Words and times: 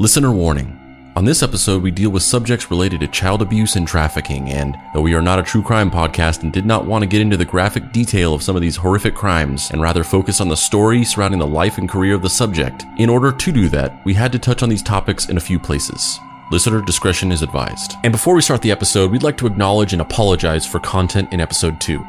Listener 0.00 0.32
warning. 0.32 1.12
On 1.14 1.26
this 1.26 1.42
episode, 1.42 1.82
we 1.82 1.90
deal 1.90 2.08
with 2.08 2.22
subjects 2.22 2.70
related 2.70 3.00
to 3.00 3.06
child 3.08 3.42
abuse 3.42 3.76
and 3.76 3.86
trafficking, 3.86 4.48
and 4.48 4.74
though 4.94 5.02
we 5.02 5.12
are 5.12 5.20
not 5.20 5.38
a 5.38 5.42
true 5.42 5.62
crime 5.62 5.90
podcast 5.90 6.42
and 6.42 6.50
did 6.50 6.64
not 6.64 6.86
want 6.86 7.02
to 7.02 7.06
get 7.06 7.20
into 7.20 7.36
the 7.36 7.44
graphic 7.44 7.92
detail 7.92 8.32
of 8.32 8.42
some 8.42 8.56
of 8.56 8.62
these 8.62 8.76
horrific 8.76 9.14
crimes 9.14 9.70
and 9.70 9.82
rather 9.82 10.02
focus 10.02 10.40
on 10.40 10.48
the 10.48 10.56
story 10.56 11.04
surrounding 11.04 11.38
the 11.38 11.46
life 11.46 11.76
and 11.76 11.86
career 11.86 12.14
of 12.14 12.22
the 12.22 12.30
subject, 12.30 12.86
in 12.96 13.10
order 13.10 13.30
to 13.30 13.52
do 13.52 13.68
that, 13.68 14.02
we 14.06 14.14
had 14.14 14.32
to 14.32 14.38
touch 14.38 14.62
on 14.62 14.70
these 14.70 14.82
topics 14.82 15.28
in 15.28 15.36
a 15.36 15.38
few 15.38 15.58
places. 15.58 16.18
Listener 16.50 16.80
discretion 16.80 17.30
is 17.30 17.42
advised. 17.42 17.96
And 18.02 18.10
before 18.10 18.34
we 18.34 18.40
start 18.40 18.62
the 18.62 18.70
episode, 18.70 19.10
we'd 19.10 19.22
like 19.22 19.36
to 19.36 19.46
acknowledge 19.46 19.92
and 19.92 20.00
apologize 20.00 20.64
for 20.64 20.80
content 20.80 21.30
in 21.30 21.42
episode 21.42 21.78
2. 21.78 22.02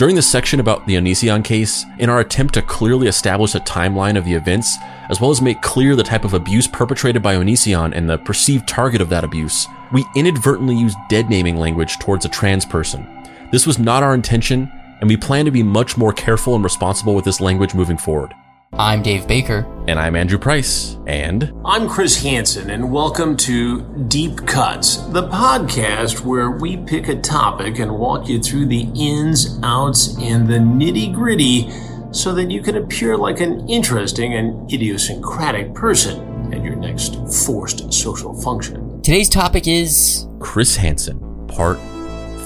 During 0.00 0.16
the 0.16 0.22
section 0.22 0.60
about 0.60 0.86
the 0.86 0.94
Onision 0.94 1.44
case, 1.44 1.84
in 1.98 2.08
our 2.08 2.20
attempt 2.20 2.54
to 2.54 2.62
clearly 2.62 3.06
establish 3.06 3.54
a 3.54 3.60
timeline 3.60 4.16
of 4.16 4.24
the 4.24 4.32
events, 4.32 4.78
as 5.10 5.20
well 5.20 5.30
as 5.30 5.42
make 5.42 5.60
clear 5.60 5.94
the 5.94 6.02
type 6.02 6.24
of 6.24 6.32
abuse 6.32 6.66
perpetrated 6.66 7.22
by 7.22 7.34
Onision 7.34 7.92
and 7.94 8.08
the 8.08 8.16
perceived 8.16 8.66
target 8.66 9.02
of 9.02 9.10
that 9.10 9.24
abuse, 9.24 9.66
we 9.92 10.06
inadvertently 10.16 10.74
used 10.74 10.96
dead 11.10 11.28
naming 11.28 11.58
language 11.58 11.98
towards 11.98 12.24
a 12.24 12.30
trans 12.30 12.64
person. 12.64 13.06
This 13.52 13.66
was 13.66 13.78
not 13.78 14.02
our 14.02 14.14
intention, 14.14 14.72
and 15.00 15.06
we 15.06 15.18
plan 15.18 15.44
to 15.44 15.50
be 15.50 15.62
much 15.62 15.98
more 15.98 16.14
careful 16.14 16.54
and 16.54 16.64
responsible 16.64 17.14
with 17.14 17.26
this 17.26 17.42
language 17.42 17.74
moving 17.74 17.98
forward. 17.98 18.32
I'm 18.74 19.02
Dave 19.02 19.26
Baker. 19.26 19.66
And 19.88 19.98
I'm 19.98 20.14
Andrew 20.14 20.38
Price. 20.38 20.96
And 21.08 21.52
I'm 21.64 21.88
Chris 21.88 22.22
Hansen, 22.22 22.70
and 22.70 22.92
welcome 22.92 23.36
to 23.38 23.82
Deep 24.06 24.46
Cuts, 24.46 24.98
the 25.08 25.26
podcast 25.28 26.20
where 26.24 26.52
we 26.52 26.76
pick 26.76 27.08
a 27.08 27.20
topic 27.20 27.80
and 27.80 27.98
walk 27.98 28.28
you 28.28 28.40
through 28.40 28.66
the 28.66 28.88
ins, 28.94 29.58
outs, 29.64 30.16
and 30.20 30.48
the 30.48 30.58
nitty 30.58 31.12
gritty 31.12 31.68
so 32.12 32.32
that 32.34 32.50
you 32.52 32.62
can 32.62 32.76
appear 32.76 33.16
like 33.16 33.40
an 33.40 33.68
interesting 33.68 34.34
and 34.34 34.72
idiosyncratic 34.72 35.74
person 35.74 36.54
at 36.54 36.62
your 36.62 36.76
next 36.76 37.16
forced 37.44 37.92
social 37.92 38.32
function. 38.40 39.02
Today's 39.02 39.28
topic 39.28 39.66
is 39.66 40.28
Chris 40.38 40.76
Hansen, 40.76 41.18
Part 41.48 41.78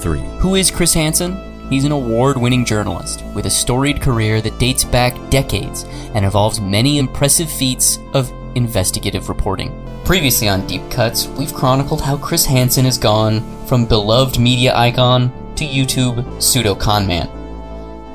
3. 0.01 0.19
Who 0.39 0.55
is 0.55 0.71
Chris 0.71 0.95
Hansen? 0.95 1.44
He's 1.69 1.83
an 1.83 1.91
award 1.91 2.37
winning 2.37 2.63
journalist 2.63 3.23
with 3.33 3.47
a 3.47 3.49
storied 3.49 3.99
career 3.99 4.39
that 4.41 4.59
dates 4.59 4.83
back 4.83 5.15
decades 5.31 5.83
and 6.13 6.23
involves 6.23 6.61
many 6.61 6.99
impressive 6.99 7.51
feats 7.51 7.97
of 8.13 8.31
investigative 8.55 9.29
reporting. 9.29 9.73
Previously 10.05 10.47
on 10.47 10.67
Deep 10.67 10.83
Cuts, 10.91 11.27
we've 11.27 11.53
chronicled 11.53 12.01
how 12.01 12.17
Chris 12.17 12.45
Hansen 12.45 12.85
has 12.85 12.99
gone 12.99 13.41
from 13.65 13.87
beloved 13.87 14.39
media 14.39 14.75
icon 14.75 15.31
to 15.55 15.65
YouTube 15.65 16.41
pseudo 16.41 16.75
conman. 16.75 17.27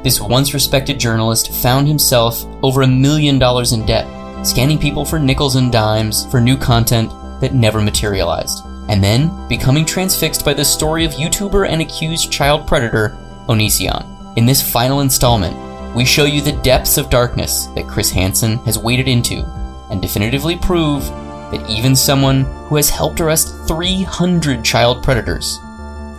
This 0.04 0.20
once 0.20 0.54
respected 0.54 1.00
journalist 1.00 1.52
found 1.52 1.88
himself 1.88 2.44
over 2.62 2.82
a 2.82 2.86
million 2.86 3.40
dollars 3.40 3.72
in 3.72 3.84
debt, 3.84 4.06
scanning 4.46 4.78
people 4.78 5.04
for 5.04 5.18
nickels 5.18 5.56
and 5.56 5.72
dimes 5.72 6.24
for 6.26 6.40
new 6.40 6.56
content 6.56 7.10
that 7.40 7.52
never 7.52 7.82
materialized, 7.82 8.64
and 8.88 9.02
then 9.02 9.48
becoming 9.48 9.84
transfixed 9.84 10.44
by 10.44 10.54
the 10.54 10.64
story 10.64 11.04
of 11.04 11.12
YouTuber 11.12 11.68
and 11.68 11.82
accused 11.82 12.30
child 12.30 12.68
predator 12.68 13.18
Onision. 13.50 14.36
In 14.36 14.46
this 14.46 14.62
final 14.62 15.00
installment, 15.00 15.56
we 15.96 16.04
show 16.04 16.24
you 16.24 16.40
the 16.40 16.52
depths 16.62 16.96
of 16.98 17.10
darkness 17.10 17.66
that 17.74 17.88
Chris 17.88 18.08
Hansen 18.08 18.58
has 18.58 18.78
waded 18.78 19.08
into 19.08 19.44
and 19.90 20.00
definitively 20.00 20.56
prove 20.56 21.02
that 21.50 21.68
even 21.68 21.96
someone 21.96 22.42
who 22.68 22.76
has 22.76 22.88
helped 22.88 23.20
arrest 23.20 23.66
300 23.66 24.64
child 24.64 25.02
predators 25.02 25.58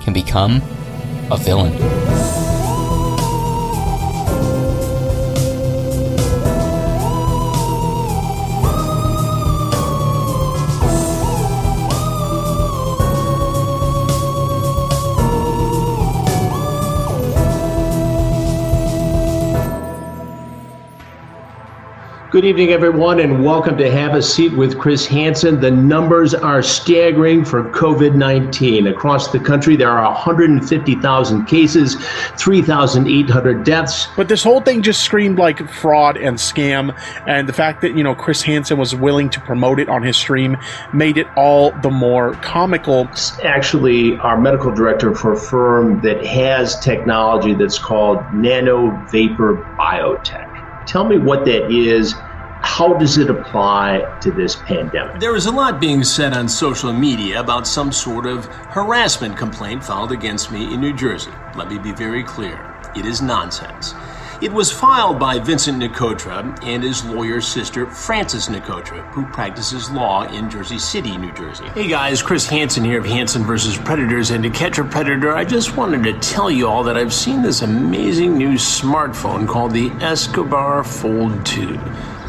can 0.03 0.11
become 0.11 0.61
a 1.31 1.37
villain. 1.37 1.71
Good 22.31 22.45
evening, 22.45 22.69
everyone, 22.69 23.19
and 23.19 23.43
welcome 23.43 23.77
to 23.77 23.91
Have 23.91 24.15
a 24.15 24.21
Seat 24.21 24.53
with 24.53 24.79
Chris 24.79 25.05
Hansen. 25.05 25.59
The 25.59 25.69
numbers 25.69 26.33
are 26.33 26.63
staggering 26.63 27.43
for 27.43 27.69
COVID 27.71 28.15
19. 28.15 28.87
Across 28.87 29.33
the 29.33 29.39
country, 29.41 29.75
there 29.75 29.89
are 29.89 30.09
150,000 30.09 31.45
cases, 31.45 31.95
3,800 32.37 33.65
deaths. 33.65 34.07
But 34.15 34.29
this 34.29 34.43
whole 34.43 34.61
thing 34.61 34.81
just 34.81 35.01
screamed 35.01 35.39
like 35.39 35.67
fraud 35.67 36.15
and 36.15 36.37
scam. 36.37 36.97
And 37.27 37.49
the 37.49 37.53
fact 37.53 37.81
that, 37.81 37.97
you 37.97 38.03
know, 38.03 38.15
Chris 38.15 38.43
Hansen 38.43 38.77
was 38.77 38.95
willing 38.95 39.29
to 39.31 39.41
promote 39.41 39.81
it 39.81 39.89
on 39.89 40.01
his 40.01 40.15
stream 40.15 40.55
made 40.93 41.17
it 41.17 41.27
all 41.35 41.71
the 41.81 41.91
more 41.91 42.35
comical. 42.35 43.09
It's 43.11 43.37
actually 43.41 44.17
our 44.19 44.39
medical 44.39 44.73
director 44.73 45.13
for 45.13 45.33
a 45.33 45.37
firm 45.37 45.99
that 45.99 46.25
has 46.25 46.79
technology 46.79 47.55
that's 47.55 47.77
called 47.77 48.33
Nano 48.33 49.05
Vapor 49.11 49.65
Biotech. 49.77 50.50
Tell 50.85 51.05
me 51.05 51.17
what 51.17 51.45
that 51.45 51.71
is. 51.71 52.13
How 52.63 52.93
does 52.93 53.17
it 53.17 53.29
apply 53.29 54.19
to 54.21 54.31
this 54.31 54.55
pandemic? 54.55 55.19
There 55.19 55.35
is 55.35 55.47
a 55.47 55.51
lot 55.51 55.79
being 55.79 56.03
said 56.03 56.33
on 56.33 56.47
social 56.47 56.93
media 56.93 57.39
about 57.39 57.65
some 57.65 57.91
sort 57.91 58.25
of 58.25 58.45
harassment 58.45 59.35
complaint 59.35 59.83
filed 59.83 60.11
against 60.11 60.51
me 60.51 60.73
in 60.73 60.79
New 60.79 60.93
Jersey. 60.93 61.31
Let 61.55 61.69
me 61.69 61.79
be 61.79 61.91
very 61.91 62.23
clear 62.23 62.59
it 62.95 63.05
is 63.05 63.21
nonsense. 63.21 63.93
It 64.41 64.51
was 64.51 64.71
filed 64.71 65.19
by 65.19 65.37
Vincent 65.37 65.77
Nicotra 65.77 66.57
and 66.63 66.81
his 66.81 67.05
lawyer's 67.05 67.47
sister, 67.47 67.85
Frances 67.85 68.47
Nicotra, 68.47 69.07
who 69.11 69.23
practices 69.27 69.91
law 69.91 70.23
in 70.23 70.49
Jersey 70.49 70.79
City, 70.79 71.15
New 71.15 71.31
Jersey. 71.33 71.67
Hey 71.75 71.87
guys, 71.87 72.23
Chris 72.23 72.47
Hansen 72.47 72.83
here 72.83 72.97
of 72.97 73.05
Hansen 73.05 73.43
vs. 73.43 73.77
Predators. 73.77 74.31
And 74.31 74.43
to 74.43 74.49
catch 74.49 74.79
a 74.79 74.83
predator, 74.83 75.35
I 75.35 75.45
just 75.45 75.77
wanted 75.77 76.03
to 76.05 76.19
tell 76.27 76.49
you 76.49 76.67
all 76.67 76.83
that 76.85 76.97
I've 76.97 77.13
seen 77.13 77.43
this 77.43 77.61
amazing 77.61 78.35
new 78.35 78.53
smartphone 78.53 79.47
called 79.47 79.73
the 79.73 79.91
Escobar 80.03 80.83
Fold 80.83 81.45
2. 81.45 81.79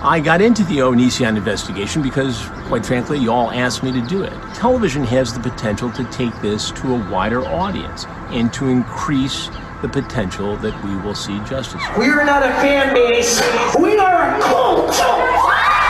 I 0.02 0.20
got 0.20 0.42
into 0.42 0.64
the 0.64 0.78
Onision 0.78 1.38
investigation 1.38 2.02
because, 2.02 2.44
quite 2.66 2.84
frankly, 2.84 3.20
you 3.20 3.32
all 3.32 3.50
asked 3.52 3.82
me 3.82 3.90
to 3.90 4.02
do 4.02 4.22
it. 4.22 4.34
Television 4.52 5.02
has 5.04 5.32
the 5.32 5.40
potential 5.40 5.90
to 5.92 6.04
take 6.10 6.38
this 6.42 6.72
to 6.72 6.94
a 6.94 7.10
wider 7.10 7.42
audience 7.42 8.04
and 8.32 8.52
to 8.52 8.68
increase 8.68 9.48
the 9.82 9.88
potential 9.88 10.56
that 10.58 10.82
we 10.84 10.96
will 10.98 11.14
see 11.14 11.38
justice. 11.40 11.82
We're 11.98 12.24
not 12.24 12.44
a 12.44 12.52
fan 12.62 12.94
base. 12.94 13.40
We 13.76 13.98
are 13.98 14.36
a 14.36 14.40
cult. 14.40 14.94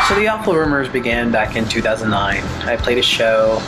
So 0.08 0.14
the 0.18 0.28
awful 0.28 0.56
rumors 0.56 0.88
began 0.88 1.30
back 1.30 1.56
in 1.56 1.68
2009. 1.68 2.42
I 2.66 2.76
played 2.76 2.98
a 2.98 3.02
show, 3.02 3.60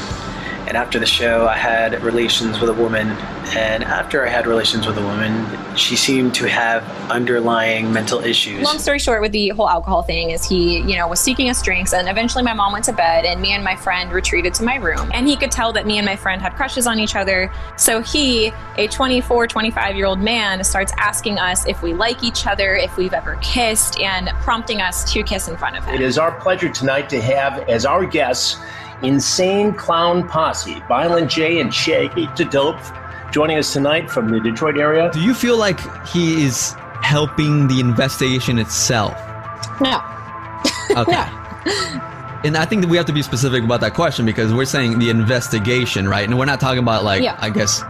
and 0.66 0.76
after 0.76 0.98
the 0.98 1.06
show, 1.06 1.46
I 1.46 1.56
had 1.56 2.02
relations 2.02 2.60
with 2.60 2.70
a 2.70 2.72
woman. 2.72 3.08
And 3.56 3.84
after 3.84 4.26
I 4.26 4.30
had 4.30 4.46
relations 4.46 4.86
with 4.86 4.96
a 4.96 5.02
woman, 5.02 5.76
she 5.76 5.94
seemed 5.94 6.34
to 6.36 6.48
have 6.48 6.82
underlying 7.10 7.92
mental 7.92 8.20
issues. 8.20 8.62
Long 8.62 8.78
story 8.78 8.98
short, 8.98 9.20
with 9.20 9.32
the 9.32 9.50
whole 9.50 9.68
alcohol 9.68 10.02
thing, 10.02 10.30
is 10.30 10.44
he, 10.44 10.78
you 10.80 10.96
know, 10.96 11.06
was 11.06 11.20
seeking 11.20 11.50
us 11.50 11.62
drinks, 11.62 11.92
and 11.92 12.08
eventually 12.08 12.42
my 12.42 12.54
mom 12.54 12.72
went 12.72 12.86
to 12.86 12.92
bed, 12.92 13.24
and 13.24 13.40
me 13.40 13.52
and 13.52 13.62
my 13.62 13.76
friend 13.76 14.10
retreated 14.10 14.54
to 14.54 14.64
my 14.64 14.76
room. 14.76 15.10
And 15.12 15.28
he 15.28 15.36
could 15.36 15.50
tell 15.50 15.72
that 15.74 15.86
me 15.86 15.98
and 15.98 16.06
my 16.06 16.16
friend 16.16 16.40
had 16.40 16.54
crushes 16.54 16.86
on 16.86 16.98
each 16.98 17.14
other. 17.14 17.52
So 17.76 18.00
he, 18.00 18.52
a 18.78 18.88
24, 18.88 19.46
25 19.46 19.96
year 19.96 20.06
old 20.06 20.20
man, 20.20 20.64
starts 20.64 20.92
asking 20.96 21.38
us 21.38 21.66
if 21.66 21.82
we 21.82 21.92
like 21.92 22.24
each 22.24 22.46
other, 22.46 22.74
if 22.74 22.96
we've 22.96 23.14
ever 23.14 23.36
kissed, 23.42 24.00
and 24.00 24.28
prompting 24.40 24.80
us 24.80 25.12
to 25.12 25.22
kiss 25.22 25.48
in 25.48 25.56
front 25.56 25.76
of 25.76 25.84
him. 25.84 25.94
It 25.94 26.00
is 26.00 26.16
our 26.16 26.32
pleasure 26.40 26.70
tonight 26.70 27.10
to 27.10 27.20
have 27.20 27.68
as 27.68 27.84
our 27.84 28.06
guests 28.06 28.58
Insane 29.02 29.72
Clown 29.74 30.26
Posse, 30.28 30.82
Violent 30.88 31.30
J 31.30 31.60
and 31.60 31.72
Shaggy 31.72 32.28
2 32.36 32.44
Dope, 32.46 32.80
joining 33.32 33.58
us 33.58 33.72
tonight 33.72 34.10
from 34.10 34.30
the 34.30 34.40
Detroit 34.40 34.78
area. 34.78 35.10
Do 35.12 35.20
you 35.20 35.34
feel 35.34 35.56
like 35.58 35.78
he 36.06 36.44
is 36.44 36.74
helping 37.02 37.68
the 37.68 37.80
investigation 37.80 38.58
itself? 38.58 39.14
No. 39.80 40.00
Okay. 40.96 41.12
no. 41.12 42.10
And 42.44 42.56
I 42.58 42.66
think 42.66 42.82
that 42.82 42.88
we 42.88 42.96
have 42.98 43.06
to 43.06 43.12
be 43.12 43.22
specific 43.22 43.64
about 43.64 43.80
that 43.80 43.94
question 43.94 44.26
because 44.26 44.52
we're 44.52 44.66
saying 44.66 44.98
the 44.98 45.08
investigation, 45.08 46.06
right? 46.06 46.28
And 46.28 46.38
we're 46.38 46.44
not 46.44 46.60
talking 46.60 46.78
about 46.78 47.02
like, 47.04 47.22
Yeah. 47.22 47.36
I 47.40 47.48
guess, 47.50 47.80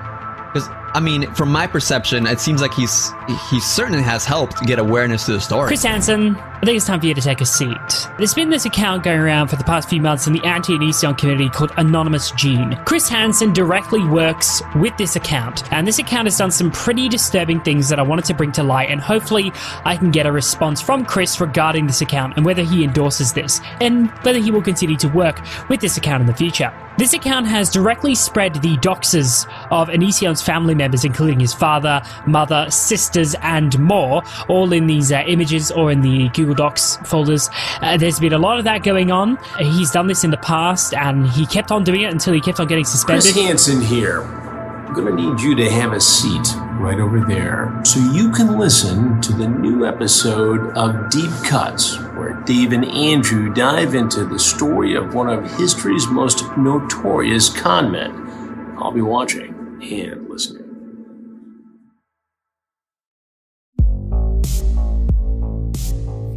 because 0.53 0.69
I 0.95 1.01
mean, 1.01 1.31
from 1.35 1.51
my 1.51 1.67
perception, 1.67 2.25
it 2.27 2.39
seems 2.39 2.63
like 2.63 2.73
he's 2.73 3.11
he 3.51 3.59
certainly 3.59 4.03
has 4.05 4.25
helped 4.25 4.63
get 4.65 4.79
awareness 4.79 5.27
to 5.27 5.33
the 5.33 5.41
story. 5.41 5.67
Chris 5.67 5.83
Hansen, 5.83 6.37
I 6.57 6.67
think 6.67 6.77
it's 6.77 6.87
time 6.87 7.01
for 7.01 7.07
you 7.07 7.15
to 7.15 7.21
take 7.21 7.41
a 7.43 7.47
seat. 7.47 8.09
There's 8.17 8.33
been 8.33 8.49
this 8.49 8.65
account 8.65 9.03
going 9.03 9.19
around 9.19 9.49
for 9.49 9.57
the 9.57 9.65
past 9.65 9.89
few 9.89 10.01
months 10.01 10.27
in 10.27 10.33
the 10.33 10.43
anti-Onision 10.45 11.19
community 11.19 11.51
called 11.51 11.73
Anonymous 11.77 12.31
Gene. 12.31 12.79
Chris 12.87 13.09
Hansen 13.09 13.53
directly 13.53 14.03
works 14.05 14.63
with 14.77 14.97
this 14.97 15.15
account, 15.15 15.71
and 15.73 15.87
this 15.87 15.99
account 15.99 16.27
has 16.27 16.39
done 16.39 16.51
some 16.51 16.71
pretty 16.71 17.09
disturbing 17.09 17.61
things 17.61 17.89
that 17.91 17.99
I 17.99 18.03
wanted 18.03 18.25
to 18.27 18.35
bring 18.35 18.53
to 18.53 18.63
light, 18.63 18.89
and 18.89 19.01
hopefully 19.01 19.53
I 19.85 19.97
can 19.97 20.11
get 20.11 20.27
a 20.27 20.33
response 20.33 20.81
from 20.81 21.05
Chris 21.05 21.39
regarding 21.41 21.87
this 21.87 22.01
account 22.01 22.35
and 22.37 22.47
whether 22.47 22.63
he 22.63 22.83
endorses 22.83 23.35
this, 23.35 23.61
and 23.81 24.09
whether 24.23 24.39
he 24.39 24.51
will 24.51 24.63
continue 24.63 24.97
to 24.97 25.09
work 25.09 25.41
with 25.69 25.81
this 25.81 25.99
account 25.99 26.23
in 26.23 26.27
the 26.27 26.35
future. 26.35 26.73
This 26.97 27.13
account 27.13 27.49
has 27.49 27.71
directly 27.71 28.15
spread 28.15 28.55
the 28.55 28.77
doxes 28.77 29.49
of 29.73 29.89
Onision's 29.89 30.41
family 30.41 30.77
members, 30.77 31.05
including 31.05 31.41
his 31.41 31.53
father, 31.53 32.01
mother, 32.25 32.71
sisters, 32.71 33.35
and 33.43 33.77
more, 33.81 34.23
all 34.49 34.73
in 34.73 34.87
these 34.87 35.11
uh, 35.11 35.25
images 35.27 35.73
or 35.73 35.91
in 35.91 36.03
the 36.03 36.29
Google 36.45 36.67
Docs 36.67 36.97
folders. 37.05 37.49
Uh, 37.81 37.97
there's 37.97 38.21
been 38.21 38.35
a 38.35 38.39
lot 38.39 38.59
of 38.59 38.65
that 38.65 38.83
going 38.83 39.11
on. 39.11 39.39
He's 39.59 39.91
done 39.91 40.07
this 40.09 40.25
in 40.25 40.31
the 40.31 40.37
past, 40.37 40.93
and 40.93 41.27
he 41.27 41.47
kept 41.47 41.73
on 41.73 41.85
doing 41.85 42.03
it 42.03 42.13
until 42.13 42.35
he 42.35 42.41
kept 42.41 42.61
on 42.61 42.67
getting 42.67 42.85
suspended. 42.85 43.33
Chris 43.33 43.35
Hansen 43.35 43.81
here. 43.81 44.23
I'm 44.23 44.93
gonna 44.93 45.17
need 45.17 45.41
you 45.41 45.57
to 45.57 45.71
have 45.71 45.93
a 45.93 46.01
seat 46.01 46.47
right 46.79 47.01
over 47.01 47.25
there 47.27 47.81
so 47.85 47.99
you 48.13 48.31
can 48.31 48.59
listen 48.59 49.21
to 49.23 49.33
the 49.33 49.49
new 49.49 49.87
episode 49.87 50.77
of 50.77 51.11
Deep 51.11 51.31
Cuts, 51.45 51.99
where 52.15 52.35
Dave 52.45 52.73
and 52.73 52.85
Andrew 52.85 53.53
dive 53.53 53.95
into 53.95 54.25
the 54.25 54.39
story 54.39 54.95
of 54.95 55.15
one 55.15 55.29
of 55.29 55.51
history's 55.57 56.07
most 56.09 56.45
notorious 56.57 57.49
conmen. 57.49 58.77
I'll 58.79 58.93
be 58.93 59.01
watching 59.01 59.81
and 59.83 60.29
listening. 60.29 60.64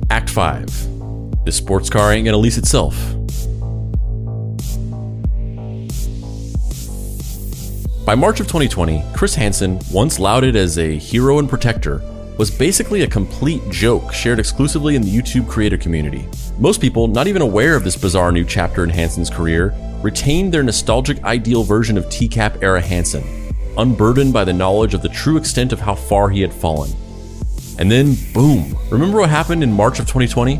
Act 0.09 0.29
5 0.29 1.45
The 1.45 1.51
sports 1.51 1.89
car 1.89 2.13
ain't 2.13 2.25
gonna 2.25 2.37
lease 2.37 2.57
itself. 2.57 2.95
By 8.05 8.15
March 8.15 8.39
of 8.39 8.47
2020, 8.47 9.03
Chris 9.13 9.35
Hansen, 9.35 9.79
once 9.91 10.17
lauded 10.17 10.55
as 10.55 10.77
a 10.77 10.97
hero 10.97 11.39
and 11.39 11.49
protector, 11.49 12.01
was 12.37 12.49
basically 12.49 13.01
a 13.01 13.07
complete 13.07 13.61
joke 13.69 14.13
shared 14.13 14.39
exclusively 14.39 14.95
in 14.95 15.01
the 15.01 15.13
YouTube 15.13 15.45
creator 15.49 15.77
community. 15.77 16.25
Most 16.57 16.79
people, 16.79 17.07
not 17.07 17.27
even 17.27 17.41
aware 17.41 17.75
of 17.75 17.83
this 17.83 17.97
bizarre 17.97 18.31
new 18.31 18.45
chapter 18.45 18.85
in 18.85 18.89
Hansen's 18.89 19.29
career, 19.29 19.73
retained 20.01 20.53
their 20.53 20.63
nostalgic 20.63 21.21
ideal 21.25 21.63
version 21.63 21.97
of 21.97 22.05
TCAP 22.05 22.63
era 22.63 22.79
Hansen, 22.79 23.25
unburdened 23.77 24.31
by 24.31 24.45
the 24.45 24.53
knowledge 24.53 24.93
of 24.93 25.01
the 25.01 25.09
true 25.09 25.35
extent 25.35 25.73
of 25.73 25.81
how 25.81 25.95
far 25.95 26.29
he 26.29 26.39
had 26.39 26.53
fallen. 26.53 26.91
And 27.79 27.91
then, 27.91 28.15
boom. 28.33 28.75
Remember 28.89 29.19
what 29.19 29.29
happened 29.29 29.63
in 29.63 29.71
March 29.71 29.99
of 29.99 30.07
2020? 30.07 30.59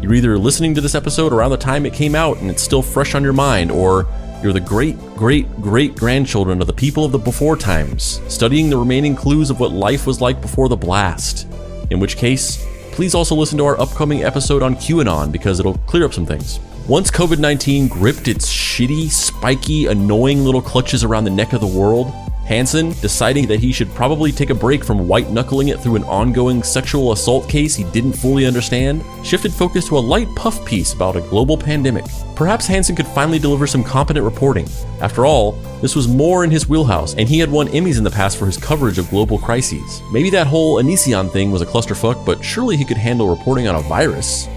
You're 0.00 0.14
either 0.14 0.38
listening 0.38 0.74
to 0.74 0.80
this 0.80 0.94
episode 0.94 1.32
around 1.32 1.50
the 1.50 1.56
time 1.56 1.86
it 1.86 1.92
came 1.92 2.14
out 2.14 2.38
and 2.38 2.50
it's 2.50 2.62
still 2.62 2.82
fresh 2.82 3.14
on 3.14 3.22
your 3.22 3.32
mind, 3.32 3.72
or 3.72 4.06
you're 4.42 4.52
the 4.52 4.60
great, 4.60 4.98
great, 5.16 5.50
great 5.60 5.96
grandchildren 5.96 6.60
of 6.60 6.66
the 6.66 6.72
people 6.72 7.04
of 7.04 7.12
the 7.12 7.18
before 7.18 7.56
times, 7.56 8.20
studying 8.28 8.68
the 8.68 8.76
remaining 8.76 9.16
clues 9.16 9.50
of 9.50 9.58
what 9.58 9.72
life 9.72 10.06
was 10.06 10.20
like 10.20 10.40
before 10.40 10.68
the 10.68 10.76
blast. 10.76 11.48
In 11.90 11.98
which 11.98 12.16
case, 12.16 12.64
please 12.92 13.14
also 13.14 13.34
listen 13.34 13.58
to 13.58 13.64
our 13.64 13.80
upcoming 13.80 14.22
episode 14.22 14.62
on 14.62 14.76
QAnon 14.76 15.32
because 15.32 15.58
it'll 15.58 15.78
clear 15.78 16.04
up 16.04 16.14
some 16.14 16.26
things. 16.26 16.60
Once 16.86 17.10
COVID 17.10 17.38
19 17.38 17.88
gripped 17.88 18.28
its 18.28 18.46
shitty, 18.52 19.10
spiky, 19.10 19.86
annoying 19.86 20.44
little 20.44 20.60
clutches 20.60 21.02
around 21.02 21.24
the 21.24 21.30
neck 21.30 21.54
of 21.54 21.62
the 21.62 21.66
world, 21.66 22.12
Hansen, 22.44 22.92
deciding 23.00 23.46
that 23.46 23.60
he 23.60 23.72
should 23.72 23.92
probably 23.94 24.30
take 24.30 24.50
a 24.50 24.54
break 24.54 24.84
from 24.84 25.08
white 25.08 25.30
knuckling 25.30 25.68
it 25.68 25.80
through 25.80 25.96
an 25.96 26.04
ongoing 26.04 26.62
sexual 26.62 27.12
assault 27.12 27.48
case 27.48 27.74
he 27.74 27.84
didn't 27.84 28.12
fully 28.12 28.44
understand, 28.44 29.02
shifted 29.22 29.52
focus 29.52 29.88
to 29.88 29.96
a 29.96 29.98
light 29.98 30.28
puff 30.36 30.62
piece 30.66 30.92
about 30.92 31.16
a 31.16 31.22
global 31.22 31.56
pandemic. 31.56 32.04
Perhaps 32.36 32.66
Hansen 32.66 32.96
could 32.96 33.06
finally 33.06 33.38
deliver 33.38 33.66
some 33.66 33.82
competent 33.82 34.24
reporting. 34.24 34.68
After 35.00 35.24
all, 35.24 35.52
this 35.80 35.96
was 35.96 36.06
more 36.06 36.44
in 36.44 36.50
his 36.50 36.68
wheelhouse, 36.68 37.14
and 37.14 37.28
he 37.28 37.38
had 37.38 37.50
won 37.50 37.68
Emmys 37.68 37.96
in 37.96 38.04
the 38.04 38.10
past 38.10 38.38
for 38.38 38.44
his 38.44 38.58
coverage 38.58 38.98
of 38.98 39.08
global 39.08 39.38
crises. 39.38 40.02
Maybe 40.12 40.28
that 40.30 40.46
whole 40.46 40.82
Onision 40.82 41.32
thing 41.32 41.50
was 41.50 41.62
a 41.62 41.66
clusterfuck, 41.66 42.26
but 42.26 42.44
surely 42.44 42.76
he 42.76 42.84
could 42.84 42.98
handle 42.98 43.28
reporting 43.28 43.68
on 43.68 43.76
a 43.76 43.80
virus. 43.80 44.48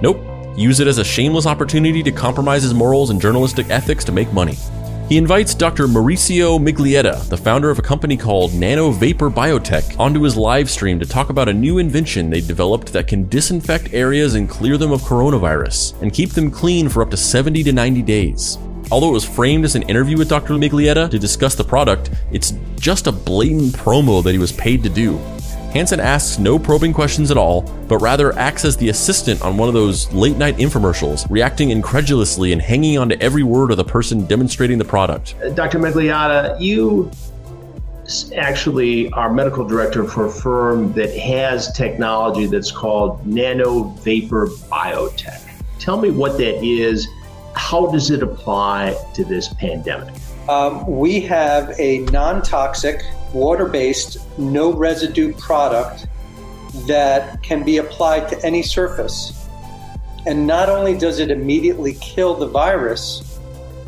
Nope. 0.00 0.18
Use 0.56 0.80
it 0.80 0.86
as 0.86 0.98
a 0.98 1.04
shameless 1.04 1.46
opportunity 1.46 2.02
to 2.02 2.12
compromise 2.12 2.62
his 2.62 2.74
morals 2.74 3.10
and 3.10 3.20
journalistic 3.20 3.68
ethics 3.70 4.04
to 4.04 4.12
make 4.12 4.32
money. 4.32 4.56
He 5.06 5.18
invites 5.18 5.54
Dr. 5.54 5.86
Mauricio 5.86 6.58
Miglietta, 6.58 7.28
the 7.28 7.36
founder 7.36 7.68
of 7.68 7.78
a 7.78 7.82
company 7.82 8.16
called 8.16 8.54
Nano 8.54 8.90
Vapor 8.90 9.28
Biotech, 9.28 10.00
onto 10.00 10.22
his 10.22 10.34
live 10.34 10.70
stream 10.70 10.98
to 10.98 11.04
talk 11.04 11.28
about 11.28 11.46
a 11.46 11.52
new 11.52 11.76
invention 11.76 12.30
they 12.30 12.40
developed 12.40 12.90
that 12.94 13.06
can 13.06 13.28
disinfect 13.28 13.92
areas 13.92 14.34
and 14.34 14.48
clear 14.48 14.78
them 14.78 14.92
of 14.92 15.02
coronavirus, 15.02 16.00
and 16.00 16.14
keep 16.14 16.30
them 16.30 16.50
clean 16.50 16.88
for 16.88 17.02
up 17.02 17.10
to 17.10 17.18
70 17.18 17.62
to 17.64 17.72
90 17.72 18.00
days. 18.00 18.56
Although 18.90 19.10
it 19.10 19.12
was 19.12 19.26
framed 19.26 19.66
as 19.66 19.74
an 19.74 19.82
interview 19.82 20.16
with 20.16 20.30
Dr. 20.30 20.54
Miglietta 20.54 21.10
to 21.10 21.18
discuss 21.18 21.54
the 21.54 21.64
product, 21.64 22.10
it's 22.32 22.54
just 22.76 23.06
a 23.06 23.12
blatant 23.12 23.74
promo 23.74 24.24
that 24.24 24.32
he 24.32 24.38
was 24.38 24.52
paid 24.52 24.82
to 24.84 24.88
do. 24.88 25.20
Hansen 25.74 25.98
asks 25.98 26.38
no 26.38 26.56
probing 26.56 26.92
questions 26.92 27.32
at 27.32 27.36
all, 27.36 27.62
but 27.88 27.98
rather 27.98 28.32
acts 28.38 28.64
as 28.64 28.76
the 28.76 28.90
assistant 28.90 29.42
on 29.42 29.56
one 29.56 29.66
of 29.66 29.74
those 29.74 30.10
late 30.12 30.36
night 30.36 30.56
infomercials, 30.58 31.28
reacting 31.28 31.70
incredulously 31.70 32.52
and 32.52 32.62
hanging 32.62 32.96
on 32.96 33.08
to 33.08 33.20
every 33.20 33.42
word 33.42 33.72
of 33.72 33.76
the 33.76 33.84
person 33.84 34.24
demonstrating 34.24 34.78
the 34.78 34.84
product. 34.84 35.34
Dr. 35.56 35.80
Migliotta, 35.80 36.60
you 36.60 37.10
actually 38.36 39.10
are 39.14 39.32
medical 39.34 39.64
director 39.64 40.04
for 40.04 40.26
a 40.26 40.30
firm 40.30 40.92
that 40.92 41.12
has 41.12 41.72
technology 41.72 42.46
that's 42.46 42.70
called 42.70 43.26
Nano 43.26 43.82
Vapor 44.04 44.46
Biotech. 44.70 45.42
Tell 45.80 46.00
me 46.00 46.12
what 46.12 46.38
that 46.38 46.62
is. 46.64 47.08
How 47.56 47.90
does 47.90 48.12
it 48.12 48.22
apply 48.22 48.96
to 49.14 49.24
this 49.24 49.52
pandemic? 49.54 50.14
Um, 50.48 50.86
we 50.86 51.20
have 51.22 51.74
a 51.80 51.98
non 52.12 52.42
toxic, 52.42 53.02
water 53.34 53.66
based, 53.66 54.18
no 54.38 54.72
residue 54.72 55.34
product 55.34 56.06
that 56.86 57.42
can 57.42 57.64
be 57.64 57.78
applied 57.78 58.28
to 58.28 58.44
any 58.44 58.62
surface. 58.62 59.46
And 60.26 60.46
not 60.46 60.68
only 60.68 60.96
does 60.96 61.18
it 61.18 61.30
immediately 61.30 61.94
kill 62.00 62.34
the 62.34 62.46
virus, 62.46 63.38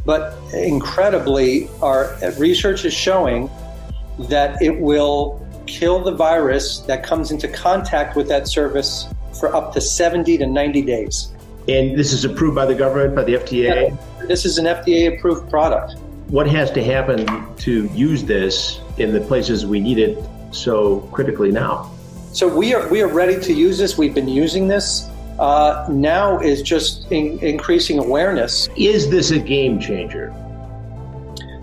but 0.05 0.37
incredibly, 0.53 1.69
our 1.81 2.17
research 2.39 2.85
is 2.85 2.93
showing 2.93 3.51
that 4.19 4.61
it 4.63 4.79
will 4.79 5.45
kill 5.67 6.03
the 6.05 6.13
virus 6.13 6.81
that 6.81 7.03
comes 7.03 7.31
into 7.31 7.49
contact 7.49 8.17
with 8.17 8.29
that 8.29 8.47
surface 8.47 9.07
for 9.39 9.55
up 9.55 9.73
to 9.73 9.81
70 9.81 10.39
to 10.39 10.47
90 10.47 10.83
days. 10.83 11.33
And 11.69 11.99
this 11.99 12.13
is 12.13 12.25
approved 12.25 12.55
by 12.55 12.67
the 12.67 12.75
government, 12.75 13.17
by 13.17 13.25
the 13.25 13.35
FDA? 13.35 13.97
This 14.29 14.45
is 14.45 14.59
an 14.59 14.67
FDA 14.67 15.17
approved 15.17 15.51
product. 15.51 15.97
What 16.29 16.49
has 16.49 16.73
to 16.73 16.83
happen 16.83 17.55
to 17.59 17.87
use 17.95 18.25
this 18.25 18.81
in 18.99 19.13
the 19.13 19.21
places 19.21 19.65
we 19.65 19.79
need 19.79 19.99
it 19.99 20.19
so 20.51 21.01
critically 21.13 21.53
now? 21.53 21.93
So 22.33 22.49
we 22.49 22.75
are 22.75 22.89
we 22.89 23.01
are 23.01 23.09
ready 23.09 23.41
to 23.41 23.53
use 23.53 23.79
this. 23.79 23.97
We've 23.97 24.15
been 24.15 24.29
using 24.29 24.67
this. 24.67 25.09
Uh, 25.39 25.87
now 25.89 26.41
is 26.41 26.63
just 26.63 27.11
in, 27.13 27.39
increasing 27.39 27.99
awareness. 27.99 28.69
Is 28.77 29.09
this 29.09 29.31
a 29.31 29.39
game 29.39 29.79
changer? 29.79 30.33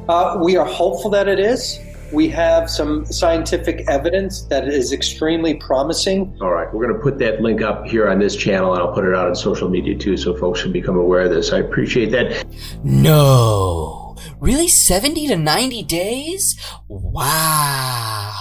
Uh, 0.08 0.40
we 0.42 0.56
are 0.56 0.66
hopeful 0.66 1.12
that 1.12 1.28
it 1.28 1.40
is. 1.40 1.80
We 2.14 2.30
have 2.30 2.70
some 2.70 3.06
scientific 3.06 3.84
evidence 3.90 4.44
that 4.44 4.68
is 4.68 4.94
extremely 4.94 5.56
promising. 5.56 6.38
All 6.40 6.52
right, 6.52 6.72
we're 6.74 6.86
going 6.88 6.96
to 6.96 7.04
put 7.04 7.18
that 7.20 7.42
link 7.42 7.62
up 7.62 7.86
here 7.88 8.08
on 8.08 8.20
this 8.20 8.36
channel, 8.36 8.74
and 8.74 8.82
I'll 8.82 8.94
put 8.94 9.04
it 9.04 9.16
out 9.16 9.28
on 9.28 9.36
social 9.36 9.70
media 9.70 9.98
too, 9.98 10.16
so 10.16 10.38
folks 10.38 10.62
can 10.62 10.72
become 10.72 10.96
aware 10.96 11.22
of 11.22 11.32
this. 11.32 11.52
I 11.52 11.58
appreciate 11.58 12.12
that. 12.12 12.46
No. 12.84 14.03
Really? 14.40 14.68
70 14.68 15.28
to 15.28 15.38
90 15.38 15.84
days? 15.84 16.60
Wow. 16.88 18.32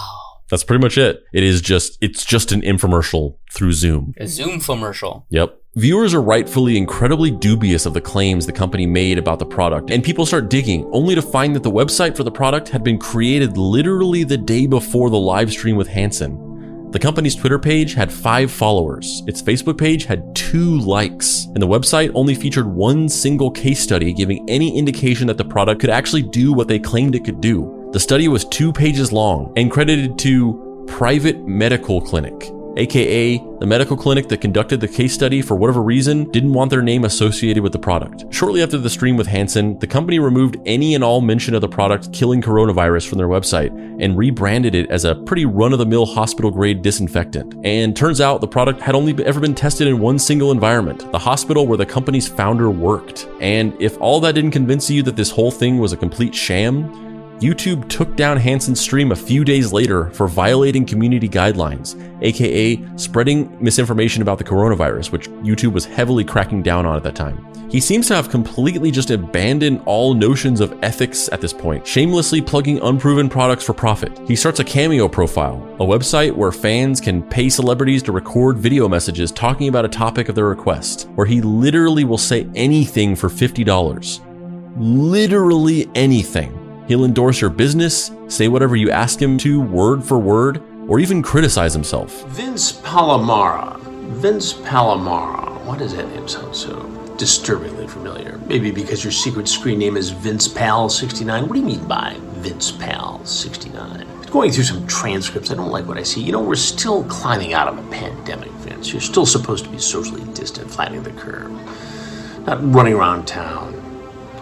That's 0.51 0.65
pretty 0.65 0.83
much 0.83 0.99
it. 0.99 1.25
It 1.33 1.43
is 1.43 1.62
just 1.62 1.97
it's 2.03 2.27
just 2.27 2.53
an 2.53 2.61
infomercial 2.61 3.39
through 3.51 3.73
Zoom. 3.73 4.12
A 4.19 4.27
Zoom 4.27 4.61
commercial. 4.61 5.25
Yep. 5.31 5.59
Viewers 5.77 6.12
are 6.12 6.21
rightfully 6.21 6.77
incredibly 6.77 7.31
dubious 7.31 7.87
of 7.87 7.95
the 7.95 8.03
claims 8.03 8.45
the 8.45 8.53
company 8.53 8.85
made 8.85 9.17
about 9.17 9.39
the 9.39 9.47
product, 9.47 9.91
and 9.91 10.05
people 10.05 10.27
start 10.27 10.51
digging, 10.51 10.87
only 10.93 11.15
to 11.15 11.23
find 11.23 11.57
that 11.57 11.62
the 11.62 11.71
website 11.71 12.15
for 12.15 12.25
the 12.25 12.31
product 12.31 12.69
had 12.69 12.85
been 12.85 12.99
created 12.99 13.57
literally 13.57 14.25
the 14.25 14.37
day 14.37 14.67
before 14.67 15.09
the 15.09 15.19
live 15.19 15.51
stream 15.51 15.77
with 15.77 15.89
Hansen. 15.89 16.51
The 16.92 16.99
company's 16.99 17.34
Twitter 17.34 17.58
page 17.58 17.94
had 17.94 18.12
five 18.12 18.50
followers, 18.50 19.22
its 19.26 19.40
Facebook 19.40 19.78
page 19.78 20.04
had 20.04 20.37
two 20.37 20.78
likes, 20.80 21.46
and 21.46 21.62
the 21.62 21.66
website 21.66 22.12
only 22.14 22.34
featured 22.34 22.66
one 22.66 23.08
single 23.08 23.50
case 23.50 23.80
study 23.80 24.12
giving 24.12 24.44
any 24.46 24.76
indication 24.76 25.26
that 25.28 25.38
the 25.38 25.44
product 25.44 25.80
could 25.80 25.88
actually 25.88 26.20
do 26.20 26.52
what 26.52 26.68
they 26.68 26.78
claimed 26.78 27.14
it 27.14 27.25
could 27.25 27.40
do. 27.40 27.88
The 27.94 27.99
study 27.99 28.28
was 28.28 28.44
two 28.44 28.75
pages 28.75 29.11
long 29.11 29.54
and 29.56 29.70
credited 29.70 30.18
to 30.18 30.84
Private 30.87 31.46
Medical 31.46 32.02
Clinic, 32.02 32.50
aka 32.76 33.38
the 33.61 33.67
medical 33.67 33.97
clinic 33.97 34.29
that 34.29 34.41
conducted 34.41 34.81
the 34.81 34.88
case 34.88 35.14
study 35.14 35.41
for 35.41 35.55
whatever 35.55 35.83
reason 35.83 36.29
didn't 36.31 36.52
want 36.52 36.71
their 36.71 36.83
name 36.83 37.05
associated 37.05 37.62
with 37.62 37.73
the 37.73 37.79
product. 37.79 38.25
Shortly 38.35 38.62
after 38.62 38.79
the 38.79 38.91
stream 38.91 39.17
with 39.17 39.26
Hansen, 39.26 39.79
the 39.79 39.87
company 39.87 40.19
removed 40.19 40.57
any 40.67 40.95
and 40.95 41.05
all 41.05 41.21
mention 41.21 41.55
of 41.55 41.61
the 41.61 41.69
product 41.69 42.12
killing 42.12 42.43
coronavirus 42.43 43.09
from 43.09 43.19
their 43.19 43.29
website 43.29 43.71
and 44.02 44.17
rebranded 44.19 44.75
it 44.75 44.91
as 44.91 45.05
a 45.05 45.14
pretty 45.14 45.45
run-of-the-mill 45.45 46.07
hospital-grade 46.07 46.83
disinfectant. 46.83 47.55
And 47.64 47.97
turns 47.97 48.21
out 48.21 48.41
the 48.41 48.49
product 48.49 48.81
had 48.81 48.95
only 48.95 49.14
ever 49.25 49.38
been 49.38 49.55
tested 49.55 49.87
in 49.87 50.00
one 50.00 50.19
single 50.19 50.50
environment, 50.50 51.11
the 51.12 51.19
hospital 51.19 51.67
where 51.67 51.79
the 51.79 51.87
company's 51.87 52.26
founder 52.26 52.71
worked. 52.71 53.29
And 53.41 53.81
if 53.81 53.97
all 54.00 54.19
that 54.21 54.35
didn't 54.35 54.50
convince 54.50 54.91
you 54.91 55.02
that 55.05 55.14
this 55.14 55.31
whole 55.31 55.50
thing 55.50 55.79
was 55.79 55.93
a 55.93 55.97
complete 55.97 56.35
sham, 56.35 57.12
YouTube 57.42 57.88
took 57.88 58.14
down 58.14 58.37
Hansen's 58.37 58.80
stream 58.80 59.11
a 59.11 59.16
few 59.16 59.44
days 59.44 59.72
later 59.72 60.11
for 60.11 60.28
violating 60.28 60.87
community 60.87 61.28
guidelines, 61.28 61.96
aka 62.22 62.80
spreading 62.96 63.56
misinformation 63.61 64.22
about 64.22 64.38
the 64.38 64.44
coronavirus, 64.44 65.11
which 65.11 65.28
YouTube 65.42 65.72
was 65.72 65.84
heavily 65.84 66.25
cracking 66.25 66.62
down 66.62 66.87
on 66.87 66.96
at 66.96 67.02
that 67.02 67.16
time. 67.16 67.44
He 67.68 67.80
seems 67.80 68.06
to 68.08 68.14
have 68.14 68.30
completely 68.30 68.92
just 68.92 69.11
abandoned 69.11 69.82
all 69.87 70.14
notions 70.14 70.61
of 70.61 70.78
ethics 70.84 71.28
at 71.32 71.40
this 71.40 71.52
point, 71.52 71.84
shamelessly 71.84 72.40
plugging 72.40 72.78
unproven 72.80 73.28
products 73.28 73.64
for 73.64 73.72
profit. 73.72 74.16
He 74.28 74.37
starts 74.37 74.61
a 74.61 74.64
Cameo 74.64 75.08
profile, 75.08 75.56
a 75.80 75.84
website 75.84 76.37
where 76.37 76.52
fans 76.52 77.00
can 77.00 77.25
pay 77.25 77.49
celebrities 77.49 78.04
to 78.04 78.12
record 78.12 78.56
video 78.56 78.88
messages 78.88 79.32
talking 79.32 79.66
about 79.66 79.84
a 79.84 79.88
topic 79.88 80.28
of 80.28 80.37
their 80.37 80.49
request, 80.49 81.08
where 81.16 81.26
he 81.26 81.40
literally 81.40 82.04
will 82.04 82.18
say 82.18 82.49
anything 82.54 83.16
for 83.16 83.28
$50. 83.28 84.20
Literally 84.76 85.90
anything. 85.96 86.62
He'll 86.89 87.05
endorse 87.05 87.41
your 87.41 87.51
business, 87.51 88.11
say 88.29 88.49
whatever 88.49 88.77
you 88.77 88.91
ask 88.91 89.21
him 89.21 89.39
to, 89.39 89.61
word 89.61 90.03
for 90.03 90.19
word, 90.19 90.62
or 90.89 90.99
even 90.99 91.23
criticize 91.23 91.73
himself. 91.73 92.25
Vince 92.29 92.73
Palomara. 92.73 93.81
Vince 93.81 94.53
Palomara. 94.53 95.65
Why 95.65 95.79
does 95.79 95.95
that 95.95 96.09
name 96.09 96.27
sound 96.27 96.55
so 96.57 96.83
disturbingly 97.17 97.87
familiar? 97.87 98.39
Maybe 98.47 98.71
because 98.71 99.05
your 99.05 99.12
secret 99.12 99.47
screen 99.47 99.79
name 99.79 99.97
is 99.97 100.11
Vince 100.11 100.49
Pal 100.49 100.89
69. 100.89 101.43
What 101.45 101.53
do 101.53 101.61
you 101.61 101.67
mean 101.67 101.87
by 101.87 102.17
Vince 102.35 102.73
Pal 102.73 103.25
69? 103.25 104.07
Going 104.31 104.51
through 104.51 104.65
some 104.65 104.87
transcripts, 104.87 105.51
I 105.51 105.55
don't 105.55 105.71
like 105.71 105.87
what 105.87 105.99
I 105.99 106.03
see. 106.03 106.23
You 106.23 106.33
know, 106.33 106.43
we're 106.43 106.57
still 106.57 107.05
climbing 107.05 107.53
out 107.53 107.69
of 107.69 107.79
a 107.79 107.91
pandemic, 107.91 108.51
Vince. 108.51 108.93
You're 108.93 109.01
still 109.03 109.27
supposed 109.27 109.65
to 109.65 109.71
be 109.71 109.79
socially 109.79 110.25
distant, 110.33 110.71
flattening 110.71 111.05
the 111.05 111.12
curve. 111.12 111.51
Not 112.47 112.59
running 112.75 112.95
around 112.95 113.27
town, 113.27 113.75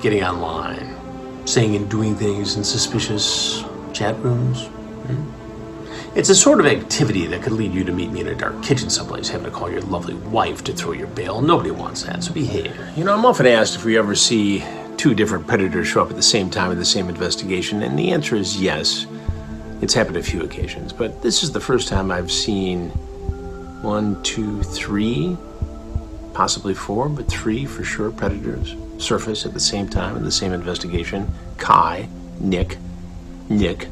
getting 0.00 0.24
online, 0.24 0.96
saying 1.44 1.76
and 1.76 1.90
doing 1.90 2.14
things 2.14 2.56
in 2.56 2.64
suspicious 2.64 3.64
chat 3.92 4.16
rooms. 4.20 4.66
Hmm? 4.66 6.16
It's 6.16 6.28
a 6.28 6.34
sort 6.34 6.58
of 6.58 6.66
activity 6.66 7.26
that 7.26 7.42
could 7.42 7.52
lead 7.52 7.72
you 7.72 7.84
to 7.84 7.92
meet 7.92 8.10
me 8.10 8.20
in 8.20 8.28
a 8.28 8.34
dark 8.34 8.62
kitchen 8.62 8.90
someplace, 8.90 9.28
having 9.28 9.44
to 9.44 9.50
call 9.52 9.70
your 9.70 9.82
lovely 9.82 10.14
wife 10.14 10.64
to 10.64 10.72
throw 10.72 10.92
your 10.92 11.06
bail. 11.06 11.40
Nobody 11.40 11.70
wants 11.70 12.02
that, 12.02 12.24
so 12.24 12.32
behave. 12.32 12.76
You 12.96 13.04
know, 13.04 13.14
I'm 13.14 13.24
often 13.24 13.46
asked 13.46 13.76
if 13.76 13.84
we 13.84 13.96
ever 13.96 14.16
see 14.16 14.64
two 14.96 15.14
different 15.14 15.46
predators 15.46 15.86
show 15.86 16.02
up 16.02 16.10
at 16.10 16.16
the 16.16 16.22
same 16.22 16.50
time 16.50 16.72
in 16.72 16.78
the 16.78 16.84
same 16.84 17.08
investigation, 17.08 17.82
and 17.82 17.96
the 17.96 18.10
answer 18.10 18.34
is 18.34 18.60
yes. 18.60 19.06
It's 19.82 19.94
happened 19.94 20.16
a 20.16 20.22
few 20.22 20.42
occasions, 20.42 20.92
but 20.92 21.22
this 21.22 21.42
is 21.42 21.52
the 21.52 21.60
first 21.60 21.86
time 21.86 22.10
I've 22.10 22.32
seen 22.32 22.90
one, 23.80 24.20
two, 24.22 24.62
three, 24.64 25.36
possibly 26.34 26.74
four, 26.74 27.08
but 27.08 27.28
three 27.28 27.66
for 27.66 27.84
sure 27.84 28.10
predators 28.10 28.74
surface 29.00 29.46
at 29.46 29.54
the 29.54 29.60
same 29.60 29.88
time 29.88 30.16
in 30.16 30.24
the 30.24 30.30
same 30.30 30.52
investigation. 30.52 31.32
Kai, 31.58 32.08
Nick, 32.40 32.78
Nick. 33.48 33.84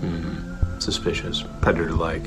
Hmm 0.00 0.54
suspicious, 0.84 1.44
predator 1.60 1.92
like. 1.92 2.22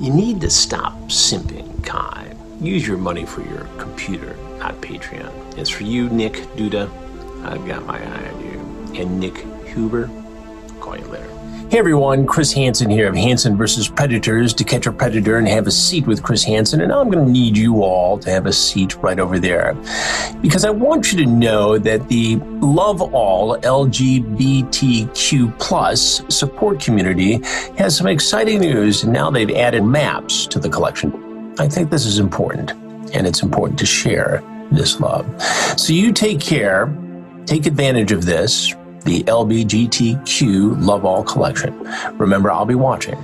You 0.00 0.12
need 0.12 0.40
to 0.40 0.50
stop 0.50 0.94
simping, 1.08 1.84
Kai. 1.84 2.34
Use 2.60 2.86
your 2.86 2.96
money 2.96 3.26
for 3.26 3.42
your 3.42 3.64
computer, 3.78 4.34
not 4.58 4.80
Patreon. 4.80 5.58
As 5.58 5.68
for 5.68 5.84
you, 5.84 6.08
Nick 6.08 6.34
Duda, 6.56 6.90
I've 7.44 7.66
got 7.66 7.86
my 7.86 7.98
eye 7.98 8.30
on 8.30 8.40
you. 8.44 9.00
And 9.00 9.20
Nick 9.20 9.36
Huber, 9.66 10.10
call 10.80 10.96
you 10.96 11.06
later. 11.06 11.29
Hey 11.70 11.78
everyone, 11.78 12.26
Chris 12.26 12.52
Hansen 12.52 12.90
here 12.90 13.08
of 13.08 13.14
Hansen 13.14 13.56
versus 13.56 13.86
Predators 13.88 14.52
to 14.54 14.64
catch 14.64 14.88
a 14.88 14.92
predator 14.92 15.38
and 15.38 15.46
have 15.46 15.68
a 15.68 15.70
seat 15.70 16.04
with 16.04 16.20
Chris 16.20 16.42
Hansen. 16.42 16.80
And 16.80 16.92
I'm 16.92 17.08
going 17.08 17.24
to 17.24 17.30
need 17.30 17.56
you 17.56 17.84
all 17.84 18.18
to 18.18 18.28
have 18.28 18.46
a 18.46 18.52
seat 18.52 18.96
right 18.96 19.20
over 19.20 19.38
there. 19.38 19.74
Because 20.42 20.64
I 20.64 20.70
want 20.70 21.12
you 21.12 21.18
to 21.18 21.26
know 21.30 21.78
that 21.78 22.08
the 22.08 22.38
Love 22.60 23.00
All 23.14 23.56
LGBTQ 23.58 25.56
plus 25.60 26.22
support 26.28 26.80
community 26.80 27.34
has 27.78 27.96
some 27.96 28.08
exciting 28.08 28.58
news. 28.58 29.04
And 29.04 29.12
now 29.12 29.30
they've 29.30 29.52
added 29.52 29.84
maps 29.84 30.46
to 30.48 30.58
the 30.58 30.68
collection. 30.68 31.54
I 31.60 31.68
think 31.68 31.88
this 31.88 32.04
is 32.04 32.18
important. 32.18 32.72
And 33.14 33.28
it's 33.28 33.44
important 33.44 33.78
to 33.78 33.86
share 33.86 34.42
this 34.72 34.98
love. 34.98 35.24
So 35.78 35.92
you 35.92 36.10
take 36.12 36.40
care, 36.40 36.92
take 37.46 37.66
advantage 37.66 38.10
of 38.10 38.24
this 38.24 38.74
the 39.04 39.22
LBGTQ 39.24 40.84
Love 40.84 41.04
All 41.04 41.22
collection. 41.22 41.78
Remember, 42.18 42.50
I'll 42.50 42.64
be 42.64 42.74
watching. 42.74 43.22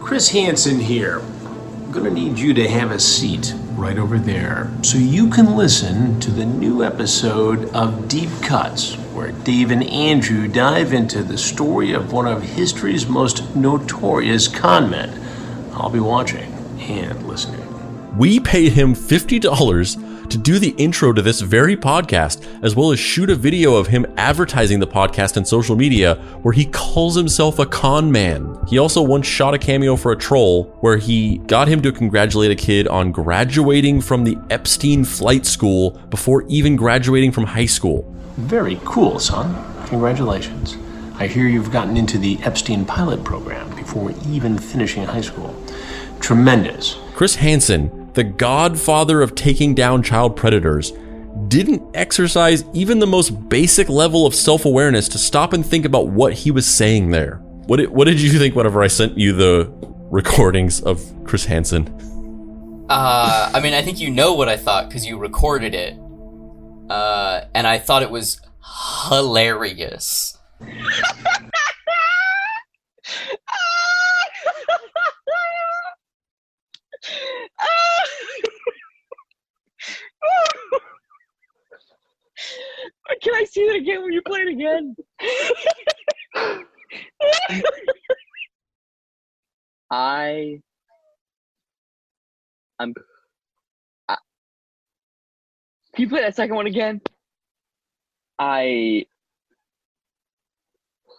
Chris 0.00 0.28
Hansen 0.28 0.78
here. 0.80 1.20
I'm 1.20 1.92
going 1.92 2.04
to 2.04 2.10
need 2.10 2.38
you 2.38 2.52
to 2.54 2.68
have 2.68 2.90
a 2.90 3.00
seat 3.00 3.54
right 3.70 3.98
over 3.98 4.18
there 4.18 4.70
so 4.82 4.98
you 4.98 5.30
can 5.30 5.56
listen 5.56 6.20
to 6.20 6.30
the 6.30 6.44
new 6.44 6.84
episode 6.84 7.72
of 7.74 8.08
Deep 8.08 8.30
Cuts, 8.42 8.94
where 9.14 9.32
Dave 9.32 9.70
and 9.70 9.84
Andrew 9.84 10.48
dive 10.48 10.92
into 10.92 11.22
the 11.22 11.38
story 11.38 11.92
of 11.92 12.12
one 12.12 12.26
of 12.26 12.42
history's 12.42 13.06
most 13.06 13.54
notorious 13.56 14.48
conmen. 14.48 15.18
I'll 15.74 15.90
be 15.90 16.00
watching 16.00 16.52
and 16.80 17.26
listening. 17.26 17.64
We 18.18 18.40
paid 18.40 18.72
him 18.72 18.94
$50 18.94 20.07
to 20.30 20.38
do 20.38 20.58
the 20.58 20.74
intro 20.78 21.12
to 21.12 21.22
this 21.22 21.40
very 21.40 21.76
podcast, 21.76 22.46
as 22.62 22.76
well 22.76 22.92
as 22.92 22.98
shoot 22.98 23.30
a 23.30 23.34
video 23.34 23.74
of 23.74 23.86
him 23.86 24.06
advertising 24.16 24.78
the 24.80 24.86
podcast 24.86 25.36
on 25.36 25.44
social 25.44 25.76
media 25.76 26.16
where 26.42 26.52
he 26.52 26.66
calls 26.66 27.14
himself 27.14 27.58
a 27.58 27.66
con 27.66 28.12
man. 28.12 28.58
He 28.66 28.78
also 28.78 29.02
once 29.02 29.26
shot 29.26 29.54
a 29.54 29.58
cameo 29.58 29.96
for 29.96 30.12
a 30.12 30.16
troll 30.16 30.64
where 30.80 30.98
he 30.98 31.38
got 31.38 31.68
him 31.68 31.80
to 31.82 31.92
congratulate 31.92 32.50
a 32.50 32.56
kid 32.56 32.86
on 32.88 33.12
graduating 33.12 34.00
from 34.00 34.24
the 34.24 34.36
Epstein 34.50 35.04
Flight 35.04 35.46
School 35.46 35.90
before 36.10 36.44
even 36.48 36.76
graduating 36.76 37.32
from 37.32 37.44
high 37.44 37.66
school. 37.66 38.02
Very 38.36 38.80
cool, 38.84 39.18
son. 39.18 39.64
Congratulations. 39.86 40.76
I 41.14 41.26
hear 41.26 41.48
you've 41.48 41.72
gotten 41.72 41.96
into 41.96 42.18
the 42.18 42.38
Epstein 42.42 42.84
pilot 42.84 43.24
program 43.24 43.74
before 43.74 44.12
even 44.28 44.56
finishing 44.56 45.04
high 45.04 45.22
school. 45.22 45.52
Tremendous. 46.20 46.96
Chris 47.14 47.34
Hansen 47.34 47.97
the 48.18 48.24
godfather 48.24 49.22
of 49.22 49.36
taking 49.36 49.76
down 49.76 50.02
child 50.02 50.34
predators, 50.34 50.92
didn't 51.46 51.80
exercise 51.94 52.64
even 52.74 52.98
the 52.98 53.06
most 53.06 53.48
basic 53.48 53.88
level 53.88 54.26
of 54.26 54.34
self 54.34 54.64
awareness 54.64 55.08
to 55.10 55.18
stop 55.18 55.52
and 55.52 55.64
think 55.64 55.84
about 55.84 56.08
what 56.08 56.32
he 56.32 56.50
was 56.50 56.66
saying 56.66 57.10
there. 57.10 57.36
What 57.66 57.76
did, 57.76 57.90
what 57.90 58.06
did 58.06 58.20
you 58.20 58.36
think 58.36 58.56
whenever 58.56 58.82
I 58.82 58.88
sent 58.88 59.16
you 59.16 59.32
the 59.34 59.72
recordings 60.10 60.80
of 60.80 61.00
Chris 61.24 61.44
Hansen? 61.44 61.86
Uh, 62.90 63.52
I 63.54 63.60
mean, 63.60 63.72
I 63.72 63.82
think 63.82 64.00
you 64.00 64.10
know 64.10 64.34
what 64.34 64.48
I 64.48 64.56
thought 64.56 64.88
because 64.88 65.06
you 65.06 65.16
recorded 65.16 65.74
it. 65.74 65.96
Uh, 66.90 67.42
and 67.54 67.68
I 67.68 67.78
thought 67.78 68.02
it 68.02 68.10
was 68.10 68.40
hilarious. 69.08 70.36
Can 83.22 83.34
I 83.34 83.44
see 83.44 83.66
that 83.66 83.76
again 83.76 84.02
when 84.02 84.12
you 84.12 84.22
play 84.22 84.40
it 84.40 84.48
again? 84.48 84.96
I 89.90 90.60
I'm 92.78 92.94
I, 94.08 94.16
Can 95.94 96.02
you 96.02 96.08
play 96.08 96.20
that 96.20 96.36
second 96.36 96.54
one 96.54 96.66
again? 96.66 97.00
I 98.38 99.06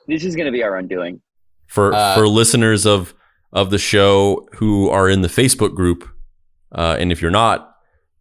This 0.08 0.24
is 0.24 0.36
going 0.36 0.46
to 0.46 0.52
be 0.52 0.64
our 0.64 0.78
undoing. 0.78 1.22
For 1.68 1.94
uh, 1.94 2.16
for 2.16 2.28
listeners 2.28 2.86
of 2.86 3.16
of 3.52 3.72
the 3.72 3.80
show 3.80 4.48
who 4.54 4.90
are 4.90 5.10
in 5.10 5.22
the 5.22 5.28
Facebook 5.28 5.76
group, 5.76 6.08
uh, 6.72 6.98
and 7.00 7.12
if 7.12 7.22
you're 7.22 7.32
not, 7.32 7.76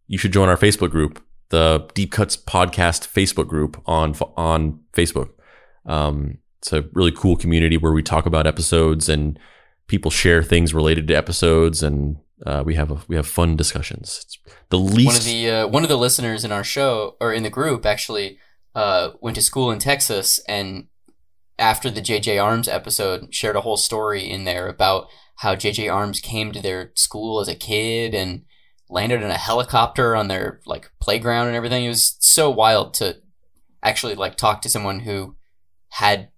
you 0.07 0.17
should 0.17 0.33
join 0.33 0.49
our 0.49 0.57
Facebook 0.57 0.89
group 0.89 1.23
the 1.49 1.87
Deep 1.93 2.11
Cuts 2.11 2.37
podcast 2.37 3.07
Facebook 3.07 3.47
group 3.47 3.81
on 3.85 4.15
on 4.37 4.79
Facebook. 4.93 5.29
Um, 5.85 6.39
it's 6.59 6.73
a 6.73 6.85
really 6.93 7.11
cool 7.11 7.35
community 7.35 7.77
where 7.77 7.91
we 7.91 8.03
talk 8.03 8.25
about 8.25 8.45
episodes 8.45 9.09
and 9.09 9.39
people 9.87 10.11
share 10.11 10.43
things 10.43 10.73
related 10.73 11.07
to 11.07 11.13
episodes, 11.15 11.81
and 11.81 12.17
uh, 12.45 12.63
we 12.65 12.75
have 12.75 12.91
a, 12.91 13.01
we 13.07 13.15
have 13.15 13.27
fun 13.27 13.55
discussions. 13.55 14.21
It's 14.23 14.37
the 14.69 14.79
least 14.79 15.07
one 15.07 15.15
of 15.15 15.25
the 15.25 15.49
uh, 15.49 15.67
one 15.67 15.83
of 15.83 15.89
the 15.89 15.97
listeners 15.97 16.45
in 16.45 16.51
our 16.51 16.63
show 16.63 17.15
or 17.19 17.33
in 17.33 17.43
the 17.43 17.49
group 17.49 17.85
actually 17.85 18.37
uh, 18.75 19.11
went 19.21 19.35
to 19.35 19.41
school 19.41 19.71
in 19.71 19.79
Texas, 19.79 20.39
and 20.47 20.87
after 21.57 21.89
the 21.89 22.01
JJ 22.01 22.41
Arms 22.41 22.67
episode, 22.67 23.33
shared 23.33 23.55
a 23.55 23.61
whole 23.61 23.77
story 23.77 24.29
in 24.29 24.45
there 24.45 24.67
about 24.67 25.07
how 25.37 25.55
JJ 25.55 25.93
Arms 25.93 26.19
came 26.19 26.51
to 26.51 26.61
their 26.61 26.91
school 26.95 27.39
as 27.39 27.47
a 27.47 27.55
kid 27.55 28.13
and 28.13 28.43
landed 28.89 29.21
in 29.21 29.29
a 29.29 29.37
helicopter 29.37 30.15
on 30.15 30.27
their 30.27 30.59
like 30.65 30.91
playground 30.99 31.47
and 31.47 31.55
everything. 31.55 31.85
It 31.85 31.89
was 31.89 32.17
so 32.19 32.49
wild 32.49 32.93
to 32.95 33.17
actually 33.83 34.15
like 34.15 34.35
talk 34.35 34.61
to 34.63 34.69
someone 34.69 35.01
who 35.01 35.35
had 35.89 36.29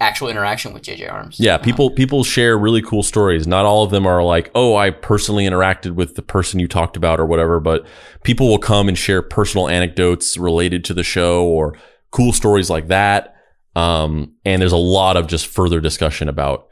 actual 0.00 0.28
interaction 0.28 0.74
with 0.74 0.82
JJ 0.82 1.10
Arms. 1.10 1.36
Yeah, 1.38 1.58
people 1.58 1.90
people 1.90 2.24
share 2.24 2.58
really 2.58 2.82
cool 2.82 3.02
stories. 3.02 3.46
Not 3.46 3.64
all 3.64 3.84
of 3.84 3.90
them 3.90 4.06
are 4.06 4.22
like, 4.22 4.50
"Oh, 4.54 4.76
I 4.76 4.90
personally 4.90 5.44
interacted 5.46 5.92
with 5.92 6.14
the 6.16 6.22
person 6.22 6.60
you 6.60 6.68
talked 6.68 6.96
about 6.96 7.20
or 7.20 7.26
whatever," 7.26 7.60
but 7.60 7.86
people 8.24 8.48
will 8.48 8.58
come 8.58 8.88
and 8.88 8.96
share 8.96 9.22
personal 9.22 9.68
anecdotes 9.68 10.36
related 10.36 10.84
to 10.86 10.94
the 10.94 11.04
show 11.04 11.44
or 11.44 11.76
cool 12.10 12.32
stories 12.32 12.70
like 12.70 12.88
that. 12.88 13.34
Um, 13.74 14.32
and 14.44 14.62
there's 14.62 14.72
a 14.72 14.78
lot 14.78 15.16
of 15.16 15.26
just 15.26 15.46
further 15.46 15.80
discussion 15.80 16.28
about 16.28 16.68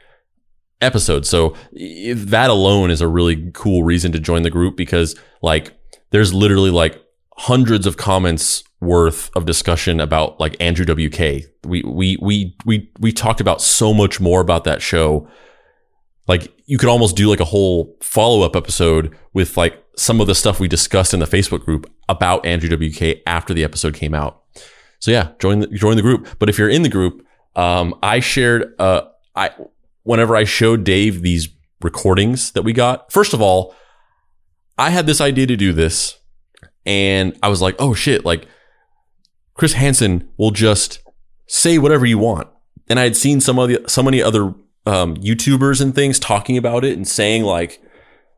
episodes. 0.81 1.29
So 1.29 1.55
that 1.73 2.49
alone 2.49 2.91
is 2.91 3.01
a 3.01 3.07
really 3.07 3.51
cool 3.53 3.83
reason 3.83 4.11
to 4.11 4.19
join 4.19 4.43
the 4.43 4.49
group 4.49 4.75
because 4.75 5.15
like 5.41 5.73
there's 6.11 6.33
literally 6.33 6.71
like 6.71 7.01
hundreds 7.37 7.85
of 7.85 7.97
comments 7.97 8.63
worth 8.81 9.29
of 9.35 9.45
discussion 9.45 9.99
about 9.99 10.39
like 10.39 10.55
Andrew 10.59 10.85
WK. 10.85 11.45
We 11.63 11.83
we 11.83 12.17
we 12.21 12.55
we 12.65 12.91
we 12.99 13.11
talked 13.11 13.41
about 13.41 13.61
so 13.61 13.93
much 13.93 14.19
more 14.19 14.41
about 14.41 14.63
that 14.65 14.81
show. 14.81 15.27
Like 16.27 16.53
you 16.65 16.77
could 16.77 16.89
almost 16.89 17.15
do 17.15 17.29
like 17.29 17.39
a 17.39 17.45
whole 17.45 17.95
follow-up 18.01 18.55
episode 18.55 19.15
with 19.33 19.57
like 19.57 19.83
some 19.95 20.19
of 20.19 20.27
the 20.27 20.35
stuff 20.35 20.59
we 20.59 20.67
discussed 20.67 21.13
in 21.13 21.19
the 21.19 21.25
Facebook 21.25 21.63
group 21.63 21.91
about 22.09 22.45
Andrew 22.45 22.69
WK 22.75 23.21
after 23.27 23.53
the 23.53 23.63
episode 23.63 23.93
came 23.93 24.13
out. 24.13 24.41
So 24.99 25.11
yeah, 25.11 25.31
join 25.39 25.59
the 25.59 25.67
join 25.67 25.95
the 25.95 26.01
group. 26.01 26.27
But 26.39 26.49
if 26.49 26.57
you're 26.57 26.69
in 26.69 26.81
the 26.81 26.89
group, 26.89 27.25
um, 27.55 27.95
I 28.01 28.19
shared 28.19 28.73
uh 28.79 29.03
I 29.35 29.51
whenever 30.05 30.35
I 30.35 30.45
showed 30.45 30.85
Dave 30.85 31.21
these 31.21 31.49
recordings 31.81 32.51
that 32.51 32.61
we 32.61 32.71
got. 32.71 33.11
First 33.11 33.33
of 33.33 33.41
all, 33.41 33.75
I 34.77 34.89
had 34.89 35.05
this 35.05 35.19
idea 35.19 35.47
to 35.47 35.57
do 35.57 35.73
this 35.73 36.17
and 36.85 37.37
I 37.43 37.49
was 37.49 37.61
like, 37.61 37.75
"Oh 37.79 37.93
shit, 37.93 38.23
like 38.23 38.47
Chris 39.53 39.73
Hansen 39.73 40.29
will 40.37 40.51
just 40.51 40.99
say 41.47 41.77
whatever 41.77 42.05
you 42.05 42.17
want." 42.17 42.47
And 42.87 42.99
I 42.99 43.03
had 43.03 43.17
seen 43.17 43.41
some 43.41 43.59
of 43.59 43.67
the 43.69 43.83
so 43.87 44.03
many 44.03 44.21
other 44.21 44.53
um, 44.85 45.15
YouTubers 45.17 45.81
and 45.81 45.93
things 45.93 46.19
talking 46.19 46.57
about 46.57 46.85
it 46.85 46.95
and 46.95 47.07
saying 47.07 47.43
like 47.43 47.81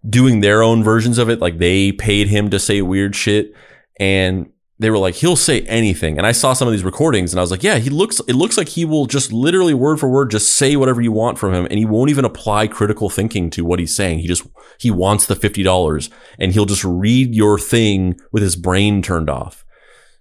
doing 0.07 0.39
their 0.39 0.63
own 0.63 0.83
versions 0.83 1.17
of 1.17 1.29
it, 1.29 1.39
like 1.39 1.57
they 1.57 1.91
paid 1.91 2.27
him 2.27 2.49
to 2.49 2.59
say 2.59 2.81
weird 2.81 3.15
shit. 3.15 3.53
And 3.99 4.51
they 4.79 4.91
were 4.91 4.97
like, 4.97 5.15
he'll 5.15 5.35
say 5.35 5.61
anything. 5.61 6.17
And 6.17 6.27
I 6.27 6.31
saw 6.31 6.53
some 6.53 6.67
of 6.67 6.71
these 6.71 6.83
recordings 6.83 7.33
and 7.33 7.39
I 7.39 7.43
was 7.43 7.49
like, 7.49 7.63
yeah, 7.63 7.77
he 7.77 7.89
looks, 7.89 8.19
it 8.27 8.35
looks 8.35 8.57
like 8.57 8.69
he 8.69 8.85
will 8.85 9.07
just 9.07 9.33
literally 9.33 9.73
word 9.73 9.99
for 9.99 10.07
word, 10.07 10.29
just 10.29 10.53
say 10.53 10.75
whatever 10.75 11.01
you 11.01 11.11
want 11.11 11.39
from 11.39 11.53
him. 11.53 11.65
And 11.65 11.79
he 11.79 11.85
won't 11.85 12.11
even 12.11 12.25
apply 12.25 12.67
critical 12.67 13.09
thinking 13.09 13.49
to 13.51 13.65
what 13.65 13.79
he's 13.79 13.95
saying. 13.95 14.19
He 14.19 14.27
just, 14.27 14.45
he 14.79 14.91
wants 14.91 15.25
the 15.25 15.35
$50 15.35 16.11
and 16.37 16.51
he'll 16.51 16.65
just 16.65 16.83
read 16.83 17.33
your 17.33 17.57
thing 17.57 18.19
with 18.31 18.43
his 18.43 18.55
brain 18.55 19.01
turned 19.01 19.29
off. 19.31 19.65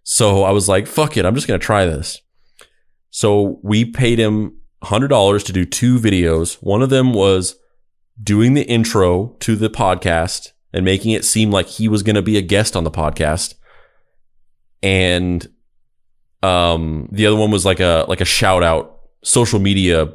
So 0.02 0.44
I 0.44 0.52
was 0.52 0.68
like, 0.68 0.86
fuck 0.86 1.18
it. 1.18 1.26
I'm 1.26 1.34
just 1.34 1.46
going 1.46 1.60
to 1.60 1.66
try 1.66 1.84
this. 1.84 2.22
So 3.10 3.60
we 3.62 3.84
paid 3.84 4.18
him 4.18 4.58
$100 4.84 5.44
to 5.44 5.52
do 5.52 5.66
two 5.66 5.98
videos. 5.98 6.54
One 6.62 6.80
of 6.80 6.88
them 6.88 7.12
was 7.12 7.56
doing 8.22 8.54
the 8.54 8.66
intro 8.66 9.36
to 9.40 9.54
the 9.54 9.68
podcast 9.68 10.52
and 10.72 10.84
making 10.84 11.12
it 11.12 11.26
seem 11.26 11.50
like 11.50 11.66
he 11.66 11.88
was 11.88 12.02
going 12.02 12.16
to 12.16 12.22
be 12.22 12.38
a 12.38 12.42
guest 12.42 12.74
on 12.74 12.84
the 12.84 12.90
podcast 12.90 13.54
and 14.86 15.48
um 16.44 17.08
the 17.10 17.26
other 17.26 17.36
one 17.36 17.50
was 17.50 17.64
like 17.66 17.80
a 17.80 18.04
like 18.08 18.20
a 18.20 18.24
shout 18.24 18.62
out 18.62 19.00
social 19.24 19.58
media 19.58 20.12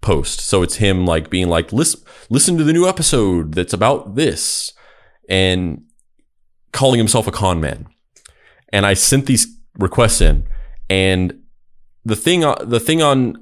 post 0.00 0.40
so 0.40 0.62
it's 0.62 0.76
him 0.76 1.06
like 1.06 1.30
being 1.30 1.48
like 1.48 1.72
listen 1.72 2.00
listen 2.28 2.58
to 2.58 2.64
the 2.64 2.72
new 2.72 2.88
episode 2.88 3.54
that's 3.54 3.72
about 3.72 4.16
this 4.16 4.72
and 5.28 5.84
calling 6.72 6.98
himself 6.98 7.28
a 7.28 7.30
con 7.30 7.60
man 7.60 7.86
and 8.72 8.84
i 8.84 8.92
sent 8.92 9.26
these 9.26 9.46
requests 9.78 10.20
in 10.20 10.44
and 10.90 11.40
the 12.04 12.16
thing 12.16 12.40
the 12.64 12.80
thing 12.80 13.00
on 13.02 13.36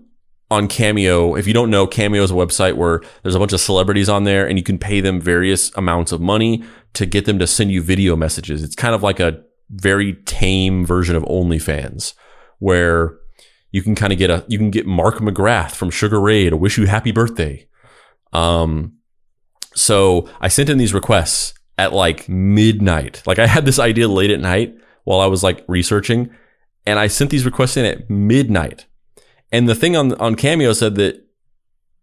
on 0.49 0.69
Cameo, 0.69 1.35
if 1.35 1.49
you 1.49 1.53
don't 1.53 1.71
know, 1.71 1.89
Cameo 1.89 2.23
is 2.23 2.31
a 2.31 2.35
website 2.35 2.77
where 2.77 3.01
there's 3.23 3.35
a 3.35 3.39
bunch 3.41 3.53
of 3.53 3.61
celebrities 3.61 4.09
on 4.09 4.23
there 4.23 4.47
and 4.47 4.57
you 4.57 4.63
can 4.63 4.79
pay 4.79 5.01
them 5.01 5.21
various 5.21 5.75
amounts 5.75 6.13
of 6.13 6.21
money 6.21 6.63
to 6.93 7.05
get 7.05 7.25
them 7.25 7.41
to 7.41 7.49
send 7.49 7.73
you 7.73 7.83
video 7.83 8.15
messages. 8.15 8.63
It's 8.63 8.77
kind 8.77 8.95
of 8.95 9.03
like 9.03 9.19
a 9.19 9.43
very 9.71 10.15
tame 10.25 10.87
version 10.87 11.17
of 11.17 11.23
OnlyFans 11.25 12.15
where 12.59 13.19
you 13.73 13.83
can 13.83 13.95
kind 13.95 14.13
of 14.13 14.19
get 14.19 14.31
a 14.31 14.45
you 14.49 14.59
can 14.59 14.71
get 14.71 14.87
Mark 14.87 15.17
McGrath 15.17 15.73
from 15.73 15.91
Sugar 15.91 16.21
Ray 16.21 16.49
to 16.49 16.57
wish 16.57 16.79
you 16.79 16.87
happy 16.87 17.13
birthday. 17.13 17.67
Um 18.33 18.95
so 19.75 20.29
I 20.41 20.49
sent 20.49 20.71
in 20.71 20.79
these 20.79 20.95
requests 20.95 21.53
at 21.77 21.93
like 21.93 22.29
midnight. 22.29 23.23
Like 23.27 23.39
I 23.39 23.47
had 23.47 23.67
this 23.67 23.79
idea 23.79 24.09
late 24.09 24.31
at 24.31 24.41
night 24.41 24.75
while 25.05 25.21
I 25.21 25.27
was 25.27 25.43
like 25.43 25.65
researching 25.69 26.31
and 26.87 26.99
I 26.99 27.09
sent 27.09 27.31
these 27.31 27.45
requests 27.45 27.77
in 27.77 27.85
at 27.85 28.09
midnight. 28.09 28.87
And 29.53 29.69
the 29.69 29.75
thing 29.75 29.97
on 29.97 30.15
on 30.15 30.37
Cameo 30.37 30.73
said 30.73 30.95
that 30.95 31.27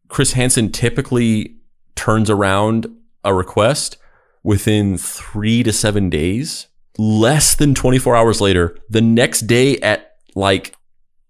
Chris 0.10 0.34
Hansen 0.34 0.72
typically 0.72 1.56
turns 1.96 2.30
around 2.30 2.88
a 3.24 3.34
request 3.34 3.98
within 4.44 4.98
3 4.98 5.64
to 5.64 5.72
7 5.72 6.10
days 6.10 6.68
less 6.98 7.56
than 7.56 7.74
24 7.74 8.16
hours 8.16 8.42
later, 8.42 8.78
the 8.90 9.02
next 9.02 9.42
day 9.42 9.78
at 9.80 10.16
like 10.36 10.76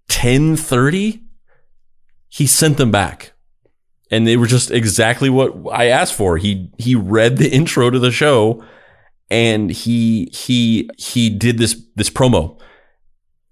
10:30, 0.09 1.21
he 2.29 2.47
sent 2.47 2.77
them 2.77 2.91
back. 2.91 3.33
And 4.11 4.27
they 4.27 4.37
were 4.37 4.47
just 4.47 4.69
exactly 4.69 5.29
what 5.29 5.55
I 5.71 5.85
asked 5.87 6.13
for. 6.13 6.37
He 6.37 6.71
he 6.77 6.93
read 6.93 7.37
the 7.37 7.49
intro 7.49 7.89
to 7.89 7.97
the 7.97 8.11
show 8.11 8.63
and 9.31 9.71
he 9.71 10.29
he 10.31 10.89
he 10.97 11.29
did 11.29 11.57
this 11.57 11.81
this 11.95 12.09
promo. 12.09 12.59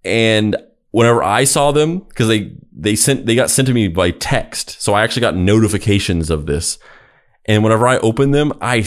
And 0.04 0.56
whenever 0.92 1.24
I 1.24 1.46
saw 1.46 1.72
them 1.72 2.00
because 2.00 2.28
they 2.28 2.54
they 2.72 2.96
sent 2.96 3.26
they 3.26 3.36
got 3.36 3.50
sent 3.50 3.68
to 3.70 3.74
me 3.74 3.88
by 3.88 4.12
text. 4.12 4.80
So 4.80 4.94
I 4.94 5.04
actually 5.04 5.22
got 5.22 5.36
notifications 5.36 6.30
of 6.30 6.46
this. 6.46 6.78
And 7.46 7.64
whenever 7.64 7.88
I 7.88 7.98
opened 7.98 8.36
them, 8.36 8.54
I 8.62 8.86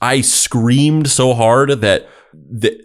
I 0.00 0.20
screamed 0.20 1.08
so 1.08 1.34
hard 1.34 1.70
that 1.70 2.08
the 2.32 2.84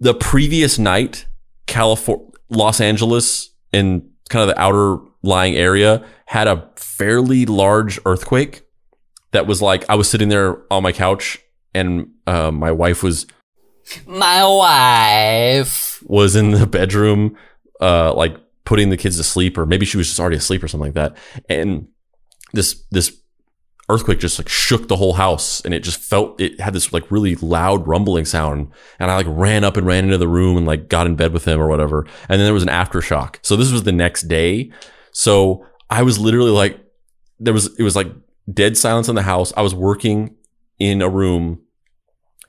the 0.00 0.14
previous 0.14 0.78
night, 0.78 1.26
California, 1.66 2.26
Los 2.50 2.80
Angeles, 2.80 3.50
and 3.72 4.08
kind 4.28 4.48
of 4.48 4.54
the 4.54 4.60
outer 4.60 4.98
lying 5.22 5.54
area 5.54 6.04
had 6.26 6.48
a 6.48 6.68
fairly 6.76 7.46
large 7.46 8.00
earthquake. 8.04 8.62
That 9.30 9.46
was 9.46 9.62
like 9.62 9.88
I 9.88 9.94
was 9.94 10.10
sitting 10.10 10.28
there 10.28 10.62
on 10.70 10.82
my 10.82 10.92
couch, 10.92 11.38
and 11.74 12.10
uh, 12.26 12.50
my 12.50 12.72
wife 12.72 13.02
was 13.02 13.26
my 14.06 14.44
wife 14.46 16.02
was 16.06 16.36
in 16.36 16.50
the 16.50 16.66
bedroom, 16.66 17.36
uh, 17.80 18.12
like 18.14 18.36
putting 18.64 18.90
the 18.90 18.96
kids 18.96 19.16
to 19.16 19.24
sleep, 19.24 19.56
or 19.56 19.66
maybe 19.66 19.86
she 19.86 19.96
was 19.96 20.08
just 20.08 20.20
already 20.20 20.36
asleep 20.36 20.62
or 20.62 20.68
something 20.68 20.92
like 20.92 20.94
that. 20.94 21.16
And 21.48 21.88
this 22.52 22.84
this 22.90 23.21
earthquake 23.92 24.18
just 24.18 24.38
like 24.38 24.48
shook 24.48 24.88
the 24.88 24.96
whole 24.96 25.14
house 25.14 25.60
and 25.64 25.74
it 25.74 25.80
just 25.80 26.00
felt 26.00 26.40
it 26.40 26.58
had 26.60 26.72
this 26.72 26.92
like 26.92 27.10
really 27.10 27.34
loud 27.36 27.86
rumbling 27.86 28.24
sound 28.24 28.70
and 28.98 29.10
i 29.10 29.16
like 29.16 29.26
ran 29.28 29.64
up 29.64 29.76
and 29.76 29.86
ran 29.86 30.04
into 30.04 30.18
the 30.18 30.28
room 30.28 30.56
and 30.56 30.66
like 30.66 30.88
got 30.88 31.06
in 31.06 31.14
bed 31.14 31.32
with 31.32 31.44
him 31.44 31.60
or 31.60 31.68
whatever 31.68 32.06
and 32.28 32.40
then 32.40 32.46
there 32.46 32.54
was 32.54 32.62
an 32.62 32.68
aftershock. 32.68 33.36
So 33.42 33.56
this 33.56 33.70
was 33.70 33.82
the 33.82 33.92
next 33.92 34.22
day. 34.22 34.72
So 35.12 35.66
i 35.90 36.02
was 36.02 36.18
literally 36.18 36.50
like 36.50 36.80
there 37.38 37.52
was 37.52 37.66
it 37.78 37.82
was 37.82 37.96
like 37.96 38.08
dead 38.52 38.76
silence 38.76 39.08
in 39.08 39.14
the 39.14 39.22
house. 39.22 39.52
I 39.56 39.62
was 39.62 39.74
working 39.74 40.36
in 40.78 41.02
a 41.02 41.08
room 41.08 41.60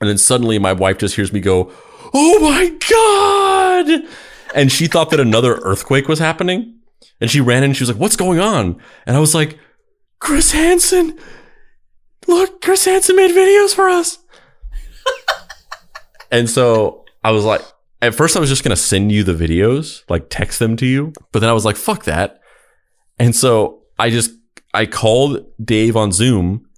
and 0.00 0.08
then 0.08 0.18
suddenly 0.18 0.58
my 0.58 0.72
wife 0.72 0.98
just 0.98 1.14
hears 1.16 1.32
me 1.32 1.40
go 1.40 1.72
oh 2.16 2.40
my 2.40 2.68
god! 2.90 4.08
And 4.54 4.70
she 4.70 4.86
thought 4.86 5.10
that 5.10 5.18
another 5.18 5.56
earthquake 5.56 6.06
was 6.06 6.20
happening 6.20 6.78
and 7.20 7.30
she 7.30 7.40
ran 7.40 7.58
in 7.58 7.70
and 7.70 7.76
she 7.76 7.82
was 7.82 7.90
like 7.90 8.00
what's 8.00 8.16
going 8.16 8.40
on? 8.40 8.80
And 9.06 9.16
i 9.16 9.20
was 9.20 9.34
like 9.34 9.58
Chris 10.24 10.52
Hansen. 10.52 11.18
Look, 12.26 12.62
Chris 12.62 12.86
Hansen 12.86 13.14
made 13.14 13.32
videos 13.32 13.74
for 13.74 13.90
us. 13.90 14.18
and 16.32 16.48
so 16.48 17.04
I 17.22 17.30
was 17.30 17.44
like, 17.44 17.60
at 18.00 18.14
first 18.14 18.34
I 18.34 18.40
was 18.40 18.48
just 18.48 18.64
to 18.74 18.82
send 18.82 19.12
you 19.12 19.22
the 19.22 19.34
videos, 19.34 20.02
like 20.08 20.30
text 20.30 20.60
them 20.60 20.78
to 20.78 20.86
you. 20.86 21.12
But 21.30 21.40
then 21.40 21.50
I 21.50 21.52
was 21.52 21.66
like, 21.66 21.76
fuck 21.76 22.04
that. 22.04 22.40
And 23.18 23.36
so 23.36 23.82
I 23.98 24.08
just, 24.08 24.30
I 24.72 24.86
called 24.86 25.44
Dave 25.62 25.94
on 25.94 26.10
Zoom 26.10 26.70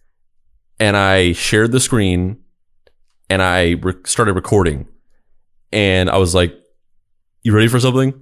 and 0.80 0.96
I 0.96 1.30
shared 1.30 1.70
the 1.70 1.78
screen 1.78 2.38
and 3.30 3.40
I 3.40 3.76
re- 3.80 3.94
started 4.06 4.32
recording. 4.32 4.88
And 5.70 6.10
I 6.10 6.16
was 6.16 6.34
like, 6.34 6.52
you 7.44 7.54
ready 7.54 7.68
for 7.68 7.78
something? 7.78 8.12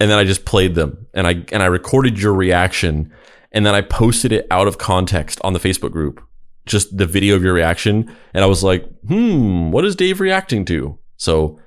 And 0.00 0.10
then 0.10 0.18
I 0.18 0.24
just 0.24 0.44
played 0.44 0.74
them 0.74 1.06
and 1.14 1.28
I, 1.28 1.44
and 1.52 1.62
I 1.62 1.66
recorded 1.66 2.20
your 2.20 2.34
reaction 2.34 3.12
and 3.52 3.64
then 3.64 3.74
I 3.74 3.80
posted 3.80 4.32
it 4.32 4.46
out 4.50 4.68
of 4.68 4.78
context 4.78 5.40
on 5.42 5.52
the 5.52 5.58
Facebook 5.58 5.92
group, 5.92 6.22
just 6.66 6.96
the 6.96 7.06
video 7.06 7.34
of 7.36 7.42
your 7.42 7.54
reaction, 7.54 8.14
and 8.34 8.44
I 8.44 8.46
was 8.46 8.62
like, 8.62 8.84
"Hmm, 9.06 9.70
what 9.70 9.84
is 9.84 9.96
Dave 9.96 10.20
reacting 10.20 10.64
to?" 10.66 10.98
So 11.16 11.58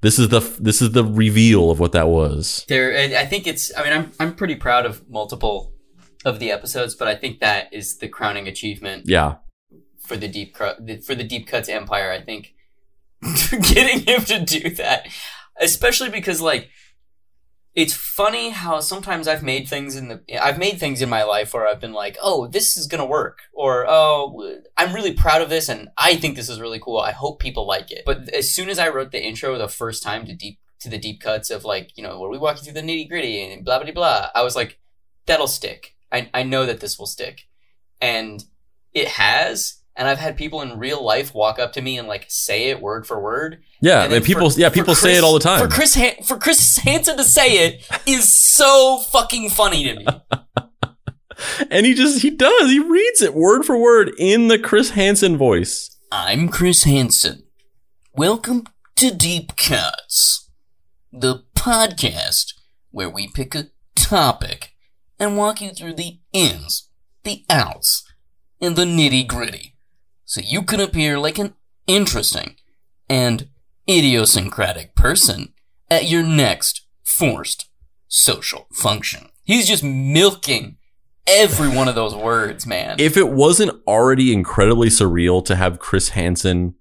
this 0.00 0.18
is 0.18 0.28
the 0.28 0.40
this 0.58 0.80
is 0.80 0.92
the 0.92 1.04
reveal 1.04 1.70
of 1.70 1.78
what 1.78 1.92
that 1.92 2.08
was. 2.08 2.64
There, 2.68 2.96
I 2.96 3.26
think 3.26 3.46
it's. 3.46 3.76
I 3.76 3.84
mean, 3.84 3.92
I'm 3.92 4.12
I'm 4.18 4.34
pretty 4.34 4.56
proud 4.56 4.86
of 4.86 5.08
multiple 5.08 5.74
of 6.24 6.38
the 6.38 6.50
episodes, 6.50 6.94
but 6.94 7.08
I 7.08 7.14
think 7.14 7.40
that 7.40 7.72
is 7.72 7.98
the 7.98 8.08
crowning 8.08 8.48
achievement. 8.48 9.04
Yeah. 9.06 9.36
For 10.00 10.16
the 10.16 10.28
deep 10.28 10.56
for 10.56 10.74
the 11.14 11.24
deep 11.24 11.46
cuts 11.46 11.68
empire, 11.68 12.10
I 12.10 12.20
think 12.20 12.54
getting 13.50 14.00
him 14.00 14.24
to 14.24 14.44
do 14.44 14.70
that, 14.70 15.06
especially 15.60 16.10
because 16.10 16.40
like 16.40 16.70
it's 17.74 17.94
funny 17.94 18.50
how 18.50 18.80
sometimes 18.80 19.28
I've 19.28 19.42
made 19.42 19.68
things 19.68 19.96
in 19.96 20.08
the 20.08 20.44
I've 20.44 20.58
made 20.58 20.78
things 20.78 21.02
in 21.02 21.08
my 21.08 21.22
life 21.22 21.54
where 21.54 21.68
I've 21.68 21.80
been 21.80 21.92
like, 21.92 22.16
"Oh, 22.20 22.46
this 22.46 22.76
is 22.76 22.86
going 22.86 23.00
to 23.00 23.06
work." 23.06 23.38
Or, 23.52 23.86
"Oh, 23.88 24.60
I'm 24.76 24.92
really 24.92 25.14
proud 25.14 25.40
of 25.40 25.50
this 25.50 25.68
and 25.68 25.88
I 25.96 26.16
think 26.16 26.36
this 26.36 26.48
is 26.48 26.60
really 26.60 26.80
cool. 26.80 26.98
I 26.98 27.12
hope 27.12 27.38
people 27.38 27.66
like 27.66 27.90
it." 27.90 28.02
But 28.04 28.28
as 28.30 28.52
soon 28.52 28.68
as 28.68 28.78
I 28.78 28.88
wrote 28.88 29.12
the 29.12 29.22
intro 29.22 29.56
the 29.56 29.68
first 29.68 30.02
time 30.02 30.26
to 30.26 30.34
Deep 30.34 30.58
to 30.80 30.88
the 30.88 30.98
deep 30.98 31.20
cuts 31.20 31.50
of 31.50 31.64
like, 31.64 31.96
you 31.96 32.02
know, 32.02 32.18
where 32.18 32.30
we 32.30 32.38
walk 32.38 32.58
through 32.58 32.72
the 32.72 32.80
nitty 32.80 33.08
gritty 33.08 33.42
and 33.42 33.64
blah, 33.64 33.82
blah, 33.82 33.92
blah. 33.92 34.28
I 34.34 34.42
was 34.42 34.56
like, 34.56 34.78
that'll 35.26 35.46
stick. 35.46 35.94
I, 36.10 36.28
I 36.34 36.42
know 36.42 36.66
that 36.66 36.80
this 36.80 36.98
will 36.98 37.06
stick. 37.06 37.42
And 38.00 38.42
it 38.92 39.08
has. 39.08 39.79
And 40.00 40.08
I've 40.08 40.18
had 40.18 40.38
people 40.38 40.62
in 40.62 40.78
real 40.78 41.04
life 41.04 41.34
walk 41.34 41.58
up 41.58 41.74
to 41.74 41.82
me 41.82 41.98
and 41.98 42.08
like 42.08 42.24
say 42.28 42.70
it 42.70 42.80
word 42.80 43.06
for 43.06 43.20
word. 43.20 43.60
Yeah, 43.82 44.04
And 44.04 44.24
people 44.24 44.48
for- 44.48 44.58
yeah 44.58 44.70
people 44.70 44.94
say 44.94 45.18
it 45.18 45.22
all 45.22 45.34
the 45.34 45.40
time. 45.40 45.60
For 45.60 45.68
Chris 45.68 45.94
Han- 45.94 46.24
for 46.24 46.38
Chris 46.38 46.78
Hansen 46.84 47.18
to 47.18 47.22
say 47.22 47.66
it 47.66 47.86
is 48.06 48.32
so 48.34 49.00
fucking 49.12 49.50
funny 49.50 49.84
to 49.84 49.94
me. 49.96 50.06
and 51.70 51.84
he 51.84 51.92
just 51.92 52.22
he 52.22 52.30
does 52.30 52.70
he 52.70 52.78
reads 52.78 53.20
it 53.20 53.34
word 53.34 53.64
for 53.66 53.76
word 53.76 54.10
in 54.16 54.48
the 54.48 54.58
Chris 54.58 54.92
Hansen 54.92 55.36
voice. 55.36 55.98
I'm 56.10 56.48
Chris 56.48 56.84
Hansen. 56.84 57.42
Welcome 58.14 58.64
to 58.96 59.14
Deep 59.14 59.54
Cuts, 59.56 60.48
the 61.12 61.44
podcast 61.54 62.54
where 62.90 63.10
we 63.10 63.28
pick 63.28 63.54
a 63.54 63.66
topic 63.94 64.70
and 65.18 65.36
walk 65.36 65.60
you 65.60 65.72
through 65.72 65.92
the 65.92 66.20
ins, 66.32 66.88
the 67.22 67.44
outs, 67.50 68.02
and 68.62 68.76
the 68.76 68.84
nitty 68.86 69.26
gritty, 69.28 69.74
so 70.30 70.40
you 70.40 70.62
can 70.62 70.78
appear 70.78 71.18
like 71.18 71.38
an 71.38 71.54
interesting 71.88 72.54
and 73.08 73.48
idiosyncratic 73.88 74.94
person 74.94 75.52
at 75.90 76.08
your 76.08 76.22
next 76.22 76.86
forced 77.02 77.68
social 78.06 78.68
function. 78.72 79.30
He's 79.42 79.66
just 79.66 79.82
milking 79.82 80.76
every 81.26 81.68
one 81.68 81.88
of 81.88 81.96
those 81.96 82.14
words, 82.14 82.64
man. 82.64 83.00
If 83.00 83.16
it 83.16 83.30
wasn't 83.30 83.72
already 83.88 84.32
incredibly 84.32 84.86
surreal 84.86 85.44
to 85.46 85.56
have 85.56 85.80
Chris 85.80 86.10
Hansen 86.10 86.76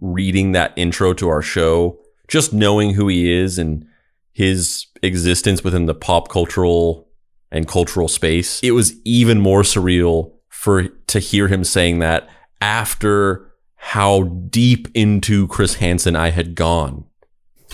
reading 0.00 0.52
that 0.52 0.72
intro 0.76 1.12
to 1.14 1.28
our 1.28 1.42
show, 1.42 1.98
just 2.28 2.52
knowing 2.52 2.94
who 2.94 3.08
he 3.08 3.32
is 3.32 3.58
and 3.58 3.84
his 4.32 4.86
existence 5.02 5.64
within 5.64 5.86
the 5.86 5.94
pop 5.94 6.28
cultural 6.28 7.08
and 7.50 7.66
cultural 7.66 8.06
space, 8.06 8.60
it 8.62 8.70
was 8.70 8.94
even 9.04 9.40
more 9.40 9.62
surreal 9.62 10.34
for 10.48 10.84
to 10.86 11.18
hear 11.18 11.48
him 11.48 11.64
saying 11.64 11.98
that 11.98 12.28
after 12.60 13.52
how 13.76 14.24
deep 14.24 14.88
into 14.94 15.46
Chris 15.48 15.74
Hansen 15.74 16.16
I 16.16 16.30
had 16.30 16.54
gone 16.54 17.04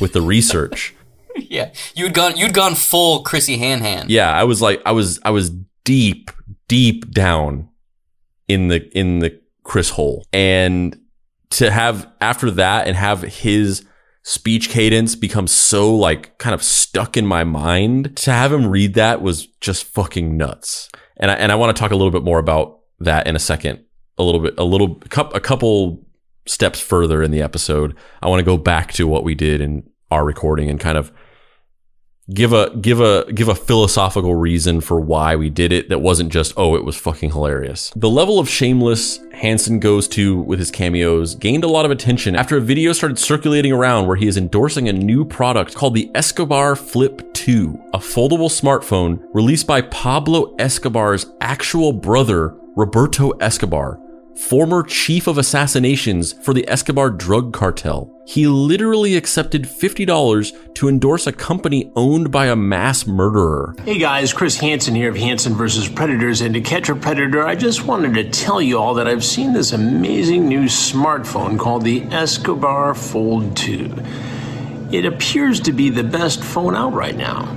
with 0.01 0.12
the 0.12 0.23
research. 0.23 0.95
Yeah, 1.35 1.73
you'd 1.95 2.12
gone 2.12 2.37
you'd 2.37 2.53
gone 2.53 2.75
full 2.75 3.23
Chrissy 3.23 3.57
Hanhan. 3.57 4.07
yeah, 4.11 4.31
I 4.31 4.45
was 4.45 4.61
like 4.61 4.83
I 4.85 4.92
was 4.92 5.18
I 5.25 5.31
was 5.31 5.49
deep 5.83 6.31
deep 6.68 7.11
down 7.11 7.71
in 8.49 8.68
the 8.68 8.87
in 8.97 9.21
the 9.21 9.40
Chris 9.62 9.88
hole. 9.88 10.27
And 10.31 10.95
to 11.53 11.71
have 11.71 12.07
after 12.21 12.51
that 12.51 12.87
and 12.87 12.99
have 12.99 13.23
his 13.23 13.83
speech 14.23 14.68
cadence 14.68 15.16
become 15.16 15.47
so 15.47 15.95
like 15.95 16.37
kind 16.37 16.53
of 16.55 16.62
stuck 16.62 17.16
in 17.16 17.27
my 17.27 17.45
mind, 17.45 18.14
to 18.18 18.31
have 18.31 18.53
him 18.53 18.66
read 18.66 18.92
that 18.95 19.23
was 19.23 19.47
just 19.62 19.85
fucking 19.85 20.37
nuts. 20.37 20.90
And 21.16 21.31
I 21.31 21.35
and 21.37 21.51
I 21.51 21.55
want 21.55 21.75
to 21.75 21.81
talk 21.81 21.92
a 21.92 21.97
little 21.97 22.11
bit 22.11 22.25
more 22.25 22.38
about 22.38 22.81
that 23.01 23.27
in 23.27 23.37
a 23.37 23.40
second. 23.40 23.85
A 24.18 24.22
little 24.22 24.40
bit 24.40 24.55
a 24.59 24.64
little 24.64 25.01
a 25.35 25.40
couple 25.40 26.05
steps 26.46 26.81
further 26.81 27.22
in 27.22 27.31
the 27.31 27.42
episode. 27.42 27.96
I 28.22 28.29
want 28.29 28.40
to 28.40 28.44
go 28.44 28.57
back 28.57 28.92
to 28.92 29.07
what 29.07 29.25
we 29.25 29.35
did 29.35 29.61
in 29.61 29.88
our 30.11 30.25
recording 30.25 30.68
and 30.68 30.79
kind 30.79 30.98
of 30.98 31.12
give 32.31 32.53
a 32.53 32.75
give 32.77 33.01
a 33.01 33.31
give 33.33 33.48
a 33.48 33.55
philosophical 33.55 34.35
reason 34.35 34.81
for 34.81 35.01
why 35.01 35.35
we 35.35 35.51
did 35.51 35.72
it 35.72 35.88
that 35.88 36.01
wasn't 36.01 36.33
just 36.33 36.53
oh 36.57 36.77
it 36.77 36.85
was 36.85 36.96
fucking 36.96 37.31
hilarious. 37.33 37.92
The 37.96 38.11
level 38.11 38.38
of 38.38 38.48
shameless 38.48 39.18
Hansen 39.33 39.81
goes 39.81 40.07
to 40.09 40.40
with 40.40 40.59
his 40.59 40.70
cameos 40.70 41.35
gained 41.35 41.64
a 41.64 41.68
lot 41.68 41.85
of 41.85 41.90
attention 41.90 42.37
after 42.37 42.57
a 42.57 42.61
video 42.61 42.92
started 42.92 43.18
circulating 43.18 43.72
around 43.72 44.07
where 44.07 44.16
he 44.16 44.29
is 44.29 44.37
endorsing 44.37 44.88
a 44.88 44.92
new 44.92 45.25
product 45.25 45.75
called 45.75 45.94
the 45.94 46.11
Escobar 46.14 46.77
Flip 46.77 47.33
2, 47.35 47.90
a 47.94 47.98
foldable 47.98 48.51
smartphone 48.51 49.20
released 49.33 49.66
by 49.66 49.81
Pablo 49.83 50.55
Escobar's 50.59 51.27
actual 51.40 51.92
brother 51.92 52.55
Roberto 52.77 53.31
Escobar 53.33 53.98
former 54.37 54.83
chief 54.83 55.27
of 55.27 55.38
assassinations 55.38 56.33
for 56.33 56.55
the 56.55 56.68
Escobar 56.68 57.11
drug 57.11 57.53
cartel. 57.53 58.11
He 58.27 58.47
literally 58.47 59.16
accepted 59.16 59.64
$50 59.64 60.75
to 60.75 60.88
endorse 60.88 61.27
a 61.27 61.33
company 61.33 61.92
owned 61.97 62.31
by 62.31 62.47
a 62.47 62.57
mass 62.57 63.07
murderer. 63.07 63.75
Hey 63.85 63.99
guys, 63.99 64.33
Chris 64.33 64.57
Hansen 64.57 64.95
here 64.95 65.11
of 65.11 65.16
Hansen 65.16 65.55
vs. 65.55 65.88
Predators, 65.88 66.40
and 66.40 66.55
to 66.55 66.61
catch 66.61 66.88
a 66.88 66.95
predator, 66.95 67.47
I 67.47 67.55
just 67.55 67.85
wanted 67.85 68.14
to 68.14 68.31
tell 68.31 68.62
you 68.62 68.79
all 68.79 68.95
that 68.95 69.09
I've 69.09 69.25
seen 69.25 69.53
this 69.53 69.73
amazing 69.73 70.49
new 70.49 70.64
smartphone 70.64 71.59
called 71.59 71.85
the 71.85 72.03
Escobar 72.05 72.95
Fold 72.95 73.57
2. 73.57 73.95
It 74.92 75.05
appears 75.05 75.61
to 75.61 75.73
be 75.73 75.90
the 75.90 76.05
best 76.05 76.42
phone 76.42 76.75
out 76.75 76.92
right 76.92 77.16
now. 77.16 77.49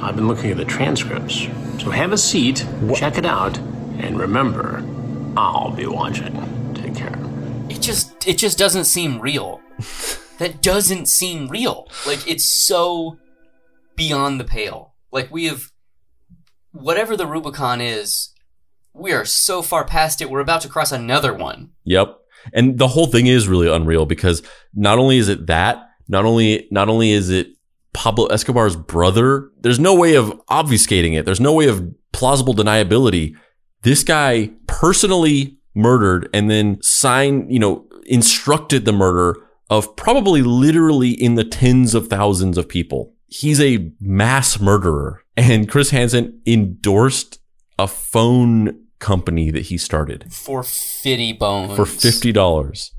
I've 0.00 0.16
been 0.16 0.28
looking 0.28 0.50
at 0.50 0.56
the 0.56 0.64
transcripts. 0.64 1.48
So 1.82 1.90
have 1.90 2.12
a 2.12 2.18
seat, 2.18 2.66
check 2.94 3.18
it 3.18 3.26
out, 3.26 3.58
and 3.98 4.18
remember, 4.18 4.82
I'll 5.36 5.70
be 5.70 5.86
watching. 5.86 6.72
Take 6.74 6.94
care. 6.94 7.18
It 7.68 7.80
just 7.80 8.26
it 8.26 8.38
just 8.38 8.58
doesn't 8.58 8.84
seem 8.84 9.20
real. 9.20 9.60
that 10.38 10.62
doesn't 10.62 11.06
seem 11.06 11.48
real. 11.48 11.88
Like 12.06 12.26
it's 12.28 12.44
so 12.44 13.18
beyond 13.96 14.40
the 14.40 14.44
pale. 14.44 14.94
Like 15.10 15.30
we 15.30 15.46
have 15.46 15.70
whatever 16.72 17.16
the 17.16 17.26
Rubicon 17.26 17.80
is, 17.80 18.32
we 18.92 19.12
are 19.12 19.24
so 19.24 19.62
far 19.62 19.84
past 19.84 20.20
it. 20.20 20.30
We're 20.30 20.40
about 20.40 20.60
to 20.62 20.68
cross 20.68 20.92
another 20.92 21.34
one. 21.34 21.70
Yep. 21.84 22.16
And 22.52 22.78
the 22.78 22.88
whole 22.88 23.06
thing 23.06 23.26
is 23.26 23.48
really 23.48 23.68
unreal 23.68 24.06
because 24.06 24.42
not 24.74 24.98
only 24.98 25.18
is 25.18 25.28
it 25.28 25.46
that, 25.46 25.88
not 26.08 26.24
only 26.24 26.68
not 26.70 26.88
only 26.88 27.10
is 27.10 27.30
it 27.30 27.48
Pablo 27.92 28.26
Escobar's 28.26 28.76
brother, 28.76 29.50
there's 29.60 29.80
no 29.80 29.94
way 29.94 30.14
of 30.14 30.28
obfuscating 30.50 31.18
it. 31.18 31.24
There's 31.24 31.40
no 31.40 31.52
way 31.52 31.68
of 31.68 31.92
plausible 32.12 32.54
deniability. 32.54 33.34
This 33.84 34.02
guy 34.02 34.50
personally 34.66 35.58
murdered 35.74 36.28
and 36.32 36.50
then 36.50 36.78
signed, 36.82 37.52
you 37.52 37.58
know, 37.58 37.86
instructed 38.06 38.84
the 38.84 38.92
murder 38.92 39.36
of 39.70 39.94
probably 39.96 40.42
literally 40.42 41.10
in 41.10 41.34
the 41.36 41.44
tens 41.44 41.94
of 41.94 42.08
thousands 42.08 42.58
of 42.58 42.68
people. 42.68 43.14
He's 43.26 43.60
a 43.60 43.90
mass 44.00 44.60
murderer. 44.60 45.22
And 45.36 45.68
Chris 45.68 45.90
Hansen 45.90 46.40
endorsed 46.46 47.40
a 47.78 47.86
phone 47.88 48.84
company 49.00 49.50
that 49.50 49.66
he 49.66 49.76
started 49.76 50.32
For 50.32 50.62
fitty 50.62 51.32
bones. 51.32 51.76
for 51.76 51.84
$50. 51.84 52.90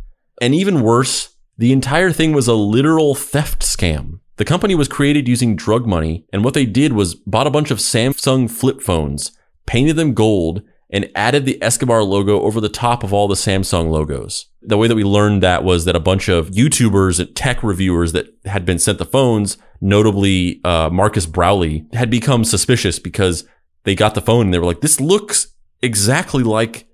And 0.42 0.54
even 0.54 0.82
worse, 0.82 1.36
the 1.58 1.72
entire 1.72 2.12
thing 2.12 2.34
was 2.34 2.48
a 2.48 2.54
literal 2.54 3.16
theft 3.16 3.62
scam. 3.64 4.20
The 4.36 4.46
company 4.46 4.76
was 4.76 4.90
created 4.90 5.28
using 5.30 5.56
drug 5.56 5.88
money, 5.88 6.26
and 6.34 6.44
what 6.44 6.54
they 6.54 6.66
did 6.66 6.92
was 6.94 7.16
bought 7.16 7.48
a 7.48 7.52
bunch 7.52 7.72
of 7.72 7.78
Samsung 7.78 8.52
flip 8.52 8.82
phones, 8.82 9.32
painted 9.66 9.96
them 9.96 10.14
gold, 10.14 10.62
and 10.90 11.10
added 11.16 11.46
the 11.46 11.62
Escobar 11.64 12.04
logo 12.04 12.42
over 12.42 12.62
the 12.62 12.70
top 12.70 13.04
of 13.04 13.14
all 13.14 13.28
the 13.28 13.36
Samsung 13.36 13.90
logos. 13.90 14.46
The 14.62 14.78
way 14.78 14.88
that 14.88 14.96
we 14.96 15.04
learned 15.04 15.42
that 15.44 15.64
was 15.64 15.86
that 15.86 15.96
a 15.96 16.00
bunch 16.00 16.30
of 16.30 16.52
YouTubers 16.52 17.20
and 17.20 17.36
tech 17.36 17.64
reviewers 17.64 18.12
that 18.12 18.28
had 18.46 18.66
been 18.66 18.80
sent 18.80 19.00
the 19.00 19.06
phones, 19.06 19.58
notably 19.82 20.62
uh, 20.64 20.90
Marques 20.92 21.26
Brownlee, 21.26 21.86
had 21.94 22.10
become 22.10 22.44
suspicious 22.44 23.00
because 23.00 23.48
they 23.84 23.96
got 23.96 24.16
the 24.16 24.22
phone 24.22 24.46
and 24.46 24.54
they 24.54 24.60
were 24.60 24.66
like, 24.66 24.82
this 24.82 25.02
looks 25.02 25.48
exactly 25.82 26.44
like 26.44 26.88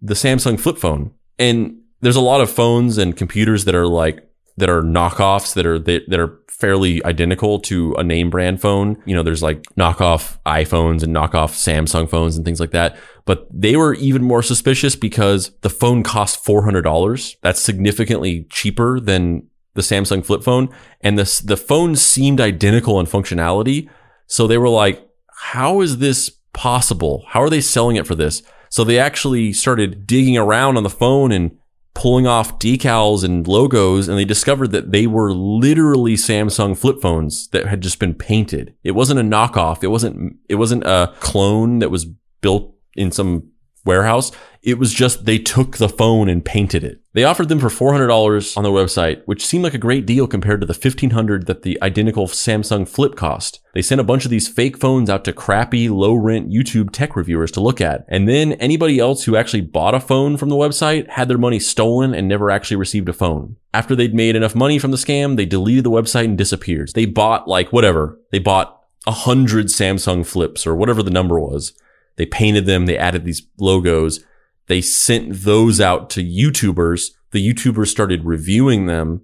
the 0.00 0.14
Samsung 0.14 0.58
flip 0.58 0.78
phone. 0.78 1.12
And 1.38 1.78
there's 2.00 2.16
a 2.16 2.20
lot 2.20 2.40
of 2.40 2.50
phones 2.50 2.98
and 2.98 3.16
computers 3.16 3.64
that 3.64 3.74
are 3.74 3.86
like 3.86 4.29
that 4.60 4.70
are 4.70 4.82
knockoffs 4.82 5.54
that 5.54 5.66
are 5.66 5.78
that, 5.78 6.08
that 6.08 6.20
are 6.20 6.38
fairly 6.60 7.02
identical 7.06 7.58
to 7.58 7.94
a 7.94 8.04
name 8.04 8.28
brand 8.28 8.60
phone. 8.60 9.02
You 9.06 9.16
know, 9.16 9.22
there's 9.22 9.42
like 9.42 9.62
knockoff 9.76 10.38
iPhones 10.44 11.02
and 11.02 11.14
knockoff 11.14 11.52
Samsung 11.56 12.08
phones 12.08 12.36
and 12.36 12.44
things 12.44 12.60
like 12.60 12.72
that. 12.72 12.96
But 13.24 13.46
they 13.50 13.76
were 13.76 13.94
even 13.94 14.22
more 14.22 14.42
suspicious 14.42 14.94
because 14.94 15.52
the 15.62 15.70
phone 15.70 16.02
cost 16.02 16.44
$400. 16.44 17.36
That's 17.42 17.60
significantly 17.60 18.46
cheaper 18.50 19.00
than 19.00 19.46
the 19.74 19.80
Samsung 19.80 20.24
flip 20.24 20.42
phone. 20.42 20.68
And 21.00 21.18
the, 21.18 21.42
the 21.44 21.56
phone 21.56 21.96
seemed 21.96 22.40
identical 22.40 23.00
in 23.00 23.06
functionality. 23.06 23.88
So 24.26 24.46
they 24.46 24.58
were 24.58 24.68
like, 24.68 25.06
how 25.32 25.80
is 25.80 25.98
this 25.98 26.30
possible? 26.52 27.24
How 27.28 27.40
are 27.42 27.50
they 27.50 27.62
selling 27.62 27.96
it 27.96 28.06
for 28.06 28.14
this? 28.14 28.42
So 28.68 28.84
they 28.84 28.98
actually 28.98 29.52
started 29.52 30.06
digging 30.06 30.36
around 30.36 30.76
on 30.76 30.82
the 30.82 30.90
phone 30.90 31.32
and 31.32 31.56
pulling 32.00 32.26
off 32.26 32.58
decals 32.58 33.22
and 33.22 33.46
logos 33.46 34.08
and 34.08 34.16
they 34.16 34.24
discovered 34.24 34.68
that 34.68 34.90
they 34.90 35.06
were 35.06 35.34
literally 35.34 36.14
Samsung 36.14 36.74
flip 36.74 36.98
phones 36.98 37.48
that 37.48 37.66
had 37.66 37.82
just 37.82 37.98
been 37.98 38.14
painted. 38.14 38.74
It 38.82 38.92
wasn't 38.92 39.20
a 39.20 39.22
knockoff. 39.22 39.84
It 39.84 39.88
wasn't 39.88 40.36
it 40.48 40.54
wasn't 40.54 40.84
a 40.84 41.12
clone 41.20 41.80
that 41.80 41.90
was 41.90 42.06
built 42.40 42.74
in 42.94 43.12
some 43.12 43.50
warehouse. 43.84 44.32
It 44.62 44.78
was 44.78 44.92
just 44.92 45.24
they 45.24 45.38
took 45.38 45.78
the 45.78 45.88
phone 45.88 46.28
and 46.28 46.44
painted 46.44 46.84
it. 46.84 47.00
They 47.12 47.24
offered 47.24 47.48
them 47.48 47.58
for 47.58 47.68
$400 47.68 48.56
on 48.56 48.62
their 48.62 48.72
website, 48.72 49.22
which 49.24 49.44
seemed 49.44 49.64
like 49.64 49.74
a 49.74 49.78
great 49.78 50.06
deal 50.06 50.26
compared 50.26 50.60
to 50.60 50.66
the 50.66 50.74
$1,500 50.74 51.46
that 51.46 51.62
the 51.62 51.80
identical 51.82 52.26
Samsung 52.26 52.86
Flip 52.86 53.16
cost. 53.16 53.60
They 53.74 53.82
sent 53.82 54.00
a 54.00 54.04
bunch 54.04 54.24
of 54.24 54.30
these 54.30 54.48
fake 54.48 54.76
phones 54.76 55.08
out 55.08 55.24
to 55.24 55.32
crappy, 55.32 55.88
low 55.88 56.14
rent 56.14 56.50
YouTube 56.50 56.90
tech 56.90 57.16
reviewers 57.16 57.50
to 57.52 57.60
look 57.60 57.80
at. 57.80 58.04
And 58.08 58.28
then 58.28 58.52
anybody 58.54 58.98
else 58.98 59.24
who 59.24 59.34
actually 59.34 59.62
bought 59.62 59.94
a 59.94 60.00
phone 60.00 60.36
from 60.36 60.50
the 60.50 60.56
website 60.56 61.08
had 61.08 61.28
their 61.28 61.38
money 61.38 61.58
stolen 61.58 62.14
and 62.14 62.28
never 62.28 62.50
actually 62.50 62.76
received 62.76 63.08
a 63.08 63.14
phone. 63.14 63.56
After 63.72 63.96
they'd 63.96 64.14
made 64.14 64.36
enough 64.36 64.54
money 64.54 64.78
from 64.78 64.90
the 64.90 64.96
scam, 64.96 65.36
they 65.36 65.46
deleted 65.46 65.84
the 65.84 65.90
website 65.90 66.26
and 66.26 66.38
disappeared. 66.38 66.90
They 66.94 67.06
bought 67.06 67.48
like 67.48 67.72
whatever. 67.72 68.20
They 68.30 68.40
bought 68.40 68.80
a 69.06 69.12
hundred 69.12 69.66
Samsung 69.66 70.26
flips 70.26 70.66
or 70.66 70.76
whatever 70.76 71.02
the 71.02 71.10
number 71.10 71.40
was. 71.40 71.72
They 72.16 72.26
painted 72.26 72.66
them. 72.66 72.86
They 72.86 72.98
added 72.98 73.24
these 73.24 73.42
logos. 73.58 74.24
They 74.66 74.80
sent 74.80 75.42
those 75.42 75.80
out 75.80 76.10
to 76.10 76.24
YouTubers. 76.24 77.08
The 77.32 77.46
YouTubers 77.46 77.88
started 77.88 78.24
reviewing 78.24 78.86
them. 78.86 79.22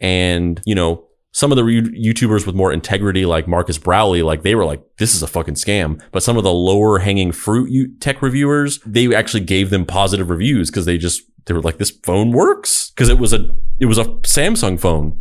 And, 0.00 0.60
you 0.64 0.74
know, 0.74 1.08
some 1.32 1.52
of 1.52 1.56
the 1.56 1.62
YouTubers 1.62 2.46
with 2.46 2.54
more 2.54 2.72
integrity, 2.72 3.26
like 3.26 3.46
Marques 3.46 3.78
Brownlee, 3.78 4.22
like 4.22 4.42
they 4.42 4.54
were 4.54 4.64
like, 4.64 4.82
this 4.98 5.14
is 5.14 5.22
a 5.22 5.26
fucking 5.26 5.54
scam. 5.54 6.00
But 6.10 6.22
some 6.22 6.36
of 6.36 6.44
the 6.44 6.52
lower 6.52 6.98
hanging 6.98 7.32
fruit 7.32 8.00
tech 8.00 8.22
reviewers, 8.22 8.80
they 8.86 9.14
actually 9.14 9.44
gave 9.44 9.70
them 9.70 9.84
positive 9.84 10.30
reviews 10.30 10.70
because 10.70 10.84
they 10.84 10.98
just, 10.98 11.22
they 11.46 11.54
were 11.54 11.62
like, 11.62 11.78
this 11.78 11.90
phone 12.04 12.32
works. 12.32 12.92
Cause 12.96 13.08
it 13.08 13.18
was 13.18 13.32
a, 13.32 13.50
it 13.78 13.86
was 13.86 13.98
a 13.98 14.04
Samsung 14.04 14.80
phone. 14.80 15.20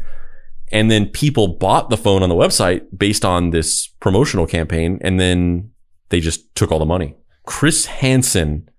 And 0.72 0.92
then 0.92 1.08
people 1.08 1.58
bought 1.58 1.90
the 1.90 1.98
phone 1.98 2.24
on 2.24 2.30
the 2.30 2.36
website 2.36 2.86
based 2.96 3.24
on 3.24 3.52
this 3.52 3.88
promotional 4.00 4.48
campaign. 4.48 5.00
And 5.02 5.20
then 5.20 5.72
they 6.10 6.20
just 6.20 6.54
took 6.56 6.72
all 6.72 6.80
the 6.80 6.86
money. 6.86 7.16
Chris 7.46 7.86
Hansen 7.86 8.70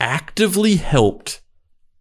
actively 0.00 0.76
helped 0.76 1.42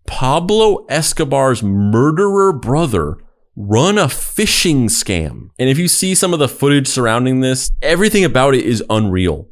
Pablo 0.06 0.86
Escobar's 0.88 1.64
murderer 1.64 2.54
brother 2.54 3.18
run 3.56 3.98
a 3.98 4.06
phishing 4.06 4.86
scam. 4.86 5.50
And 5.58 5.70
if 5.70 5.78
you 5.78 5.88
see 5.88 6.14
some 6.14 6.34
of 6.34 6.40
the 6.40 6.48
footage 6.48 6.88
surrounding 6.88 7.40
this, 7.40 7.72
everything 7.82 8.24
about 8.24 8.54
it 8.54 8.66
is 8.66 8.84
unreal. 8.90 9.48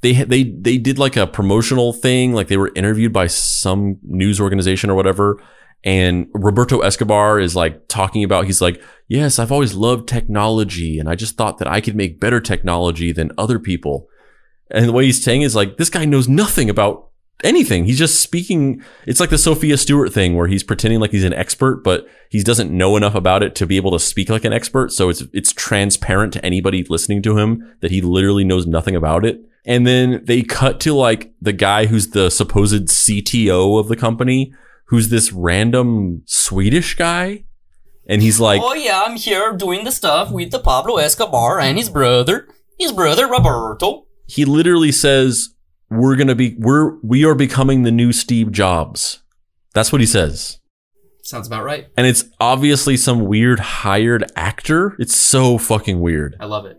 They 0.00 0.12
they 0.12 0.44
they 0.44 0.78
did 0.78 0.98
like 0.98 1.16
a 1.16 1.26
promotional 1.26 1.92
thing, 1.92 2.32
like 2.32 2.46
they 2.46 2.56
were 2.56 2.72
interviewed 2.76 3.12
by 3.12 3.26
some 3.26 3.98
news 4.02 4.40
organization 4.40 4.90
or 4.90 4.94
whatever. 4.94 5.42
And 5.84 6.28
Roberto 6.32 6.80
Escobar 6.80 7.38
is 7.38 7.54
like 7.54 7.86
talking 7.88 8.24
about, 8.24 8.46
he's 8.46 8.60
like, 8.60 8.82
yes, 9.06 9.38
I've 9.38 9.52
always 9.52 9.74
loved 9.74 10.08
technology 10.08 10.98
and 10.98 11.08
I 11.08 11.14
just 11.14 11.36
thought 11.36 11.58
that 11.58 11.68
I 11.68 11.80
could 11.80 11.94
make 11.94 12.20
better 12.20 12.40
technology 12.40 13.12
than 13.12 13.30
other 13.38 13.58
people. 13.58 14.08
And 14.70 14.86
the 14.86 14.92
way 14.92 15.06
he's 15.06 15.22
saying 15.22 15.42
is 15.42 15.54
like, 15.54 15.76
this 15.76 15.90
guy 15.90 16.04
knows 16.04 16.28
nothing 16.28 16.68
about 16.68 17.08
anything. 17.44 17.84
He's 17.84 17.98
just 17.98 18.20
speaking. 18.20 18.82
It's 19.06 19.20
like 19.20 19.30
the 19.30 19.38
Sophia 19.38 19.76
Stewart 19.76 20.12
thing 20.12 20.36
where 20.36 20.48
he's 20.48 20.62
pretending 20.62 21.00
like 21.00 21.12
he's 21.12 21.24
an 21.24 21.32
expert, 21.32 21.82
but 21.84 22.06
he 22.30 22.42
doesn't 22.42 22.70
know 22.70 22.96
enough 22.96 23.14
about 23.14 23.42
it 23.42 23.54
to 23.56 23.66
be 23.66 23.76
able 23.76 23.92
to 23.92 23.98
speak 23.98 24.28
like 24.28 24.44
an 24.44 24.52
expert. 24.52 24.92
So 24.92 25.08
it's, 25.08 25.22
it's 25.32 25.52
transparent 25.52 26.32
to 26.34 26.44
anybody 26.44 26.84
listening 26.88 27.22
to 27.22 27.38
him 27.38 27.76
that 27.80 27.90
he 27.90 28.00
literally 28.00 28.44
knows 28.44 28.66
nothing 28.66 28.96
about 28.96 29.24
it. 29.24 29.40
And 29.64 29.86
then 29.86 30.22
they 30.24 30.42
cut 30.42 30.80
to 30.80 30.94
like 30.94 31.32
the 31.40 31.52
guy 31.52 31.86
who's 31.86 32.08
the 32.08 32.30
supposed 32.30 32.86
CTO 32.86 33.78
of 33.78 33.88
the 33.88 33.96
company, 33.96 34.52
who's 34.86 35.10
this 35.10 35.32
random 35.32 36.22
Swedish 36.26 36.94
guy. 36.94 37.44
And 38.08 38.22
he's 38.22 38.40
like, 38.40 38.62
oh 38.64 38.72
yeah, 38.72 39.02
I'm 39.04 39.16
here 39.16 39.52
doing 39.52 39.84
the 39.84 39.92
stuff 39.92 40.30
with 40.30 40.50
the 40.50 40.58
Pablo 40.58 40.96
Escobar 40.96 41.60
and 41.60 41.76
his 41.76 41.90
brother, 41.90 42.48
his 42.78 42.92
brother 42.92 43.26
Roberto. 43.26 44.06
He 44.28 44.44
literally 44.44 44.92
says, 44.92 45.48
we're 45.90 46.16
going 46.16 46.28
to 46.28 46.34
be, 46.34 46.54
we're, 46.58 46.98
we 47.00 47.24
are 47.24 47.34
becoming 47.34 47.82
the 47.82 47.90
new 47.90 48.12
Steve 48.12 48.52
Jobs. 48.52 49.22
That's 49.74 49.90
what 49.90 50.02
he 50.02 50.06
says. 50.06 50.60
Sounds 51.22 51.46
about 51.46 51.64
right. 51.64 51.88
And 51.96 52.06
it's 52.06 52.26
obviously 52.38 52.96
some 52.96 53.24
weird 53.24 53.58
hired 53.58 54.30
actor. 54.36 54.94
It's 54.98 55.16
so 55.16 55.58
fucking 55.58 56.00
weird. 56.00 56.36
I 56.40 56.44
love 56.44 56.66
it. 56.66 56.78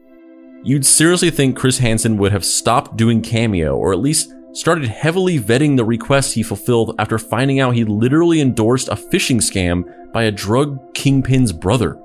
You'd 0.64 0.86
seriously 0.86 1.32
think 1.32 1.58
Chris 1.58 1.80
Hansen 1.80 2.18
would 2.18 2.32
have 2.32 2.46
stopped 2.46 2.98
doing 2.98 3.22
Cameo 3.22 3.76
or 3.76 3.94
at 3.94 4.00
least 4.00 4.32
started 4.54 4.86
heavily 4.90 5.40
vetting 5.40 5.78
the 5.78 5.86
requests 5.86 6.34
he 6.34 6.44
fulfilled 6.44 6.96
after 7.00 7.18
finding 7.18 7.60
out 7.60 7.76
he 7.76 7.84
literally 7.84 8.42
endorsed 8.42 8.90
a 8.90 8.96
phishing 8.96 9.38
scam 9.38 9.84
by 10.12 10.24
a 10.24 10.32
drug 10.32 10.94
kingpin's 10.94 11.52
brother. 11.52 12.00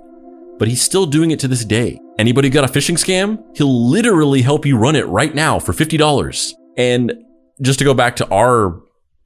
But 0.58 0.68
he's 0.68 0.82
still 0.82 1.06
doing 1.06 1.30
it 1.30 1.40
to 1.40 1.48
this 1.48 1.64
day. 1.64 1.98
Anybody 2.18 2.48
got 2.48 2.64
a 2.64 2.72
phishing 2.72 2.96
scam? 2.96 3.42
He'll 3.56 3.90
literally 3.90 4.42
help 4.42 4.64
you 4.64 4.76
run 4.76 4.96
it 4.96 5.06
right 5.08 5.34
now 5.34 5.58
for 5.58 5.72
$50. 5.72 6.52
And 6.76 7.12
just 7.60 7.78
to 7.80 7.84
go 7.84 7.94
back 7.94 8.16
to 8.16 8.28
our 8.30 8.80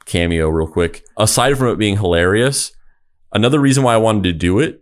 cameo 0.06 0.48
real 0.48 0.68
quick, 0.68 1.04
aside 1.18 1.58
from 1.58 1.68
it 1.68 1.76
being 1.76 1.96
hilarious, 1.96 2.72
another 3.32 3.60
reason 3.60 3.82
why 3.82 3.94
I 3.94 3.98
wanted 3.98 4.24
to 4.24 4.32
do 4.32 4.58
it 4.58 4.80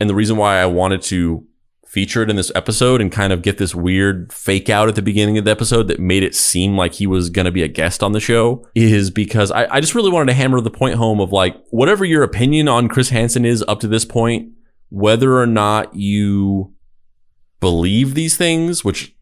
and 0.00 0.08
the 0.08 0.14
reason 0.14 0.36
why 0.36 0.58
I 0.58 0.66
wanted 0.66 1.02
to 1.02 1.46
feature 1.86 2.22
it 2.22 2.30
in 2.30 2.34
this 2.34 2.50
episode 2.56 3.00
and 3.00 3.12
kind 3.12 3.32
of 3.32 3.40
get 3.40 3.58
this 3.58 3.72
weird 3.72 4.32
fake 4.32 4.68
out 4.68 4.88
at 4.88 4.96
the 4.96 5.02
beginning 5.02 5.38
of 5.38 5.44
the 5.44 5.50
episode 5.50 5.86
that 5.86 6.00
made 6.00 6.24
it 6.24 6.34
seem 6.34 6.76
like 6.76 6.94
he 6.94 7.06
was 7.06 7.30
going 7.30 7.44
to 7.44 7.52
be 7.52 7.62
a 7.62 7.68
guest 7.68 8.02
on 8.02 8.10
the 8.10 8.18
show 8.18 8.66
is 8.74 9.10
because 9.10 9.52
I, 9.52 9.66
I 9.76 9.80
just 9.80 9.94
really 9.94 10.10
wanted 10.10 10.26
to 10.26 10.34
hammer 10.34 10.60
the 10.60 10.72
point 10.72 10.96
home 10.96 11.20
of 11.20 11.30
like, 11.30 11.56
whatever 11.70 12.04
your 12.04 12.24
opinion 12.24 12.66
on 12.66 12.88
Chris 12.88 13.10
Hansen 13.10 13.44
is 13.44 13.64
up 13.68 13.78
to 13.80 13.86
this 13.86 14.04
point, 14.04 14.50
whether 14.94 15.38
or 15.38 15.46
not 15.46 15.94
you 15.96 16.72
believe 17.60 18.14
these 18.14 18.36
things, 18.36 18.84
which 18.84 19.14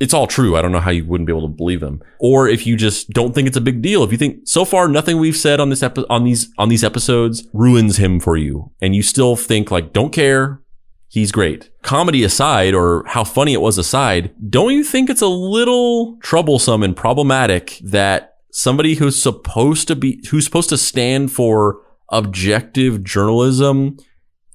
it's 0.00 0.12
all 0.12 0.26
true. 0.26 0.56
I 0.56 0.62
don't 0.62 0.72
know 0.72 0.80
how 0.80 0.90
you 0.90 1.04
wouldn't 1.04 1.26
be 1.26 1.32
able 1.32 1.48
to 1.48 1.54
believe 1.54 1.80
them. 1.80 2.02
Or 2.18 2.48
if 2.48 2.66
you 2.66 2.76
just 2.76 3.10
don't 3.10 3.34
think 3.34 3.46
it's 3.46 3.56
a 3.56 3.62
big 3.62 3.80
deal. 3.80 4.02
If 4.02 4.12
you 4.12 4.18
think 4.18 4.40
so 4.44 4.64
far 4.64 4.88
nothing 4.88 5.18
we've 5.18 5.36
said 5.36 5.60
on 5.60 5.70
this 5.70 5.82
epi- 5.82 6.04
on 6.10 6.24
these 6.24 6.52
on 6.58 6.68
these 6.68 6.84
episodes 6.84 7.46
ruins 7.52 7.96
him 7.96 8.20
for 8.20 8.36
you 8.36 8.72
and 8.80 8.94
you 8.94 9.02
still 9.02 9.36
think 9.36 9.70
like 9.70 9.92
don't 9.92 10.12
care, 10.12 10.60
he's 11.08 11.32
great. 11.32 11.70
Comedy 11.82 12.24
aside 12.24 12.74
or 12.74 13.04
how 13.06 13.24
funny 13.24 13.52
it 13.54 13.60
was 13.60 13.78
aside, 13.78 14.34
don't 14.50 14.72
you 14.72 14.84
think 14.84 15.08
it's 15.08 15.22
a 15.22 15.28
little 15.28 16.18
troublesome 16.20 16.82
and 16.82 16.96
problematic 16.96 17.78
that 17.82 18.34
somebody 18.52 18.94
who's 18.94 19.22
supposed 19.22 19.86
to 19.88 19.96
be 19.96 20.22
who's 20.30 20.44
supposed 20.44 20.68
to 20.70 20.78
stand 20.78 21.32
for 21.32 21.80
objective 22.10 23.02
journalism 23.02 23.96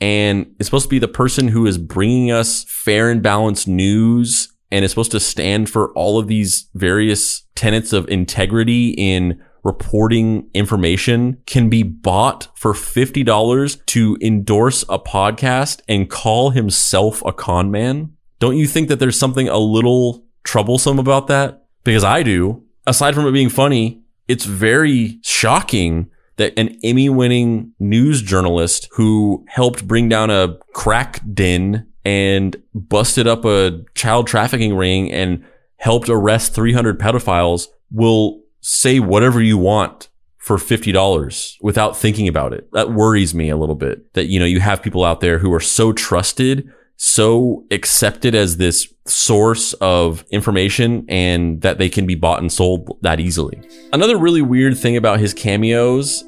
and 0.01 0.53
it's 0.59 0.67
supposed 0.67 0.85
to 0.85 0.89
be 0.89 0.99
the 0.99 1.07
person 1.07 1.47
who 1.47 1.67
is 1.67 1.77
bringing 1.77 2.31
us 2.31 2.65
fair 2.67 3.11
and 3.11 3.21
balanced 3.21 3.67
news 3.67 4.51
and 4.71 4.83
is 4.83 4.91
supposed 4.91 5.11
to 5.11 5.19
stand 5.19 5.69
for 5.69 5.93
all 5.93 6.17
of 6.17 6.27
these 6.27 6.67
various 6.73 7.43
tenets 7.55 7.93
of 7.93 8.09
integrity 8.09 8.89
in 8.97 9.41
reporting 9.63 10.49
information 10.55 11.37
can 11.45 11.69
be 11.69 11.83
bought 11.83 12.47
for 12.55 12.73
$50 12.73 13.85
to 13.85 14.17
endorse 14.21 14.81
a 14.89 14.97
podcast 14.97 15.81
and 15.87 16.09
call 16.09 16.49
himself 16.49 17.21
a 17.25 17.31
con 17.31 17.69
man? 17.69 18.13
Don't 18.39 18.57
you 18.57 18.65
think 18.65 18.87
that 18.89 18.97
there's 18.99 19.19
something 19.19 19.47
a 19.47 19.59
little 19.59 20.25
troublesome 20.43 20.97
about 20.97 21.27
that? 21.27 21.65
Because 21.83 22.03
I 22.03 22.23
do. 22.23 22.63
Aside 22.87 23.13
from 23.13 23.27
it 23.27 23.33
being 23.33 23.49
funny, 23.49 24.01
it's 24.27 24.45
very 24.45 25.19
shocking 25.21 26.09
that 26.41 26.57
an 26.57 26.75
Emmy 26.83 27.07
winning 27.07 27.71
news 27.79 28.23
journalist 28.23 28.89
who 28.93 29.45
helped 29.47 29.87
bring 29.87 30.09
down 30.09 30.31
a 30.31 30.57
crack 30.73 31.21
den 31.35 31.85
and 32.03 32.59
busted 32.73 33.27
up 33.27 33.45
a 33.45 33.83
child 33.93 34.25
trafficking 34.25 34.75
ring 34.75 35.11
and 35.11 35.45
helped 35.77 36.09
arrest 36.09 36.55
300 36.55 36.99
pedophiles 36.99 37.67
will 37.91 38.41
say 38.59 38.99
whatever 38.99 39.39
you 39.39 39.55
want 39.55 40.09
for 40.37 40.57
$50 40.57 41.57
without 41.61 41.95
thinking 41.95 42.27
about 42.27 42.53
it. 42.53 42.67
That 42.73 42.91
worries 42.91 43.35
me 43.35 43.49
a 43.49 43.57
little 43.57 43.75
bit 43.75 44.11
that, 44.15 44.25
you 44.25 44.39
know, 44.39 44.45
you 44.45 44.61
have 44.61 44.81
people 44.81 45.05
out 45.05 45.19
there 45.19 45.37
who 45.37 45.53
are 45.53 45.59
so 45.59 45.93
trusted, 45.93 46.67
so 46.95 47.65
accepted 47.69 48.33
as 48.33 48.57
this 48.57 48.91
source 49.05 49.73
of 49.73 50.25
information 50.31 51.05
and 51.07 51.61
that 51.61 51.77
they 51.77 51.89
can 51.89 52.07
be 52.07 52.15
bought 52.15 52.39
and 52.39 52.51
sold 52.51 52.97
that 53.01 53.19
easily. 53.19 53.61
Another 53.93 54.17
really 54.17 54.41
weird 54.41 54.75
thing 54.75 54.97
about 54.97 55.19
his 55.19 55.35
cameos 55.35 56.23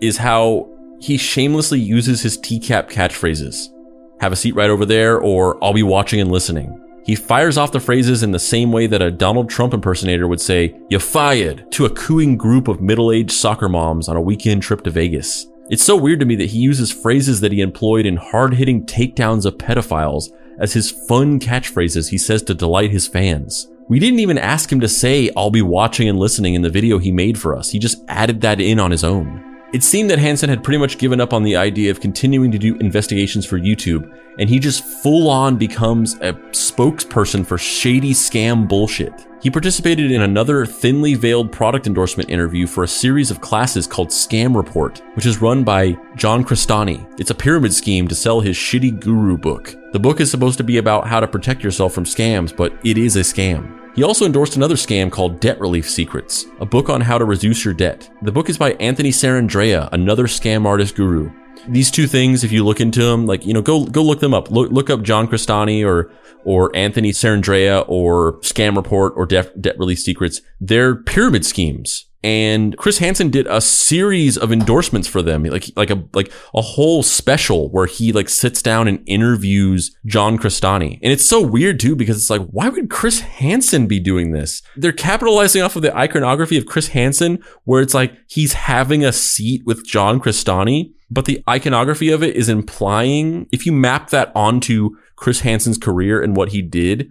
is 0.00 0.18
how 0.18 0.68
he 1.00 1.16
shamelessly 1.16 1.80
uses 1.80 2.22
his 2.22 2.38
TCAP 2.38 2.90
catchphrases. 2.90 3.68
Have 4.20 4.32
a 4.32 4.36
seat 4.36 4.54
right 4.54 4.70
over 4.70 4.86
there, 4.86 5.20
or 5.20 5.62
I'll 5.62 5.74
be 5.74 5.82
watching 5.82 6.20
and 6.20 6.30
listening. 6.32 6.82
He 7.04 7.14
fires 7.14 7.56
off 7.56 7.70
the 7.70 7.78
phrases 7.78 8.22
in 8.22 8.32
the 8.32 8.38
same 8.38 8.72
way 8.72 8.86
that 8.88 9.02
a 9.02 9.12
Donald 9.12 9.48
Trump 9.48 9.72
impersonator 9.72 10.26
would 10.26 10.40
say, 10.40 10.74
You 10.90 10.98
fired, 10.98 11.70
to 11.72 11.84
a 11.84 11.90
cooing 11.90 12.36
group 12.36 12.66
of 12.66 12.80
middle 12.80 13.12
aged 13.12 13.30
soccer 13.30 13.68
moms 13.68 14.08
on 14.08 14.16
a 14.16 14.20
weekend 14.20 14.62
trip 14.62 14.82
to 14.82 14.90
Vegas. 14.90 15.46
It's 15.68 15.84
so 15.84 15.96
weird 15.96 16.20
to 16.20 16.26
me 16.26 16.34
that 16.36 16.50
he 16.50 16.58
uses 16.58 16.90
phrases 16.90 17.40
that 17.40 17.52
he 17.52 17.60
employed 17.60 18.06
in 18.06 18.16
hard 18.16 18.54
hitting 18.54 18.86
takedowns 18.86 19.44
of 19.44 19.58
pedophiles 19.58 20.30
as 20.58 20.72
his 20.72 20.90
fun 20.90 21.38
catchphrases 21.38 22.10
he 22.10 22.18
says 22.18 22.42
to 22.44 22.54
delight 22.54 22.90
his 22.90 23.06
fans. 23.06 23.68
We 23.88 24.00
didn't 24.00 24.18
even 24.18 24.38
ask 24.38 24.72
him 24.72 24.80
to 24.80 24.88
say, 24.88 25.30
I'll 25.36 25.50
be 25.50 25.62
watching 25.62 26.08
and 26.08 26.18
listening 26.18 26.54
in 26.54 26.62
the 26.62 26.70
video 26.70 26.98
he 26.98 27.12
made 27.12 27.38
for 27.38 27.56
us. 27.56 27.70
He 27.70 27.78
just 27.78 28.02
added 28.08 28.40
that 28.40 28.60
in 28.60 28.80
on 28.80 28.90
his 28.90 29.04
own. 29.04 29.45
It 29.72 29.82
seemed 29.82 30.10
that 30.10 30.20
Hansen 30.20 30.48
had 30.48 30.62
pretty 30.62 30.78
much 30.78 30.96
given 30.96 31.20
up 31.20 31.32
on 31.32 31.42
the 31.42 31.56
idea 31.56 31.90
of 31.90 32.00
continuing 32.00 32.52
to 32.52 32.58
do 32.58 32.76
investigations 32.76 33.44
for 33.44 33.58
YouTube, 33.58 34.08
and 34.38 34.48
he 34.48 34.60
just 34.60 34.84
full 34.84 35.28
on 35.28 35.56
becomes 35.56 36.14
a 36.14 36.34
spokesperson 36.52 37.44
for 37.44 37.58
shady 37.58 38.14
scam 38.14 38.68
bullshit. 38.68 39.26
He 39.42 39.50
participated 39.50 40.12
in 40.12 40.22
another 40.22 40.66
thinly 40.66 41.14
veiled 41.14 41.50
product 41.50 41.88
endorsement 41.88 42.30
interview 42.30 42.68
for 42.68 42.84
a 42.84 42.88
series 42.88 43.32
of 43.32 43.40
classes 43.40 43.88
called 43.88 44.08
Scam 44.08 44.54
Report, 44.54 45.02
which 45.14 45.26
is 45.26 45.42
run 45.42 45.64
by 45.64 45.96
John 46.14 46.44
Crestani. 46.44 47.04
It's 47.18 47.30
a 47.30 47.34
pyramid 47.34 47.74
scheme 47.74 48.06
to 48.06 48.14
sell 48.14 48.40
his 48.40 48.56
shitty 48.56 49.00
guru 49.00 49.36
book. 49.36 49.74
The 49.92 50.00
book 50.00 50.20
is 50.20 50.30
supposed 50.30 50.58
to 50.58 50.64
be 50.64 50.78
about 50.78 51.08
how 51.08 51.18
to 51.18 51.26
protect 51.26 51.64
yourself 51.64 51.92
from 51.92 52.04
scams, 52.04 52.56
but 52.56 52.72
it 52.84 52.98
is 52.98 53.16
a 53.16 53.20
scam. 53.20 53.85
He 53.96 54.02
also 54.02 54.26
endorsed 54.26 54.56
another 54.56 54.74
scam 54.74 55.10
called 55.10 55.40
Debt 55.40 55.58
Relief 55.58 55.88
Secrets, 55.88 56.44
a 56.60 56.66
book 56.66 56.90
on 56.90 57.00
how 57.00 57.16
to 57.16 57.24
reduce 57.24 57.64
your 57.64 57.72
debt. 57.72 58.10
The 58.20 58.30
book 58.30 58.50
is 58.50 58.58
by 58.58 58.72
Anthony 58.74 59.10
Sarandrea, 59.10 59.88
another 59.90 60.24
scam 60.24 60.66
artist 60.66 60.94
guru. 60.96 61.30
These 61.66 61.90
two 61.90 62.06
things, 62.06 62.44
if 62.44 62.52
you 62.52 62.62
look 62.62 62.78
into 62.78 63.02
them, 63.02 63.24
like 63.24 63.46
you 63.46 63.54
know, 63.54 63.62
go 63.62 63.86
go 63.86 64.02
look 64.02 64.20
them 64.20 64.34
up. 64.34 64.50
Look, 64.50 64.70
look 64.70 64.90
up 64.90 65.00
John 65.00 65.26
Crestani 65.26 65.82
or 65.82 66.12
or 66.44 66.76
Anthony 66.76 67.10
Sarandrea 67.10 67.86
or 67.88 68.34
Scam 68.40 68.76
Report 68.76 69.14
or 69.16 69.24
Debt, 69.24 69.62
Debt 69.62 69.78
Relief 69.78 69.98
Secrets. 69.98 70.42
They're 70.60 70.94
pyramid 70.94 71.46
schemes 71.46 72.04
and 72.26 72.76
Chris 72.76 72.98
Hansen 72.98 73.30
did 73.30 73.46
a 73.46 73.60
series 73.60 74.36
of 74.36 74.50
endorsements 74.50 75.06
for 75.06 75.22
them, 75.22 75.44
like 75.44 75.70
like 75.76 75.90
a 75.90 76.02
like 76.12 76.32
a 76.54 76.60
whole 76.60 77.04
special 77.04 77.70
where 77.70 77.86
he 77.86 78.12
like 78.12 78.28
sits 78.28 78.60
down 78.60 78.88
and 78.88 79.00
interviews 79.06 79.96
John 80.06 80.36
Crestani, 80.36 80.98
and 81.04 81.12
it's 81.12 81.24
so 81.24 81.40
weird 81.40 81.78
too 81.78 81.94
because 81.94 82.16
it's 82.16 82.28
like 82.28 82.44
why 82.48 82.68
would 82.68 82.90
Chris 82.90 83.20
Hansen 83.20 83.86
be 83.86 84.00
doing 84.00 84.32
this? 84.32 84.60
They're 84.76 84.90
capitalizing 84.90 85.62
off 85.62 85.76
of 85.76 85.82
the 85.82 85.96
iconography 85.96 86.58
of 86.58 86.66
Chris 86.66 86.88
Hansen, 86.88 87.38
where 87.62 87.80
it's 87.80 87.94
like 87.94 88.12
he's 88.26 88.54
having 88.54 89.04
a 89.04 89.12
seat 89.12 89.62
with 89.64 89.86
John 89.86 90.18
Crestani, 90.18 90.94
but 91.08 91.26
the 91.26 91.44
iconography 91.48 92.10
of 92.10 92.24
it 92.24 92.34
is 92.34 92.48
implying 92.48 93.46
if 93.52 93.66
you 93.66 93.70
map 93.70 94.10
that 94.10 94.32
onto 94.34 94.96
Chris 95.14 95.42
Hansen's 95.42 95.78
career 95.78 96.20
and 96.20 96.34
what 96.34 96.48
he 96.48 96.60
did, 96.60 97.08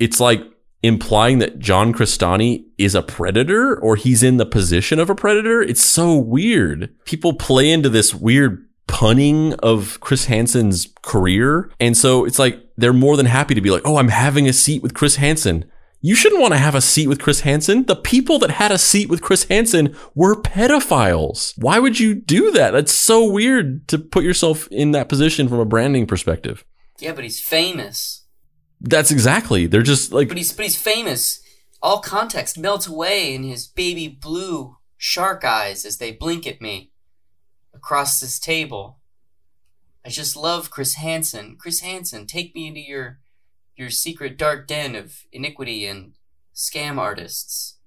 it's 0.00 0.18
like 0.18 0.42
implying 0.82 1.38
that 1.38 1.58
John 1.58 1.92
Crestani 1.92 2.64
is 2.76 2.94
a 2.94 3.02
predator 3.02 3.78
or 3.78 3.96
he's 3.96 4.22
in 4.22 4.36
the 4.36 4.46
position 4.46 4.98
of 4.98 5.08
a 5.08 5.14
predator. 5.14 5.62
It's 5.62 5.84
so 5.84 6.16
weird. 6.16 6.94
People 7.04 7.34
play 7.34 7.70
into 7.70 7.88
this 7.88 8.14
weird 8.14 8.66
punning 8.88 9.54
of 9.54 10.00
Chris 10.00 10.26
Hansen's 10.26 10.92
career. 11.02 11.70
And 11.78 11.96
so 11.96 12.24
it's 12.24 12.38
like 12.38 12.62
they're 12.76 12.92
more 12.92 13.16
than 13.16 13.26
happy 13.26 13.54
to 13.54 13.60
be 13.60 13.70
like, 13.70 13.82
oh, 13.84 13.96
I'm 13.96 14.08
having 14.08 14.48
a 14.48 14.52
seat 14.52 14.82
with 14.82 14.94
Chris 14.94 15.16
Hansen. 15.16 15.64
You 16.04 16.16
shouldn't 16.16 16.40
want 16.40 16.52
to 16.52 16.58
have 16.58 16.74
a 16.74 16.80
seat 16.80 17.06
with 17.06 17.20
Chris 17.20 17.40
Hansen. 17.40 17.84
The 17.86 17.94
people 17.94 18.40
that 18.40 18.50
had 18.50 18.72
a 18.72 18.78
seat 18.78 19.08
with 19.08 19.22
Chris 19.22 19.44
Hansen 19.44 19.96
were 20.16 20.34
pedophiles. 20.34 21.54
Why 21.56 21.78
would 21.78 22.00
you 22.00 22.12
do 22.12 22.50
that? 22.50 22.72
That's 22.72 22.92
so 22.92 23.30
weird 23.30 23.86
to 23.86 23.98
put 23.98 24.24
yourself 24.24 24.66
in 24.72 24.90
that 24.90 25.08
position 25.08 25.48
from 25.48 25.60
a 25.60 25.64
branding 25.64 26.06
perspective. 26.06 26.64
Yeah, 26.98 27.12
but 27.12 27.22
he's 27.22 27.40
famous. 27.40 28.21
That's 28.82 29.10
exactly. 29.10 29.66
They're 29.66 29.82
just 29.82 30.12
like. 30.12 30.28
But 30.28 30.36
he's 30.36 30.52
but 30.52 30.64
he's 30.64 30.80
famous. 30.80 31.40
All 31.80 32.00
context 32.00 32.58
melts 32.58 32.86
away 32.86 33.34
in 33.34 33.44
his 33.44 33.66
baby 33.66 34.08
blue 34.08 34.76
shark 34.96 35.44
eyes 35.44 35.84
as 35.84 35.98
they 35.98 36.12
blink 36.12 36.46
at 36.46 36.60
me 36.60 36.92
across 37.74 38.20
this 38.20 38.38
table. 38.38 38.98
I 40.04 40.08
just 40.08 40.36
love 40.36 40.70
Chris 40.70 40.94
Hansen. 40.94 41.56
Chris 41.58 41.80
Hansen, 41.80 42.26
take 42.26 42.54
me 42.54 42.66
into 42.66 42.80
your 42.80 43.20
your 43.76 43.90
secret 43.90 44.36
dark 44.36 44.66
den 44.66 44.94
of 44.94 45.22
iniquity 45.32 45.86
and 45.86 46.14
scam 46.54 46.98
artists. 46.98 47.78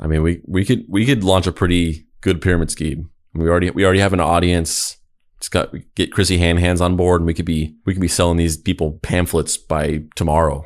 I 0.00 0.06
mean, 0.06 0.22
we 0.22 0.40
we 0.46 0.64
could 0.64 0.84
we 0.88 1.06
could 1.06 1.24
launch 1.24 1.46
a 1.46 1.52
pretty 1.52 2.06
good 2.20 2.40
pyramid 2.40 2.70
scheme. 2.70 3.10
We 3.34 3.48
already 3.48 3.70
we 3.70 3.84
already 3.84 4.00
have 4.00 4.12
an 4.12 4.20
audience. 4.20 4.98
It's 5.42 5.48
got 5.48 5.74
get 5.96 6.12
Chrissy 6.12 6.38
Hand 6.38 6.60
hands 6.60 6.80
on 6.80 6.94
board, 6.94 7.20
and 7.20 7.26
we 7.26 7.34
could 7.34 7.44
be 7.44 7.74
we 7.84 7.94
could 7.94 8.00
be 8.00 8.06
selling 8.06 8.36
these 8.36 8.56
people 8.56 9.00
pamphlets 9.02 9.56
by 9.56 10.04
tomorrow. 10.14 10.64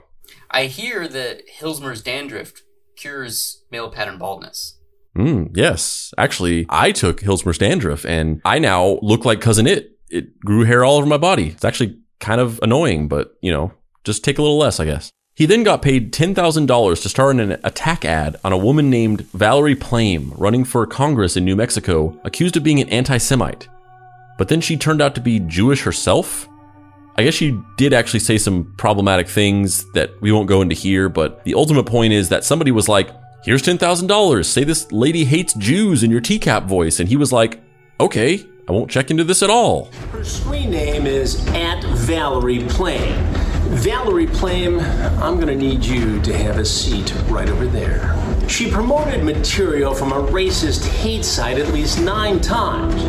I 0.51 0.67
hear 0.67 1.09
that 1.09 1.49
Hillsmer's 1.49 2.03
dandruff 2.03 2.53
cures 2.95 3.65
male 3.71 3.89
pattern 3.89 4.19
baldness. 4.19 4.79
Mm, 5.17 5.57
yes, 5.57 6.13
actually, 6.19 6.67
I 6.69 6.93
took 6.93 7.23
Hillsmer's 7.23 7.57
dandruff, 7.57 8.05
and 8.05 8.43
I 8.45 8.59
now 8.59 8.99
look 9.01 9.25
like 9.25 9.41
cousin 9.41 9.67
it. 9.67 9.93
It 10.11 10.39
grew 10.41 10.65
hair 10.65 10.85
all 10.85 10.99
over 10.99 11.07
my 11.07 11.17
body. 11.17 11.49
It's 11.49 11.65
actually 11.65 11.99
kind 12.21 12.39
of 12.39 12.61
annoying, 12.63 13.09
but 13.09 13.35
you 13.41 13.51
know, 13.51 13.73
just 14.05 14.25
take 14.25 14.37
a 14.37 14.43
little 14.43 14.59
less, 14.59 14.79
I 14.79 14.85
guess. 14.85 15.09
He 15.35 15.47
then 15.47 15.63
got 15.63 15.81
paid 15.81 16.13
$10,000 16.13 17.03
to 17.03 17.09
star 17.09 17.31
in 17.31 17.41
an 17.41 17.61
attack 17.65 18.05
ad 18.05 18.37
on 18.45 18.53
a 18.53 18.59
woman 18.59 18.91
named 18.91 19.23
Valerie 19.33 19.75
Plame 19.75 20.35
running 20.37 20.65
for 20.65 20.87
Congress 20.87 21.35
in 21.35 21.47
New 21.47 21.57
Mexico, 21.57 22.21
accused 22.25 22.59
of 22.59 22.63
being 22.63 22.81
an 22.81 22.91
anti 22.91 23.17
Semite 23.17 23.69
but 24.39 24.49
then 24.49 24.61
she 24.61 24.77
turned 24.77 25.01
out 25.01 25.15
to 25.15 25.21
be 25.21 25.41
Jewish 25.41 25.83
herself. 25.83 26.49
I 27.17 27.25
guess 27.25 27.35
she 27.35 27.59
did 27.77 27.93
actually 27.93 28.21
say 28.21 28.37
some 28.37 28.75
problematic 28.77 29.29
things 29.29 29.91
that 29.93 30.21
we 30.21 30.33
won't 30.33 30.49
go 30.49 30.61
into 30.61 30.75
here, 30.75 31.09
but 31.09 31.45
the 31.45 31.55
ultimate 31.55 31.87
point 31.87 32.13
is 32.13 32.29
that 32.29 32.45
somebody 32.45 32.71
was 32.71 32.89
like, 32.89 33.11
Here's 33.45 33.63
$10,000. 33.63 34.45
Say 34.45 34.65
this 34.65 34.91
lady 34.91 35.25
hates 35.25 35.55
Jews 35.55 36.03
in 36.03 36.11
your 36.11 36.21
TCAP 36.21 36.67
voice. 36.67 36.99
And 36.99 37.09
he 37.09 37.17
was 37.17 37.33
like, 37.33 37.63
Okay, 38.01 38.45
I 38.69 38.73
won't 38.73 38.91
check 38.91 39.11
into 39.11 39.23
this 39.23 39.43
at 39.43 39.51
all. 39.51 39.87
Her 40.11 40.25
screen 40.25 40.73
name 40.73 41.07
is 41.07 41.47
at 41.49 41.83
Valerie 41.85 42.65
Plame. 42.65 43.15
Valerie 43.77 44.27
Plame, 44.27 44.81
I'm 45.21 45.37
going 45.37 45.47
to 45.47 45.55
need 45.55 45.85
you 45.85 46.21
to 46.23 46.37
have 46.37 46.59
a 46.59 46.65
seat 46.65 47.15
right 47.29 47.49
over 47.49 47.67
there. 47.67 48.17
She 48.49 48.71
promoted 48.71 49.25
material 49.25 49.95
from 49.95 50.13
a 50.13 50.21
racist 50.21 50.87
hate 50.87 51.25
site 51.25 51.59
at 51.59 51.73
least 51.73 52.01
nine 52.01 52.41
times 52.41 53.01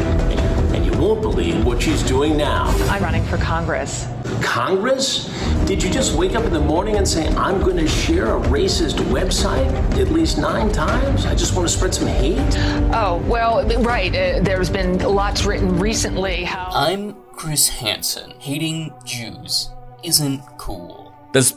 won't 0.97 1.21
believe 1.21 1.65
what 1.65 1.81
she's 1.81 2.03
doing 2.03 2.35
now. 2.35 2.65
I'm 2.89 3.01
running 3.03 3.23
for 3.25 3.37
Congress. 3.37 4.07
Congress? 4.41 5.29
Did 5.65 5.83
you 5.83 5.89
just 5.89 6.15
wake 6.15 6.35
up 6.35 6.43
in 6.45 6.53
the 6.53 6.59
morning 6.59 6.95
and 6.95 7.07
say, 7.07 7.27
I'm 7.35 7.61
going 7.61 7.77
to 7.77 7.87
share 7.87 8.35
a 8.37 8.41
racist 8.41 8.95
website 9.05 9.71
at 9.97 10.09
least 10.09 10.37
nine 10.37 10.71
times? 10.71 11.25
I 11.25 11.35
just 11.35 11.55
want 11.55 11.67
to 11.67 11.73
spread 11.73 11.93
some 11.93 12.07
hate? 12.07 12.37
Oh, 12.93 13.23
well, 13.27 13.67
right. 13.81 14.11
Uh, 14.11 14.39
there's 14.41 14.69
been 14.69 14.99
lots 14.99 15.45
written 15.45 15.77
recently 15.79 16.43
how. 16.43 16.69
I'm 16.71 17.15
Chris 17.33 17.69
Hansen. 17.69 18.33
Hating 18.39 18.93
Jews 19.05 19.69
isn't 20.03 20.41
cool. 20.57 21.13
That's 21.33 21.53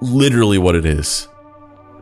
literally 0.00 0.58
what 0.58 0.74
it 0.74 0.84
is. 0.84 1.28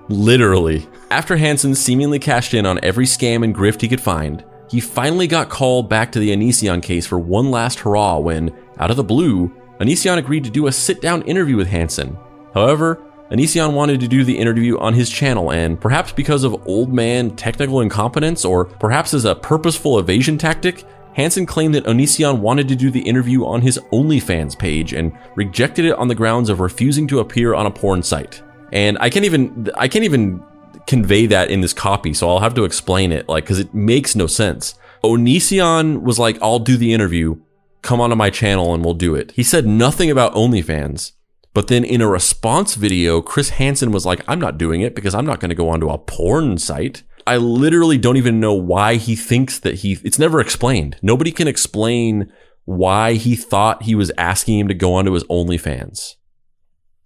Literally. 0.08 0.86
After 1.10 1.36
Hansen 1.36 1.74
seemingly 1.74 2.18
cashed 2.18 2.54
in 2.54 2.66
on 2.66 2.78
every 2.82 3.06
scam 3.06 3.44
and 3.44 3.54
grift 3.54 3.80
he 3.80 3.88
could 3.88 4.00
find, 4.00 4.44
he 4.70 4.80
finally 4.80 5.26
got 5.26 5.50
called 5.50 5.88
back 5.88 6.12
to 6.12 6.18
the 6.18 6.30
Onision 6.30 6.82
case 6.82 7.06
for 7.06 7.18
one 7.18 7.50
last 7.50 7.80
hurrah 7.80 8.18
when, 8.18 8.54
out 8.78 8.90
of 8.90 8.96
the 8.96 9.04
blue, 9.04 9.52
Onision 9.80 10.18
agreed 10.18 10.44
to 10.44 10.50
do 10.50 10.66
a 10.66 10.72
sit 10.72 11.00
down 11.00 11.22
interview 11.22 11.56
with 11.56 11.68
Hansen. 11.68 12.16
However, 12.54 13.02
Onision 13.30 13.72
wanted 13.72 14.00
to 14.00 14.08
do 14.08 14.22
the 14.22 14.36
interview 14.36 14.78
on 14.78 14.94
his 14.94 15.10
channel, 15.10 15.50
and 15.50 15.80
perhaps 15.80 16.12
because 16.12 16.44
of 16.44 16.68
old 16.68 16.92
man 16.92 17.34
technical 17.36 17.80
incompetence, 17.80 18.44
or 18.44 18.66
perhaps 18.66 19.14
as 19.14 19.24
a 19.24 19.34
purposeful 19.34 19.98
evasion 19.98 20.38
tactic, 20.38 20.84
Hansen 21.14 21.46
claimed 21.46 21.74
that 21.74 21.84
Onision 21.84 22.40
wanted 22.40 22.68
to 22.68 22.76
do 22.76 22.90
the 22.90 23.00
interview 23.00 23.46
on 23.46 23.62
his 23.62 23.78
OnlyFans 23.92 24.58
page 24.58 24.92
and 24.92 25.16
rejected 25.36 25.84
it 25.84 25.96
on 25.96 26.08
the 26.08 26.14
grounds 26.14 26.48
of 26.48 26.60
refusing 26.60 27.06
to 27.08 27.20
appear 27.20 27.54
on 27.54 27.66
a 27.66 27.70
porn 27.70 28.02
site. 28.02 28.42
And 28.72 28.98
I 29.00 29.10
can't 29.10 29.24
even 29.24 29.70
I 29.76 29.86
can't 29.86 30.04
even 30.04 30.42
convey 30.86 31.26
that 31.26 31.50
in 31.50 31.60
this 31.60 31.72
copy, 31.72 32.14
so 32.14 32.28
I'll 32.28 32.40
have 32.40 32.54
to 32.54 32.64
explain 32.64 33.12
it, 33.12 33.28
like, 33.28 33.44
because 33.44 33.58
it 33.58 33.74
makes 33.74 34.14
no 34.14 34.26
sense. 34.26 34.74
Onision 35.02 36.02
was 36.02 36.18
like, 36.18 36.38
I'll 36.40 36.58
do 36.58 36.76
the 36.76 36.92
interview, 36.92 37.36
come 37.82 38.00
onto 38.00 38.16
my 38.16 38.30
channel 38.30 38.72
and 38.72 38.84
we'll 38.84 38.94
do 38.94 39.14
it. 39.14 39.32
He 39.32 39.42
said 39.42 39.66
nothing 39.66 40.10
about 40.10 40.34
OnlyFans. 40.34 41.12
But 41.52 41.68
then 41.68 41.84
in 41.84 42.00
a 42.00 42.08
response 42.08 42.74
video, 42.74 43.20
Chris 43.20 43.50
Hansen 43.50 43.92
was 43.92 44.04
like, 44.04 44.24
I'm 44.26 44.40
not 44.40 44.58
doing 44.58 44.80
it 44.80 44.94
because 44.94 45.14
I'm 45.14 45.26
not 45.26 45.38
going 45.38 45.50
to 45.50 45.54
go 45.54 45.68
onto 45.68 45.88
a 45.88 45.98
porn 45.98 46.58
site. 46.58 47.04
I 47.26 47.36
literally 47.36 47.96
don't 47.96 48.16
even 48.16 48.40
know 48.40 48.54
why 48.54 48.96
he 48.96 49.14
thinks 49.14 49.58
that 49.60 49.76
he, 49.76 49.98
it's 50.02 50.18
never 50.18 50.40
explained. 50.40 50.96
Nobody 51.00 51.30
can 51.30 51.46
explain 51.46 52.32
why 52.64 53.14
he 53.14 53.36
thought 53.36 53.84
he 53.84 53.94
was 53.94 54.10
asking 54.18 54.58
him 54.58 54.68
to 54.68 54.74
go 54.74 54.94
onto 54.94 55.12
his 55.12 55.24
OnlyFans. 55.24 56.14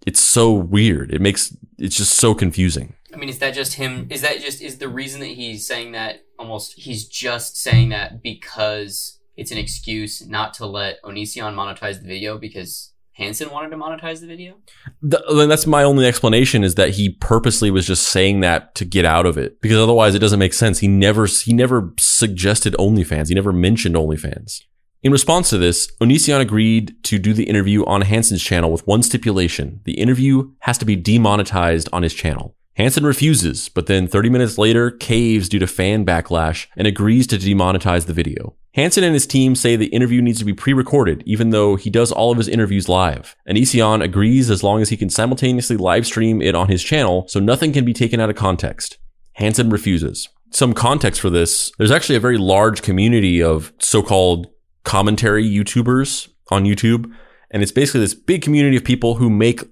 It's 0.07 0.21
so 0.21 0.51
weird. 0.51 1.13
It 1.13 1.21
makes, 1.21 1.55
it's 1.77 1.97
just 1.97 2.15
so 2.15 2.33
confusing. 2.33 2.95
I 3.13 3.17
mean, 3.17 3.29
is 3.29 3.39
that 3.39 3.53
just 3.53 3.73
him? 3.73 4.07
Is 4.09 4.21
that 4.21 4.39
just 4.39 4.61
is 4.61 4.77
the 4.77 4.87
reason 4.87 5.19
that 5.21 5.27
he's 5.27 5.65
saying 5.65 5.93
that? 5.93 6.25
Almost, 6.37 6.73
he's 6.79 7.05
just 7.05 7.57
saying 7.57 7.89
that 7.89 8.21
because 8.21 9.19
it's 9.35 9.51
an 9.51 9.57
excuse 9.57 10.25
not 10.25 10.53
to 10.55 10.65
let 10.65 11.01
Onision 11.03 11.55
monetize 11.55 12.01
the 12.01 12.07
video 12.07 12.37
because 12.37 12.93
Hansen 13.19 13.51
wanted 13.51 13.69
to 13.71 13.77
monetize 13.77 14.21
the 14.21 14.27
video. 14.27 14.55
The, 15.01 15.45
that's 15.47 15.67
my 15.67 15.83
only 15.83 16.05
explanation 16.05 16.63
is 16.63 16.75
that 16.75 16.91
he 16.91 17.09
purposely 17.09 17.69
was 17.69 17.85
just 17.85 18.07
saying 18.07 18.39
that 18.41 18.75
to 18.75 18.85
get 18.85 19.05
out 19.05 19.25
of 19.25 19.37
it 19.37 19.61
because 19.61 19.77
otherwise 19.77 20.15
it 20.15 20.19
doesn't 20.19 20.39
make 20.39 20.53
sense. 20.53 20.79
He 20.79 20.87
never 20.87 21.25
he 21.25 21.53
never 21.53 21.93
suggested 21.99 22.75
OnlyFans. 22.75 23.27
He 23.27 23.35
never 23.35 23.51
mentioned 23.51 23.95
OnlyFans. 23.95 24.63
In 25.01 25.11
response 25.13 25.49
to 25.49 25.57
this, 25.57 25.89
Onision 26.01 26.41
agreed 26.41 26.95
to 27.03 27.19
do 27.19 27.33
the 27.33 27.45
interview 27.45 27.85
on 27.85 28.01
Hansen's 28.01 28.43
channel 28.43 28.71
with 28.71 28.87
one 28.87 29.03
stipulation: 29.03 29.81
the 29.83 29.99
interview 29.99 30.51
has 30.59 30.77
to 30.77 30.85
be 30.85 30.95
demonetized 30.95 31.89
on 31.91 32.03
his 32.03 32.13
channel. 32.13 32.55
Hansen 32.79 33.05
refuses, 33.05 33.67
but 33.67 33.87
then 33.87 34.07
30 34.07 34.29
minutes 34.29 34.57
later 34.57 34.89
caves 34.89 35.49
due 35.49 35.59
to 35.59 35.67
fan 35.67 36.05
backlash 36.05 36.67
and 36.77 36.87
agrees 36.87 37.27
to 37.27 37.37
demonetize 37.37 38.05
the 38.05 38.13
video. 38.13 38.55
Hansen 38.73 39.03
and 39.03 39.13
his 39.13 39.27
team 39.27 39.53
say 39.53 39.75
the 39.75 39.87
interview 39.87 40.21
needs 40.21 40.39
to 40.39 40.45
be 40.45 40.53
pre-recorded, 40.53 41.21
even 41.25 41.49
though 41.49 41.75
he 41.75 41.89
does 41.89 42.09
all 42.09 42.31
of 42.31 42.37
his 42.37 42.47
interviews 42.47 42.87
live. 42.87 43.35
And 43.45 43.57
Onision 43.57 44.01
agrees 44.01 44.49
as 44.49 44.63
long 44.63 44.81
as 44.81 44.87
he 44.87 44.95
can 44.95 45.09
simultaneously 45.09 45.75
live 45.75 46.07
stream 46.07 46.41
it 46.41 46.55
on 46.55 46.69
his 46.69 46.81
channel, 46.81 47.25
so 47.27 47.41
nothing 47.41 47.73
can 47.73 47.83
be 47.83 47.91
taken 47.91 48.21
out 48.21 48.29
of 48.29 48.37
context. 48.37 48.97
Hansen 49.33 49.69
refuses. 49.69 50.29
Some 50.51 50.71
context 50.71 51.19
for 51.19 51.29
this, 51.29 51.73
there's 51.79 51.91
actually 51.91 52.15
a 52.15 52.21
very 52.21 52.37
large 52.37 52.81
community 52.81 53.43
of 53.43 53.73
so-called 53.79 54.47
commentary 54.85 55.43
YouTubers 55.43 56.29
on 56.49 56.63
YouTube, 56.63 57.11
and 57.51 57.61
it's 57.61 57.73
basically 57.73 57.99
this 57.99 58.13
big 58.13 58.41
community 58.41 58.77
of 58.77 58.85
people 58.85 59.15
who 59.15 59.29
make 59.29 59.63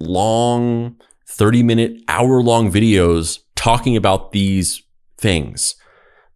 long 0.00 0.96
30 1.28 1.62
minute, 1.62 2.00
hour 2.08 2.42
long 2.42 2.72
videos 2.72 3.40
talking 3.54 3.96
about 3.96 4.32
these 4.32 4.82
things. 5.16 5.76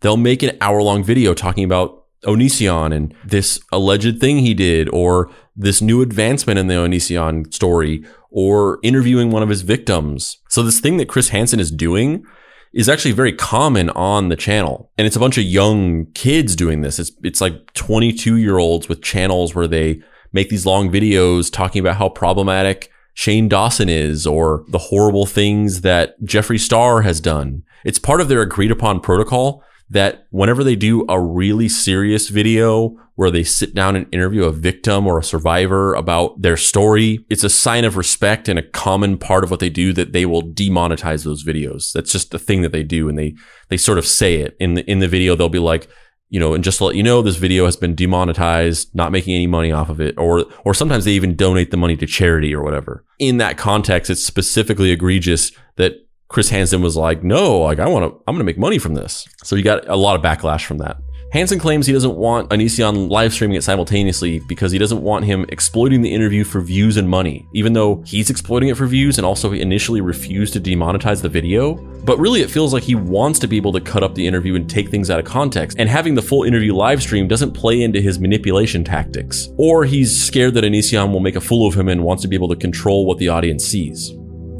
They'll 0.01 0.16
make 0.16 0.43
an 0.43 0.57
hour 0.61 0.82
long 0.82 1.03
video 1.03 1.34
talking 1.34 1.64
about 1.64 2.05
Onision 2.24 2.95
and 2.95 3.14
this 3.24 3.59
alleged 3.72 4.20
thing 4.20 4.38
he 4.38 4.55
did, 4.55 4.88
or 4.90 5.30
this 5.57 5.82
new 5.82 6.03
advancement 6.03 6.59
in 6.59 6.68
the 6.68 6.74
Onision 6.74 7.53
story, 7.53 8.05
or 8.30 8.78
interviewing 8.82 9.30
one 9.30 9.43
of 9.43 9.49
his 9.49 9.62
victims. 9.62 10.38
So 10.49 10.62
this 10.62 10.80
thing 10.80 10.99
that 10.99 11.09
Chris 11.09 11.30
Hansen 11.30 11.59
is 11.59 11.70
doing 11.70 12.24
is 12.72 12.88
actually 12.88 13.12
very 13.12 13.32
common 13.32 13.90
on 13.90 14.28
the 14.28 14.36
channel. 14.36 14.90
And 14.97 15.07
it's 15.07 15.16
a 15.16 15.20
bunch 15.20 15.36
of 15.36 15.45
young 15.45 16.07
kids 16.12 16.55
doing 16.55 16.82
this. 16.82 16.99
It's 16.99 17.12
it's 17.22 17.40
like 17.40 17.72
22 17.72 18.36
year 18.36 18.59
olds 18.59 18.88
with 18.88 19.03
channels 19.03 19.55
where 19.55 19.66
they 19.66 20.01
make 20.32 20.49
these 20.49 20.66
long 20.66 20.90
videos 20.90 21.53
talking 21.53 21.80
about 21.80 21.97
how 21.97 22.09
problematic 22.09 22.91
Shane 23.14 23.48
Dawson 23.48 23.88
is 23.88 24.26
or 24.26 24.64
the 24.68 24.78
horrible 24.78 25.26
things 25.26 25.82
that 25.82 26.20
Jeffree 26.22 26.60
Star 26.60 27.02
has 27.02 27.20
done. 27.20 27.62
It's 27.84 27.98
part 27.98 28.20
of 28.20 28.28
their 28.28 28.42
agreed 28.42 28.70
upon 28.70 29.00
protocol 29.00 29.62
that 29.90 30.26
whenever 30.30 30.64
they 30.64 30.74
do 30.74 31.04
a 31.08 31.20
really 31.20 31.68
serious 31.68 32.30
video 32.30 32.96
where 33.14 33.30
they 33.30 33.44
sit 33.44 33.74
down 33.74 33.94
and 33.94 34.06
interview 34.10 34.44
a 34.44 34.52
victim 34.52 35.06
or 35.06 35.18
a 35.18 35.24
survivor 35.24 35.94
about 35.94 36.40
their 36.40 36.56
story, 36.56 37.24
it's 37.28 37.44
a 37.44 37.50
sign 37.50 37.84
of 37.84 37.98
respect 37.98 38.48
and 38.48 38.58
a 38.58 38.68
common 38.70 39.18
part 39.18 39.44
of 39.44 39.50
what 39.50 39.60
they 39.60 39.68
do 39.68 39.92
that 39.92 40.12
they 40.12 40.24
will 40.24 40.42
demonetize 40.42 41.24
those 41.24 41.44
videos. 41.44 41.92
That's 41.92 42.10
just 42.10 42.30
the 42.30 42.38
thing 42.38 42.62
that 42.62 42.72
they 42.72 42.82
do. 42.82 43.08
And 43.08 43.18
they, 43.18 43.34
they 43.68 43.76
sort 43.76 43.98
of 43.98 44.06
say 44.06 44.36
it 44.36 44.56
in 44.58 44.74
the, 44.74 44.90
in 44.90 45.00
the 45.00 45.08
video. 45.08 45.36
They'll 45.36 45.50
be 45.50 45.58
like, 45.58 45.88
you 46.32 46.40
know, 46.40 46.54
and 46.54 46.64
just 46.64 46.78
to 46.78 46.86
let 46.86 46.96
you 46.96 47.02
know, 47.02 47.20
this 47.20 47.36
video 47.36 47.66
has 47.66 47.76
been 47.76 47.94
demonetized, 47.94 48.94
not 48.94 49.12
making 49.12 49.34
any 49.34 49.46
money 49.46 49.70
off 49.70 49.90
of 49.90 50.00
it, 50.00 50.16
or 50.16 50.46
or 50.64 50.72
sometimes 50.72 51.04
they 51.04 51.12
even 51.12 51.36
donate 51.36 51.70
the 51.70 51.76
money 51.76 51.94
to 51.94 52.06
charity 52.06 52.54
or 52.54 52.62
whatever. 52.62 53.04
In 53.18 53.36
that 53.36 53.58
context, 53.58 54.10
it's 54.10 54.24
specifically 54.24 54.92
egregious 54.92 55.52
that 55.76 55.92
Chris 56.28 56.48
Hansen 56.48 56.80
was 56.80 56.96
like, 56.96 57.22
no, 57.22 57.58
like 57.58 57.78
I 57.78 57.86
want 57.86 58.10
to, 58.10 58.18
I'm 58.26 58.34
going 58.34 58.38
to 58.38 58.44
make 58.44 58.56
money 58.56 58.78
from 58.78 58.94
this. 58.94 59.28
So 59.44 59.56
he 59.56 59.62
got 59.62 59.86
a 59.86 59.96
lot 59.96 60.16
of 60.16 60.22
backlash 60.22 60.64
from 60.64 60.78
that. 60.78 60.96
Hansen 61.32 61.58
claims 61.58 61.86
he 61.86 61.94
doesn't 61.94 62.14
want 62.14 62.50
Onision 62.50 63.08
live 63.08 63.32
streaming 63.32 63.56
it 63.56 63.64
simultaneously 63.64 64.40
because 64.40 64.70
he 64.70 64.76
doesn't 64.76 65.00
want 65.00 65.24
him 65.24 65.46
exploiting 65.48 66.02
the 66.02 66.12
interview 66.12 66.44
for 66.44 66.60
views 66.60 66.98
and 66.98 67.08
money, 67.08 67.48
even 67.54 67.72
though 67.72 68.02
he's 68.04 68.28
exploiting 68.28 68.68
it 68.68 68.76
for 68.76 68.84
views 68.84 69.16
and 69.16 69.24
also 69.24 69.50
initially 69.52 70.02
refused 70.02 70.52
to 70.52 70.60
demonetize 70.60 71.22
the 71.22 71.30
video. 71.30 71.76
But 72.04 72.18
really, 72.18 72.42
it 72.42 72.50
feels 72.50 72.74
like 72.74 72.82
he 72.82 72.94
wants 72.94 73.38
to 73.38 73.46
be 73.46 73.56
able 73.56 73.72
to 73.72 73.80
cut 73.80 74.02
up 74.02 74.14
the 74.14 74.26
interview 74.26 74.56
and 74.56 74.68
take 74.68 74.90
things 74.90 75.08
out 75.08 75.20
of 75.20 75.24
context, 75.24 75.78
and 75.80 75.88
having 75.88 76.14
the 76.14 76.20
full 76.20 76.42
interview 76.42 76.74
live 76.74 77.00
stream 77.00 77.28
doesn't 77.28 77.52
play 77.52 77.80
into 77.80 78.02
his 78.02 78.18
manipulation 78.18 78.84
tactics. 78.84 79.48
Or 79.56 79.86
he's 79.86 80.14
scared 80.14 80.52
that 80.52 80.64
Onision 80.64 81.12
will 81.12 81.20
make 81.20 81.36
a 81.36 81.40
fool 81.40 81.66
of 81.66 81.74
him 81.74 81.88
and 81.88 82.04
wants 82.04 82.20
to 82.24 82.28
be 82.28 82.36
able 82.36 82.48
to 82.48 82.56
control 82.56 83.06
what 83.06 83.16
the 83.16 83.28
audience 83.30 83.64
sees. 83.64 84.12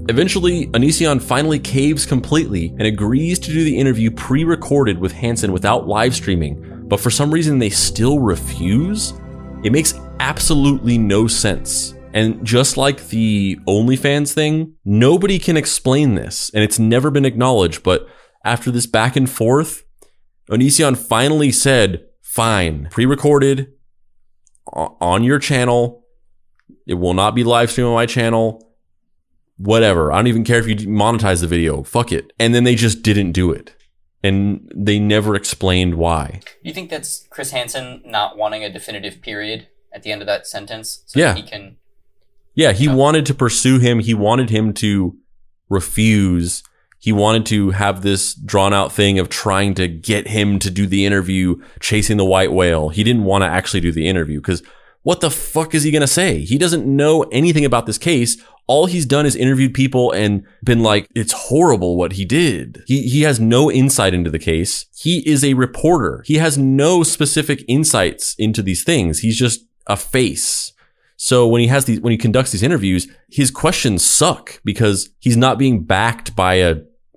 Eventually, 0.09 0.67
Onision 0.69 1.23
finally 1.23 1.61
caves 1.61 2.05
completely 2.05 2.71
and 2.71 2.83
agrees 2.83 3.39
to 3.39 3.53
do 3.53 3.63
the 3.63 3.79
interview 3.79 4.11
pre 4.11 4.43
recorded 4.43 4.99
with 4.99 5.13
Hansen 5.13 5.53
without 5.53 5.87
live 5.87 6.13
streaming, 6.13 6.89
but 6.89 6.99
for 6.99 7.09
some 7.09 7.31
reason 7.31 7.61
they 7.61 7.71
still 7.71 8.19
refuse? 8.19 9.15
It 9.63 9.71
makes 9.71 9.95
absolutely 10.19 10.99
no 10.99 11.29
sense. 11.29 11.95
And 12.15 12.45
just 12.45 12.77
like 12.77 13.09
the 13.09 13.61
OnlyFans 13.69 14.33
thing, 14.33 14.75
nobody 14.85 15.39
can 15.39 15.57
explain 15.57 16.17
this, 16.17 16.51
and 16.53 16.65
it's 16.65 16.81
never 16.81 17.13
been 17.13 17.25
acknowledged. 17.25 17.85
But 17.85 18.09
after 18.45 18.73
this 18.73 18.87
back 18.87 19.15
and 19.15 19.31
forth, 19.31 19.85
Onision 20.51 20.99
finally 20.99 21.53
said, 21.53 22.05
Fine, 22.21 22.89
pre 22.91 23.07
recorded 23.07 23.73
on 24.67 25.23
your 25.23 25.39
channel. 25.39 26.05
It 26.89 26.95
will 26.95 27.15
not 27.15 27.37
be 27.37 27.45
live 27.45 27.71
streamed 27.71 27.89
on 27.89 27.95
my 27.95 28.07
channel 28.07 28.72
whatever. 29.63 30.13
I 30.13 30.17
don't 30.17 30.27
even 30.27 30.45
care 30.45 30.59
if 30.59 30.67
you 30.67 30.75
monetize 30.89 31.41
the 31.41 31.47
video. 31.47 31.83
Fuck 31.83 32.13
it. 32.13 32.33
And 32.39 32.55
then 32.55 32.65
they 32.65 32.75
just 32.75 33.03
didn't 33.03 33.33
do 33.33 33.51
it. 33.53 33.75
And 34.25 34.71
they 34.75 34.99
never 34.99 35.35
explained 35.35 35.97
why. 35.97 36.41
You 36.63 36.73
think 36.73 36.91
that's 36.91 37.27
Chris 37.31 37.51
Hansen 37.51 38.03
not 38.05 38.37
wanting 38.37 38.63
a 38.65 38.73
definitive 38.73 39.21
period 39.21 39.67
at 39.93 40.03
the 40.03 40.13
end 40.13 40.23
of 40.23 40.27
that 40.27 40.47
sentence 40.47 41.03
so 41.07 41.19
Yeah. 41.19 41.33
that 41.35 41.37
he 41.37 41.43
can 41.43 41.77
Yeah, 42.55 42.73
he 42.73 42.87
wanted 42.87 43.25
to 43.27 43.35
pursue 43.35 43.79
him. 43.79 44.01
He 44.01 44.13
wanted 44.15 44.51
him 44.51 44.75
to 44.75 45.17
refuse. 45.71 46.63
He 46.99 47.11
wanted 47.13 47.47
to 47.47 47.71
have 47.71 48.03
this 48.03 48.35
drawn 48.35 48.73
out 48.75 48.93
thing 48.93 49.19
of 49.19 49.29
trying 49.29 49.75
to 49.75 49.89
get 49.89 50.29
him 50.29 50.59
to 50.61 50.71
do 50.71 50.87
the 50.87 51.05
interview, 51.07 51.57
chasing 51.81 52.17
the 52.19 52.25
white 52.25 52.53
whale. 52.53 52.91
He 52.91 53.03
didn't 53.03 53.25
want 53.25 53.43
to 53.43 53.47
actually 53.49 53.81
do 53.81 53.91
the 53.91 54.07
interview 54.07 54.39
because 54.41 54.63
what 55.03 55.21
the 55.21 55.31
fuck 55.31 55.75
is 55.75 55.83
he 55.83 55.91
going 55.91 56.03
to 56.03 56.07
say? 56.07 56.41
He 56.41 56.59
doesn't 56.59 56.87
know 56.87 57.23
anything 57.33 57.65
about 57.65 57.87
this 57.87 57.99
case. 57.99 58.41
All 58.69 58.87
he's 58.87 59.05
done 59.07 59.27
is 59.27 59.35
interviewed 59.35 59.75
people 59.75 60.13
and 60.13 60.47
been 60.63 60.83
like, 60.83 61.09
it's 61.15 61.33
horrible 61.33 61.97
what 61.97 62.13
he 62.13 62.25
did. 62.25 62.85
He, 62.87 63.03
he 63.09 63.23
has 63.23 63.41
no 63.41 63.71
insight 63.71 64.15
into 64.15 64.31
the 64.31 64.39
case. 64.39 64.87
He 64.97 65.29
is 65.29 65.45
a 65.45 65.55
reporter. 65.55 66.23
He 66.27 66.35
has 66.35 66.57
no 66.57 67.03
specific 67.03 67.65
insights 67.67 68.37
into 68.39 68.63
these 68.63 68.85
things. 68.85 69.19
He's 69.19 69.37
just 69.37 69.67
a 69.89 69.97
face. 69.97 70.73
So 71.17 71.47
when 71.49 71.61
he 71.61 71.67
has 71.69 71.85
these, 71.85 72.01
when 72.01 72.13
he 72.13 72.19
conducts 72.19 72.53
these 72.53 72.63
interviews, 72.63 73.09
his 73.31 73.51
questions 73.51 74.05
suck 74.05 74.61
because 74.65 75.11
he's 75.19 75.37
not 75.37 75.59
being 75.59 75.85
backed 75.85 76.37
by 76.37 76.55
a 76.55 76.77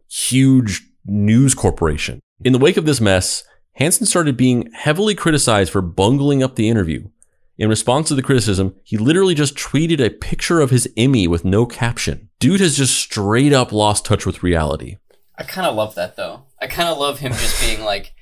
huge 0.09 0.81
news 1.05 1.53
corporation. 1.53 2.19
In 2.43 2.53
the 2.53 2.59
wake 2.59 2.77
of 2.77 2.85
this 2.85 3.01
mess, 3.01 3.43
Hansen 3.73 4.05
started 4.05 4.37
being 4.37 4.71
heavily 4.73 5.15
criticized 5.15 5.71
for 5.71 5.81
bungling 5.81 6.41
up 6.41 6.55
the 6.55 6.69
interview. 6.69 7.09
In 7.57 7.69
response 7.69 8.09
to 8.09 8.15
the 8.15 8.21
criticism, 8.21 8.75
he 8.83 8.97
literally 8.97 9.33
just 9.33 9.55
tweeted 9.55 10.03
a 10.03 10.09
picture 10.09 10.59
of 10.59 10.71
his 10.71 10.89
Emmy 10.97 11.25
with 11.25 11.45
no 11.45 11.65
caption. 11.65 12.29
Dude 12.39 12.59
has 12.59 12.75
just 12.75 12.95
straight 12.95 13.53
up 13.53 13.71
lost 13.71 14.05
touch 14.05 14.25
with 14.25 14.43
reality. 14.43 14.97
I 15.37 15.43
kind 15.43 15.65
of 15.65 15.75
love 15.75 15.95
that 15.95 16.17
though. 16.17 16.43
I 16.61 16.67
kind 16.67 16.89
of 16.89 16.97
love 16.97 17.19
him 17.19 17.31
just 17.31 17.61
being 17.61 17.83
like, 17.83 18.13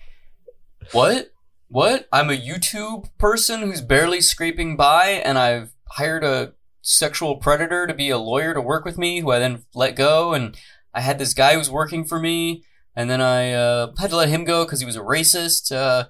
"What? 0.92 1.32
What? 1.68 2.08
I'm 2.12 2.30
a 2.30 2.38
YouTube 2.38 3.10
person 3.18 3.62
who's 3.62 3.82
barely 3.82 4.22
scraping 4.22 4.78
by, 4.78 5.22
and 5.26 5.40
I've 5.40 5.72
hired 5.92 6.24
a 6.24 6.54
sexual 6.82 7.38
predator 7.38 7.88
to 7.88 7.94
be 7.94 8.10
a 8.10 8.18
lawyer 8.20 8.54
to 8.54 8.62
work 8.62 8.86
with 8.86 9.00
me, 9.00 9.22
who 9.22 9.32
I 9.32 9.40
then 9.40 9.64
let 9.74 9.96
go, 9.96 10.34
and 10.34 10.56
I 10.94 11.02
had 11.02 11.18
this 11.18 11.34
guy 11.34 11.56
who's 11.56 11.72
working 11.72 12.04
for 12.06 12.20
me, 12.20 12.64
and 12.96 13.10
then 13.10 13.22
I 13.22 13.52
uh, 13.54 13.94
had 13.98 14.12
to 14.12 14.16
let 14.16 14.30
him 14.30 14.44
go 14.44 14.64
because 14.64 14.80
he 14.80 14.86
was 14.86 14.96
a 14.96 15.02
racist. 15.02 15.76
Uh, 15.76 16.10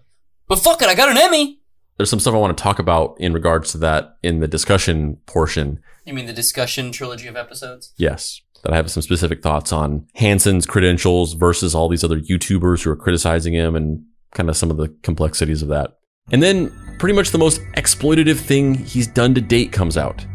but 0.50 0.60
fuck 0.60 0.82
it, 0.82 0.90
I 0.90 0.96
got 0.96 1.10
an 1.10 1.18
Emmy." 1.18 1.62
There's 1.98 2.10
some 2.10 2.20
stuff 2.20 2.34
I 2.34 2.38
want 2.38 2.58
to 2.58 2.62
talk 2.62 2.80
about 2.80 3.16
in 3.20 3.34
regards 3.34 3.72
to 3.72 3.78
that 3.80 4.18
in 4.24 4.40
the 4.40 4.48
discussion 4.48 5.18
portion. 5.26 5.80
You 6.06 6.14
mean 6.14 6.26
the 6.26 6.34
discussion 6.34 6.92
trilogy 6.92 7.28
of 7.28 7.36
episodes? 7.36 7.94
Yes. 7.98 8.42
That 8.64 8.74
I 8.74 8.78
have 8.78 8.90
some 8.90 9.04
specific 9.04 9.42
thoughts 9.42 9.72
on 9.72 10.08
Hansen's 10.16 10.66
credentials 10.66 11.34
versus 11.34 11.76
all 11.76 11.90
these 11.90 12.04
other 12.04 12.20
YouTubers 12.20 12.84
who 12.84 12.92
are 12.92 12.96
criticizing 12.96 13.54
him 13.54 13.76
and 13.76 14.04
kind 14.34 14.50
of 14.50 14.58
some 14.58 14.72
of 14.72 14.78
the 14.78 14.90
complexities 15.04 15.62
of 15.62 15.68
that. 15.70 15.98
And 16.32 16.42
then 16.42 16.72
pretty 16.98 17.14
much 17.14 17.32
the 17.32 17.38
most 17.38 17.62
exploitative 17.76 18.40
thing 18.40 18.74
he's 18.74 19.08
done 19.08 19.36
to 19.36 19.42
date 19.42 19.72
comes 19.72 19.98
out. 19.98 20.26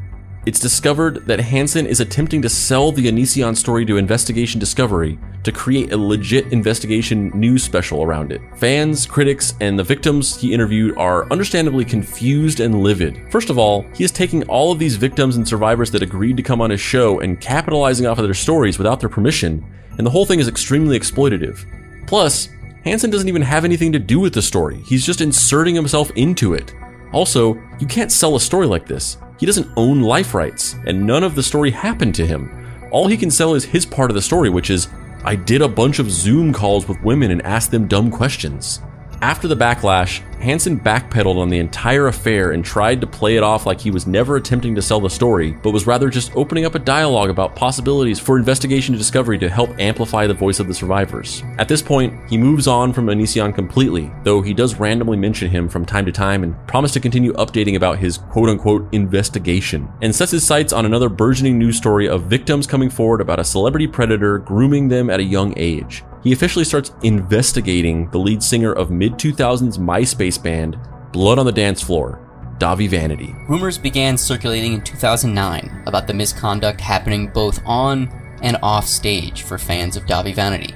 It's 0.49 0.59
discovered 0.59 1.27
that 1.27 1.41
Hansen 1.41 1.85
is 1.85 2.01
attempting 2.01 2.41
to 2.41 2.49
sell 2.49 2.91
the 2.91 3.07
Onision 3.07 3.55
story 3.55 3.85
to 3.85 3.99
Investigation 3.99 4.59
Discovery 4.59 5.19
to 5.45 5.53
create 5.53 5.93
a 5.93 5.97
legit 5.99 6.51
investigation 6.55 7.31
news 7.35 7.63
special 7.63 8.03
around 8.03 8.33
it. 8.33 8.41
Fans, 8.57 9.05
critics, 9.05 9.53
and 9.61 9.79
the 9.79 9.85
victims 9.85 10.41
he 10.41 10.55
interviewed 10.55 10.97
are 10.97 11.31
understandably 11.31 11.85
confused 11.85 12.61
and 12.61 12.83
livid. 12.83 13.31
First 13.31 13.51
of 13.51 13.59
all, 13.59 13.83
he 13.95 14.05
is 14.05 14.11
taking 14.11 14.43
all 14.49 14.73
of 14.73 14.79
these 14.79 14.97
victims 14.97 15.37
and 15.37 15.47
survivors 15.47 15.91
that 15.91 16.03
agreed 16.03 16.39
to 16.39 16.43
come 16.43 16.63
on 16.63 16.71
his 16.71 16.81
show 16.81 17.21
and 17.21 17.39
capitalizing 17.39 18.07
off 18.07 18.19
of 18.19 18.25
their 18.25 18.33
stories 18.33 18.79
without 18.79 19.01
their 19.01 19.11
permission, 19.11 19.63
and 19.99 20.07
the 20.07 20.11
whole 20.11 20.25
thing 20.25 20.41
is 20.41 20.49
extremely 20.49 20.99
exploitative. 20.99 21.67
Plus, 22.07 22.49
Hansen 22.85 23.11
doesn't 23.11 23.29
even 23.29 23.43
have 23.43 23.67
anything 23.67 23.93
to 23.93 23.99
do 23.99 24.19
with 24.19 24.33
the 24.33 24.41
story. 24.41 24.81
He's 24.87 25.05
just 25.05 25.21
inserting 25.21 25.75
himself 25.75 26.11
into 26.17 26.55
it. 26.55 26.73
Also, 27.13 27.55
you 27.79 27.87
can't 27.87 28.13
sell 28.13 28.37
a 28.37 28.41
story 28.41 28.67
like 28.67 28.87
this. 28.87 29.17
He 29.39 29.47
doesn't 29.47 29.71
own 29.77 30.03
life 30.03 30.35
rights, 30.35 30.75
and 30.87 31.07
none 31.07 31.25
of 31.25 31.35
the 31.35 31.43
story 31.43 31.71
happened 31.71 32.15
to 32.17 32.27
him. 32.27 32.51
All 32.91 33.07
he 33.07 33.17
can 33.17 33.31
sell 33.31 33.55
is 33.55 33.65
his 33.65 33.87
part 33.87 34.11
of 34.11 34.15
the 34.15 34.23
story, 34.23 34.51
which 34.51 34.71
is 34.71 34.89
I 35.25 35.35
did 35.37 35.63
a 35.63 35.69
bunch 35.69 35.99
of 35.99 36.11
Zoom 36.11 36.53
calls 36.53 36.89
with 36.89 37.03
women 37.03 37.31
and 37.31 37.43
asked 37.43 37.71
them 37.71 37.87
dumb 37.87 38.11
questions. 38.11 38.81
After 39.21 39.49
the 39.49 39.57
backlash, 39.57 40.23
Hansen 40.39 40.79
backpedaled 40.79 41.39
on 41.39 41.49
the 41.49 41.59
entire 41.59 42.07
affair 42.07 42.53
and 42.53 42.65
tried 42.65 43.01
to 43.01 43.07
play 43.09 43.37
it 43.37 43.43
off 43.43 43.67
like 43.67 43.81
he 43.81 43.91
was 43.91 44.07
never 44.07 44.37
attempting 44.37 44.77
to 44.77 44.83
sell 44.83 45.01
the 45.01 45.11
story, 45.11 45.57
but 45.61 45.73
was 45.73 45.89
rather 45.89 46.09
just 46.09 46.31
opening 46.37 46.65
up 46.65 46.77
a 46.77 46.79
dialogue 46.79 47.29
about 47.29 47.57
possibilities 47.57 48.21
for 48.21 48.39
investigation 48.39 48.95
and 48.95 49.01
discovery 49.01 49.37
to 49.39 49.49
help 49.49 49.71
amplify 49.81 50.29
the 50.29 50.35
voice 50.35 50.61
of 50.61 50.69
the 50.69 50.75
survivors. 50.75 51.43
At 51.59 51.67
this 51.67 51.83
point, 51.83 52.15
he 52.31 52.39
moves 52.39 52.69
on 52.69 52.93
from 52.93 53.07
Onision 53.07 53.53
completely, 53.53 54.13
though 54.23 54.41
he 54.41 54.55
does 54.55 54.79
randomly 54.79 55.17
mention 55.17 55.51
him 55.51 55.69
from 55.69 55.85
time 55.85 56.07
to 56.07 56.13
time 56.13 56.45
and 56.45 56.57
promise 56.69 56.93
to 56.93 57.01
continue 57.01 57.33
updating 57.33 57.75
about 57.75 57.99
his 57.99 58.19
quote 58.19 58.49
unquote 58.49 58.89
investigation, 58.95 59.89
and 60.01 60.15
sets 60.15 60.31
his 60.31 60.47
sights 60.47 60.73
on 60.73 60.87
another 60.87 61.09
burgeoning 61.09 61.59
news 61.59 61.77
story 61.77 62.09
of 62.09 62.23
victims 62.23 62.69
coming 62.69 62.89
forward 62.89 63.21
about 63.21 63.41
a 63.41 63.45
celebrity 63.45 63.89
predator 63.89 64.39
grooming 64.39 64.87
them 64.87 65.11
at 65.11 65.19
a 65.19 65.25
young 65.25 65.53
age 65.57 66.05
he 66.23 66.33
officially 66.33 66.65
starts 66.65 66.93
investigating 67.03 68.11
the 68.11 68.19
lead 68.19 68.43
singer 68.43 68.73
of 68.73 68.91
mid 68.91 69.15
2000s 69.15 69.79
MySpace 69.79 70.43
band 70.43 70.79
Blood 71.13 71.39
on 71.39 71.47
the 71.47 71.53
Dance 71.53 71.81
Floor, 71.81 72.21
Dahvie 72.59 72.89
Vanity. 72.89 73.35
Rumors 73.49 73.79
began 73.79 74.19
circulating 74.19 74.75
in 74.75 74.83
2009 74.83 75.85
about 75.87 76.07
the 76.07 76.15
misconduct 76.15 76.81
happening 76.81 77.29
both 77.29 77.61
on 77.65 78.09
and 78.43 78.59
off 78.63 78.87
stage 78.87 79.43
for 79.43 79.59
fans 79.59 79.97
of 79.97 80.05
Dahvie 80.05 80.35
Vanity. 80.35 80.75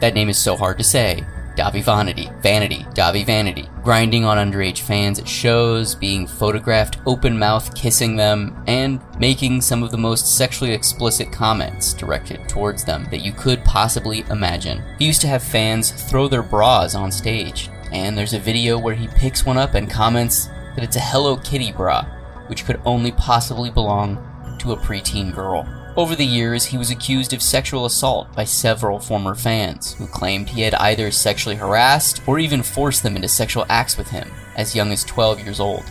That 0.00 0.14
name 0.14 0.28
is 0.28 0.38
so 0.38 0.56
hard 0.56 0.78
to 0.78 0.84
say, 0.84 1.24
Dahvie 1.56 1.84
Vanity, 1.84 2.30
Vanity, 2.40 2.84
Dahvie 2.94 3.26
Vanity, 3.26 3.68
grinding 3.82 4.24
on 4.24 4.38
underage 4.38 4.80
fans 4.80 5.18
at 5.18 5.28
shows, 5.28 5.94
being 5.94 6.26
photographed 6.26 6.98
open 7.06 7.38
mouth 7.38 7.74
kissing 7.74 8.16
them, 8.16 8.62
and 8.66 9.00
making 9.18 9.60
some 9.60 9.82
of 9.82 9.90
the 9.90 9.98
most 9.98 10.36
sexually 10.36 10.72
explicit 10.72 11.30
comments 11.30 11.92
directed 11.92 12.48
towards 12.48 12.84
them 12.84 13.06
that 13.10 13.24
you 13.24 13.32
could 13.32 13.62
possibly 13.64 14.24
imagine. 14.30 14.82
He 14.98 15.06
used 15.06 15.20
to 15.22 15.28
have 15.28 15.42
fans 15.42 15.90
throw 15.90 16.28
their 16.28 16.42
bras 16.42 16.94
on 16.94 17.12
stage, 17.12 17.68
and 17.92 18.16
there's 18.16 18.32
a 18.32 18.38
video 18.38 18.78
where 18.78 18.94
he 18.94 19.08
picks 19.08 19.44
one 19.44 19.58
up 19.58 19.74
and 19.74 19.90
comments 19.90 20.48
that 20.74 20.84
it's 20.84 20.96
a 20.96 21.00
Hello 21.00 21.36
Kitty 21.36 21.72
bra, 21.72 22.04
which 22.46 22.64
could 22.64 22.80
only 22.86 23.12
possibly 23.12 23.70
belong 23.70 24.56
to 24.58 24.72
a 24.72 24.76
preteen 24.76 25.34
girl. 25.34 25.66
Over 25.94 26.16
the 26.16 26.24
years, 26.24 26.64
he 26.64 26.78
was 26.78 26.90
accused 26.90 27.34
of 27.34 27.42
sexual 27.42 27.84
assault 27.84 28.34
by 28.34 28.44
several 28.44 28.98
former 28.98 29.34
fans 29.34 29.92
who 29.92 30.06
claimed 30.06 30.48
he 30.48 30.62
had 30.62 30.74
either 30.76 31.10
sexually 31.10 31.56
harassed 31.56 32.22
or 32.26 32.38
even 32.38 32.62
forced 32.62 33.02
them 33.02 33.14
into 33.14 33.28
sexual 33.28 33.66
acts 33.68 33.98
with 33.98 34.08
him 34.08 34.30
as 34.56 34.74
young 34.74 34.90
as 34.90 35.04
12 35.04 35.40
years 35.40 35.60
old. 35.60 35.84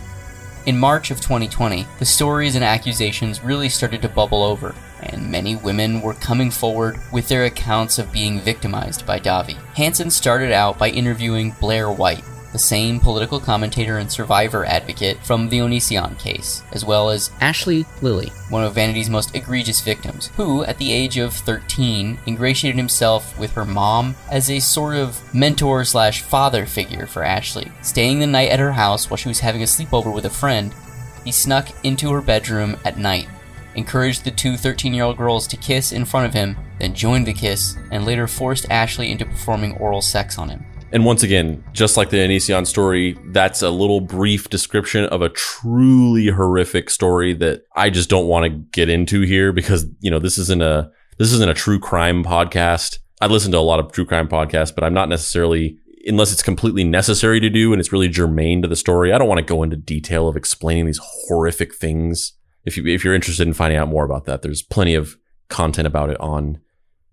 In 0.66 0.76
March 0.76 1.12
of 1.12 1.20
2020, 1.20 1.86
the 2.00 2.04
stories 2.04 2.56
and 2.56 2.64
accusations 2.64 3.44
really 3.44 3.68
started 3.68 4.02
to 4.02 4.08
bubble 4.08 4.42
over, 4.42 4.74
and 5.04 5.30
many 5.30 5.54
women 5.54 6.00
were 6.00 6.14
coming 6.14 6.50
forward 6.50 6.98
with 7.12 7.28
their 7.28 7.44
accounts 7.44 8.00
of 8.00 8.12
being 8.12 8.40
victimized 8.40 9.06
by 9.06 9.20
Dahvie. 9.20 9.62
Hansen 9.74 10.10
started 10.10 10.50
out 10.50 10.78
by 10.78 10.88
interviewing 10.88 11.54
Blair 11.60 11.92
White, 11.92 12.24
the 12.52 12.58
same 12.58 13.00
political 13.00 13.40
commentator 13.40 13.98
and 13.98 14.10
survivor 14.10 14.64
advocate 14.64 15.18
from 15.24 15.48
the 15.48 15.58
Onision 15.58 16.18
case, 16.18 16.62
as 16.72 16.84
well 16.84 17.10
as 17.10 17.30
Ashley 17.40 17.86
Lilly, 18.02 18.28
one 18.50 18.62
of 18.62 18.74
Vanity's 18.74 19.10
most 19.10 19.34
egregious 19.34 19.80
victims, 19.80 20.28
who, 20.36 20.62
at 20.64 20.78
the 20.78 20.92
age 20.92 21.16
of 21.16 21.32
13, 21.32 22.18
ingratiated 22.26 22.76
himself 22.76 23.38
with 23.38 23.52
her 23.52 23.64
mom 23.64 24.14
as 24.30 24.50
a 24.50 24.60
sort 24.60 24.96
of 24.96 25.20
mentor 25.34 25.84
slash 25.84 26.20
father 26.22 26.66
figure 26.66 27.06
for 27.06 27.22
Ashley. 27.22 27.72
Staying 27.80 28.20
the 28.20 28.26
night 28.26 28.50
at 28.50 28.60
her 28.60 28.72
house 28.72 29.08
while 29.08 29.16
she 29.16 29.28
was 29.28 29.40
having 29.40 29.62
a 29.62 29.66
sleepover 29.66 30.12
with 30.12 30.26
a 30.26 30.30
friend, 30.30 30.74
he 31.24 31.32
snuck 31.32 31.68
into 31.84 32.12
her 32.12 32.20
bedroom 32.20 32.76
at 32.84 32.98
night, 32.98 33.28
encouraged 33.74 34.24
the 34.24 34.30
two 34.30 34.56
13 34.56 34.92
year 34.92 35.04
old 35.04 35.16
girls 35.16 35.46
to 35.46 35.56
kiss 35.56 35.92
in 35.92 36.04
front 36.04 36.26
of 36.26 36.34
him, 36.34 36.56
then 36.78 36.94
joined 36.94 37.26
the 37.26 37.32
kiss, 37.32 37.76
and 37.90 38.04
later 38.04 38.26
forced 38.26 38.70
Ashley 38.70 39.10
into 39.10 39.24
performing 39.24 39.76
oral 39.76 40.02
sex 40.02 40.38
on 40.38 40.50
him. 40.50 40.66
And 40.92 41.06
once 41.06 41.22
again, 41.22 41.64
just 41.72 41.96
like 41.96 42.10
the 42.10 42.18
Onision 42.18 42.66
story, 42.66 43.18
that's 43.28 43.62
a 43.62 43.70
little 43.70 44.02
brief 44.02 44.50
description 44.50 45.06
of 45.06 45.22
a 45.22 45.30
truly 45.30 46.26
horrific 46.28 46.90
story 46.90 47.32
that 47.34 47.62
I 47.74 47.88
just 47.88 48.10
don't 48.10 48.26
want 48.26 48.44
to 48.44 48.50
get 48.50 48.90
into 48.90 49.22
here 49.22 49.52
because, 49.52 49.86
you 50.00 50.10
know, 50.10 50.18
this 50.18 50.36
isn't 50.36 50.60
a 50.60 50.90
this 51.18 51.32
isn't 51.32 51.48
a 51.48 51.54
true 51.54 51.78
crime 51.78 52.22
podcast. 52.22 52.98
I 53.22 53.26
listen 53.26 53.52
to 53.52 53.58
a 53.58 53.60
lot 53.60 53.80
of 53.80 53.90
true 53.90 54.04
crime 54.04 54.28
podcasts, 54.28 54.74
but 54.74 54.84
I'm 54.84 54.92
not 54.92 55.08
necessarily 55.08 55.78
unless 56.06 56.30
it's 56.30 56.42
completely 56.42 56.84
necessary 56.84 57.40
to 57.40 57.48
do 57.48 57.72
and 57.72 57.80
it's 57.80 57.92
really 57.92 58.08
germane 58.08 58.60
to 58.60 58.68
the 58.68 58.76
story. 58.76 59.14
I 59.14 59.18
don't 59.18 59.28
want 59.28 59.38
to 59.38 59.44
go 59.44 59.62
into 59.62 59.76
detail 59.76 60.28
of 60.28 60.36
explaining 60.36 60.84
these 60.84 61.00
horrific 61.02 61.74
things. 61.74 62.34
If 62.66 62.76
you 62.76 62.86
if 62.86 63.02
you're 63.02 63.14
interested 63.14 63.46
in 63.46 63.54
finding 63.54 63.78
out 63.78 63.88
more 63.88 64.04
about 64.04 64.26
that, 64.26 64.42
there's 64.42 64.60
plenty 64.60 64.94
of 64.94 65.16
content 65.48 65.86
about 65.86 66.10
it 66.10 66.20
on 66.20 66.60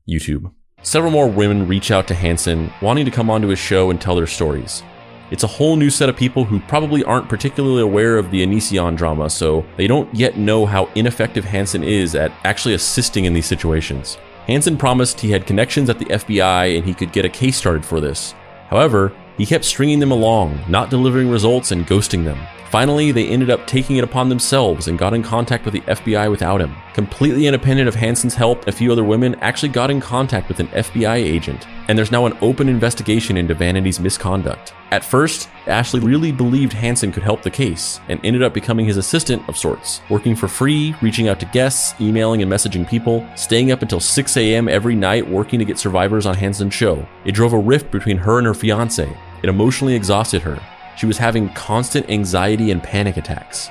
YouTube. 0.10 0.52
Several 0.82 1.12
more 1.12 1.28
women 1.28 1.68
reach 1.68 1.92
out 1.92 2.08
to 2.08 2.14
Hansen, 2.14 2.72
wanting 2.82 3.04
to 3.04 3.12
come 3.12 3.30
onto 3.30 3.50
his 3.50 3.60
show 3.60 3.90
and 3.90 4.00
tell 4.00 4.16
their 4.16 4.26
stories. 4.26 4.82
It's 5.30 5.44
a 5.44 5.48
whole 5.48 5.76
new 5.76 5.90
set 5.90 6.08
of 6.08 6.16
people 6.16 6.46
who 6.46 6.62
probably 6.62 7.04
aren't 7.04 7.28
particularly 7.28 7.82
aware 7.82 8.18
of 8.18 8.32
the 8.32 8.44
Onision 8.44 8.96
drama, 8.96 9.30
so 9.30 9.66
they 9.76 9.88
don't 9.88 10.14
yet 10.16 10.38
know 10.38 10.66
how 10.66 10.90
ineffective 10.96 11.44
Hansen 11.44 11.84
is 11.84 12.16
at 12.16 12.32
actually 12.46 12.76
assisting 12.76 13.26
in 13.26 13.34
these 13.34 13.46
situations. 13.46 14.18
Hansen 14.48 14.78
promised 14.78 15.20
he 15.20 15.30
had 15.30 15.46
connections 15.46 15.90
at 15.90 16.00
the 16.00 16.06
FBI 16.06 16.78
and 16.78 16.86
he 16.86 16.94
could 16.94 17.12
get 17.12 17.26
a 17.26 17.30
case 17.30 17.58
started 17.58 17.84
for 17.84 18.00
this. 18.00 18.34
However, 18.70 19.12
he 19.40 19.46
kept 19.46 19.64
stringing 19.64 20.00
them 20.00 20.12
along, 20.12 20.60
not 20.68 20.90
delivering 20.90 21.30
results 21.30 21.72
and 21.72 21.88
ghosting 21.88 22.26
them. 22.26 22.38
Finally, 22.70 23.12
they 23.12 23.28
ended 23.28 23.50
up 23.50 23.66
taking 23.66 23.96
it 23.96 24.04
upon 24.04 24.30
themselves 24.30 24.88
and 24.88 25.00
got 25.00 25.14
in 25.14 25.24
contact 25.24 25.66
with 25.66 25.74
the 25.74 25.82
FBI 25.82 26.30
without 26.30 26.62
him. 26.62 26.76
Completely 26.94 27.48
independent 27.48 27.88
of 27.88 27.96
Hansen's 27.96 28.36
help, 28.36 28.68
a 28.68 28.72
few 28.72 28.92
other 28.92 29.04
women 29.04 29.34
actually 29.36 29.70
got 29.70 29.90
in 29.90 30.00
contact 30.00 30.50
with 30.50 30.60
an 30.60 30.68
FBI 30.68 31.16
agent, 31.16 31.66
and 31.88 31.98
there's 31.98 32.12
now 32.12 32.28
an 32.28 32.38
open 32.42 32.70
investigation 32.70 33.38
into 33.38 33.56
Vanity's 33.56 34.00
misconduct. 34.00 34.74
At 34.92 35.04
first, 35.04 35.50
Ashley 35.66 36.00
really 36.00 36.32
believed 36.32 36.74
Hansen 36.74 37.12
could 37.12 37.24
help 37.24 37.42
the 37.42 37.50
case 37.50 38.02
and 38.08 38.20
ended 38.24 38.44
up 38.44 38.54
becoming 38.54 38.86
his 38.86 38.98
assistant 38.98 39.48
of 39.50 39.58
sorts, 39.58 40.02
working 40.10 40.36
for 40.36 40.48
free, 40.48 40.94
reaching 41.02 41.28
out 41.28 41.40
to 41.40 41.48
guests, 41.48 42.00
emailing 42.00 42.44
and 42.44 42.52
messaging 42.52 42.88
people, 42.88 43.28
staying 43.36 43.72
up 43.72 43.82
until 43.82 44.00
6 44.00 44.38
a.m. 44.38 44.68
every 44.68 44.96
night 44.96 45.28
working 45.28 45.58
to 45.58 45.66
get 45.66 45.80
survivors 45.80 46.28
on 46.28 46.36
Hansen's 46.36 46.74
show. 46.74 47.08
It 47.26 47.32
drove 47.32 47.54
a 47.54 47.58
rift 47.58 47.90
between 47.90 48.18
her 48.18 48.38
and 48.38 48.46
her 48.46 48.54
fiance. 48.54 49.18
It 49.42 49.50
emotionally 49.50 49.96
exhausted 49.96 50.42
her, 50.42 50.60
she 50.98 51.06
was 51.06 51.18
having 51.18 51.50
constant 51.54 52.10
anxiety 52.10 52.72
and 52.72 52.84
panic 52.84 53.16
attacks. 53.16 53.70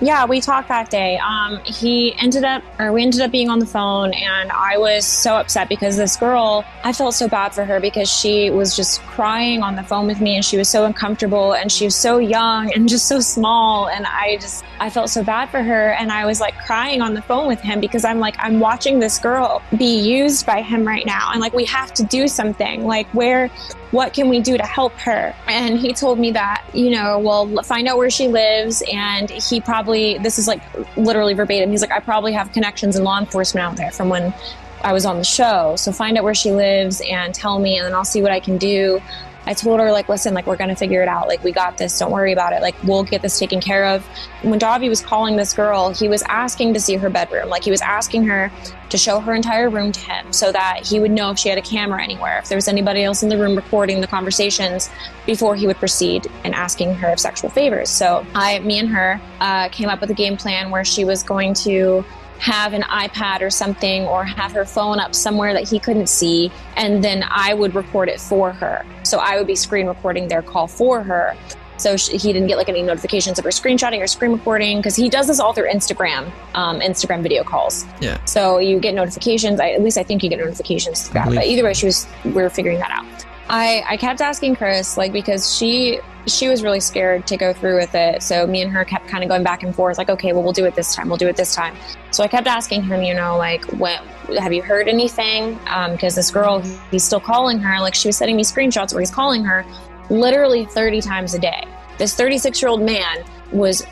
Yeah, 0.00 0.26
we 0.26 0.40
talked 0.40 0.68
that 0.68 0.90
day. 0.90 1.18
Um, 1.18 1.58
he 1.64 2.14
ended 2.18 2.44
up, 2.44 2.62
or 2.78 2.92
we 2.92 3.02
ended 3.02 3.20
up 3.20 3.30
being 3.30 3.48
on 3.48 3.58
the 3.58 3.66
phone, 3.66 4.12
and 4.14 4.52
I 4.52 4.78
was 4.78 5.04
so 5.04 5.36
upset 5.36 5.68
because 5.68 5.96
this 5.96 6.16
girl, 6.16 6.64
I 6.84 6.92
felt 6.92 7.14
so 7.14 7.28
bad 7.28 7.54
for 7.54 7.64
her 7.64 7.80
because 7.80 8.10
she 8.10 8.50
was 8.50 8.76
just 8.76 9.00
crying 9.02 9.62
on 9.62 9.74
the 9.74 9.82
phone 9.82 10.06
with 10.06 10.20
me, 10.20 10.36
and 10.36 10.44
she 10.44 10.56
was 10.56 10.68
so 10.68 10.84
uncomfortable, 10.84 11.54
and 11.54 11.70
she 11.70 11.86
was 11.86 11.96
so 11.96 12.18
young 12.18 12.72
and 12.74 12.88
just 12.96 13.08
so 13.08 13.20
small, 13.20 13.88
and 13.88 14.06
I 14.06 14.36
just, 14.40 14.64
I 14.78 14.90
felt 14.90 15.10
so 15.10 15.24
bad 15.24 15.50
for 15.50 15.62
her, 15.62 15.92
and 15.94 16.12
I 16.12 16.26
was 16.26 16.40
like 16.40 16.56
crying 16.58 17.00
on 17.00 17.14
the 17.14 17.22
phone 17.22 17.48
with 17.48 17.60
him 17.60 17.80
because 17.80 18.04
I'm 18.04 18.20
like, 18.20 18.36
I'm 18.38 18.60
watching 18.60 19.00
this 19.00 19.18
girl 19.18 19.62
be 19.76 19.98
used 19.98 20.46
by 20.46 20.62
him 20.62 20.86
right 20.86 21.06
now, 21.06 21.30
and 21.32 21.40
like 21.40 21.54
we 21.54 21.64
have 21.64 21.92
to 21.94 22.04
do 22.04 22.28
something. 22.28 22.84
Like 22.84 23.08
where 23.08 23.50
what 23.90 24.12
can 24.12 24.28
we 24.28 24.40
do 24.40 24.56
to 24.56 24.64
help 24.64 24.92
her? 24.94 25.34
And 25.46 25.78
he 25.78 25.92
told 25.92 26.18
me 26.18 26.32
that, 26.32 26.64
you 26.74 26.90
know, 26.90 27.18
well, 27.18 27.62
find 27.62 27.86
out 27.86 27.98
where 27.98 28.10
she 28.10 28.28
lives. 28.28 28.82
And 28.92 29.30
he 29.30 29.60
probably, 29.60 30.18
this 30.18 30.38
is 30.38 30.48
like 30.48 30.62
literally 30.96 31.34
verbatim, 31.34 31.70
he's 31.70 31.80
like, 31.80 31.92
I 31.92 32.00
probably 32.00 32.32
have 32.32 32.52
connections 32.52 32.96
in 32.96 33.04
law 33.04 33.18
enforcement 33.18 33.64
out 33.64 33.76
there 33.76 33.90
from 33.90 34.08
when 34.08 34.34
I 34.82 34.92
was 34.92 35.06
on 35.06 35.18
the 35.18 35.24
show. 35.24 35.76
So 35.76 35.92
find 35.92 36.18
out 36.18 36.24
where 36.24 36.34
she 36.34 36.52
lives 36.52 37.00
and 37.08 37.34
tell 37.34 37.58
me, 37.58 37.78
and 37.78 37.86
then 37.86 37.94
I'll 37.94 38.04
see 38.04 38.22
what 38.22 38.32
I 38.32 38.40
can 38.40 38.58
do. 38.58 39.00
I 39.46 39.54
told 39.54 39.80
her, 39.80 39.92
like, 39.92 40.08
listen, 40.08 40.34
like, 40.34 40.46
we're 40.46 40.56
going 40.56 40.70
to 40.70 40.76
figure 40.76 41.02
it 41.02 41.08
out. 41.08 41.28
Like, 41.28 41.42
we 41.44 41.52
got 41.52 41.78
this. 41.78 41.96
Don't 41.98 42.10
worry 42.10 42.32
about 42.32 42.52
it. 42.52 42.62
Like, 42.62 42.74
we'll 42.82 43.04
get 43.04 43.22
this 43.22 43.38
taken 43.38 43.60
care 43.60 43.86
of. 43.86 44.04
When 44.42 44.58
Dahvie 44.58 44.88
was 44.88 45.00
calling 45.00 45.36
this 45.36 45.52
girl, 45.52 45.90
he 45.90 46.08
was 46.08 46.22
asking 46.22 46.74
to 46.74 46.80
see 46.80 46.96
her 46.96 47.08
bedroom. 47.08 47.48
Like, 47.48 47.62
he 47.62 47.70
was 47.70 47.80
asking 47.80 48.24
her 48.24 48.50
to 48.88 48.98
show 48.98 49.20
her 49.20 49.34
entire 49.34 49.70
room 49.70 49.92
to 49.92 50.00
him 50.00 50.32
so 50.32 50.50
that 50.52 50.86
he 50.86 50.98
would 51.00 51.10
know 51.10 51.30
if 51.30 51.38
she 51.38 51.48
had 51.48 51.58
a 51.58 51.62
camera 51.62 52.02
anywhere, 52.02 52.38
if 52.38 52.48
there 52.48 52.56
was 52.56 52.68
anybody 52.68 53.02
else 53.04 53.22
in 53.22 53.28
the 53.28 53.38
room 53.38 53.56
recording 53.56 54.00
the 54.00 54.06
conversations 54.06 54.90
before 55.26 55.54
he 55.54 55.66
would 55.66 55.76
proceed 55.76 56.26
and 56.44 56.54
asking 56.54 56.94
her 56.94 57.12
of 57.12 57.20
sexual 57.20 57.50
favors. 57.50 57.88
So, 57.88 58.26
I, 58.34 58.58
me 58.60 58.78
and 58.78 58.88
her, 58.88 59.20
uh, 59.40 59.68
came 59.68 59.88
up 59.88 60.00
with 60.00 60.10
a 60.10 60.14
game 60.14 60.36
plan 60.36 60.70
where 60.70 60.84
she 60.84 61.04
was 61.04 61.22
going 61.22 61.54
to 61.54 62.04
have 62.38 62.72
an 62.72 62.82
iPad 62.82 63.40
or 63.40 63.50
something 63.50 64.06
or 64.06 64.24
have 64.24 64.52
her 64.52 64.64
phone 64.64 64.98
up 64.98 65.14
somewhere 65.14 65.52
that 65.52 65.68
he 65.68 65.78
couldn't 65.78 66.08
see 66.08 66.50
and 66.76 67.02
then 67.02 67.24
I 67.28 67.54
would 67.54 67.74
record 67.74 68.08
it 68.08 68.20
for 68.20 68.52
her. 68.52 68.84
So 69.02 69.18
I 69.18 69.36
would 69.36 69.46
be 69.46 69.54
screen 69.56 69.86
recording 69.86 70.28
their 70.28 70.42
call 70.42 70.66
for 70.66 71.02
her. 71.02 71.36
So 71.78 71.96
she, 71.96 72.16
he 72.16 72.32
didn't 72.32 72.48
get 72.48 72.56
like 72.56 72.68
any 72.68 72.82
notifications 72.82 73.38
of 73.38 73.44
her 73.44 73.50
screenshotting 73.50 74.00
or 74.00 74.06
screen 74.06 74.32
recording 74.32 74.78
because 74.78 74.96
he 74.96 75.08
does 75.08 75.26
this 75.26 75.40
all 75.40 75.52
through 75.52 75.68
Instagram, 75.68 76.30
um, 76.54 76.80
Instagram 76.80 77.22
video 77.22 77.44
calls. 77.44 77.84
Yeah. 78.00 78.22
So 78.24 78.58
you 78.58 78.80
get 78.80 78.94
notifications. 78.94 79.60
I, 79.60 79.70
at 79.70 79.82
least 79.82 79.98
I 79.98 80.02
think 80.02 80.22
you 80.22 80.30
get 80.30 80.38
notifications. 80.38 81.10
That. 81.10 81.26
But 81.26 81.44
either 81.44 81.64
way, 81.64 81.74
she 81.74 81.86
was 81.86 82.06
we 82.24 82.32
were 82.32 82.50
figuring 82.50 82.78
that 82.78 82.90
out. 82.90 83.26
I 83.48 83.84
I 83.88 83.96
kept 83.96 84.20
asking 84.20 84.56
Chris 84.56 84.96
like 84.96 85.12
because 85.12 85.54
she 85.54 86.00
she 86.26 86.48
was 86.48 86.62
really 86.62 86.80
scared 86.80 87.26
to 87.28 87.36
go 87.36 87.52
through 87.52 87.76
with 87.76 87.94
it. 87.94 88.22
So 88.22 88.46
me 88.46 88.60
and 88.62 88.72
her 88.72 88.84
kept 88.84 89.06
kind 89.06 89.22
of 89.22 89.30
going 89.30 89.44
back 89.44 89.62
and 89.62 89.72
forth, 89.74 89.96
like, 89.96 90.10
okay, 90.10 90.32
well, 90.32 90.42
we'll 90.42 90.52
do 90.52 90.64
it 90.64 90.74
this 90.74 90.92
time. 90.92 91.08
We'll 91.08 91.18
do 91.18 91.28
it 91.28 91.36
this 91.36 91.54
time. 91.54 91.76
So 92.10 92.24
I 92.24 92.28
kept 92.28 92.48
asking 92.48 92.82
him, 92.82 93.02
you 93.02 93.14
know, 93.14 93.36
like, 93.36 93.64
when, 93.74 94.02
have 94.36 94.52
you 94.52 94.60
heard 94.60 94.88
anything? 94.88 95.54
Because 95.54 96.14
um, 96.14 96.16
this 96.16 96.32
girl, 96.32 96.58
he's 96.90 97.04
still 97.04 97.20
calling 97.20 97.60
her. 97.60 97.80
Like, 97.80 97.94
she 97.94 98.08
was 98.08 98.16
sending 98.16 98.34
me 98.34 98.42
screenshots 98.42 98.92
where 98.92 99.00
he's 99.00 99.10
calling 99.12 99.44
her. 99.44 99.64
literally 100.10 100.64
30 100.64 101.00
times 101.00 101.32
a 101.34 101.38
day. 101.38 101.64
This 101.96 102.16
36 102.16 102.60
year 102.60 102.70
old 102.70 102.82
man 102.82 103.22
was 103.52 103.86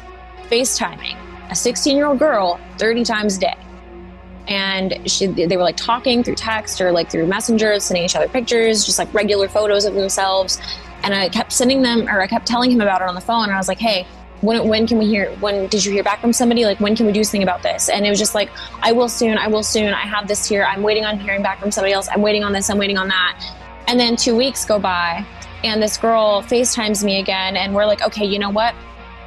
FaceTiming 0.51 1.17
a 1.51 1.55
16 1.55 1.97
year 1.97 2.07
old 2.07 2.19
girl 2.19 2.59
30 2.79 3.05
times 3.05 3.37
a 3.37 3.41
day. 3.41 3.64
And 4.47 5.11
she, 5.11 5.27
they 5.27 5.57
were 5.57 5.63
like 5.63 5.77
talking 5.77 6.23
through 6.23 6.35
text 6.35 6.81
or 6.81 6.93
like 6.93 7.11
through 7.11 7.27
Messenger, 7.27 7.81
sending 7.81 8.05
each 8.05 8.17
other 8.17 8.29
pictures, 8.29 8.85
just 8.85 8.99
like 8.99 9.13
regular 9.15 9.49
photos 9.49 9.85
of 9.85 9.95
themselves. 9.95 10.61
And 11.03 11.15
I 11.15 11.29
kept 11.29 11.53
sending 11.53 11.83
them, 11.83 12.09
or 12.09 12.21
I 12.21 12.27
kept 12.27 12.47
telling 12.47 12.71
him 12.71 12.81
about 12.81 13.01
it 13.01 13.09
on 13.09 13.15
the 13.15 13.21
phone. 13.21 13.45
And 13.45 13.53
I 13.53 13.57
was 13.57 13.69
like, 13.69 13.79
hey, 13.79 14.07
when, 14.45 14.69
when 14.69 14.87
can 14.87 14.99
we 14.99 15.07
hear 15.07 15.31
when 15.37 15.67
did 15.69 15.85
you 15.85 15.93
hear 15.93 16.03
back 16.03 16.21
from 16.21 16.33
somebody 16.33 16.65
like 16.67 16.79
when 16.79 16.95
can 16.95 17.07
we 17.07 17.13
do 17.13 17.25
something 17.25 17.43
about 17.43 17.63
this 17.63 17.89
and 17.89 18.05
it 18.05 18.11
was 18.11 18.19
just 18.19 18.35
like 18.35 18.51
i 18.83 18.93
will 18.93 19.09
soon 19.09 19.39
i 19.39 19.47
will 19.47 19.63
soon 19.63 19.95
i 19.95 20.03
have 20.03 20.29
this 20.29 20.47
here 20.47 20.65
i'm 20.65 20.83
waiting 20.83 21.05
on 21.05 21.19
hearing 21.19 21.43
back 21.43 21.59
from 21.59 21.71
somebody 21.71 21.95
else 21.95 22.09
i'm 22.11 22.21
waiting 22.21 22.45
on 22.45 22.53
this 22.53 22.69
i'm 22.69 22.77
waiting 22.77 22.99
on 22.99 23.09
that 23.09 23.43
and 23.89 23.99
then 23.99 24.17
two 24.17 24.37
weeks 24.37 24.65
go 24.65 24.79
by 24.79 25.25
and 25.63 25.83
this 25.83 25.97
girl 25.97 26.43
facetimes 26.43 27.03
me 27.03 27.21
again 27.21 27.57
and 27.57 27.75
we're 27.75 27.87
like 27.87 28.03
okay 28.03 28.27
you 28.27 28.39
know 28.39 28.51
what 28.51 28.75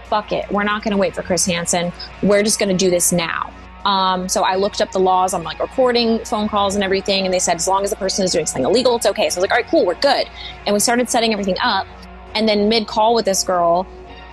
fuck 0.03 0.31
it 0.31 0.49
we're 0.51 0.63
not 0.63 0.83
going 0.83 0.91
to 0.91 0.97
wait 0.97 1.15
for 1.15 1.23
chris 1.23 1.45
hansen 1.45 1.91
we're 2.21 2.43
just 2.43 2.59
going 2.59 2.69
to 2.69 2.85
do 2.85 2.91
this 2.91 3.11
now 3.11 3.51
um, 3.87 4.27
so 4.27 4.43
I 4.43 4.55
looked 4.55 4.81
up 4.81 4.91
the 4.91 4.99
laws 4.99 5.33
on 5.33 5.43
like 5.43 5.59
recording 5.61 6.19
phone 6.25 6.49
calls 6.49 6.75
and 6.75 6.83
everything, 6.83 7.23
and 7.23 7.33
they 7.33 7.39
said 7.39 7.55
as 7.55 7.69
long 7.69 7.85
as 7.85 7.89
the 7.89 7.95
person 7.95 8.25
is 8.25 8.33
doing 8.33 8.45
something 8.45 8.65
illegal, 8.65 8.97
it's 8.97 9.05
okay. 9.05 9.29
So 9.29 9.39
I 9.39 9.39
was 9.39 9.43
like, 9.43 9.51
all 9.51 9.57
right, 9.57 9.67
cool, 9.67 9.85
we're 9.85 9.95
good. 9.95 10.27
And 10.65 10.73
we 10.73 10.81
started 10.81 11.09
setting 11.09 11.31
everything 11.31 11.55
up. 11.63 11.87
And 12.35 12.49
then 12.49 12.67
mid 12.67 12.85
call 12.85 13.15
with 13.15 13.23
this 13.23 13.45
girl, 13.45 13.87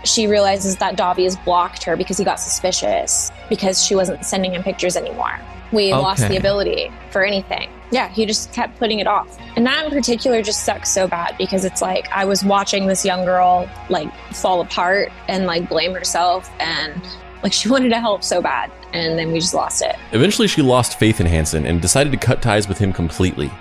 she 0.05 0.27
realizes 0.27 0.77
that 0.79 0.97
Dahvie 0.97 1.23
has 1.23 1.37
blocked 1.37 1.85
her 1.85 1.97
because 1.97 2.19
he 2.19 2.25
got 2.25 2.41
suspicious 2.41 3.31
because 3.49 3.81
she 3.81 3.95
wasn't 3.95 4.25
sending 4.27 4.55
him 4.55 4.65
pictures 4.65 4.97
anymore. 4.97 5.39
We 5.71 5.93
lost 5.93 6.29
the 6.29 6.37
ability 6.37 6.91
for 7.11 7.25
anything. 7.25 7.71
Yeah, 7.93 8.09
he 8.09 8.27
just 8.27 8.53
kept 8.53 8.77
putting 8.81 8.99
it 8.99 9.07
off. 9.07 9.39
And 9.57 9.65
that 9.67 9.85
in 9.85 9.93
particular 9.93 10.43
just 10.43 10.65
sucks 10.65 10.91
so 10.91 11.07
bad 11.07 11.37
because 11.39 11.65
it's 11.65 11.81
like 11.81 12.09
I 12.11 12.25
was 12.25 12.45
watching 12.45 12.89
this 12.89 13.05
young 13.05 13.25
girl 13.25 13.71
like 13.89 14.13
fall 14.33 14.61
apart 14.61 15.13
and 15.29 15.47
like 15.47 15.69
blame 15.69 15.95
herself 15.95 16.51
and 16.59 17.01
like 17.45 17.53
she 17.53 17.69
wanted 17.75 17.91
to 17.91 18.01
help 18.01 18.25
so 18.25 18.43
bad 18.43 18.73
and 18.93 19.17
then 19.17 19.31
we 19.31 19.39
just 19.39 19.55
lost 19.55 19.83
it. 19.83 19.97
Eventually, 20.13 20.49
she 20.49 20.63
lost 20.63 20.99
faith 20.99 21.21
in 21.21 21.27
Hansen 21.27 21.67
and 21.67 21.81
decided 21.81 22.11
to 22.11 22.17
cut 22.19 22.43
ties 22.43 22.69
with 22.69 22.79
him 22.79 22.93
completely. 22.93 23.53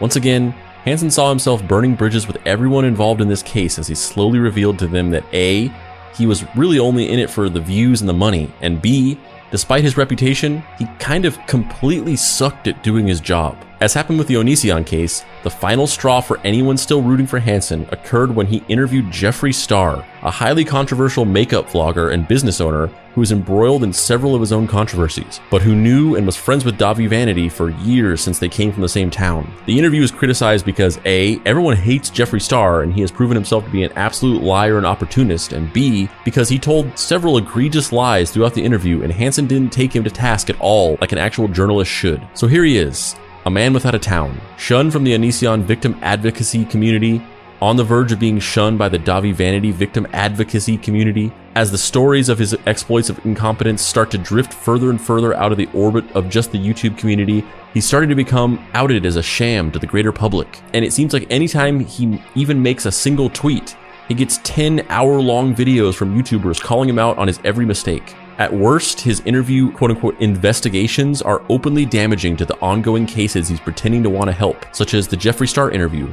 Once 0.00 0.16
again, 0.16 0.50
Hansen 0.84 1.10
saw 1.10 1.28
himself 1.28 1.66
burning 1.66 1.94
bridges 1.94 2.26
with 2.26 2.38
everyone 2.46 2.84
involved 2.84 3.20
in 3.20 3.28
this 3.28 3.42
case 3.42 3.78
as 3.78 3.88
he 3.88 3.94
slowly 3.94 4.38
revealed 4.38 4.78
to 4.78 4.86
them 4.86 5.10
that 5.10 5.24
A, 5.32 5.72
he 6.14 6.26
was 6.26 6.44
really 6.56 6.78
only 6.78 7.10
in 7.10 7.18
it 7.18 7.30
for 7.30 7.48
the 7.48 7.60
views 7.60 8.00
and 8.00 8.08
the 8.08 8.14
money, 8.14 8.50
and 8.60 8.80
B, 8.80 9.20
despite 9.50 9.84
his 9.84 9.96
reputation, 9.96 10.62
he 10.78 10.86
kind 10.98 11.24
of 11.24 11.38
completely 11.46 12.16
sucked 12.16 12.66
at 12.66 12.82
doing 12.82 13.06
his 13.06 13.20
job. 13.20 13.56
As 13.80 13.94
happened 13.94 14.18
with 14.18 14.26
the 14.26 14.34
Onision 14.34 14.84
case, 14.84 15.24
the 15.44 15.50
final 15.50 15.86
straw 15.86 16.20
for 16.20 16.40
anyone 16.40 16.76
still 16.76 17.00
rooting 17.00 17.28
for 17.28 17.38
Hansen 17.38 17.88
occurred 17.92 18.34
when 18.34 18.48
he 18.48 18.64
interviewed 18.66 19.04
Jeffree 19.06 19.54
Star, 19.54 20.04
a 20.22 20.32
highly 20.32 20.64
controversial 20.64 21.24
makeup 21.24 21.68
vlogger 21.68 22.12
and 22.12 22.26
business 22.26 22.60
owner 22.60 22.88
who 23.14 23.20
was 23.20 23.30
embroiled 23.30 23.84
in 23.84 23.92
several 23.92 24.34
of 24.34 24.40
his 24.40 24.50
own 24.50 24.66
controversies, 24.66 25.38
but 25.48 25.62
who 25.62 25.76
knew 25.76 26.16
and 26.16 26.26
was 26.26 26.34
friends 26.34 26.64
with 26.64 26.76
Dahvie 26.76 27.08
Vanity 27.08 27.48
for 27.48 27.70
years 27.70 28.20
since 28.20 28.40
they 28.40 28.48
came 28.48 28.72
from 28.72 28.82
the 28.82 28.88
same 28.88 29.10
town. 29.10 29.48
The 29.66 29.78
interview 29.78 30.00
was 30.00 30.10
criticized 30.10 30.66
because 30.66 30.98
A, 31.04 31.40
everyone 31.46 31.76
hates 31.76 32.10
Jeffree 32.10 32.42
Star 32.42 32.82
and 32.82 32.92
he 32.92 33.00
has 33.02 33.12
proven 33.12 33.36
himself 33.36 33.64
to 33.64 33.70
be 33.70 33.84
an 33.84 33.92
absolute 33.92 34.42
liar 34.42 34.78
and 34.78 34.86
opportunist, 34.86 35.52
and 35.52 35.72
B, 35.72 36.08
because 36.24 36.48
he 36.48 36.58
told 36.58 36.98
several 36.98 37.38
egregious 37.38 37.92
lies 37.92 38.32
throughout 38.32 38.54
the 38.54 38.64
interview 38.64 39.04
and 39.04 39.12
Hansen 39.12 39.46
didn't 39.46 39.72
take 39.72 39.94
him 39.94 40.02
to 40.02 40.10
task 40.10 40.50
at 40.50 40.60
all 40.60 40.98
like 41.00 41.12
an 41.12 41.18
actual 41.18 41.46
journalist 41.46 41.92
should. 41.92 42.26
So 42.34 42.48
here 42.48 42.64
he 42.64 42.76
is, 42.76 43.14
a 43.48 43.50
man 43.50 43.72
without 43.72 43.94
a 43.94 43.98
town, 43.98 44.38
shunned 44.58 44.92
from 44.92 45.04
the 45.04 45.14
Onision 45.14 45.62
victim 45.62 45.98
advocacy 46.02 46.66
community, 46.66 47.22
on 47.62 47.76
the 47.76 47.82
verge 47.82 48.12
of 48.12 48.20
being 48.20 48.38
shunned 48.38 48.76
by 48.76 48.90
the 48.90 48.98
Dahvie 48.98 49.32
Vanity 49.32 49.70
victim 49.70 50.06
advocacy 50.12 50.76
community, 50.76 51.32
as 51.54 51.70
the 51.70 51.78
stories 51.78 52.28
of 52.28 52.38
his 52.38 52.54
exploits 52.66 53.08
of 53.08 53.24
incompetence 53.24 53.80
start 53.80 54.10
to 54.10 54.18
drift 54.18 54.52
further 54.52 54.90
and 54.90 55.00
further 55.00 55.32
out 55.32 55.50
of 55.50 55.56
the 55.56 55.68
orbit 55.72 56.04
of 56.14 56.28
just 56.28 56.52
the 56.52 56.58
YouTube 56.58 56.98
community, 56.98 57.42
he's 57.72 57.86
starting 57.86 58.10
to 58.10 58.14
become 58.14 58.62
outed 58.74 59.06
as 59.06 59.16
a 59.16 59.22
sham 59.22 59.72
to 59.72 59.78
the 59.78 59.86
greater 59.86 60.12
public. 60.12 60.60
And 60.74 60.84
it 60.84 60.92
seems 60.92 61.14
like 61.14 61.26
anytime 61.30 61.80
he 61.80 62.22
even 62.34 62.62
makes 62.62 62.84
a 62.84 62.92
single 62.92 63.30
tweet, 63.30 63.74
he 64.08 64.14
gets 64.14 64.40
10 64.44 64.84
hour 64.90 65.22
long 65.22 65.54
videos 65.54 65.94
from 65.94 66.14
YouTubers 66.14 66.60
calling 66.60 66.90
him 66.90 66.98
out 66.98 67.16
on 67.16 67.28
his 67.28 67.40
every 67.44 67.64
mistake. 67.64 68.14
At 68.38 68.54
worst, 68.54 69.00
his 69.00 69.18
interview 69.22 69.72
quote 69.72 69.90
unquote 69.90 70.20
investigations 70.20 71.22
are 71.22 71.42
openly 71.48 71.84
damaging 71.84 72.36
to 72.36 72.44
the 72.44 72.56
ongoing 72.60 73.04
cases 73.04 73.48
he's 73.48 73.58
pretending 73.58 74.04
to 74.04 74.10
want 74.10 74.28
to 74.28 74.32
help, 74.32 74.64
such 74.72 74.94
as 74.94 75.08
the 75.08 75.16
Jeffree 75.16 75.48
Star 75.48 75.72
interview, 75.72 76.06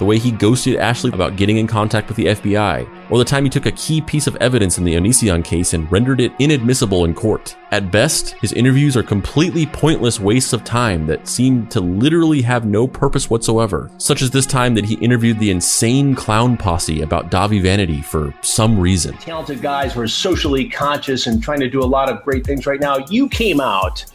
the 0.00 0.06
way 0.06 0.18
he 0.18 0.30
ghosted 0.30 0.76
Ashley 0.76 1.12
about 1.12 1.36
getting 1.36 1.58
in 1.58 1.66
contact 1.66 2.08
with 2.08 2.16
the 2.16 2.24
FBI, 2.24 2.88
or 3.10 3.18
the 3.18 3.24
time 3.24 3.44
he 3.44 3.50
took 3.50 3.66
a 3.66 3.72
key 3.72 4.00
piece 4.00 4.26
of 4.26 4.34
evidence 4.36 4.78
in 4.78 4.84
the 4.84 4.94
Onision 4.94 5.44
case 5.44 5.74
and 5.74 5.92
rendered 5.92 6.22
it 6.22 6.32
inadmissible 6.38 7.04
in 7.04 7.12
court. 7.12 7.54
At 7.70 7.90
best, 7.90 8.30
his 8.40 8.54
interviews 8.54 8.96
are 8.96 9.02
completely 9.02 9.66
pointless 9.66 10.18
wastes 10.18 10.54
of 10.54 10.64
time 10.64 11.06
that 11.08 11.28
seem 11.28 11.66
to 11.66 11.80
literally 11.80 12.40
have 12.40 12.64
no 12.64 12.86
purpose 12.86 13.28
whatsoever, 13.28 13.90
such 13.98 14.22
as 14.22 14.30
this 14.30 14.46
time 14.46 14.74
that 14.74 14.86
he 14.86 14.94
interviewed 14.94 15.38
the 15.38 15.50
insane 15.50 16.14
clown 16.14 16.56
posse 16.56 17.02
about 17.02 17.30
Dahvie 17.30 17.60
Vanity 17.60 18.00
for 18.00 18.32
some 18.40 18.80
reason. 18.80 19.18
talented 19.18 19.60
guys 19.60 19.92
who 19.92 20.00
are 20.00 20.08
socially 20.08 20.66
conscious 20.66 21.26
and 21.26 21.42
trying 21.42 21.60
to 21.60 21.68
do 21.68 21.82
a 21.82 21.84
lot 21.84 22.08
of 22.08 22.24
great 22.24 22.46
things 22.46 22.66
right 22.66 22.80
now. 22.80 22.96
You 23.10 23.28
came 23.28 23.60
out 23.60 24.06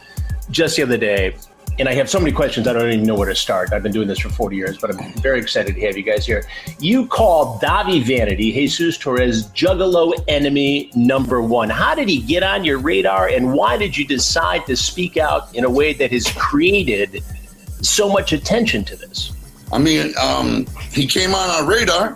just 0.50 0.78
the 0.78 0.82
other 0.82 0.98
day, 0.98 1.36
and 1.78 1.90
I 1.90 1.94
have 1.94 2.10
so 2.10 2.20
many 2.20 2.32
questions, 2.32 2.68
I 2.68 2.74
don't 2.74 2.88
even 2.92 3.06
know 3.06 3.16
where 3.16 3.28
to 3.28 3.36
start. 3.36 3.74
I've 3.74 3.84
been 3.84 3.92
doing 3.92 4.08
this 4.08 4.20
for 4.20 4.30
40 4.30 4.56
years, 4.56 4.78
but 4.78 4.96
I'm 4.96 5.14
very 5.16 5.40
excited 5.40 5.76
to 5.76 5.82
have 5.82 5.98
you 5.98 6.04
guys 6.04 6.26
here. 6.26 6.46
You 6.80 7.06
called 7.08 7.62
Dahvie 7.62 8.04
Vanity, 8.04 8.52
Jesus 8.54 8.98
Torres, 8.98 9.48
Juggalo 9.48 10.14
enemy 10.28 10.90
number 10.96 11.42
one. 11.42 11.70
How 11.70 11.94
did 11.94 12.08
he 12.08 12.22
get 12.22 12.44
on 12.44 12.64
your 12.64 12.78
radar, 12.78 13.28
and 13.28 13.54
why 13.54 13.78
did 13.78 13.98
you 13.98 14.08
decide 14.08 14.66
to 14.68 14.76
speak 14.78 15.18
out 15.18 15.54
in 15.54 15.66
a 15.66 15.70
way 15.70 15.94
that 15.94 16.12
has 16.12 16.32
created 16.32 17.22
so 17.82 18.10
much 18.10 18.32
attention 18.32 18.86
to 18.86 18.96
this? 18.96 19.34
I 19.74 19.78
mean, 19.78 20.14
um, 20.22 20.66
he 20.92 21.06
came 21.06 21.36
on 21.36 21.50
our 21.50 21.70
radar 21.70 22.16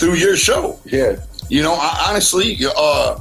through 0.00 0.14
your 0.14 0.36
show. 0.36 0.80
Yeah. 0.84 1.16
You 1.48 1.62
know, 1.62 1.74
I, 1.74 2.06
honestly, 2.08 2.56
uh, 2.76 3.20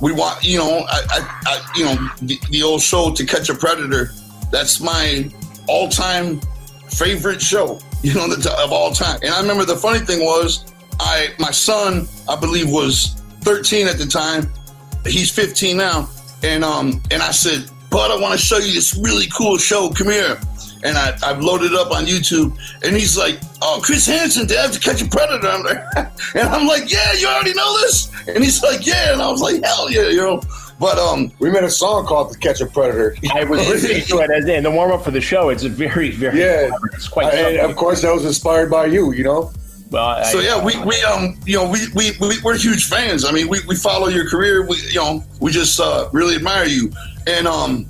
we 0.00 0.12
want, 0.12 0.42
you 0.42 0.58
know, 0.58 0.84
I, 0.88 1.02
I, 1.10 1.40
I 1.46 1.72
you 1.76 1.84
know, 1.84 2.08
the, 2.22 2.38
the 2.50 2.62
old 2.62 2.80
show 2.80 3.12
To 3.12 3.26
Catch 3.26 3.48
a 3.50 3.54
Predator. 3.54 4.10
That's 4.50 4.80
my 4.80 5.30
all-time 5.68 6.40
favorite 6.88 7.40
show, 7.40 7.78
you 8.02 8.14
know, 8.14 8.24
of 8.58 8.72
all 8.72 8.92
time. 8.92 9.18
And 9.22 9.32
I 9.32 9.40
remember 9.40 9.64
the 9.64 9.76
funny 9.76 10.00
thing 10.00 10.20
was, 10.20 10.72
I 10.98 11.28
my 11.38 11.50
son, 11.50 12.06
I 12.28 12.36
believe, 12.36 12.70
was 12.70 13.22
13 13.40 13.86
at 13.86 13.98
the 13.98 14.06
time. 14.06 14.52
He's 15.06 15.30
15 15.30 15.76
now, 15.78 16.08
and 16.42 16.62
um, 16.62 17.00
and 17.10 17.22
I 17.22 17.30
said, 17.30 17.70
Bud, 17.90 18.10
I 18.10 18.20
want 18.20 18.38
to 18.38 18.44
show 18.44 18.58
you 18.58 18.72
this 18.72 18.96
really 18.96 19.26
cool 19.36 19.58
show. 19.58 19.90
Come 19.90 20.08
here. 20.08 20.38
And 20.82 20.96
I, 20.96 21.16
I've 21.22 21.40
loaded 21.42 21.74
up 21.74 21.90
on 21.90 22.06
YouTube, 22.06 22.56
and 22.82 22.96
he's 22.96 23.18
like, 23.18 23.38
"Oh, 23.60 23.80
Chris 23.82 24.06
Hansen, 24.06 24.48
have 24.48 24.72
to 24.72 24.80
catch 24.80 25.02
a 25.02 25.08
predator." 25.08 25.46
I'm 25.46 25.62
like, 25.64 25.84
and 26.34 26.48
I'm 26.48 26.66
like, 26.66 26.90
"Yeah, 26.90 27.12
you 27.14 27.26
already 27.26 27.52
know 27.52 27.78
this." 27.80 28.10
And 28.28 28.42
he's 28.42 28.62
like, 28.62 28.86
"Yeah," 28.86 29.12
and 29.12 29.20
I 29.20 29.30
was 29.30 29.42
like, 29.42 29.62
"Hell 29.62 29.90
yeah," 29.90 30.08
you 30.08 30.16
know. 30.22 30.40
But 30.80 30.98
um, 30.98 31.30
we 31.40 31.50
made 31.50 31.62
a 31.62 31.70
song 31.70 32.06
called 32.06 32.32
"To 32.32 32.38
Catch 32.38 32.62
a 32.62 32.66
Predator." 32.66 33.14
I 33.34 33.44
was 33.44 33.60
listening 33.68 34.02
to 34.06 34.18
it 34.24 34.30
as 34.30 34.48
in 34.48 34.62
the 34.64 34.70
warm 34.70 34.90
up 34.92 35.04
for 35.04 35.10
the 35.10 35.20
show. 35.20 35.50
It's 35.50 35.62
a 35.62 35.68
very, 35.68 36.10
very 36.10 36.40
Yeah, 36.40 36.70
it's 36.94 37.06
quite. 37.06 37.34
and 37.34 37.58
of 37.58 37.76
course 37.76 38.00
that 38.00 38.12
was 38.14 38.24
inspired 38.24 38.70
by 38.70 38.86
you. 38.86 39.12
You 39.12 39.24
know. 39.24 39.52
Well, 39.90 40.04
I- 40.04 40.22
so 40.32 40.40
yeah, 40.40 40.64
we, 40.64 40.78
we 40.84 41.00
um 41.02 41.38
you 41.44 41.56
know 41.58 41.68
we, 41.68 41.80
we 41.94 42.12
we 42.18 42.40
we're 42.42 42.56
huge 42.56 42.86
fans. 42.88 43.26
I 43.26 43.30
mean, 43.32 43.48
we, 43.48 43.58
we 43.68 43.76
follow 43.76 44.08
your 44.08 44.26
career. 44.28 44.66
We 44.66 44.76
you 44.88 44.94
know 45.00 45.22
we 45.38 45.50
just 45.52 45.78
uh, 45.78 46.08
really 46.12 46.36
admire 46.36 46.64
you. 46.64 46.90
And 47.26 47.46
um, 47.46 47.86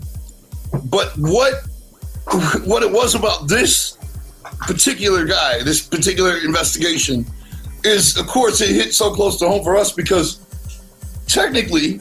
but 0.86 1.12
what 1.16 1.62
what 2.64 2.82
it 2.82 2.90
was 2.90 3.14
about 3.14 3.46
this 3.48 3.96
particular 4.66 5.24
guy, 5.26 5.62
this 5.62 5.80
particular 5.80 6.38
investigation, 6.38 7.24
is 7.84 8.16
of 8.16 8.26
course 8.26 8.60
it 8.60 8.70
hit 8.74 8.94
so 8.94 9.12
close 9.14 9.38
to 9.38 9.48
home 9.48 9.62
for 9.62 9.76
us 9.76 9.92
because 9.92 10.40
technically 11.28 12.00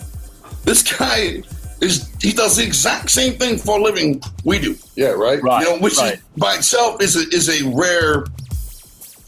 this 0.70 0.84
guy 0.84 1.42
is 1.82 2.10
he 2.22 2.32
does 2.32 2.58
the 2.58 2.64
exact 2.64 3.10
same 3.10 3.34
thing 3.34 3.58
for 3.58 3.80
a 3.80 3.82
living 3.82 4.22
we 4.44 4.60
do. 4.60 4.76
Yeah, 4.96 5.10
right. 5.10 5.42
You 5.42 5.66
know, 5.66 5.80
which 5.80 5.98
right. 5.98 6.14
is 6.14 6.20
by 6.38 6.56
itself 6.56 7.02
is 7.02 7.16
a, 7.16 7.22
is 7.36 7.50
a 7.50 7.68
rare 7.76 8.26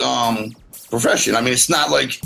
um, 0.06 0.56
profession. 0.90 1.36
I 1.36 1.42
mean, 1.42 1.54
it's 1.54 1.70
not 1.70 1.90
like 1.90 2.22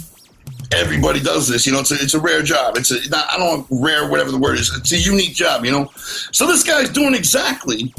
everybody 0.73 1.21
does 1.21 1.47
this. 1.47 1.65
You 1.65 1.71
know, 1.71 1.79
it's 1.79 1.91
a, 1.91 1.95
it's 1.95 2.13
a 2.13 2.19
rare 2.19 2.41
job. 2.41 2.75
It's 2.75 2.91
a 2.91 3.09
not, 3.09 3.31
I 3.31 3.37
don't 3.37 3.69
know 3.69 3.79
rare 3.79 4.09
whatever 4.09 4.31
the 4.31 4.37
word 4.37 4.59
is. 4.59 4.69
It's 4.75 4.91
a 4.91 4.99
unique 4.99 5.33
job. 5.33 5.63
You 5.63 5.71
know, 5.71 5.91
so 5.95 6.45
this 6.45 6.63
guy's 6.63 6.89
doing 6.89 7.13
exactly 7.13 7.93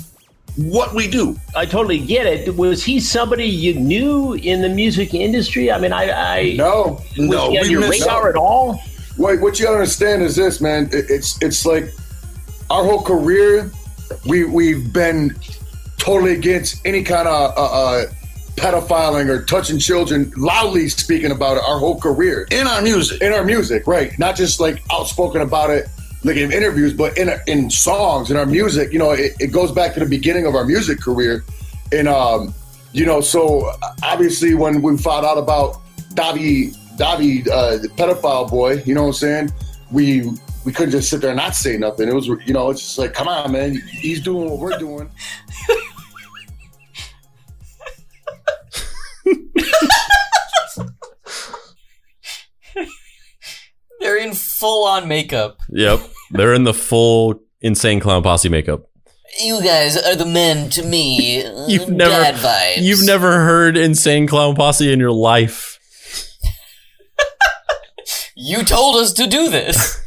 what 0.57 0.95
we 0.95 1.09
do. 1.09 1.39
I 1.55 1.64
totally 1.64 2.01
get 2.01 2.27
it. 2.27 2.57
Was 2.57 2.85
he 2.85 3.01
somebody 3.01 3.47
you 3.47 3.75
knew 3.75 4.35
in 4.35 4.61
the 4.61 4.69
music 4.69 5.14
industry? 5.14 5.73
I 5.73 5.79
mean, 5.79 5.95
I, 5.95 6.11
I 6.11 6.53
No, 6.57 7.01
was 7.17 7.49
he 7.49 7.59
on 7.59 7.71
your 7.71 7.89
radar 7.89 8.29
at 8.29 8.37
all? 8.37 8.81
Wait, 9.17 9.41
what 9.41 9.59
you 9.59 9.64
gotta 9.64 9.79
understand 9.79 10.23
is 10.23 10.37
this, 10.37 10.61
man. 10.61 10.89
It- 10.93 11.11
It's 11.11 11.39
it's 11.41 11.64
like 11.67 11.93
our 12.71 12.85
whole 12.85 13.03
career, 13.03 13.71
we 14.27 14.45
we've 14.45 14.93
been 14.93 15.35
totally 15.99 16.33
against 16.33 16.81
any 16.85 17.03
kind 17.03 17.27
of 17.27 17.57
uh, 17.57 17.62
uh, 17.62 18.05
pedophiling 18.57 19.29
or 19.29 19.43
touching 19.45 19.79
children, 19.79 20.33
loudly 20.37 20.89
speaking 20.89 21.31
about 21.31 21.57
it 21.57 21.62
our 21.67 21.79
whole 21.79 21.99
career. 22.01 22.47
In 22.51 22.67
our 22.67 22.81
music. 22.83 23.21
In 23.23 23.33
our 23.33 23.45
music, 23.45 23.87
right. 23.87 24.17
Not 24.19 24.37
just 24.37 24.61
like 24.61 24.83
outspoken 24.93 25.41
about 25.43 25.71
it 25.71 25.89
like 26.25 26.37
in 26.37 26.53
interviews, 26.53 26.93
but 26.93 27.17
in 27.19 27.31
in 27.47 27.71
songs, 27.71 28.31
in 28.31 28.37
our 28.37 28.47
music, 28.47 28.93
you 28.93 28.99
know, 28.99 29.12
it, 29.12 29.33
it 29.41 29.49
goes 29.53 29.73
back 29.73 29.95
to 29.95 30.01
the 30.01 30.07
beginning 30.07 30.45
of 30.47 30.55
our 30.55 30.64
music 30.64 31.01
career. 31.01 31.45
And 31.93 32.09
um, 32.09 32.53
you 32.93 33.07
know, 33.07 33.21
so 33.21 33.71
obviously 34.03 34.55
when 34.55 34.83
we 34.83 34.97
found 34.99 35.25
out 35.25 35.39
about 35.39 35.83
Dahvie 36.14 36.75
Dahvie, 36.97 37.49
uh, 37.49 37.79
the 37.79 37.89
pedophile 37.89 38.49
boy, 38.49 38.83
you 38.85 38.95
know 38.95 39.03
what 39.03 39.09
I'm 39.09 39.15
saying? 39.15 39.53
We 39.93 40.31
we 40.65 40.73
couldn't 40.73 40.91
just 40.91 41.09
sit 41.09 41.21
there 41.21 41.31
and 41.31 41.37
not 41.37 41.55
say 41.55 41.77
nothing. 41.77 42.09
It 42.09 42.15
was, 42.15 42.27
you 42.27 42.53
know, 42.53 42.71
it's 42.71 42.81
just 42.81 42.99
like, 42.99 43.15
come 43.15 43.29
on, 43.29 43.53
man, 43.53 43.81
he's 43.89 44.21
doing 44.21 44.51
what 44.51 44.59
we're 44.59 44.77
doing. 44.79 45.09
They're 54.01 54.19
in 54.19 54.35
full 54.35 54.87
on 54.87 55.09
makeup. 55.09 55.59
Yep. 55.69 56.01
They're 56.31 56.55
in 56.55 56.65
the 56.65 56.75
full 56.75 57.41
insane 57.61 58.01
clown 58.01 58.23
posse 58.23 58.49
makeup. 58.49 58.87
You 59.41 59.63
guys 59.63 59.97
are 59.97 60.17
the 60.17 60.27
men 60.27 60.71
to 60.71 60.83
me. 60.83 61.45
You've 61.69 61.89
never 61.91 62.11
Bad 62.11 62.35
vibes. 62.37 62.83
You've 62.83 63.05
never 63.05 63.45
heard 63.45 63.77
insane 63.77 64.27
clown 64.27 64.55
posse 64.55 64.93
in 64.93 64.99
your 64.99 65.13
life. 65.13 65.76
You 68.39 68.64
told 68.64 68.97
us 68.97 69.14
to 69.14 69.26
do 69.26 69.49
this. 69.49 69.99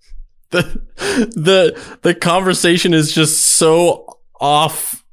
the 0.50 0.80
the 1.00 1.98
the 2.02 2.14
conversation 2.14 2.94
is 2.94 3.12
just 3.12 3.40
so 3.40 4.06
off 4.40 5.04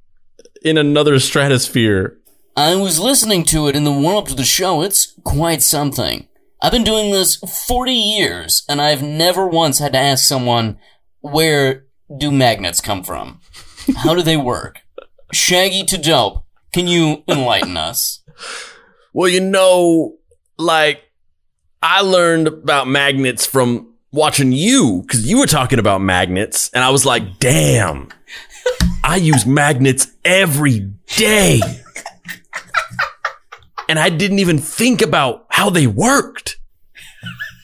in 0.61 0.77
another 0.77 1.17
stratosphere. 1.19 2.19
I 2.55 2.75
was 2.75 2.99
listening 2.99 3.43
to 3.45 3.67
it 3.67 3.75
in 3.75 3.85
the 3.85 3.91
warm 3.91 4.17
up 4.17 4.27
to 4.27 4.35
the 4.35 4.43
show. 4.43 4.83
It's 4.83 5.15
quite 5.23 5.63
something. 5.63 6.27
I've 6.61 6.73
been 6.73 6.83
doing 6.83 7.11
this 7.11 7.37
40 7.37 7.91
years, 7.91 8.63
and 8.69 8.81
I've 8.81 9.01
never 9.01 9.47
once 9.47 9.79
had 9.79 9.93
to 9.93 9.99
ask 9.99 10.27
someone, 10.27 10.77
where 11.21 11.85
do 12.15 12.31
magnets 12.31 12.81
come 12.81 13.01
from? 13.03 13.39
How 13.95 14.13
do 14.13 14.21
they 14.21 14.35
work? 14.35 14.81
Shaggy 15.31 15.85
2 15.85 15.97
Dope. 15.97 16.43
Can 16.73 16.87
you 16.87 17.23
enlighten 17.27 17.77
us? 17.77 18.21
Well, 19.11 19.27
you 19.27 19.41
know, 19.41 20.17
like 20.59 21.08
I 21.81 22.01
learned 22.01 22.47
about 22.47 22.87
magnets 22.87 23.45
from 23.45 23.93
watching 24.11 24.51
you 24.51 25.03
because 25.05 25.29
you 25.29 25.39
were 25.39 25.47
talking 25.47 25.79
about 25.79 26.01
magnets, 26.01 26.69
and 26.73 26.83
I 26.83 26.89
was 26.89 27.05
like, 27.05 27.39
damn, 27.39 28.09
I 29.03 29.15
use 29.15 29.45
magnets 29.45 30.07
every 30.25 30.91
day. 31.17 31.61
And 33.87 33.97
I 33.97 34.09
didn't 34.09 34.39
even 34.39 34.59
think 34.59 35.01
about 35.01 35.47
how 35.49 35.69
they 35.69 35.87
worked. 35.87 36.59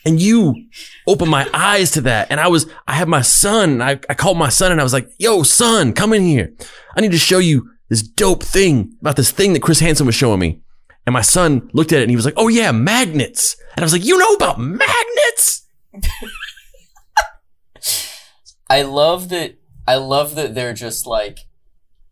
And 0.05 0.19
you 0.19 0.65
opened 1.07 1.29
my 1.29 1.47
eyes 1.53 1.91
to 1.91 2.01
that. 2.01 2.31
And 2.31 2.39
I 2.39 2.47
was, 2.47 2.67
I 2.87 2.93
had 2.93 3.07
my 3.07 3.21
son, 3.21 3.81
I, 3.81 3.99
I 4.09 4.13
called 4.15 4.37
my 4.37 4.49
son 4.49 4.71
and 4.71 4.79
I 4.81 4.83
was 4.83 4.93
like, 4.93 5.07
yo, 5.19 5.43
son, 5.43 5.93
come 5.93 6.13
in 6.13 6.23
here. 6.23 6.53
I 6.95 7.01
need 7.01 7.11
to 7.11 7.17
show 7.17 7.37
you 7.37 7.69
this 7.89 8.01
dope 8.01 8.43
thing 8.43 8.95
about 9.01 9.15
this 9.15 9.31
thing 9.31 9.53
that 9.53 9.61
Chris 9.61 9.79
Hansen 9.79 10.05
was 10.05 10.15
showing 10.15 10.39
me. 10.39 10.61
And 11.05 11.13
my 11.13 11.21
son 11.21 11.69
looked 11.73 11.91
at 11.93 11.99
it 11.99 12.03
and 12.03 12.09
he 12.09 12.15
was 12.15 12.25
like, 12.25 12.33
oh 12.37 12.47
yeah, 12.47 12.71
magnets. 12.71 13.55
And 13.75 13.83
I 13.83 13.85
was 13.85 13.93
like, 13.93 14.05
you 14.05 14.17
know 14.17 14.33
about 14.33 14.59
magnets? 14.59 15.67
I 18.69 18.81
love 18.81 19.29
that. 19.29 19.57
I 19.87 19.95
love 19.97 20.35
that 20.35 20.55
they're 20.55 20.73
just 20.73 21.05
like, 21.05 21.39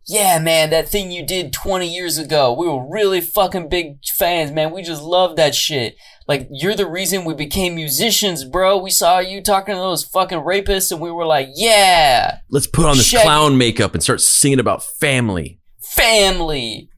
yeah, 0.05 0.37
man, 0.37 0.69
that 0.69 0.89
thing 0.89 1.11
you 1.11 1.25
did 1.25 1.53
20 1.53 1.91
years 1.91 2.17
ago. 2.17 2.53
We 2.53 2.67
were 2.67 2.87
really 2.87 3.21
fucking 3.21 3.69
big 3.69 3.97
fans, 4.17 4.51
man. 4.51 4.71
We 4.71 4.83
just 4.83 5.01
love 5.01 5.37
that 5.37 5.55
shit. 5.55 5.95
Like, 6.27 6.47
you're 6.51 6.75
the 6.75 6.85
reason 6.87 7.25
we 7.25 7.33
became 7.33 7.75
musicians, 7.75 8.43
bro. 8.45 8.77
We 8.77 8.91
saw 8.91 9.19
you 9.19 9.41
talking 9.41 9.73
to 9.73 9.79
those 9.79 10.03
fucking 10.03 10.39
rapists 10.39 10.91
and 10.91 11.01
we 11.01 11.09
were 11.11 11.25
like, 11.25 11.49
yeah, 11.55 12.39
Let's 12.49 12.67
put 12.67 12.85
on 12.85 12.97
this 12.97 13.07
Shaggy. 13.07 13.23
clown 13.23 13.57
makeup 13.57 13.93
and 13.93 14.03
start 14.03 14.21
singing 14.21 14.59
about 14.59 14.83
family. 14.83 15.59
family. 15.81 16.89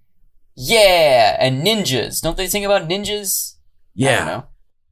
Yeah. 0.55 1.37
And 1.39 1.65
ninjas. 1.65 2.21
Don't 2.21 2.37
they 2.37 2.47
sing 2.47 2.65
about 2.65 2.87
ninjas? 2.87 3.55
Yeah. 3.93 4.43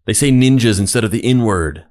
They 0.05 0.13
say 0.13 0.31
ninjas 0.31 0.79
instead 0.79 1.03
of 1.03 1.11
the 1.11 1.23
N 1.23 1.43
word. 1.43 1.85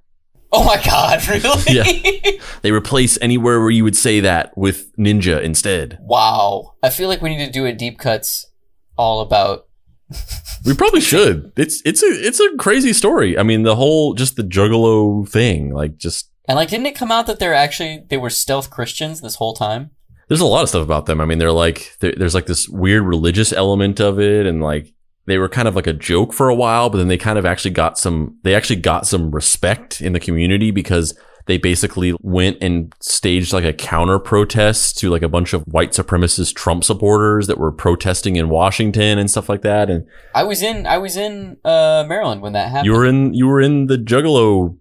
Oh 0.54 0.64
my 0.64 0.82
god, 0.84 1.26
really? 1.28 1.62
Yeah. 1.68 2.40
They 2.60 2.72
replace 2.72 3.18
anywhere 3.22 3.60
where 3.60 3.70
you 3.70 3.84
would 3.84 3.96
say 3.96 4.20
that 4.20 4.56
with 4.56 4.94
ninja 4.96 5.40
instead. 5.42 5.98
Wow. 6.02 6.74
I 6.82 6.90
feel 6.90 7.08
like 7.08 7.22
we 7.22 7.34
need 7.34 7.46
to 7.46 7.52
do 7.52 7.64
a 7.64 7.72
deep 7.72 7.98
cuts 7.98 8.50
all 8.98 9.20
about 9.20 9.66
We 10.64 10.74
probably 10.74 11.00
should. 11.00 11.52
It's 11.56 11.82
it's 11.84 12.02
a 12.02 12.06
it's 12.06 12.38
a 12.38 12.56
crazy 12.56 12.92
story. 12.92 13.36
I 13.36 13.42
mean, 13.42 13.62
the 13.62 13.76
whole 13.76 14.14
just 14.14 14.36
the 14.36 14.44
juggalo 14.44 15.28
thing, 15.28 15.72
like 15.72 15.96
just 15.96 16.30
and 16.46 16.56
like 16.56 16.68
didn't 16.68 16.86
it 16.86 16.94
come 16.94 17.10
out 17.10 17.26
that 17.26 17.38
they're 17.38 17.54
actually 17.54 18.04
they 18.08 18.16
were 18.16 18.30
stealth 18.30 18.70
Christians 18.70 19.20
this 19.22 19.36
whole 19.36 19.54
time? 19.54 19.90
There's 20.32 20.40
a 20.40 20.46
lot 20.46 20.62
of 20.62 20.68
stuff 20.68 20.82
about 20.82 21.06
them. 21.06 21.20
I 21.20 21.24
mean, 21.26 21.38
they're 21.38 21.52
like 21.52 21.96
there- 22.00 22.14
there's 22.16 22.34
like 22.34 22.46
this 22.46 22.68
weird 22.68 23.02
religious 23.04 23.52
element 23.52 24.00
of 24.00 24.18
it, 24.18 24.46
and 24.46 24.62
like 24.62 24.92
they 25.26 25.38
were 25.38 25.48
kind 25.48 25.68
of 25.68 25.76
like 25.76 25.86
a 25.86 25.92
joke 25.92 26.32
for 26.32 26.48
a 26.48 26.54
while, 26.54 26.90
but 26.90 26.98
then 26.98 27.08
they 27.08 27.18
kind 27.18 27.38
of 27.38 27.46
actually 27.46 27.70
got 27.72 27.98
some 27.98 28.36
they 28.42 28.54
actually 28.54 28.80
got 28.80 29.06
some 29.06 29.30
respect 29.30 30.00
in 30.00 30.12
the 30.14 30.20
community 30.20 30.70
because 30.70 31.16
they 31.46 31.58
basically 31.58 32.14
went 32.20 32.56
and 32.60 32.94
staged 33.00 33.52
like 33.52 33.64
a 33.64 33.72
counter 33.72 34.20
protest 34.20 34.96
to 34.98 35.10
like 35.10 35.22
a 35.22 35.28
bunch 35.28 35.52
of 35.52 35.62
white 35.64 35.90
supremacist 35.90 36.54
Trump 36.54 36.84
supporters 36.84 37.48
that 37.48 37.58
were 37.58 37.72
protesting 37.72 38.36
in 38.36 38.48
Washington 38.48 39.18
and 39.18 39.28
stuff 39.28 39.48
like 39.48 39.62
that. 39.62 39.90
And 39.90 40.06
I 40.36 40.44
was 40.44 40.62
in 40.62 40.86
I 40.86 40.98
was 40.98 41.16
in 41.16 41.56
uh 41.64 42.04
Maryland 42.08 42.42
when 42.42 42.52
that 42.52 42.68
happened. 42.70 42.86
you 42.86 42.92
were 42.92 43.04
in 43.06 43.34
you 43.34 43.46
were 43.48 43.60
in 43.60 43.86
the 43.86 43.96
Juggalo 43.98 44.76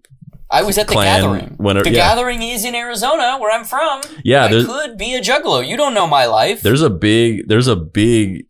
I 0.52 0.62
was 0.62 0.76
at 0.76 0.86
the 0.86 0.94
gathering. 0.94 1.54
when 1.56 1.76
the 1.76 1.84
yeah. 1.86 2.14
gathering 2.14 2.42
is 2.42 2.64
in 2.64 2.74
Arizona, 2.74 3.38
where 3.38 3.50
I'm 3.50 3.64
from. 3.64 4.02
Yeah, 4.22 4.44
I 4.44 4.48
could 4.50 4.98
be 4.98 5.14
a 5.14 5.20
juggalo. 5.20 5.66
You 5.66 5.78
don't 5.78 5.94
know 5.94 6.06
my 6.06 6.26
life. 6.26 6.60
There's 6.60 6.82
a 6.82 6.90
big, 6.90 7.48
there's 7.48 7.68
a 7.68 7.74
big, 7.74 8.46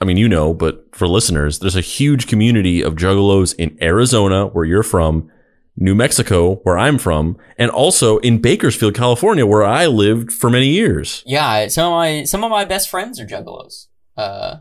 I 0.00 0.04
mean, 0.04 0.16
you 0.16 0.28
know, 0.28 0.52
but 0.52 0.84
for 0.92 1.06
listeners, 1.06 1.60
there's 1.60 1.76
a 1.76 1.80
huge 1.80 2.26
community 2.26 2.82
of 2.82 2.94
juggalos 2.94 3.54
in 3.56 3.78
Arizona, 3.80 4.48
where 4.48 4.64
you're 4.64 4.82
from, 4.82 5.30
New 5.76 5.94
Mexico, 5.94 6.56
where 6.64 6.76
I'm 6.76 6.98
from, 6.98 7.38
and 7.56 7.70
also 7.70 8.18
in 8.18 8.42
Bakersfield, 8.42 8.94
California, 8.94 9.46
where 9.46 9.64
I 9.64 9.86
lived 9.86 10.32
for 10.32 10.50
many 10.50 10.68
years. 10.68 11.22
Yeah, 11.24 11.68
some 11.68 11.92
of 11.92 11.96
my 11.96 12.24
some 12.24 12.42
of 12.42 12.50
my 12.50 12.64
best 12.64 12.90
friends 12.90 13.20
are 13.20 13.26
juggalos. 13.26 13.86
Uh, 14.16 14.56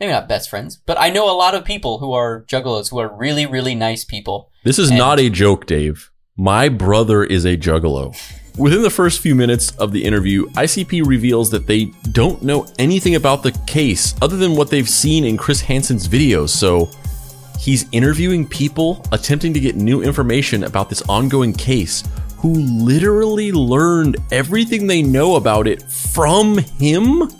maybe 0.00 0.12
not 0.12 0.28
best 0.28 0.48
friends, 0.50 0.80
but 0.86 0.98
I 0.98 1.10
know 1.10 1.30
a 1.30 1.36
lot 1.36 1.54
of 1.54 1.64
people 1.64 1.98
who 1.98 2.12
are 2.12 2.44
juggalos 2.46 2.90
who 2.90 2.98
are 2.98 3.14
really 3.14 3.46
really 3.46 3.74
nice 3.74 4.04
people. 4.04 4.50
This 4.64 4.78
is 4.78 4.88
And- 4.90 4.98
not 4.98 5.20
a 5.20 5.28
joke, 5.30 5.66
Dave. 5.66 6.10
My 6.36 6.68
brother 6.70 7.22
is 7.22 7.44
a 7.44 7.56
juggalo. 7.56 8.16
Within 8.58 8.82
the 8.82 8.90
first 8.90 9.20
few 9.20 9.34
minutes 9.34 9.70
of 9.78 9.92
the 9.92 10.04
interview, 10.04 10.46
ICP 10.56 11.02
reveals 11.02 11.50
that 11.50 11.66
they 11.66 11.92
don't 12.12 12.42
know 12.42 12.66
anything 12.78 13.14
about 13.14 13.42
the 13.42 13.52
case 13.66 14.14
other 14.20 14.36
than 14.36 14.56
what 14.56 14.70
they've 14.70 14.88
seen 14.88 15.24
in 15.24 15.36
Chris 15.36 15.60
Hansen's 15.60 16.08
videos. 16.08 16.48
So 16.50 16.88
he's 17.58 17.86
interviewing 17.92 18.46
people 18.46 19.04
attempting 19.12 19.54
to 19.54 19.60
get 19.60 19.76
new 19.76 20.02
information 20.02 20.64
about 20.64 20.88
this 20.88 21.02
ongoing 21.08 21.52
case 21.52 22.02
who 22.38 22.54
literally 22.54 23.52
learned 23.52 24.16
everything 24.32 24.86
they 24.86 25.02
know 25.02 25.36
about 25.36 25.66
it 25.68 25.82
from 25.90 26.58
him. 26.58 27.30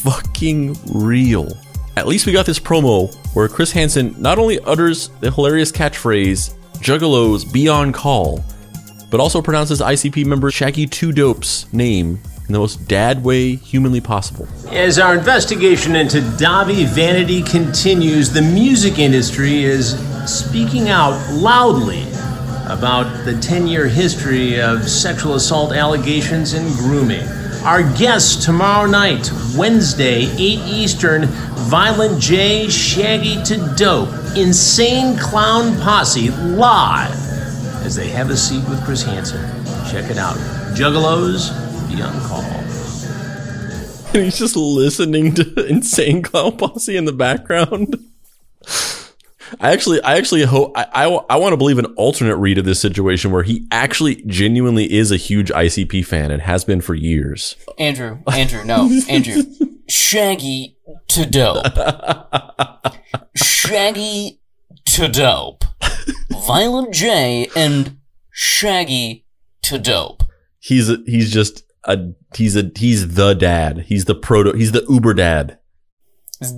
Unfucking 0.00 0.78
real. 0.94 1.52
At 1.96 2.06
least 2.06 2.26
we 2.26 2.32
got 2.32 2.46
this 2.46 2.58
promo 2.58 3.14
where 3.34 3.48
Chris 3.48 3.72
Hansen 3.72 4.14
not 4.18 4.38
only 4.38 4.58
utters 4.60 5.08
the 5.20 5.30
hilarious 5.30 5.70
catchphrase, 5.70 6.54
Juggalos 6.78 7.50
be 7.52 7.68
on 7.68 7.92
call, 7.92 8.42
but 9.10 9.20
also 9.20 9.42
pronounces 9.42 9.80
ICP 9.80 10.24
member 10.24 10.50
Shaggy 10.50 10.86
2 10.86 11.12
Dope's 11.12 11.70
name 11.72 12.18
in 12.46 12.52
the 12.52 12.58
most 12.58 12.88
dad 12.88 13.22
way 13.22 13.56
humanly 13.56 14.00
possible. 14.00 14.48
As 14.68 14.98
our 14.98 15.16
investigation 15.16 15.94
into 15.94 16.20
Dahvie 16.20 16.86
Vanity 16.86 17.42
continues, 17.42 18.30
the 18.30 18.42
music 18.42 18.98
industry 18.98 19.64
is 19.64 19.98
speaking 20.26 20.88
out 20.88 21.30
loudly 21.30 22.02
about 22.72 23.24
the 23.26 23.38
10 23.42 23.66
year 23.66 23.86
history 23.86 24.60
of 24.60 24.88
sexual 24.88 25.34
assault 25.34 25.72
allegations 25.72 26.54
and 26.54 26.72
grooming. 26.76 27.26
Our 27.64 27.82
guests 27.82 28.42
tomorrow 28.42 28.86
night, 28.86 29.30
Wednesday, 29.54 30.22
8 30.22 30.38
Eastern, 30.38 31.26
Violent 31.68 32.18
J, 32.18 32.70
Shaggy 32.70 33.42
2 33.44 33.74
Dope, 33.76 34.08
Insane 34.34 35.18
Clown 35.18 35.78
Posse, 35.82 36.30
live 36.30 37.12
as 37.84 37.94
they 37.94 38.08
have 38.08 38.30
a 38.30 38.36
seat 38.36 38.66
with 38.66 38.82
Chris 38.86 39.02
Hansen. 39.02 39.42
Check 39.90 40.10
it 40.10 40.16
out. 40.16 40.36
Juggalos, 40.74 41.50
be 41.94 42.00
on 42.00 42.18
call. 42.22 42.40
And 44.14 44.24
he's 44.24 44.38
just 44.38 44.56
listening 44.56 45.34
to 45.34 45.66
Insane 45.68 46.22
Clown 46.22 46.56
Posse 46.56 46.96
in 46.96 47.04
the 47.04 47.12
background. 47.12 47.94
I 49.58 49.72
actually, 49.72 50.00
I 50.02 50.16
actually 50.16 50.42
hope, 50.44 50.72
I, 50.76 50.86
I, 50.92 51.04
I 51.30 51.36
want 51.36 51.52
to 51.52 51.56
believe 51.56 51.78
an 51.78 51.86
alternate 51.96 52.36
read 52.36 52.58
of 52.58 52.64
this 52.64 52.80
situation 52.80 53.30
where 53.30 53.42
he 53.42 53.66
actually 53.70 54.22
genuinely 54.26 54.92
is 54.92 55.10
a 55.10 55.16
huge 55.16 55.50
ICP 55.50 56.04
fan 56.06 56.30
and 56.30 56.42
has 56.42 56.64
been 56.64 56.80
for 56.80 56.94
years. 56.94 57.56
Andrew, 57.78 58.18
Andrew, 58.32 58.64
no, 58.64 58.90
Andrew. 59.08 59.42
Shaggy 59.88 60.76
2 61.08 61.26
Dope. 61.26 61.66
Shaggy 63.34 64.40
2 64.84 65.08
Dope. 65.08 65.64
Violent 66.46 66.94
J 66.94 67.48
and 67.56 67.98
Shaggy 68.30 69.26
2 69.62 69.78
Dope. 69.78 70.22
He's 70.60 70.88
a, 70.88 70.98
he's 71.06 71.32
just 71.32 71.64
a 71.84 72.12
he's 72.34 72.56
a 72.56 72.70
he's 72.76 73.14
the 73.14 73.34
dad. 73.34 73.84
He's 73.88 74.04
the 74.04 74.14
proto. 74.14 74.52
He's 74.52 74.72
the 74.72 74.84
Uber 74.88 75.14
dad. 75.14 75.58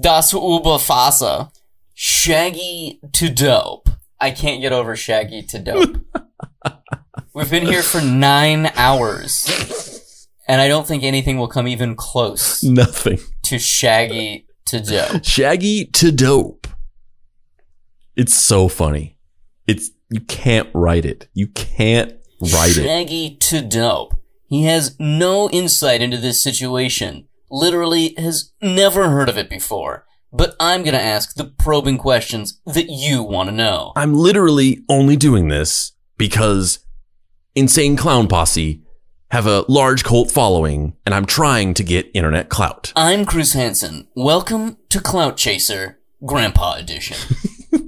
Das 0.01 0.33
Uberfasser. 0.33 1.51
Shaggy 2.05 2.99
2 3.13 3.29
Dope. 3.29 3.89
I 4.21 4.33
can't 4.33 4.61
get 4.61 4.73
over 4.73 4.97
Shaggy 4.97 5.41
2 5.41 5.59
Dope. 5.61 5.97
We've 7.33 7.49
been 7.49 7.65
here 7.65 7.85
for 7.85 8.01
nine 8.01 8.73
hours, 8.75 10.27
and 10.49 10.61
I 10.61 10.67
don't 10.67 10.85
think 10.85 11.05
anything 11.05 11.39
will 11.39 11.47
come 11.47 11.69
even 11.69 11.95
close 11.95 12.61
Nothing. 12.65 13.21
to 13.45 13.57
Shaggy 13.61 14.49
2 14.65 14.81
Dope. 14.81 15.25
Shaggy 15.25 15.85
2 15.85 16.11
Dope. 16.11 16.67
It's 18.17 18.35
so 18.35 18.67
funny. 18.67 19.17
It's 19.69 19.93
you 20.11 20.23
can't 20.23 20.69
write 20.75 21.05
it. 21.05 21.29
You 21.35 21.47
can't 21.47 22.15
write 22.41 22.77
it. 22.79 22.83
Shaggy 22.83 23.37
2 23.37 23.69
Dope. 23.69 24.15
He 24.49 24.65
has 24.65 24.97
no 24.99 25.49
insight 25.51 26.03
into 26.03 26.17
this 26.17 26.43
situation. 26.43 27.29
Literally 27.49 28.17
has 28.19 28.51
never 28.61 29.09
heard 29.11 29.29
of 29.29 29.39
it 29.39 29.49
before. 29.49 30.05
But 30.35 30.57
I'm 30.59 30.83
gonna 30.83 30.97
ask 30.97 31.35
the 31.35 31.45
probing 31.45 31.99
questions 31.99 32.59
that 32.65 32.87
you 32.89 33.23
want 33.23 33.51
to 33.51 33.55
know. 33.55 33.93
I'm 33.95 34.15
literally 34.15 34.83
only 34.89 35.15
doing 35.15 35.49
this 35.49 35.93
because 36.17 36.79
Insane 37.55 37.99
Clown 37.99 38.29
Posse 38.29 38.83
have 39.31 39.47
a 39.47 39.67
large 39.69 40.05
cult 40.05 40.31
following 40.31 40.97
and 41.05 41.15
I'm 41.15 41.27
trying 41.27 41.75
to 41.75 41.85
get 41.85 42.11
internet 42.15 42.49
clout. 42.49 42.95
I'm 42.97 43.27
Chris 43.27 43.53
Hansen. 43.53 44.09
Welcome 44.17 44.79
to 44.89 45.01
Clout 45.01 45.37
Chaser, 45.37 45.99
Grandpa 46.25 46.77
Edition. 46.77 47.19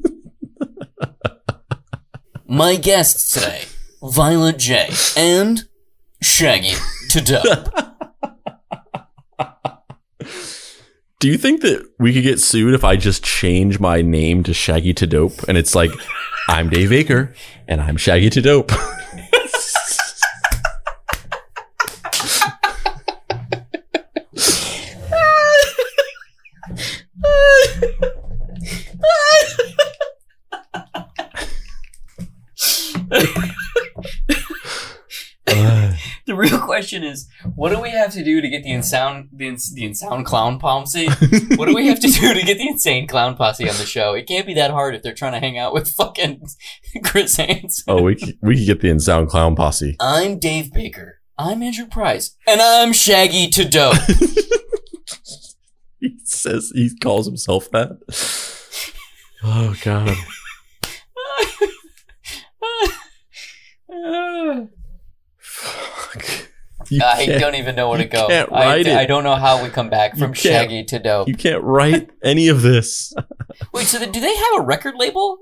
My 2.46 2.76
guests 2.76 3.32
today, 3.32 3.62
Violet 4.02 4.58
J 4.58 4.90
and 5.16 5.66
Shaggy 6.20 6.74
2 7.08 7.20
Dope. 7.22 7.68
Do 11.24 11.30
you 11.30 11.38
think 11.38 11.62
that 11.62 11.90
we 11.98 12.12
could 12.12 12.22
get 12.22 12.38
sued 12.38 12.74
if 12.74 12.84
I 12.84 12.96
just 12.96 13.24
change 13.24 13.80
my 13.80 14.02
name 14.02 14.42
to 14.42 14.52
Shaggy 14.52 14.92
2 14.92 15.06
Dope 15.06 15.48
and 15.48 15.56
it's 15.56 15.74
like 15.74 15.90
I'm 16.50 16.68
Dave 16.68 16.90
Baker 16.90 17.34
and 17.66 17.80
I'm 17.80 17.96
Shaggy 17.96 18.28
2 18.28 18.42
Dope? 18.42 18.68
the 36.26 36.34
real 36.34 36.58
question 36.58 36.93
is, 37.04 37.28
what 37.54 37.70
do 37.70 37.80
we 37.80 37.90
have 37.90 38.12
to 38.12 38.24
do 38.24 38.40
to 38.40 38.48
get 38.48 38.62
the 38.62 38.72
insane 38.72 39.28
the, 39.32 39.48
ins- 39.48 39.72
the 39.74 39.84
insane 39.84 40.24
clown 40.24 40.58
posse? 40.58 41.06
what 41.56 41.66
do 41.66 41.74
we 41.74 41.86
have 41.88 42.00
to 42.00 42.08
do 42.08 42.34
to 42.34 42.42
get 42.42 42.58
the 42.58 42.68
insane 42.68 43.06
clown 43.06 43.36
posse 43.36 43.68
on 43.68 43.76
the 43.76 43.86
show? 43.86 44.14
It 44.14 44.26
can't 44.26 44.46
be 44.46 44.54
that 44.54 44.70
hard 44.70 44.94
if 44.94 45.02
they're 45.02 45.14
trying 45.14 45.32
to 45.32 45.40
hang 45.40 45.58
out 45.58 45.72
with 45.72 45.88
fucking 45.90 46.46
Chris 47.04 47.36
Hansen. 47.36 47.84
oh, 47.88 48.02
we 48.02 48.14
could, 48.16 48.38
we 48.42 48.56
could 48.56 48.66
get 48.66 48.80
the 48.80 48.88
Insound 48.88 49.28
Clown 49.28 49.54
Posse. 49.54 49.96
I'm 50.00 50.38
Dave 50.38 50.72
Baker. 50.72 51.20
I'm 51.36 51.62
Andrew 51.62 51.86
Price, 51.86 52.36
and 52.46 52.60
I'm 52.60 52.92
Shaggy 52.92 53.48
2 53.48 53.64
Dope. 53.64 53.96
He 56.04 56.18
says 56.24 56.70
he 56.74 56.94
calls 56.98 57.24
himself 57.24 57.70
that. 57.70 57.98
Oh 59.42 59.74
god. 59.82 60.14
You 66.90 67.00
uh, 67.02 67.06
I 67.06 67.26
don't 67.26 67.54
even 67.54 67.76
know 67.76 67.88
where 67.88 67.98
to 67.98 68.04
go. 68.04 68.28
can't 68.28 68.52
I, 68.52 68.76
it. 68.76 68.88
I 68.88 69.06
don't 69.06 69.24
know 69.24 69.36
how 69.36 69.62
we 69.62 69.70
come 69.70 69.90
back 69.90 70.16
from 70.16 70.32
Shaggy 70.32 70.84
2 70.84 70.98
Dope. 70.98 71.28
You 71.28 71.34
can't 71.34 71.62
write 71.62 72.10
any 72.22 72.48
of 72.48 72.62
this. 72.62 73.12
Wait, 73.72 73.86
so 73.86 73.98
do 73.98 74.20
they 74.20 74.34
have 74.34 74.58
a 74.58 74.62
record 74.62 74.94
label? 74.96 75.38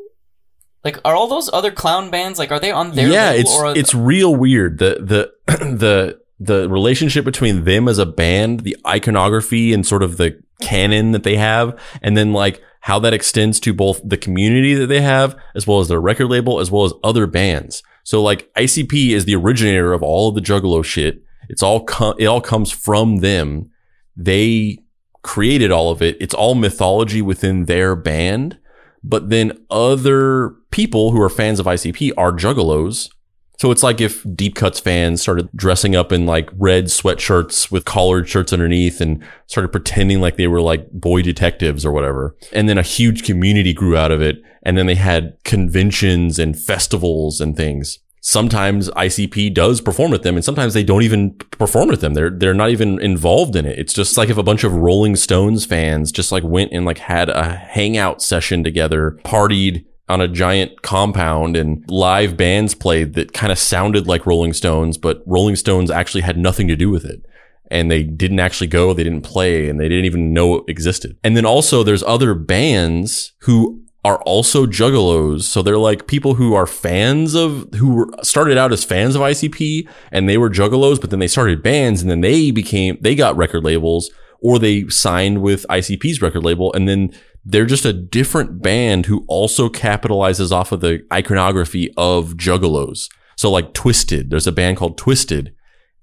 Like, 0.84 0.98
are 1.04 1.14
all 1.14 1.28
those 1.28 1.48
other 1.52 1.70
clown 1.70 2.10
bands 2.10 2.38
like 2.38 2.50
are 2.50 2.58
they 2.58 2.72
on 2.72 2.94
their 2.94 3.08
yeah, 3.08 3.30
label 3.30 3.40
it's 3.40 3.58
are 3.58 3.76
it's 3.76 3.94
real 3.94 4.34
weird. 4.34 4.78
The 4.78 4.98
the 5.00 5.32
the 5.76 6.20
the 6.40 6.68
relationship 6.68 7.24
between 7.24 7.64
them 7.64 7.86
as 7.88 7.98
a 7.98 8.06
band, 8.06 8.60
the 8.60 8.76
iconography 8.86 9.72
and 9.72 9.86
sort 9.86 10.02
of 10.02 10.16
the 10.16 10.42
canon 10.60 11.12
that 11.12 11.22
they 11.22 11.36
have, 11.36 11.78
and 12.02 12.16
then 12.16 12.32
like 12.32 12.60
how 12.80 12.98
that 12.98 13.14
extends 13.14 13.60
to 13.60 13.72
both 13.72 14.00
the 14.04 14.16
community 14.16 14.74
that 14.74 14.88
they 14.88 15.00
have 15.00 15.36
as 15.54 15.66
well 15.68 15.78
as 15.78 15.86
their 15.86 16.00
record 16.00 16.26
label 16.26 16.58
as 16.58 16.70
well 16.70 16.84
as 16.84 16.92
other 17.04 17.28
bands. 17.28 17.82
So 18.02 18.20
like 18.20 18.52
ICP 18.54 19.10
is 19.10 19.24
the 19.24 19.36
originator 19.36 19.92
of 19.92 20.02
all 20.02 20.28
of 20.28 20.34
the 20.34 20.40
Juggalo 20.40 20.84
shit. 20.84 21.22
It's 21.52 21.62
all 21.62 21.84
co- 21.84 22.16
it 22.18 22.26
all 22.26 22.40
comes 22.40 22.72
from 22.72 23.18
them. 23.18 23.70
They 24.16 24.78
created 25.22 25.70
all 25.70 25.90
of 25.90 26.02
it. 26.02 26.16
It's 26.20 26.34
all 26.34 26.54
mythology 26.54 27.22
within 27.22 27.66
their 27.66 27.94
band. 27.94 28.58
But 29.04 29.30
then 29.30 29.64
other 29.70 30.54
people 30.70 31.12
who 31.12 31.20
are 31.20 31.28
fans 31.28 31.60
of 31.60 31.66
ICP 31.66 32.12
are 32.16 32.32
juggalos. 32.32 33.10
So 33.58 33.70
it's 33.70 33.82
like 33.82 34.00
if 34.00 34.26
Deep 34.34 34.56
Cuts 34.56 34.80
fans 34.80 35.20
started 35.20 35.48
dressing 35.54 35.94
up 35.94 36.10
in 36.10 36.26
like 36.26 36.48
red 36.56 36.86
sweatshirts 36.86 37.70
with 37.70 37.84
collared 37.84 38.28
shirts 38.28 38.52
underneath 38.52 39.00
and 39.00 39.22
started 39.46 39.68
pretending 39.68 40.20
like 40.20 40.36
they 40.36 40.48
were 40.48 40.62
like 40.62 40.90
boy 40.90 41.22
detectives 41.22 41.84
or 41.84 41.92
whatever. 41.92 42.34
And 42.52 42.68
then 42.68 42.78
a 42.78 42.82
huge 42.82 43.24
community 43.24 43.72
grew 43.72 43.96
out 43.96 44.10
of 44.10 44.20
it. 44.20 44.38
And 44.64 44.76
then 44.78 44.86
they 44.86 44.94
had 44.94 45.36
conventions 45.44 46.38
and 46.38 46.58
festivals 46.58 47.40
and 47.40 47.56
things. 47.56 47.98
Sometimes 48.24 48.88
ICP 48.90 49.52
does 49.52 49.80
perform 49.80 50.12
with 50.12 50.22
them 50.22 50.36
and 50.36 50.44
sometimes 50.44 50.74
they 50.74 50.84
don't 50.84 51.02
even 51.02 51.34
perform 51.34 51.88
with 51.88 52.00
them. 52.00 52.14
They're, 52.14 52.30
they're 52.30 52.54
not 52.54 52.70
even 52.70 53.00
involved 53.00 53.56
in 53.56 53.66
it. 53.66 53.76
It's 53.76 53.92
just 53.92 54.16
like 54.16 54.30
if 54.30 54.38
a 54.38 54.44
bunch 54.44 54.62
of 54.62 54.76
Rolling 54.76 55.16
Stones 55.16 55.66
fans 55.66 56.12
just 56.12 56.30
like 56.30 56.44
went 56.44 56.72
and 56.72 56.84
like 56.84 56.98
had 56.98 57.28
a 57.28 57.56
hangout 57.56 58.22
session 58.22 58.62
together, 58.62 59.18
partied 59.24 59.84
on 60.08 60.20
a 60.20 60.28
giant 60.28 60.82
compound 60.82 61.56
and 61.56 61.84
live 61.90 62.36
bands 62.36 62.76
played 62.76 63.14
that 63.14 63.32
kind 63.32 63.50
of 63.50 63.58
sounded 63.58 64.06
like 64.06 64.24
Rolling 64.24 64.52
Stones, 64.52 64.98
but 64.98 65.22
Rolling 65.26 65.56
Stones 65.56 65.90
actually 65.90 66.20
had 66.20 66.38
nothing 66.38 66.68
to 66.68 66.76
do 66.76 66.90
with 66.90 67.04
it. 67.04 67.26
And 67.72 67.90
they 67.90 68.04
didn't 68.04 68.38
actually 68.38 68.66
go, 68.68 68.92
they 68.92 69.04
didn't 69.04 69.22
play, 69.22 69.68
and 69.68 69.80
they 69.80 69.88
didn't 69.88 70.04
even 70.04 70.32
know 70.32 70.58
it 70.58 70.64
existed. 70.68 71.16
And 71.24 71.36
then 71.36 71.46
also 71.46 71.82
there's 71.82 72.02
other 72.02 72.34
bands 72.34 73.32
who 73.40 73.81
are 74.04 74.20
also 74.22 74.66
juggalos. 74.66 75.42
So 75.42 75.62
they're 75.62 75.78
like 75.78 76.06
people 76.06 76.34
who 76.34 76.54
are 76.54 76.66
fans 76.66 77.34
of, 77.34 77.72
who 77.74 77.94
were 77.94 78.08
started 78.22 78.58
out 78.58 78.72
as 78.72 78.84
fans 78.84 79.14
of 79.14 79.22
ICP 79.22 79.88
and 80.10 80.28
they 80.28 80.38
were 80.38 80.50
juggalos, 80.50 81.00
but 81.00 81.10
then 81.10 81.20
they 81.20 81.28
started 81.28 81.62
bands 81.62 82.02
and 82.02 82.10
then 82.10 82.20
they 82.20 82.50
became, 82.50 82.98
they 83.00 83.14
got 83.14 83.36
record 83.36 83.64
labels 83.64 84.10
or 84.40 84.58
they 84.58 84.88
signed 84.88 85.40
with 85.40 85.64
ICP's 85.68 86.20
record 86.20 86.42
label 86.42 86.72
and 86.72 86.88
then 86.88 87.12
they're 87.44 87.66
just 87.66 87.84
a 87.84 87.92
different 87.92 88.60
band 88.60 89.06
who 89.06 89.24
also 89.28 89.68
capitalizes 89.68 90.50
off 90.50 90.72
of 90.72 90.80
the 90.80 91.04
iconography 91.12 91.92
of 91.96 92.34
juggalos. 92.34 93.08
So 93.36 93.50
like 93.50 93.72
Twisted, 93.72 94.30
there's 94.30 94.46
a 94.48 94.52
band 94.52 94.78
called 94.78 94.98
Twisted 94.98 95.54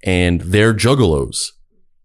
and 0.04 0.40
they're 0.42 0.74
juggalos, 0.74 1.52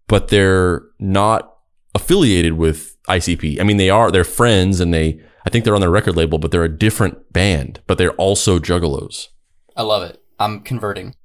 but 0.07 0.27
they're 0.27 0.83
not 0.99 1.53
affiliated 1.93 2.53
with 2.53 2.97
ICP. 3.07 3.61
I 3.61 3.63
mean, 3.63 3.77
they 3.77 3.89
are, 3.89 4.11
they're 4.11 4.25
friends 4.25 4.81
and 4.81 4.93
they, 4.93 5.21
I 5.45 5.49
think 5.49 5.63
they're 5.63 5.75
on 5.75 5.81
their 5.81 5.91
record 5.91 6.15
label, 6.15 6.39
but 6.39 6.51
they're 6.51 6.63
a 6.63 6.69
different 6.69 7.31
band, 7.31 7.81
but 7.87 7.97
they're 7.97 8.13
also 8.13 8.59
juggalos. 8.59 9.27
I 9.75 9.83
love 9.83 10.03
it. 10.03 10.21
I'm 10.39 10.61
converting. 10.61 11.15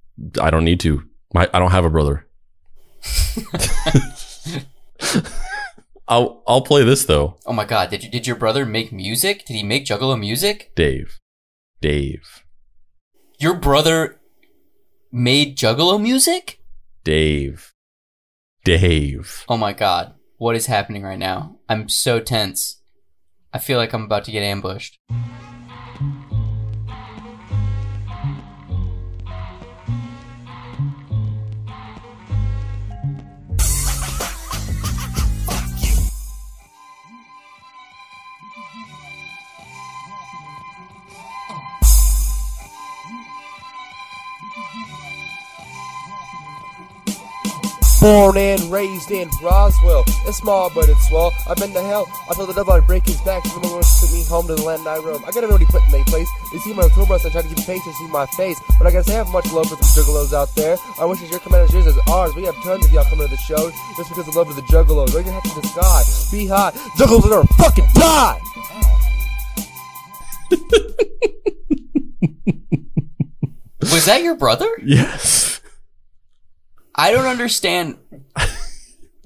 I 0.40 0.50
don't 0.50 0.64
need 0.64 0.80
to. 0.80 1.04
My, 1.32 1.48
I 1.54 1.58
don't 1.58 1.70
have 1.70 1.84
a 1.84 1.90
brother. 1.90 2.26
I'll, 6.08 6.42
I'll 6.46 6.62
play 6.62 6.82
this 6.84 7.04
though. 7.04 7.38
Oh 7.46 7.52
my 7.52 7.64
god, 7.64 7.90
did 7.90 8.02
you 8.02 8.10
did 8.10 8.26
your 8.26 8.36
brother 8.36 8.66
make 8.66 8.92
music? 8.92 9.46
Did 9.46 9.54
he 9.54 9.62
make 9.62 9.86
Juggalo 9.86 10.18
music? 10.18 10.72
Dave. 10.74 11.20
Dave. 11.80 12.44
Your 13.38 13.54
brother 13.54 14.20
made 15.12 15.56
Juggalo 15.56 16.02
music? 16.02 16.60
Dave. 17.04 17.72
Dave. 18.64 19.44
Oh 19.48 19.56
my 19.56 19.72
god. 19.72 20.14
What 20.36 20.56
is 20.56 20.66
happening 20.66 21.02
right 21.02 21.18
now? 21.18 21.56
I'm 21.68 21.88
so 21.88 22.18
tense. 22.18 22.79
I 23.52 23.58
feel 23.58 23.78
like 23.78 23.92
I'm 23.92 24.04
about 24.04 24.24
to 24.24 24.30
get 24.30 24.42
ambushed. 24.42 24.98
Born 48.00 48.38
and 48.38 48.72
raised 48.72 49.10
in 49.10 49.28
Roswell. 49.42 50.04
It's 50.24 50.38
small, 50.38 50.70
but 50.74 50.88
it's 50.88 51.06
swell. 51.08 51.34
I've 51.46 51.58
been 51.58 51.74
to 51.74 51.82
hell. 51.82 52.08
I 52.30 52.34
told 52.34 52.48
the 52.48 52.54
devil 52.54 52.72
I'd 52.72 52.86
break 52.86 53.04
his 53.04 53.20
back. 53.20 53.44
Even 53.44 53.60
though 53.60 53.82
took 54.00 54.10
me 54.10 54.24
home 54.24 54.46
to 54.46 54.54
the 54.54 54.62
land 54.62 54.88
I 54.88 54.96
roam. 54.96 55.22
I 55.26 55.30
got 55.32 55.44
everybody 55.44 55.66
put 55.66 55.84
in 55.84 55.90
their 55.90 56.04
place. 56.04 56.26
They 56.50 56.58
see 56.60 56.72
my 56.72 56.88
tour 56.94 57.04
bus 57.04 57.24
and 57.24 57.32
try 57.32 57.42
to 57.42 57.48
keep 57.48 57.58
pace 57.66 57.84
and 57.84 57.94
see 57.96 58.08
my 58.08 58.24
face. 58.38 58.58
But 58.78 58.86
I 58.86 58.90
gotta 58.90 59.04
say, 59.04 59.16
I 59.16 59.18
have 59.18 59.28
much 59.28 59.52
love 59.52 59.68
for 59.68 59.76
the 59.76 59.82
juggalos 59.82 60.32
out 60.32 60.48
there. 60.56 60.78
I 60.98 61.04
wish 61.04 61.20
as 61.20 61.30
your 61.30 61.40
command 61.40 61.64
as 61.68 61.74
yours 61.74 61.88
as 61.88 61.98
ours. 62.08 62.34
We 62.34 62.44
have 62.44 62.54
tons 62.62 62.86
of 62.86 62.92
y'all 62.92 63.04
coming 63.04 63.28
to 63.28 63.30
the 63.30 63.36
show 63.36 63.70
just 63.98 64.08
because 64.08 64.26
of 64.26 64.34
love 64.34 64.48
of 64.48 64.56
the 64.56 64.62
juggalos. 64.62 65.14
Raise 65.14 65.26
your 65.26 65.34
hat 65.34 65.44
to 65.44 65.60
the 65.60 65.68
sky. 65.68 66.02
Be 66.32 66.46
high. 66.46 66.70
Juggalos 66.96 67.30
are 67.36 67.44
fucking 67.60 67.84
die! 67.92 68.40
Was 73.92 74.06
that 74.06 74.22
your 74.22 74.36
brother? 74.36 74.70
Yes. 74.82 75.49
I 77.00 77.12
don't 77.12 77.26
understand. 77.26 77.96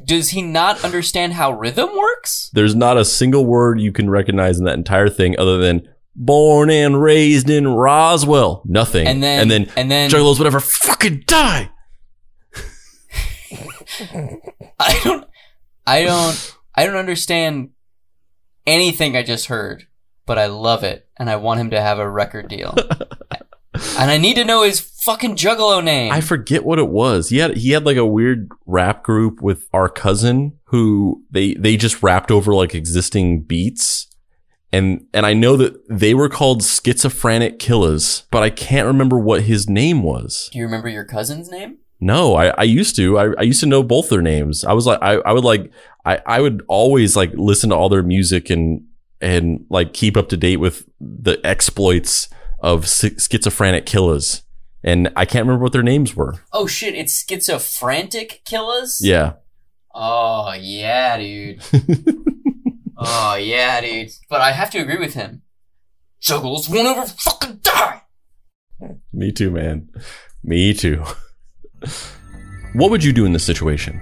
Does 0.05 0.31
he 0.31 0.43
not 0.43 0.85
understand 0.85 1.33
how 1.33 1.53
rhythm 1.53 1.91
works? 1.97 2.51
There's 2.53 2.75
not 2.77 2.97
a 2.97 3.05
single 3.05 3.45
word 3.47 3.81
you 3.81 3.91
can 3.91 4.09
recognize 4.09 4.59
in 4.59 4.65
that 4.67 4.75
entire 4.79 5.09
thing 5.09 5.35
other 5.39 5.59
than 5.59 5.89
born 6.15 6.71
and 6.71 7.03
raised 7.03 7.51
in 7.51 7.67
Roswell. 7.67 8.63
Nothing. 8.65 9.09
And 9.09 9.23
then- 9.23 9.41
and 9.41 9.51
then 9.51 9.71
and 9.77 9.91
then- 9.91 10.11
juggalos 10.11 10.39
whatever 10.39 10.61
fucking 10.61 11.25
die. 11.27 11.71
I 14.79 15.01
don't 15.03 15.27
I 15.87 16.05
don't 16.05 16.57
I 16.75 16.87
don't 16.87 16.97
understand 16.97 17.71
anything 18.67 19.17
I 19.17 19.23
just 19.23 19.47
heard, 19.47 19.87
but 20.27 20.39
I 20.39 20.47
love 20.47 20.85
it 20.85 21.09
and 21.19 21.29
I 21.29 21.37
want 21.37 21.61
him 21.61 21.71
to 21.71 21.81
have 21.81 21.99
a 21.99 22.09
record 22.09 22.49
deal. 22.49 22.75
and 23.75 24.11
I 24.11 24.19
need 24.19 24.35
to 24.35 24.45
know 24.45 24.63
his 24.63 24.81
fucking 24.81 25.37
juggalo 25.37 25.83
name. 25.83 26.13
I 26.13 26.21
forget 26.21 26.65
what 26.65 26.79
it 26.79 26.89
was. 26.89 27.29
He 27.29 27.39
had 27.39 27.57
he 27.57 27.71
had 27.71 27.85
like 27.85 27.97
a 27.97 28.07
weird 28.07 28.51
rap 28.67 29.03
group 29.03 29.43
with 29.43 29.69
our 29.73 29.89
cousin 29.89 30.59
who 30.65 31.23
they 31.31 31.55
they 31.55 31.77
just 31.77 32.03
rapped 32.03 32.31
over 32.31 32.55
like 32.55 32.75
existing 32.75 33.43
beats. 33.43 34.09
And 34.73 35.07
and 35.13 35.25
I 35.25 35.35
know 35.35 35.57
that 35.57 35.89
they 35.89 36.15
were 36.15 36.29
called 36.29 36.63
schizophrenic 36.63 37.59
killers, 37.59 38.27
but 38.31 38.43
I 38.43 38.51
can't 38.51 38.87
remember 38.87 39.19
what 39.19 39.43
his 39.43 39.69
name 39.69 40.03
was. 40.03 40.49
Do 40.53 40.59
you 40.59 40.65
remember 40.65 40.89
your 40.89 41.05
cousin's 41.05 41.49
name? 41.49 41.79
No, 42.01 42.35
I, 42.35 42.49
I 42.49 42.63
used 42.65 42.97
to. 42.97 43.19
I, 43.19 43.33
I 43.39 43.43
used 43.43 43.61
to 43.61 43.67
know 43.67 43.83
both 43.83 44.11
their 44.11 44.21
names. 44.21 44.65
I 44.65 44.73
was 44.73 44.87
like, 44.87 44.99
I, 45.01 45.15
I 45.15 45.33
would 45.33 45.45
like, 45.45 45.73
I, 46.05 46.21
I 46.27 46.41
would 46.41 46.63
always 46.69 47.17
like 47.17 47.33
listen 47.35 47.71
to 47.71 47.77
all 47.77 47.89
their 47.89 48.03
music 48.03 48.51
and, 48.51 48.85
and 49.21 49.65
like 49.71 49.95
keep 49.95 50.17
up 50.17 50.29
to 50.31 50.37
date 50.37 50.59
with 50.59 50.87
the 51.01 51.41
exploits 51.45 52.29
of 52.65 52.89
schizophrenic 52.89 53.85
killers. 53.85 54.43
And 54.83 55.13
I 55.15 55.27
can't 55.27 55.47
remember 55.47 55.63
what 55.63 55.73
their 55.73 55.83
names 55.83 56.17
were. 56.17 56.41
Oh 56.51 56.67
shit, 56.67 56.95
it's 56.95 57.25
schizophrenic 57.25 58.41
killers? 58.47 59.01
Yeah. 59.03 59.35
Oh 59.95 60.55
yeah, 60.59 61.19
dude. 61.19 61.63
oh 62.97 63.35
yeah, 63.35 63.83
dude. 63.83 64.13
But 64.31 64.41
I 64.41 64.53
have 64.53 64.71
to 64.71 64.79
agree 64.79 64.99
with 64.99 65.13
him. 65.13 65.43
Juggles 66.21 66.71
won't 66.71 66.89
ever 66.89 67.07
fucking 67.07 67.61
die. 67.63 68.01
Me 69.13 69.31
too, 69.31 69.51
man. 69.51 69.91
Me 70.43 70.73
too. 70.73 71.05
what 72.73 72.91
would 72.91 73.05
you 73.05 73.13
do 73.13 73.27
in 73.27 73.35
this 73.35 73.45
situation? 73.45 74.01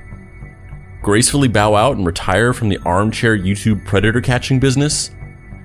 Gracefully 1.02 1.48
bow 1.48 1.74
out 1.74 1.96
and 1.96 2.06
retire 2.06 2.52
from 2.52 2.68
the 2.68 2.78
armchair 2.84 3.36
YouTube 3.36 3.84
predator 3.84 4.20
catching 4.20 4.60
business? 4.60 5.10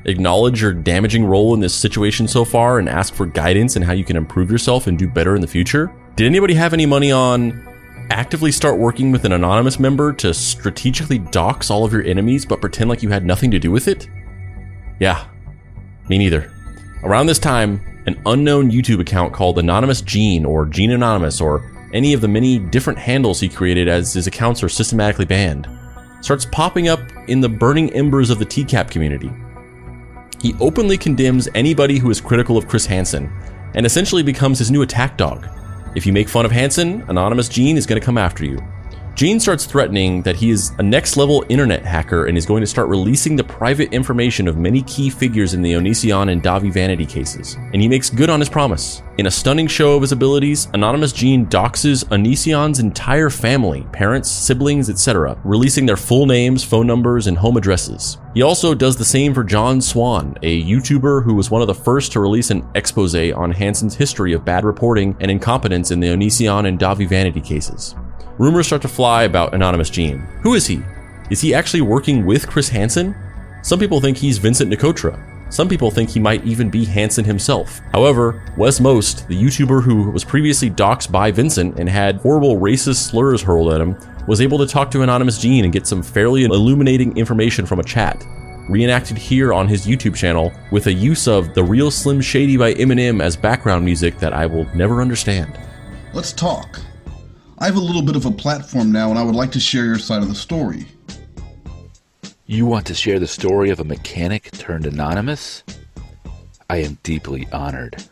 Acknowledge 0.07 0.61
your 0.61 0.73
damaging 0.73 1.25
role 1.25 1.53
in 1.53 1.59
this 1.59 1.73
situation 1.73 2.27
so 2.27 2.45
far 2.45 2.79
and 2.79 2.87
ask 2.87 3.13
for 3.13 3.25
guidance 3.25 3.75
and 3.75 3.83
how 3.83 3.91
you 3.91 4.05
can 4.05 4.15
improve 4.15 4.49
yourself 4.49 4.87
and 4.87 4.97
do 4.97 5.07
better 5.07 5.35
in 5.35 5.41
the 5.41 5.47
future? 5.47 5.93
Did 6.15 6.27
anybody 6.27 6.53
have 6.53 6.73
any 6.73 6.85
money 6.85 7.11
on 7.11 7.63
actively 8.09 8.53
start 8.53 8.79
working 8.79 9.11
with 9.11 9.25
an 9.25 9.33
anonymous 9.33 9.79
member 9.79 10.13
to 10.13 10.33
strategically 10.33 11.19
dox 11.19 11.69
all 11.69 11.83
of 11.83 11.91
your 11.91 12.03
enemies 12.03 12.45
but 12.45 12.61
pretend 12.61 12.89
like 12.89 13.03
you 13.03 13.09
had 13.09 13.25
nothing 13.25 13.51
to 13.51 13.59
do 13.59 13.69
with 13.69 13.89
it? 13.89 14.07
Yeah, 14.99 15.27
me 16.07 16.17
neither. 16.17 16.53
Around 17.03 17.25
this 17.25 17.39
time, 17.39 17.81
an 18.05 18.19
unknown 18.25 18.71
YouTube 18.71 19.01
account 19.01 19.33
called 19.33 19.59
Anonymous 19.59 19.99
Gene 19.99 20.45
or 20.45 20.65
Gene 20.65 20.91
Anonymous 20.91 21.41
or 21.41 21.69
any 21.93 22.13
of 22.13 22.21
the 22.21 22.29
many 22.29 22.59
different 22.59 22.97
handles 22.97 23.41
he 23.41 23.49
created 23.49 23.89
as 23.89 24.13
his 24.13 24.25
accounts 24.25 24.63
are 24.63 24.69
systematically 24.69 25.25
banned 25.25 25.67
starts 26.21 26.45
popping 26.45 26.87
up 26.87 26.99
in 27.27 27.41
the 27.41 27.49
burning 27.49 27.91
embers 27.93 28.29
of 28.29 28.39
the 28.39 28.45
TCAP 28.45 28.89
community. 28.89 29.31
He 30.41 30.55
openly 30.59 30.97
condemns 30.97 31.49
anybody 31.55 31.97
who 31.97 32.09
is 32.09 32.21
critical 32.21 32.57
of 32.57 32.67
Chris 32.67 32.85
Hansen 32.85 33.31
and 33.73 33.85
essentially 33.85 34.23
becomes 34.23 34.59
his 34.59 34.71
new 34.71 34.81
attack 34.81 35.17
dog. 35.17 35.47
If 35.95 36.05
you 36.05 36.13
make 36.13 36.29
fun 36.29 36.45
of 36.45 36.51
Hansen, 36.51 37.03
Anonymous 37.07 37.49
Gene 37.49 37.77
is 37.77 37.85
going 37.85 37.99
to 37.99 38.05
come 38.05 38.17
after 38.17 38.45
you. 38.45 38.59
Gene 39.17 39.39
starts 39.39 39.65
threatening 39.65 40.21
that 40.21 40.35
he 40.35 40.51
is 40.51 40.73
a 40.77 40.83
next 40.83 41.17
level 41.17 41.43
internet 41.49 41.83
hacker 41.83 42.27
and 42.27 42.37
is 42.37 42.45
going 42.45 42.61
to 42.61 42.67
start 42.67 42.87
releasing 42.87 43.35
the 43.35 43.43
private 43.43 43.91
information 43.91 44.47
of 44.47 44.57
many 44.57 44.83
key 44.83 45.09
figures 45.09 45.55
in 45.55 45.63
the 45.63 45.73
Onision 45.73 46.31
and 46.31 46.43
Dahvie 46.43 46.71
Vanity 46.71 47.03
cases. 47.03 47.55
And 47.73 47.81
he 47.81 47.87
makes 47.87 48.11
good 48.11 48.29
on 48.29 48.39
his 48.39 48.47
promise. 48.47 49.01
In 49.17 49.25
a 49.25 49.31
stunning 49.31 49.65
show 49.65 49.95
of 49.95 50.03
his 50.03 50.11
abilities, 50.11 50.67
Anonymous 50.75 51.13
Gene 51.13 51.47
doxes 51.47 52.05
Onision's 52.09 52.77
entire 52.77 53.31
family, 53.31 53.87
parents, 53.91 54.29
siblings, 54.29 54.87
etc., 54.87 55.35
releasing 55.43 55.87
their 55.87 55.97
full 55.97 56.27
names, 56.27 56.63
phone 56.63 56.85
numbers, 56.85 57.25
and 57.25 57.39
home 57.39 57.57
addresses. 57.57 58.19
He 58.35 58.43
also 58.43 58.75
does 58.75 58.97
the 58.97 59.03
same 59.03 59.33
for 59.33 59.43
John 59.43 59.81
Swan, 59.81 60.37
a 60.43 60.63
YouTuber 60.63 61.23
who 61.23 61.33
was 61.33 61.49
one 61.49 61.63
of 61.63 61.67
the 61.67 61.73
first 61.73 62.11
to 62.11 62.19
release 62.19 62.51
an 62.51 62.69
expose 62.75 63.15
on 63.15 63.51
Hansen's 63.51 63.95
history 63.95 64.33
of 64.33 64.45
bad 64.45 64.63
reporting 64.63 65.17
and 65.19 65.31
incompetence 65.31 65.89
in 65.89 66.01
the 66.01 66.09
Onision 66.09 66.67
and 66.67 66.77
Dahvie 66.77 67.09
Vanity 67.09 67.41
cases. 67.41 67.95
Rumors 68.37 68.67
start 68.67 68.83
to 68.83 68.87
fly 68.87 69.23
about 69.23 69.55
Anonymous 69.55 69.89
Gene. 69.89 70.19
Who 70.43 70.53
is 70.53 70.67
he? 70.67 70.83
Is 71.31 71.41
he 71.41 71.55
actually 71.55 71.81
working 71.81 72.23
with 72.23 72.47
Chris 72.47 72.69
Hansen? 72.69 73.15
Some 73.63 73.79
people 73.79 73.99
think 73.99 74.15
he's 74.15 74.37
Vincent 74.37 74.71
Nicotra. 74.71 75.19
Some 75.51 75.67
people 75.67 75.89
think 75.89 76.09
he 76.09 76.19
might 76.19 76.45
even 76.45 76.69
be 76.69 76.85
Hansen 76.85 77.25
himself. 77.25 77.81
However, 77.93 78.43
Westmo, 78.55 79.27
the 79.27 79.41
YouTuber 79.41 79.81
who 79.81 80.11
was 80.11 80.23
previously 80.23 80.69
doxxed 80.69 81.11
by 81.11 81.31
Vincent 81.31 81.79
and 81.79 81.89
had 81.89 82.17
horrible 82.17 82.59
racist 82.59 83.09
slurs 83.09 83.41
hurled 83.41 83.73
at 83.73 83.81
him, 83.81 83.97
was 84.27 84.39
able 84.39 84.59
to 84.59 84.67
talk 84.67 84.91
to 84.91 85.01
Anonymous 85.01 85.39
Gene 85.39 85.63
and 85.63 85.73
get 85.73 85.87
some 85.87 86.03
fairly 86.03 86.43
illuminating 86.43 87.17
information 87.17 87.65
from 87.65 87.79
a 87.79 87.83
chat. 87.83 88.23
Reenacted 88.69 89.17
here 89.17 89.51
on 89.51 89.67
his 89.67 89.87
YouTube 89.87 90.15
channel 90.15 90.51
with 90.71 90.87
a 90.87 90.93
use 90.93 91.27
of 91.27 91.53
The 91.55 91.63
Real 91.63 91.89
Slim 91.89 92.21
Shady 92.21 92.57
by 92.57 92.73
Eminem 92.75 93.23
as 93.23 93.35
background 93.35 93.83
music 93.83 94.19
that 94.19 94.33
I 94.33 94.45
will 94.45 94.65
never 94.75 95.01
understand. 95.01 95.57
Let's 96.13 96.33
talk. 96.33 96.81
I 97.59 97.65
have 97.65 97.75
a 97.75 97.79
little 97.79 98.03
bit 98.03 98.15
of 98.15 98.25
a 98.27 98.31
platform 98.31 98.91
now, 98.91 99.09
and 99.09 99.17
I 99.17 99.23
would 99.23 99.35
like 99.35 99.51
to 99.53 99.59
share 99.59 99.85
your 99.85 99.97
side 99.97 100.21
of 100.21 100.29
the 100.29 100.35
story. 100.35 100.85
You 102.45 102.67
want 102.67 102.85
to 102.85 102.93
share 102.93 103.19
the 103.19 103.27
story 103.27 103.71
of 103.71 103.79
a 103.79 103.83
mechanic 103.83 104.51
turned 104.51 104.85
anonymous? 104.85 105.63
I 106.69 106.77
am 106.77 106.99
deeply 107.01 107.47
honored. 107.51 108.03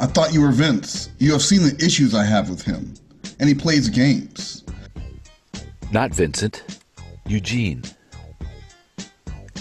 I 0.00 0.06
thought 0.06 0.32
you 0.32 0.40
were 0.40 0.52
Vince. 0.52 1.10
You 1.18 1.32
have 1.32 1.42
seen 1.42 1.62
the 1.62 1.76
issues 1.84 2.14
I 2.14 2.24
have 2.24 2.48
with 2.48 2.62
him, 2.62 2.94
and 3.38 3.48
he 3.48 3.54
plays 3.54 3.90
games. 3.90 4.64
Not 5.92 6.14
Vincent, 6.14 6.80
Eugene. 7.26 7.82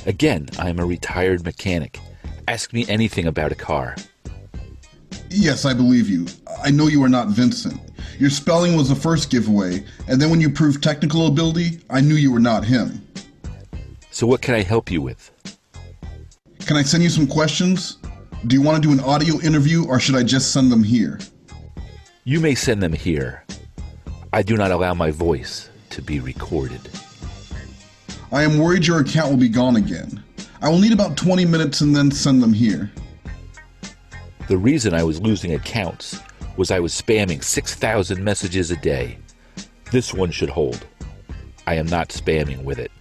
Again, 0.06 0.48
I 0.58 0.70
am 0.70 0.80
a 0.80 0.86
retired 0.86 1.44
mechanic. 1.44 2.00
Ask 2.48 2.72
me 2.72 2.86
anything 2.88 3.28
about 3.28 3.52
a 3.52 3.56
car. 3.56 3.96
Yes, 5.30 5.66
I 5.66 5.74
believe 5.74 6.10
you. 6.10 6.28
I 6.64 6.72
know 6.72 6.88
you 6.88 7.04
are 7.04 7.10
not 7.10 7.28
Vincent. 7.28 7.80
Your 8.20 8.30
spelling 8.30 8.76
was 8.76 8.90
the 8.90 8.96
first 8.96 9.30
giveaway, 9.30 9.84
and 10.08 10.22
then 10.22 10.30
when 10.30 10.42
you 10.42 10.50
proved 10.50 10.84
technical 10.84 11.28
ability, 11.28 11.80
I 11.90 12.02
knew 12.02 12.16
you 12.16 12.32
were 12.32 12.40
not 12.40 12.64
him. 12.64 13.06
So, 14.12 14.28
what 14.28 14.42
can 14.42 14.54
I 14.54 14.62
help 14.62 14.92
you 14.92 15.02
with? 15.02 15.32
Can 16.66 16.78
I 16.78 16.84
send 16.84 17.04
you 17.04 17.10
some 17.10 17.28
questions? 17.28 17.98
Do 18.48 18.56
you 18.56 18.62
want 18.62 18.82
to 18.82 18.88
do 18.88 18.94
an 18.94 19.00
audio 19.00 19.40
interview, 19.42 19.86
or 19.86 20.00
should 20.00 20.16
I 20.16 20.24
just 20.24 20.52
send 20.52 20.72
them 20.72 20.84
here? 20.84 21.20
You 22.24 22.40
may 22.40 22.56
send 22.56 22.82
them 22.82 22.94
here. 22.94 23.44
I 24.32 24.44
do 24.44 24.56
not 24.56 24.72
allow 24.72 24.94
my 24.94 25.12
voice 25.12 25.70
to 25.92 26.02
be 26.02 26.20
recorded. 26.20 26.82
I 28.32 28.44
am 28.44 28.58
worried 28.58 28.88
your 28.88 29.00
account 29.02 29.30
will 29.30 29.38
be 29.38 29.50
gone 29.50 29.76
again. 29.76 30.24
I 30.62 30.70
will 30.70 30.80
need 30.80 30.94
about 30.94 31.18
20 31.18 31.46
minutes 31.46 31.82
and 31.82 31.96
then 31.96 32.10
send 32.10 32.42
them 32.42 32.54
here. 32.54 32.92
The 34.48 34.58
reason 34.58 34.94
I 34.94 35.04
was 35.04 35.22
losing 35.22 35.54
accounts 35.54 36.20
was 36.58 36.72
I 36.72 36.80
was 36.80 36.94
spamming 36.94 37.44
6,000 37.44 38.24
messages 38.24 38.72
a 38.72 38.76
day. 38.78 39.18
This 39.92 40.14
one 40.14 40.32
should 40.32 40.50
hold. 40.50 40.86
I 41.66 41.76
am 41.76 41.86
not 41.88 42.10
spamming 42.10 42.64
with 42.64 42.80
it. 42.80 42.92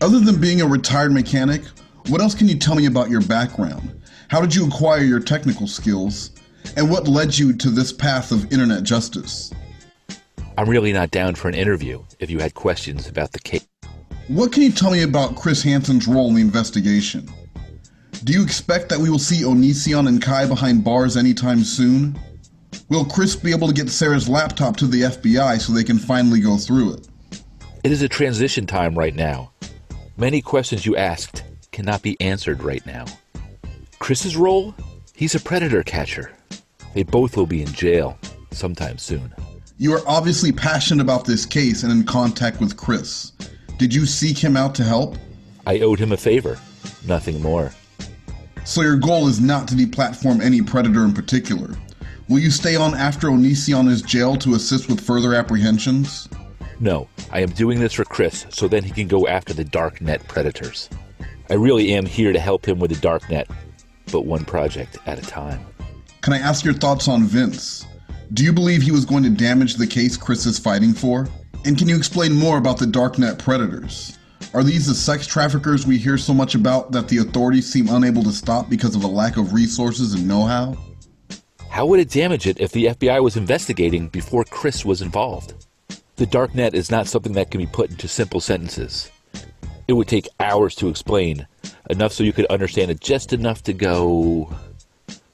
Other 0.00 0.18
than 0.18 0.40
being 0.40 0.60
a 0.60 0.66
retired 0.66 1.12
mechanic, 1.12 1.62
what 2.08 2.20
else 2.20 2.34
can 2.34 2.48
you 2.48 2.58
tell 2.58 2.74
me 2.74 2.86
about 2.86 3.10
your 3.10 3.20
background? 3.22 4.02
How 4.28 4.40
did 4.40 4.54
you 4.54 4.66
acquire 4.66 5.02
your 5.02 5.20
technical 5.20 5.66
skills? 5.66 6.30
And 6.76 6.90
what 6.90 7.06
led 7.06 7.38
you 7.38 7.52
to 7.54 7.70
this 7.70 7.92
path 7.92 8.32
of 8.32 8.50
internet 8.52 8.82
justice? 8.82 9.52
I'm 10.58 10.68
really 10.68 10.92
not 10.92 11.10
down 11.10 11.34
for 11.34 11.48
an 11.48 11.54
interview 11.54 12.02
if 12.18 12.30
you 12.30 12.38
had 12.38 12.54
questions 12.54 13.06
about 13.06 13.32
the 13.32 13.38
case. 13.38 13.66
What 14.28 14.52
can 14.52 14.62
you 14.62 14.72
tell 14.72 14.90
me 14.90 15.02
about 15.02 15.36
Chris 15.36 15.62
Hansen's 15.62 16.06
role 16.06 16.28
in 16.28 16.34
the 16.34 16.40
investigation? 16.40 17.28
Do 18.24 18.32
you 18.32 18.44
expect 18.44 18.88
that 18.90 19.00
we 19.00 19.10
will 19.10 19.18
see 19.18 19.42
Onision 19.42 20.06
and 20.06 20.22
Kai 20.22 20.46
behind 20.46 20.84
bars 20.84 21.16
anytime 21.16 21.64
soon? 21.64 22.16
Will 22.88 23.04
Chris 23.04 23.34
be 23.34 23.50
able 23.50 23.66
to 23.66 23.74
get 23.74 23.90
Sarah's 23.90 24.28
laptop 24.28 24.76
to 24.76 24.86
the 24.86 25.02
FBI 25.02 25.60
so 25.60 25.72
they 25.72 25.82
can 25.82 25.98
finally 25.98 26.38
go 26.38 26.56
through 26.56 26.94
it? 26.94 27.08
It 27.82 27.90
is 27.90 28.00
a 28.00 28.08
transition 28.08 28.64
time 28.64 28.96
right 28.96 29.16
now. 29.16 29.50
Many 30.16 30.40
questions 30.40 30.86
you 30.86 30.94
asked 30.94 31.42
cannot 31.72 32.02
be 32.02 32.20
answered 32.20 32.62
right 32.62 32.86
now. 32.86 33.06
Chris's 33.98 34.36
role? 34.36 34.72
He's 35.16 35.34
a 35.34 35.40
predator 35.40 35.82
catcher. 35.82 36.30
They 36.94 37.02
both 37.02 37.36
will 37.36 37.46
be 37.46 37.62
in 37.62 37.72
jail 37.72 38.16
sometime 38.52 38.98
soon. 38.98 39.34
You 39.78 39.94
are 39.94 40.06
obviously 40.06 40.52
passionate 40.52 41.02
about 41.02 41.24
this 41.24 41.44
case 41.44 41.82
and 41.82 41.90
in 41.90 42.04
contact 42.04 42.60
with 42.60 42.76
Chris. 42.76 43.32
Did 43.78 43.92
you 43.92 44.06
seek 44.06 44.38
him 44.38 44.56
out 44.56 44.76
to 44.76 44.84
help? 44.84 45.16
I 45.66 45.80
owed 45.80 45.98
him 45.98 46.12
a 46.12 46.16
favor, 46.16 46.56
nothing 47.04 47.42
more. 47.42 47.72
So 48.64 48.82
your 48.82 48.96
goal 48.96 49.26
is 49.26 49.40
not 49.40 49.66
to 49.68 49.74
deplatform 49.74 50.40
any 50.40 50.62
predator 50.62 51.04
in 51.04 51.12
particular. 51.12 51.76
Will 52.28 52.38
you 52.38 52.50
stay 52.50 52.76
on 52.76 52.94
after 52.94 53.26
Onision 53.26 53.88
is 53.88 54.02
jailed 54.02 54.40
to 54.42 54.54
assist 54.54 54.88
with 54.88 55.00
further 55.00 55.34
apprehensions? 55.34 56.28
No, 56.78 57.08
I 57.30 57.40
am 57.40 57.50
doing 57.50 57.80
this 57.80 57.92
for 57.92 58.04
Chris 58.04 58.46
so 58.50 58.68
then 58.68 58.84
he 58.84 58.90
can 58.90 59.08
go 59.08 59.26
after 59.26 59.52
the 59.52 59.64
darknet 59.64 60.26
predators. 60.28 60.88
I 61.50 61.54
really 61.54 61.92
am 61.92 62.06
here 62.06 62.32
to 62.32 62.38
help 62.38 62.66
him 62.66 62.78
with 62.78 62.90
the 62.90 63.06
darknet, 63.08 63.50
but 64.10 64.26
one 64.26 64.44
project 64.44 64.96
at 65.06 65.18
a 65.18 65.22
time. 65.22 65.60
Can 66.20 66.32
I 66.32 66.38
ask 66.38 66.64
your 66.64 66.74
thoughts 66.74 67.08
on 67.08 67.24
Vince? 67.24 67.84
Do 68.32 68.44
you 68.44 68.52
believe 68.52 68.82
he 68.82 68.92
was 68.92 69.04
going 69.04 69.24
to 69.24 69.30
damage 69.30 69.74
the 69.74 69.86
case 69.86 70.16
Chris 70.16 70.46
is 70.46 70.58
fighting 70.58 70.94
for? 70.94 71.28
And 71.64 71.76
can 71.76 71.88
you 71.88 71.96
explain 71.96 72.32
more 72.32 72.58
about 72.58 72.78
the 72.78 72.86
darknet 72.86 73.38
predators? 73.38 74.18
Are 74.54 74.62
these 74.62 74.86
the 74.86 74.94
sex 74.94 75.26
traffickers 75.26 75.86
we 75.86 75.96
hear 75.96 76.18
so 76.18 76.34
much 76.34 76.54
about 76.54 76.92
that 76.92 77.08
the 77.08 77.18
authorities 77.18 77.72
seem 77.72 77.88
unable 77.88 78.22
to 78.22 78.32
stop 78.32 78.68
because 78.68 78.94
of 78.94 79.02
a 79.02 79.06
lack 79.06 79.38
of 79.38 79.54
resources 79.54 80.12
and 80.12 80.28
know 80.28 80.44
how? 80.44 80.76
How 81.70 81.86
would 81.86 82.00
it 82.00 82.10
damage 82.10 82.46
it 82.46 82.60
if 82.60 82.70
the 82.70 82.86
FBI 82.86 83.22
was 83.22 83.38
investigating 83.38 84.08
before 84.08 84.44
Chris 84.44 84.84
was 84.84 85.00
involved? 85.00 85.54
The 86.16 86.26
darknet 86.26 86.74
is 86.74 86.90
not 86.90 87.06
something 87.06 87.32
that 87.32 87.50
can 87.50 87.62
be 87.62 87.66
put 87.66 87.88
into 87.90 88.08
simple 88.08 88.40
sentences. 88.40 89.10
It 89.88 89.94
would 89.94 90.06
take 90.06 90.28
hours 90.38 90.74
to 90.76 90.88
explain, 90.88 91.46
enough 91.88 92.12
so 92.12 92.22
you 92.22 92.34
could 92.34 92.44
understand 92.46 92.90
it 92.90 93.00
just 93.00 93.32
enough 93.32 93.62
to 93.62 93.72
go. 93.72 94.54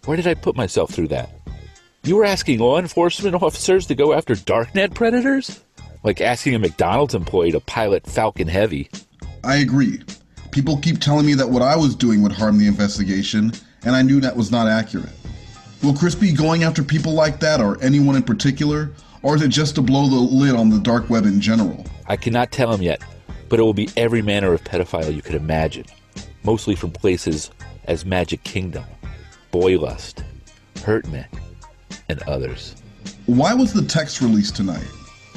Where 0.04 0.16
did 0.16 0.28
I 0.28 0.34
put 0.34 0.54
myself 0.54 0.92
through 0.92 1.08
that? 1.08 1.30
You 2.04 2.14
were 2.14 2.24
asking 2.24 2.60
law 2.60 2.78
enforcement 2.78 3.34
officers 3.42 3.86
to 3.86 3.96
go 3.96 4.12
after 4.12 4.36
darknet 4.36 4.94
predators? 4.94 5.60
Like 6.04 6.20
asking 6.20 6.54
a 6.54 6.60
McDonald's 6.60 7.16
employee 7.16 7.50
to 7.50 7.58
pilot 7.58 8.06
Falcon 8.06 8.46
Heavy. 8.46 8.88
I 9.44 9.56
agree. 9.56 10.02
People 10.50 10.78
keep 10.78 11.00
telling 11.00 11.26
me 11.26 11.34
that 11.34 11.48
what 11.48 11.62
I 11.62 11.76
was 11.76 11.94
doing 11.94 12.22
would 12.22 12.32
harm 12.32 12.58
the 12.58 12.66
investigation, 12.66 13.52
and 13.84 13.94
I 13.94 14.02
knew 14.02 14.20
that 14.20 14.36
was 14.36 14.50
not 14.50 14.66
accurate. 14.66 15.12
Will 15.82 15.94
Chris 15.94 16.14
be 16.14 16.32
going 16.32 16.64
after 16.64 16.82
people 16.82 17.12
like 17.12 17.38
that 17.40 17.60
or 17.60 17.80
anyone 17.82 18.16
in 18.16 18.22
particular, 18.22 18.90
or 19.22 19.36
is 19.36 19.42
it 19.42 19.48
just 19.48 19.74
to 19.76 19.82
blow 19.82 20.08
the 20.08 20.16
lid 20.16 20.54
on 20.54 20.70
the 20.70 20.80
dark 20.80 21.08
web 21.08 21.24
in 21.24 21.40
general? 21.40 21.84
I 22.06 22.16
cannot 22.16 22.50
tell 22.50 22.72
him 22.72 22.82
yet, 22.82 23.02
but 23.48 23.60
it 23.60 23.62
will 23.62 23.74
be 23.74 23.88
every 23.96 24.22
manner 24.22 24.52
of 24.52 24.64
pedophile 24.64 25.14
you 25.14 25.22
could 25.22 25.34
imagine, 25.34 25.84
mostly 26.42 26.74
from 26.74 26.90
places 26.90 27.50
as 27.84 28.04
Magic 28.04 28.42
Kingdom, 28.42 28.84
Boylust, 29.52 30.24
Hurtman, 30.76 31.26
and 32.08 32.22
others. 32.22 32.74
Why 33.26 33.54
was 33.54 33.72
the 33.72 33.82
text 33.82 34.20
released 34.20 34.56
tonight? 34.56 34.86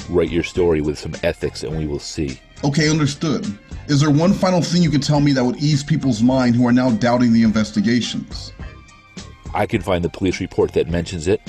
Write 0.10 0.30
your 0.30 0.44
story 0.44 0.82
with 0.82 0.98
some 0.98 1.14
ethics 1.24 1.64
and 1.64 1.78
we 1.78 1.86
will 1.86 2.00
see. 2.00 2.40
Okay, 2.64 2.90
understood. 2.90 3.46
Is 3.92 4.00
there 4.00 4.10
one 4.10 4.32
final 4.32 4.62
thing 4.62 4.82
you 4.82 4.90
could 4.90 5.04
tell 5.04 5.20
me 5.20 5.34
that 5.34 5.44
would 5.44 5.58
ease 5.58 5.84
people's 5.84 6.22
mind 6.22 6.56
who 6.56 6.66
are 6.66 6.72
now 6.72 6.92
doubting 6.92 7.34
the 7.34 7.44
investigations? 7.44 8.54
I 9.54 9.66
can 9.66 9.82
find 9.82 10.02
the 10.02 10.08
police 10.08 10.40
report 10.40 10.72
that 10.76 10.88
mentions 10.88 11.28
it, 11.28 11.42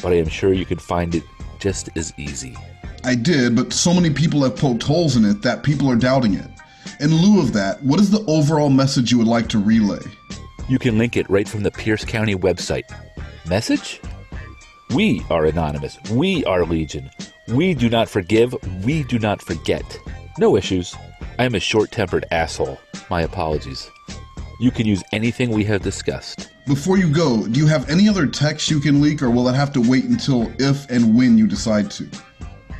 but 0.00 0.12
I 0.12 0.18
am 0.18 0.28
sure 0.28 0.52
you 0.52 0.64
can 0.64 0.78
find 0.78 1.16
it 1.16 1.24
just 1.58 1.88
as 1.96 2.12
easy. 2.16 2.56
I 3.02 3.16
did, 3.16 3.56
but 3.56 3.72
so 3.72 3.92
many 3.92 4.08
people 4.08 4.44
have 4.44 4.54
poked 4.54 4.84
holes 4.84 5.16
in 5.16 5.24
it 5.24 5.42
that 5.42 5.64
people 5.64 5.90
are 5.90 5.96
doubting 5.96 6.34
it. 6.34 6.48
In 7.00 7.12
lieu 7.12 7.40
of 7.40 7.52
that, 7.54 7.82
what 7.82 7.98
is 7.98 8.12
the 8.12 8.24
overall 8.28 8.70
message 8.70 9.10
you 9.10 9.18
would 9.18 9.26
like 9.26 9.48
to 9.48 9.58
relay? 9.58 9.98
You 10.68 10.78
can 10.78 10.96
link 10.96 11.16
it 11.16 11.28
right 11.28 11.48
from 11.48 11.64
the 11.64 11.72
Pierce 11.72 12.04
County 12.04 12.36
website. 12.36 12.84
Message? 13.48 14.00
We 14.90 15.24
are 15.28 15.46
anonymous. 15.46 15.98
We 16.08 16.44
are 16.44 16.64
legion. 16.64 17.10
We 17.48 17.74
do 17.74 17.90
not 17.90 18.08
forgive. 18.08 18.54
We 18.84 19.02
do 19.02 19.18
not 19.18 19.42
forget. 19.42 19.98
No 20.38 20.56
issues. 20.56 20.94
I 21.38 21.44
am 21.44 21.54
a 21.54 21.60
short 21.60 21.90
tempered 21.90 22.24
asshole. 22.30 22.80
My 23.10 23.22
apologies. 23.22 23.90
You 24.58 24.70
can 24.70 24.86
use 24.86 25.02
anything 25.12 25.50
we 25.50 25.64
have 25.64 25.82
discussed. 25.82 26.50
Before 26.66 26.96
you 26.96 27.12
go, 27.12 27.46
do 27.46 27.60
you 27.60 27.66
have 27.66 27.90
any 27.90 28.08
other 28.08 28.26
text 28.26 28.70
you 28.70 28.80
can 28.80 29.02
leak, 29.02 29.22
or 29.22 29.30
will 29.30 29.46
it 29.48 29.54
have 29.54 29.70
to 29.74 29.80
wait 29.86 30.04
until 30.04 30.50
if 30.58 30.88
and 30.88 31.14
when 31.14 31.36
you 31.36 31.46
decide 31.46 31.90
to? 31.92 32.08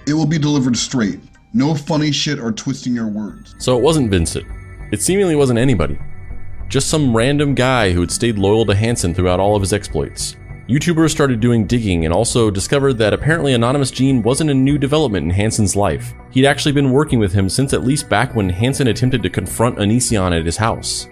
It 0.07 0.15
will 0.15 0.27
be 0.27 0.39
delivered 0.39 0.77
straight. 0.79 1.21
No 1.53 1.75
funny 1.75 2.11
shit 2.11 2.39
or 2.39 2.51
twisting 2.51 2.95
your 2.95 3.09
words. 3.09 3.55
So 3.59 3.77
it 3.77 3.83
wasn't 3.83 4.11
Vincent. 4.11 4.47
It 4.91 5.03
seemingly 5.03 5.37
wasn't 5.37 5.59
anybody. 5.59 5.99
Just 6.69 6.89
some 6.89 7.15
random 7.15 7.55
guy 7.55 7.93
who 7.93 8.01
had 8.01 8.11
stayed 8.11 8.39
loyal 8.39 8.65
to 8.67 8.75
Hansen 8.75 9.13
throughout 9.13 9.39
all 9.39 9.55
of 9.55 9.61
his 9.61 9.75
exploits. 9.75 10.35
YouTubers 10.69 11.11
started 11.11 11.39
doing 11.39 11.65
digging 11.65 12.05
and 12.05 12.13
also 12.13 12.51
discovered 12.51 12.95
that 12.95 13.13
apparently 13.13 13.55
Anonymous 13.55 13.93
Gene 13.93 14.21
wasn't 14.21 14.51
a 14.51 14.55
new 14.55 14.79
development 14.79 15.23
in 15.23 15.31
Hansen's 15.31 15.77
life. 15.77 16.13
He'd 16.33 16.45
actually 16.45 16.73
been 16.73 16.91
working 16.91 17.21
with 17.21 17.33
him 17.33 17.49
since 17.49 17.73
at 17.73 17.85
least 17.85 18.09
back 18.09 18.35
when 18.35 18.49
Hansen 18.49 18.89
attempted 18.89 19.23
to 19.23 19.31
confront 19.31 19.79
Onision 19.79 20.37
at 20.37 20.45
his 20.45 20.57
house. 20.57 21.09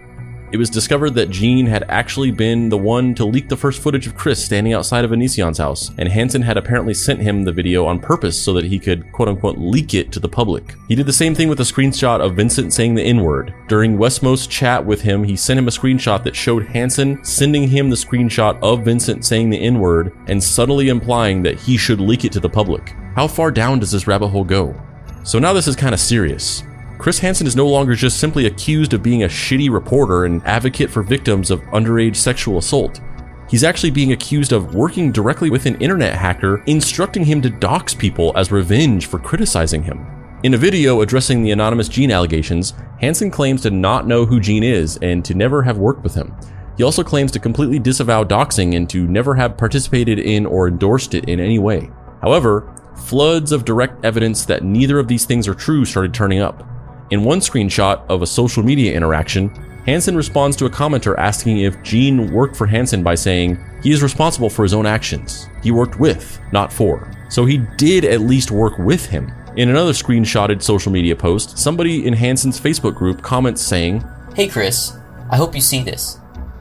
It 0.54 0.58
was 0.58 0.70
discovered 0.70 1.14
that 1.14 1.30
Gene 1.30 1.66
had 1.66 1.84
actually 1.88 2.30
been 2.30 2.68
the 2.68 2.78
one 2.78 3.12
to 3.16 3.24
leak 3.24 3.48
the 3.48 3.56
first 3.56 3.82
footage 3.82 4.06
of 4.06 4.14
Chris 4.14 4.44
standing 4.44 4.72
outside 4.72 5.04
of 5.04 5.10
Onision's 5.10 5.58
house, 5.58 5.90
and 5.98 6.08
Hansen 6.08 6.42
had 6.42 6.56
apparently 6.56 6.94
sent 6.94 7.20
him 7.20 7.42
the 7.42 7.50
video 7.50 7.86
on 7.86 7.98
purpose 7.98 8.40
so 8.40 8.52
that 8.52 8.66
he 8.66 8.78
could 8.78 9.10
quote 9.10 9.26
unquote 9.26 9.58
leak 9.58 9.94
it 9.94 10.12
to 10.12 10.20
the 10.20 10.28
public. 10.28 10.76
He 10.86 10.94
did 10.94 11.06
the 11.06 11.12
same 11.12 11.34
thing 11.34 11.48
with 11.48 11.58
a 11.58 11.64
screenshot 11.64 12.20
of 12.20 12.36
Vincent 12.36 12.72
saying 12.72 12.94
the 12.94 13.02
N 13.02 13.24
word. 13.24 13.52
During 13.66 13.98
Westmo's 13.98 14.46
chat 14.46 14.86
with 14.86 15.00
him, 15.00 15.24
he 15.24 15.34
sent 15.34 15.58
him 15.58 15.66
a 15.66 15.72
screenshot 15.72 16.22
that 16.22 16.36
showed 16.36 16.66
Hansen 16.66 17.24
sending 17.24 17.66
him 17.66 17.90
the 17.90 17.96
screenshot 17.96 18.56
of 18.62 18.84
Vincent 18.84 19.24
saying 19.24 19.50
the 19.50 19.60
N 19.60 19.80
word 19.80 20.16
and 20.28 20.40
subtly 20.40 20.88
implying 20.88 21.42
that 21.42 21.58
he 21.58 21.76
should 21.76 22.00
leak 22.00 22.24
it 22.24 22.30
to 22.30 22.38
the 22.38 22.48
public. 22.48 22.94
How 23.16 23.26
far 23.26 23.50
down 23.50 23.80
does 23.80 23.90
this 23.90 24.06
rabbit 24.06 24.28
hole 24.28 24.44
go? 24.44 24.80
So 25.24 25.40
now 25.40 25.52
this 25.52 25.66
is 25.66 25.74
kind 25.74 25.94
of 25.94 25.98
serious. 25.98 26.62
Chris 27.04 27.18
Hansen 27.18 27.46
is 27.46 27.54
no 27.54 27.68
longer 27.68 27.94
just 27.94 28.18
simply 28.18 28.46
accused 28.46 28.94
of 28.94 29.02
being 29.02 29.24
a 29.24 29.28
shitty 29.28 29.70
reporter 29.70 30.24
and 30.24 30.42
advocate 30.46 30.88
for 30.88 31.02
victims 31.02 31.50
of 31.50 31.60
underage 31.64 32.16
sexual 32.16 32.56
assault. 32.56 33.02
He's 33.46 33.62
actually 33.62 33.90
being 33.90 34.12
accused 34.12 34.52
of 34.54 34.74
working 34.74 35.12
directly 35.12 35.50
with 35.50 35.66
an 35.66 35.78
internet 35.82 36.14
hacker, 36.14 36.64
instructing 36.64 37.22
him 37.22 37.42
to 37.42 37.50
dox 37.50 37.92
people 37.92 38.32
as 38.38 38.50
revenge 38.50 39.04
for 39.04 39.18
criticizing 39.18 39.82
him. 39.82 40.06
In 40.44 40.54
a 40.54 40.56
video 40.56 41.02
addressing 41.02 41.42
the 41.42 41.50
anonymous 41.50 41.90
Gene 41.90 42.10
allegations, 42.10 42.72
Hansen 43.02 43.30
claims 43.30 43.60
to 43.64 43.70
not 43.70 44.06
know 44.06 44.24
who 44.24 44.40
Gene 44.40 44.64
is 44.64 44.96
and 45.02 45.22
to 45.26 45.34
never 45.34 45.62
have 45.62 45.76
worked 45.76 46.02
with 46.02 46.14
him. 46.14 46.34
He 46.78 46.84
also 46.84 47.04
claims 47.04 47.32
to 47.32 47.38
completely 47.38 47.78
disavow 47.78 48.24
doxing 48.24 48.76
and 48.76 48.88
to 48.88 49.06
never 49.06 49.34
have 49.34 49.58
participated 49.58 50.18
in 50.18 50.46
or 50.46 50.68
endorsed 50.68 51.12
it 51.12 51.28
in 51.28 51.38
any 51.38 51.58
way. 51.58 51.90
However, 52.22 52.74
floods 52.96 53.52
of 53.52 53.66
direct 53.66 54.06
evidence 54.06 54.46
that 54.46 54.64
neither 54.64 54.98
of 54.98 55.06
these 55.06 55.26
things 55.26 55.46
are 55.46 55.54
true 55.54 55.84
started 55.84 56.14
turning 56.14 56.40
up. 56.40 56.66
In 57.10 57.22
one 57.22 57.40
screenshot 57.40 58.02
of 58.08 58.22
a 58.22 58.26
social 58.26 58.62
media 58.62 58.94
interaction, 58.94 59.50
Hansen 59.84 60.16
responds 60.16 60.56
to 60.56 60.64
a 60.64 60.70
commenter 60.70 61.14
asking 61.18 61.58
if 61.58 61.82
Gene 61.82 62.32
worked 62.32 62.56
for 62.56 62.66
Hansen 62.66 63.02
by 63.02 63.14
saying, 63.14 63.62
he 63.82 63.92
is 63.92 64.02
responsible 64.02 64.48
for 64.48 64.62
his 64.62 64.72
own 64.72 64.86
actions. 64.86 65.46
He 65.62 65.70
worked 65.70 66.00
with, 66.00 66.40
not 66.52 66.72
for. 66.72 67.12
So 67.28 67.44
he 67.44 67.58
did 67.76 68.06
at 68.06 68.22
least 68.22 68.50
work 68.50 68.78
with 68.78 69.04
him. 69.04 69.30
In 69.56 69.68
another 69.68 69.92
screenshotted 69.92 70.62
social 70.62 70.90
media 70.90 71.14
post, 71.14 71.58
somebody 71.58 72.06
in 72.06 72.14
Hansen's 72.14 72.58
Facebook 72.58 72.94
group 72.94 73.20
comments 73.20 73.60
saying, 73.60 74.02
Hey 74.34 74.48
Chris, 74.48 74.96
I 75.30 75.36
hope 75.36 75.54
you 75.54 75.60
see 75.60 75.82
this. 75.82 76.18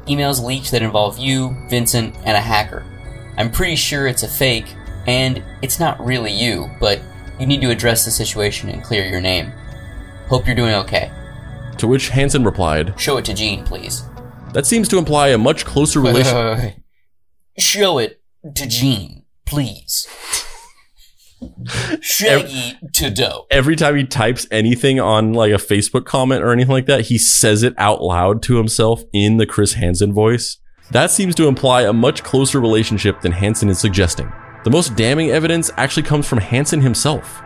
Emails 0.08 0.44
leaked 0.44 0.72
that 0.72 0.82
involve 0.82 1.18
you, 1.18 1.56
Vincent, 1.70 2.16
and 2.26 2.36
a 2.36 2.42
hacker. 2.42 2.86
I'm 3.38 3.50
pretty 3.50 3.78
sure 3.78 4.06
it's 4.08 4.24
a 4.24 4.28
fake, 4.28 4.76
and 5.08 5.42
it's 5.62 5.80
not 5.80 6.06
really 6.06 6.34
you, 6.34 6.70
but 6.82 7.00
you 7.40 7.48
need 7.48 7.62
to 7.62 7.72
address 7.72 8.04
the 8.04 8.12
situation 8.12 8.70
and 8.70 8.84
clear 8.84 9.06
your 9.06 9.22
name. 9.22 9.54
Hope 10.34 10.48
you're 10.48 10.56
doing 10.56 10.74
okay. 10.74 11.12
To 11.78 11.86
which 11.86 12.10
Hansen 12.10 12.44
replied, 12.44 13.00
Show 13.00 13.18
it 13.18 13.26
to 13.26 13.36
Gene, 13.36 13.64
please. 13.64 14.02
That 14.54 14.66
seems 14.66 14.88
to 14.88 14.98
imply 14.98 15.28
a 15.28 15.38
much 15.38 15.64
closer 15.64 16.02
Wait, 16.02 16.16
wait, 16.16 16.26
wait, 16.26 16.58
wait. 16.58 16.76
Show 17.60 18.00
it 18.00 18.20
to 18.56 18.66
Gene, 18.66 19.26
please. 19.46 20.08
Shaggy 22.02 22.80
2 22.94 23.12
Dope. 23.12 23.46
Every 23.52 23.76
time 23.76 23.96
he 23.96 24.06
types 24.06 24.48
anything 24.50 25.00
on 25.00 25.34
like 25.34 25.52
a 25.52 25.58
Facebook 25.58 26.06
comment 26.06 26.42
or 26.42 26.52
anything 26.52 26.72
like 26.72 26.88
that, 26.88 27.02
he 27.02 27.20
says 27.20 27.62
it 27.62 27.76
out 27.78 28.02
loud 28.02 28.42
to 28.42 28.58
himself 28.58 29.04
in 29.14 29.38
the 29.38 29.46
Chris 29.46 29.74
Hansen 29.74 30.14
voice. 30.14 30.58
That 30.90 31.12
seems 31.12 31.36
to 31.36 31.48
imply 31.48 31.84
a 31.84 31.94
much 31.94 32.24
closer 32.24 32.60
relationship 32.60 33.22
than 33.22 33.34
Hansen 33.34 33.70
is 33.70 33.78
suggesting. 33.78 34.34
The 34.64 34.72
most 34.72 34.96
damning 34.96 35.30
evidence 35.30 35.70
actually 35.78 36.02
comes 36.02 36.28
from 36.28 36.40
Hansen 36.40 36.82
himself. 36.82 37.44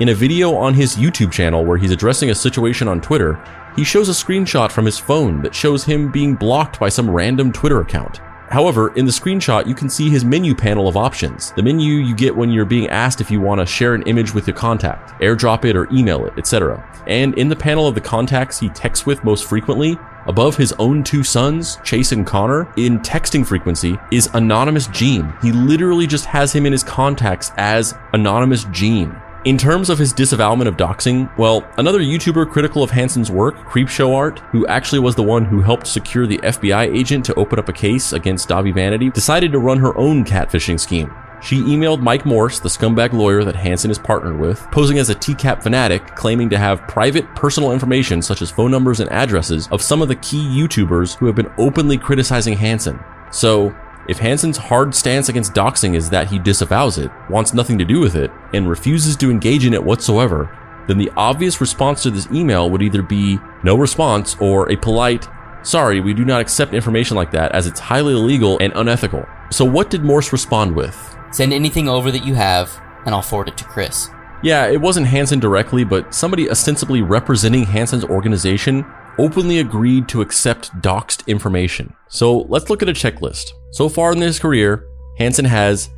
In 0.00 0.08
a 0.08 0.14
video 0.14 0.56
on 0.56 0.74
his 0.74 0.96
YouTube 0.96 1.30
channel 1.30 1.64
where 1.64 1.78
he's 1.78 1.92
addressing 1.92 2.28
a 2.28 2.34
situation 2.34 2.88
on 2.88 3.00
Twitter, 3.00 3.40
he 3.76 3.84
shows 3.84 4.08
a 4.08 4.12
screenshot 4.12 4.72
from 4.72 4.86
his 4.86 4.98
phone 4.98 5.40
that 5.42 5.54
shows 5.54 5.84
him 5.84 6.10
being 6.10 6.34
blocked 6.34 6.80
by 6.80 6.88
some 6.88 7.08
random 7.08 7.52
Twitter 7.52 7.80
account. 7.80 8.20
However, 8.50 8.92
in 8.96 9.04
the 9.04 9.12
screenshot, 9.12 9.68
you 9.68 9.74
can 9.74 9.88
see 9.88 10.10
his 10.10 10.24
menu 10.24 10.52
panel 10.52 10.88
of 10.88 10.96
options. 10.96 11.52
The 11.52 11.62
menu 11.62 11.94
you 11.94 12.12
get 12.12 12.34
when 12.34 12.50
you're 12.50 12.64
being 12.64 12.88
asked 12.88 13.20
if 13.20 13.30
you 13.30 13.40
want 13.40 13.60
to 13.60 13.66
share 13.66 13.94
an 13.94 14.02
image 14.02 14.34
with 14.34 14.48
your 14.48 14.56
contact, 14.56 15.10
airdrop 15.20 15.64
it 15.64 15.76
or 15.76 15.88
email 15.92 16.26
it, 16.26 16.34
etc. 16.38 16.84
And 17.06 17.38
in 17.38 17.48
the 17.48 17.54
panel 17.54 17.86
of 17.86 17.94
the 17.94 18.00
contacts 18.00 18.58
he 18.58 18.70
texts 18.70 19.06
with 19.06 19.22
most 19.22 19.44
frequently, 19.44 19.96
above 20.26 20.56
his 20.56 20.72
own 20.80 21.04
two 21.04 21.22
sons, 21.22 21.78
Chase 21.84 22.10
and 22.10 22.26
Connor, 22.26 22.66
in 22.76 22.98
texting 22.98 23.46
frequency, 23.46 23.96
is 24.10 24.28
Anonymous 24.34 24.88
Gene. 24.88 25.32
He 25.40 25.52
literally 25.52 26.08
just 26.08 26.24
has 26.24 26.52
him 26.52 26.66
in 26.66 26.72
his 26.72 26.82
contacts 26.82 27.52
as 27.56 27.94
Anonymous 28.12 28.64
Gene. 28.72 29.14
In 29.44 29.58
terms 29.58 29.90
of 29.90 29.98
his 29.98 30.14
disavowalment 30.14 30.68
of 30.68 30.78
doxing, 30.78 31.30
well, 31.36 31.70
another 31.76 32.00
YouTuber 32.00 32.50
critical 32.50 32.82
of 32.82 32.90
Hansen's 32.90 33.30
work, 33.30 33.54
Creepshow 33.68 34.14
Art, 34.14 34.38
who 34.38 34.66
actually 34.68 35.00
was 35.00 35.16
the 35.16 35.22
one 35.22 35.44
who 35.44 35.60
helped 35.60 35.86
secure 35.86 36.26
the 36.26 36.38
FBI 36.38 36.96
agent 36.96 37.26
to 37.26 37.34
open 37.34 37.58
up 37.58 37.68
a 37.68 37.72
case 37.74 38.14
against 38.14 38.48
Dahvie 38.48 38.72
Vanity, 38.72 39.10
decided 39.10 39.52
to 39.52 39.58
run 39.58 39.76
her 39.80 39.94
own 39.98 40.24
catfishing 40.24 40.80
scheme. 40.80 41.14
She 41.42 41.60
emailed 41.60 42.00
Mike 42.00 42.24
Morse, 42.24 42.58
the 42.58 42.70
scumbag 42.70 43.12
lawyer 43.12 43.44
that 43.44 43.54
Hansen 43.54 43.90
is 43.90 43.98
partnered 43.98 44.40
with, 44.40 44.62
posing 44.70 44.96
as 44.96 45.10
a 45.10 45.14
TCAP 45.14 45.62
fanatic, 45.62 46.16
claiming 46.16 46.48
to 46.48 46.56
have 46.56 46.88
private 46.88 47.26
personal 47.34 47.72
information 47.72 48.22
such 48.22 48.40
as 48.40 48.50
phone 48.50 48.70
numbers 48.70 49.00
and 49.00 49.12
addresses 49.12 49.68
of 49.68 49.82
some 49.82 50.00
of 50.00 50.08
the 50.08 50.16
key 50.16 50.42
YouTubers 50.42 51.18
who 51.18 51.26
have 51.26 51.34
been 51.34 51.52
openly 51.58 51.98
criticizing 51.98 52.56
Hansen. 52.56 52.98
So, 53.30 53.76
if 54.08 54.18
Hansen's 54.18 54.56
hard 54.56 54.94
stance 54.94 55.28
against 55.28 55.54
doxing 55.54 55.94
is 55.94 56.10
that 56.10 56.28
he 56.28 56.38
disavows 56.38 56.98
it, 56.98 57.10
wants 57.30 57.54
nothing 57.54 57.78
to 57.78 57.84
do 57.84 58.00
with 58.00 58.16
it, 58.16 58.30
and 58.52 58.68
refuses 58.68 59.16
to 59.16 59.30
engage 59.30 59.64
in 59.64 59.74
it 59.74 59.84
whatsoever, 59.84 60.56
then 60.86 60.98
the 60.98 61.10
obvious 61.16 61.60
response 61.60 62.02
to 62.02 62.10
this 62.10 62.28
email 62.30 62.68
would 62.70 62.82
either 62.82 63.02
be 63.02 63.38
no 63.62 63.76
response 63.76 64.36
or 64.40 64.70
a 64.70 64.76
polite, 64.76 65.26
sorry, 65.62 66.00
we 66.00 66.12
do 66.12 66.24
not 66.24 66.40
accept 66.40 66.74
information 66.74 67.16
like 67.16 67.30
that 67.30 67.52
as 67.52 67.66
it's 67.66 67.80
highly 67.80 68.12
illegal 68.12 68.58
and 68.60 68.72
unethical. 68.76 69.24
So 69.50 69.64
what 69.64 69.90
did 69.90 70.04
Morse 70.04 70.32
respond 70.32 70.76
with? 70.76 71.16
Send 71.30 71.52
anything 71.52 71.88
over 71.88 72.10
that 72.10 72.24
you 72.24 72.34
have, 72.34 72.70
and 73.06 73.14
I'll 73.14 73.22
forward 73.22 73.48
it 73.48 73.56
to 73.58 73.64
Chris. 73.64 74.08
Yeah, 74.42 74.66
it 74.66 74.80
wasn't 74.80 75.06
Hansen 75.06 75.40
directly, 75.40 75.84
but 75.84 76.14
somebody 76.14 76.50
ostensibly 76.50 77.00
representing 77.00 77.64
Hansen's 77.64 78.04
organization 78.04 78.84
openly 79.18 79.58
agreed 79.58 80.08
to 80.08 80.20
accept 80.20 80.70
doxed 80.82 81.26
information. 81.26 81.94
So 82.08 82.40
let's 82.48 82.68
look 82.68 82.82
at 82.82 82.88
a 82.88 82.92
checklist. 82.92 83.52
So 83.74 83.88
far 83.88 84.12
in 84.12 84.20
his 84.20 84.38
career, 84.38 84.86
Hansen 85.18 85.46
has 85.46 85.90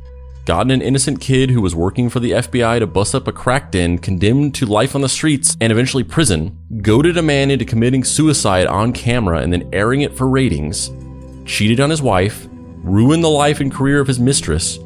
gotten 0.45 0.71
an 0.71 0.81
innocent 0.81 1.21
kid 1.21 1.51
who 1.51 1.61
was 1.61 1.75
working 1.75 2.09
for 2.09 2.19
the 2.19 2.31
FBI 2.31 2.79
to 2.79 2.87
bust 2.87 3.13
up 3.13 3.27
a 3.27 3.31
crack 3.31 3.71
den, 3.71 3.99
condemned 3.99 4.55
to 4.55 4.65
life 4.65 4.95
on 4.95 5.01
the 5.01 5.07
streets 5.07 5.55
and 5.61 5.71
eventually 5.71 6.03
prison, 6.03 6.57
goaded 6.81 7.17
a 7.17 7.21
man 7.21 7.51
into 7.51 7.65
committing 7.65 8.03
suicide 8.03 8.65
on 8.65 8.93
camera 8.93 9.41
and 9.41 9.53
then 9.53 9.69
airing 9.71 10.01
it 10.01 10.17
for 10.17 10.27
ratings, 10.27 10.89
cheated 11.45 11.79
on 11.79 11.91
his 11.91 12.01
wife, 12.01 12.47
ruined 12.77 13.23
the 13.23 13.29
life 13.29 13.59
and 13.59 13.71
career 13.71 13.99
of 13.99 14.07
his 14.07 14.19
mistress, 14.19 14.79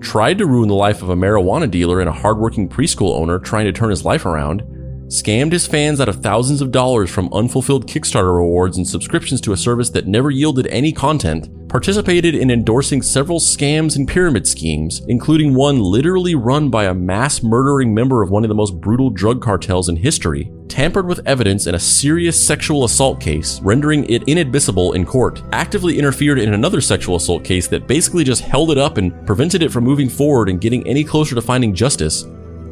tried 0.00 0.38
to 0.38 0.46
ruin 0.46 0.70
the 0.70 0.74
life 0.74 1.02
of 1.02 1.10
a 1.10 1.14
marijuana 1.14 1.70
dealer 1.70 2.00
and 2.00 2.08
a 2.08 2.12
hardworking 2.12 2.66
preschool 2.66 3.20
owner 3.20 3.38
trying 3.38 3.66
to 3.66 3.72
turn 3.74 3.90
his 3.90 4.06
life 4.06 4.24
around, 4.24 4.62
scammed 5.08 5.52
his 5.52 5.66
fans 5.66 6.00
out 6.00 6.08
of 6.08 6.22
thousands 6.22 6.60
of 6.60 6.70
dollars 6.70 7.10
from 7.10 7.32
unfulfilled 7.32 7.86
Kickstarter 7.86 8.36
rewards 8.36 8.76
and 8.76 8.86
subscriptions 8.86 9.40
to 9.40 9.52
a 9.52 9.56
service 9.56 9.88
that 9.90 10.06
never 10.06 10.30
yielded 10.30 10.66
any 10.66 10.92
content, 10.92 11.48
participated 11.68 12.34
in 12.34 12.50
endorsing 12.50 13.00
several 13.00 13.40
scams 13.40 13.96
and 13.96 14.06
pyramid 14.06 14.46
schemes, 14.46 15.00
including 15.08 15.54
one 15.54 15.80
literally 15.80 16.34
run 16.34 16.68
by 16.68 16.84
a 16.84 16.94
mass 16.94 17.42
murdering 17.42 17.94
member 17.94 18.22
of 18.22 18.30
one 18.30 18.44
of 18.44 18.48
the 18.48 18.54
most 18.54 18.80
brutal 18.80 19.08
drug 19.08 19.40
cartels 19.40 19.88
in 19.88 19.96
history, 19.96 20.52
tampered 20.68 21.06
with 21.06 21.26
evidence 21.26 21.66
in 21.66 21.74
a 21.74 21.78
serious 21.80 22.46
sexual 22.46 22.84
assault 22.84 23.18
case, 23.18 23.60
rendering 23.62 24.04
it 24.10 24.22
inadmissible 24.28 24.92
in 24.92 25.06
court, 25.06 25.42
actively 25.52 25.98
interfered 25.98 26.38
in 26.38 26.52
another 26.52 26.82
sexual 26.82 27.16
assault 27.16 27.42
case 27.44 27.66
that 27.66 27.86
basically 27.86 28.24
just 28.24 28.42
held 28.42 28.70
it 28.70 28.78
up 28.78 28.98
and 28.98 29.26
prevented 29.26 29.62
it 29.62 29.72
from 29.72 29.84
moving 29.84 30.10
forward 30.10 30.50
and 30.50 30.60
getting 30.60 30.86
any 30.86 31.02
closer 31.02 31.34
to 31.34 31.40
finding 31.40 31.74
justice, 31.74 32.26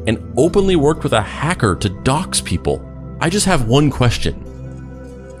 and 0.07 0.33
openly 0.37 0.75
worked 0.75 1.03
with 1.03 1.13
a 1.13 1.21
hacker 1.21 1.75
to 1.75 1.89
dox 1.89 2.41
people. 2.41 2.83
I 3.21 3.29
just 3.29 3.45
have 3.45 3.67
one 3.67 3.91
question. 3.91 4.43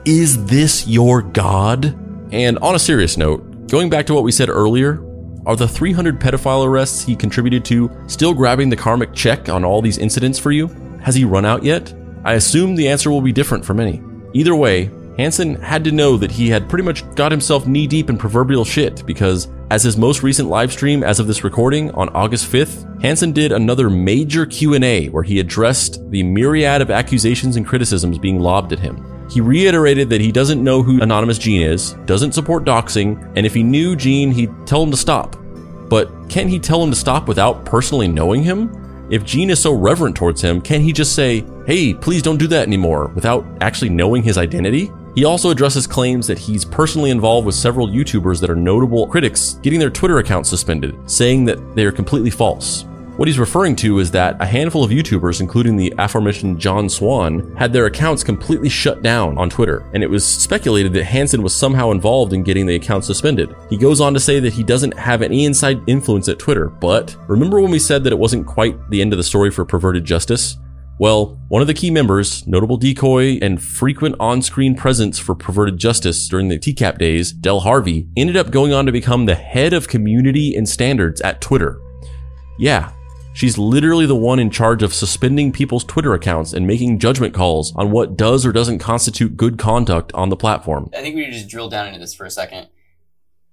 Is 0.05 0.45
this 0.45 0.87
your 0.87 1.21
god? 1.21 1.97
And 2.31 2.59
on 2.59 2.75
a 2.75 2.79
serious 2.79 3.17
note, 3.17 3.67
going 3.67 3.89
back 3.89 4.05
to 4.07 4.13
what 4.13 4.23
we 4.23 4.31
said 4.31 4.49
earlier, 4.49 5.03
are 5.45 5.55
the 5.55 5.67
300 5.67 6.19
pedophile 6.19 6.65
arrests 6.65 7.03
he 7.03 7.15
contributed 7.15 7.63
to 7.65 7.89
still 8.07 8.33
grabbing 8.33 8.69
the 8.69 8.75
karmic 8.75 9.13
check 9.13 9.47
on 9.47 9.63
all 9.63 9.81
these 9.81 9.97
incidents 9.97 10.37
for 10.37 10.51
you? 10.51 10.67
Has 11.01 11.15
he 11.15 11.23
run 11.23 11.45
out 11.45 11.63
yet? 11.63 11.93
I 12.25 12.33
assume 12.33 12.75
the 12.75 12.89
answer 12.89 13.09
will 13.09 13.21
be 13.21 13.31
different 13.31 13.63
for 13.63 13.73
many. 13.73 14.01
Either 14.33 14.55
way, 14.55 14.89
Hansen 15.17 15.55
had 15.55 15.83
to 15.83 15.91
know 15.91 16.15
that 16.15 16.31
he 16.31 16.47
had 16.47 16.69
pretty 16.69 16.83
much 16.83 17.03
got 17.15 17.31
himself 17.31 17.65
knee 17.65 17.87
deep 17.87 18.09
in 18.09 18.17
proverbial 18.17 18.63
shit 18.63 19.03
because, 19.05 19.47
as 19.71 19.81
his 19.81 19.97
most 19.97 20.21
recent 20.21 20.47
live 20.47 20.71
stream 20.71 21.03
as 21.03 21.19
of 21.19 21.25
this 21.25 21.43
recording 21.43 21.89
on 21.91 22.09
August 22.09 22.51
5th, 22.51 23.01
Hansen 23.01 23.31
did 23.31 23.51
another 23.51 23.89
major 23.89 24.45
Q&A 24.45 25.07
where 25.09 25.23
he 25.23 25.39
addressed 25.39 26.07
the 26.11 26.21
myriad 26.21 26.81
of 26.81 26.91
accusations 26.91 27.55
and 27.55 27.65
criticisms 27.65 28.19
being 28.19 28.39
lobbed 28.39 28.73
at 28.73 28.79
him. 28.79 29.03
He 29.29 29.41
reiterated 29.41 30.07
that 30.09 30.21
he 30.21 30.31
doesn't 30.31 30.63
know 30.63 30.83
who 30.83 31.01
Anonymous 31.01 31.39
Gene 31.39 31.63
is, 31.63 31.93
doesn't 32.05 32.33
support 32.33 32.63
doxing, 32.63 33.31
and 33.35 33.45
if 33.45 33.55
he 33.55 33.63
knew 33.63 33.95
Gene, 33.95 34.31
he'd 34.31 34.51
tell 34.67 34.83
him 34.83 34.91
to 34.91 34.97
stop. 34.97 35.35
But 35.89 36.11
can 36.29 36.47
he 36.47 36.59
tell 36.59 36.83
him 36.83 36.91
to 36.91 36.95
stop 36.95 37.27
without 37.27 37.65
personally 37.65 38.07
knowing 38.07 38.43
him? 38.43 39.07
If 39.09 39.25
Gene 39.25 39.49
is 39.49 39.61
so 39.61 39.73
reverent 39.73 40.15
towards 40.15 40.41
him, 40.41 40.61
can 40.61 40.81
he 40.81 40.93
just 40.93 41.15
say, 41.15 41.45
hey, 41.65 41.93
please 41.93 42.21
don't 42.21 42.37
do 42.37 42.47
that 42.47 42.67
anymore, 42.67 43.11
without 43.15 43.45
actually 43.61 43.89
knowing 43.89 44.21
his 44.21 44.37
identity? 44.37 44.91
He 45.17 45.25
also 45.25 45.49
addresses 45.49 45.87
claims 45.87 46.27
that 46.27 46.37
he's 46.37 46.63
personally 46.63 47.09
involved 47.09 47.47
with 47.47 47.55
several 47.55 47.87
YouTubers 47.87 48.39
that 48.39 48.51
are 48.51 48.55
notable 48.55 49.07
critics 49.07 49.55
getting 49.63 49.79
their 49.79 49.89
Twitter 49.89 50.19
accounts 50.19 50.47
suspended, 50.47 50.95
saying 51.09 51.43
that 51.45 51.75
they 51.75 51.85
are 51.85 51.91
completely 51.91 52.29
false. 52.29 52.83
What 53.15 53.27
he's 53.27 53.39
referring 53.39 53.75
to 53.77 53.97
is 53.97 54.11
that 54.11 54.39
a 54.39 54.45
handful 54.45 54.83
of 54.83 54.91
YouTubers, 54.91 55.41
including 55.41 55.75
the 55.75 55.91
aforementioned 55.97 56.59
John 56.59 56.87
Swan, 56.87 57.55
had 57.55 57.73
their 57.73 57.87
accounts 57.87 58.23
completely 58.23 58.69
shut 58.69 59.01
down 59.01 59.39
on 59.39 59.49
Twitter, 59.49 59.89
and 59.95 60.03
it 60.03 60.07
was 60.07 60.23
speculated 60.23 60.93
that 60.93 61.05
Hansen 61.05 61.41
was 61.41 61.55
somehow 61.55 61.89
involved 61.89 62.33
in 62.33 62.43
getting 62.43 62.67
the 62.67 62.75
account 62.75 63.03
suspended. 63.03 63.55
He 63.71 63.75
goes 63.75 63.99
on 63.99 64.13
to 64.13 64.19
say 64.19 64.39
that 64.39 64.53
he 64.53 64.61
doesn't 64.61 64.95
have 64.99 65.23
any 65.23 65.45
inside 65.45 65.81
influence 65.87 66.29
at 66.29 66.37
Twitter, 66.37 66.69
but 66.69 67.17
remember 67.27 67.59
when 67.59 67.71
we 67.71 67.79
said 67.79 68.03
that 68.03 68.13
it 68.13 68.19
wasn't 68.19 68.45
quite 68.45 68.87
the 68.91 69.01
end 69.01 69.13
of 69.13 69.17
the 69.17 69.23
story 69.23 69.49
for 69.49 69.65
Perverted 69.65 70.05
Justice? 70.05 70.57
Well, 70.99 71.37
one 71.49 71.61
of 71.61 71.67
the 71.67 71.75
key 71.75 71.91
members, 71.91 72.47
notable 72.47 72.77
decoy 72.77 73.37
and 73.39 73.61
frequent 73.61 74.15
on-screen 74.19 74.75
presence 74.75 75.19
for 75.19 75.35
Perverted 75.35 75.77
Justice 75.77 76.27
during 76.27 76.47
the 76.47 76.57
TCAP 76.57 76.97
days, 76.97 77.31
Del 77.31 77.59
Harvey, 77.59 78.07
ended 78.17 78.35
up 78.35 78.49
going 78.49 78.73
on 78.73 78.87
to 78.87 78.91
become 78.91 79.25
the 79.25 79.35
head 79.35 79.73
of 79.73 79.87
community 79.87 80.55
and 80.55 80.67
standards 80.67 81.21
at 81.21 81.39
Twitter. 81.39 81.79
Yeah, 82.57 82.93
she's 83.33 83.59
literally 83.59 84.07
the 84.07 84.15
one 84.15 84.39
in 84.39 84.49
charge 84.49 84.81
of 84.81 84.91
suspending 84.91 85.51
people's 85.51 85.83
Twitter 85.83 86.15
accounts 86.15 86.51
and 86.51 86.65
making 86.65 86.97
judgment 86.97 87.35
calls 87.35 87.75
on 87.75 87.91
what 87.91 88.17
does 88.17 88.43
or 88.43 88.51
doesn't 88.51 88.79
constitute 88.79 89.37
good 89.37 89.59
conduct 89.59 90.11
on 90.15 90.29
the 90.29 90.35
platform. 90.35 90.89
I 90.95 91.01
think 91.01 91.15
we 91.15 91.21
need 91.21 91.33
to 91.33 91.37
just 91.37 91.47
drill 91.47 91.69
down 91.69 91.85
into 91.85 91.99
this 91.99 92.15
for 92.15 92.25
a 92.25 92.31
second. 92.31 92.69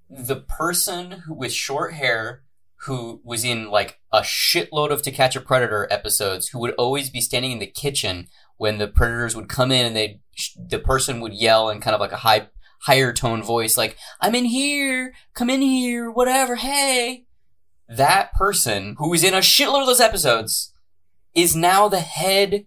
The 0.08 0.36
person 0.36 1.24
with 1.28 1.52
short 1.52 1.92
hair 1.92 2.43
who 2.82 3.20
was 3.24 3.44
in 3.44 3.70
like 3.70 3.98
a 4.12 4.20
shitload 4.20 4.90
of 4.90 5.02
To 5.02 5.10
Catch 5.10 5.36
a 5.36 5.40
Predator 5.40 5.88
episodes, 5.90 6.48
who 6.48 6.58
would 6.58 6.74
always 6.74 7.10
be 7.10 7.20
standing 7.20 7.52
in 7.52 7.58
the 7.58 7.66
kitchen 7.66 8.28
when 8.56 8.78
the 8.78 8.88
predators 8.88 9.34
would 9.34 9.48
come 9.48 9.72
in 9.72 9.86
and 9.86 9.96
they 9.96 10.20
the 10.56 10.78
person 10.78 11.20
would 11.20 11.32
yell 11.32 11.70
in 11.70 11.80
kind 11.80 11.94
of 11.94 12.00
like 12.00 12.12
a 12.12 12.18
high 12.18 12.48
higher 12.82 13.12
tone 13.12 13.42
voice 13.42 13.76
like 13.76 13.96
I'm 14.20 14.34
in 14.34 14.44
here, 14.44 15.14
come 15.34 15.48
in 15.48 15.62
here, 15.62 16.10
whatever, 16.10 16.56
hey. 16.56 17.24
That 17.88 18.32
person 18.34 18.96
who 18.98 19.10
was 19.10 19.24
in 19.24 19.34
a 19.34 19.38
shitload 19.38 19.80
of 19.80 19.86
those 19.86 20.00
episodes 20.00 20.72
is 21.34 21.56
now 21.56 21.88
the 21.88 22.00
head 22.00 22.66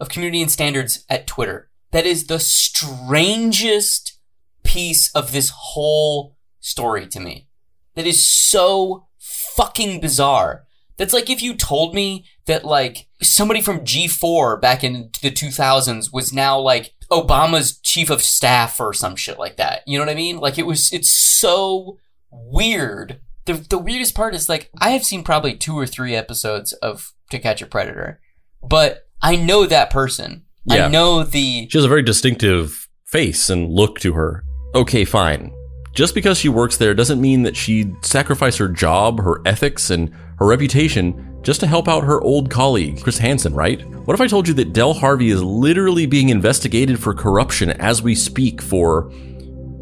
of 0.00 0.08
community 0.08 0.42
and 0.42 0.50
standards 0.50 1.04
at 1.08 1.26
Twitter. 1.26 1.70
That 1.92 2.06
is 2.06 2.26
the 2.26 2.40
strangest 2.40 4.18
piece 4.64 5.10
of 5.14 5.32
this 5.32 5.52
whole 5.54 6.36
story 6.60 7.06
to 7.08 7.20
me. 7.20 7.48
That 7.94 8.06
is 8.06 8.26
so 8.26 9.06
fucking 9.56 10.00
bizarre. 10.00 10.64
That's 10.96 11.14
like 11.14 11.30
if 11.30 11.42
you 11.42 11.54
told 11.54 11.94
me 11.94 12.26
that 12.46 12.64
like 12.64 13.08
somebody 13.22 13.60
from 13.60 13.80
G4 13.80 14.60
back 14.60 14.84
in 14.84 15.10
the 15.22 15.30
2000s 15.30 16.12
was 16.12 16.32
now 16.32 16.58
like 16.58 16.92
Obama's 17.10 17.78
chief 17.78 18.10
of 18.10 18.22
staff 18.22 18.80
or 18.80 18.92
some 18.92 19.16
shit 19.16 19.38
like 19.38 19.56
that. 19.56 19.82
You 19.86 19.98
know 19.98 20.04
what 20.04 20.12
I 20.12 20.16
mean? 20.16 20.38
Like 20.38 20.58
it 20.58 20.66
was, 20.66 20.92
it's 20.92 21.10
so 21.10 21.98
weird. 22.30 23.20
The, 23.46 23.54
the 23.54 23.78
weirdest 23.78 24.14
part 24.14 24.34
is 24.34 24.48
like, 24.48 24.70
I 24.80 24.90
have 24.90 25.04
seen 25.04 25.24
probably 25.24 25.56
two 25.56 25.76
or 25.76 25.86
three 25.86 26.14
episodes 26.14 26.72
of 26.74 27.12
To 27.30 27.38
Catch 27.38 27.62
a 27.62 27.66
Predator, 27.66 28.20
but 28.62 29.08
I 29.20 29.36
know 29.36 29.66
that 29.66 29.90
person. 29.90 30.44
Yeah. 30.64 30.86
I 30.86 30.88
know 30.88 31.24
the, 31.24 31.68
She 31.68 31.78
has 31.78 31.84
a 31.84 31.88
very 31.88 32.02
distinctive 32.02 32.88
face 33.06 33.50
and 33.50 33.68
look 33.70 33.98
to 34.00 34.12
her. 34.12 34.44
Okay, 34.74 35.04
fine. 35.04 35.52
Just 35.92 36.14
because 36.14 36.38
she 36.38 36.48
works 36.48 36.78
there 36.78 36.94
doesn't 36.94 37.20
mean 37.20 37.42
that 37.42 37.56
she'd 37.56 38.04
sacrifice 38.04 38.56
her 38.56 38.68
job, 38.68 39.20
her 39.20 39.42
ethics, 39.44 39.90
and 39.90 40.10
her 40.38 40.46
reputation 40.46 41.38
just 41.42 41.60
to 41.60 41.66
help 41.66 41.88
out 41.88 42.04
her 42.04 42.20
old 42.22 42.48
colleague, 42.48 43.02
Chris 43.02 43.18
Hansen, 43.18 43.52
right? 43.52 43.84
What 44.06 44.14
if 44.14 44.20
I 44.20 44.26
told 44.26 44.48
you 44.48 44.54
that 44.54 44.72
Del 44.72 44.94
Harvey 44.94 45.30
is 45.30 45.42
literally 45.42 46.06
being 46.06 46.30
investigated 46.30 46.98
for 47.02 47.12
corruption 47.12 47.70
as 47.70 48.00
we 48.00 48.14
speak 48.14 48.62
for 48.62 49.12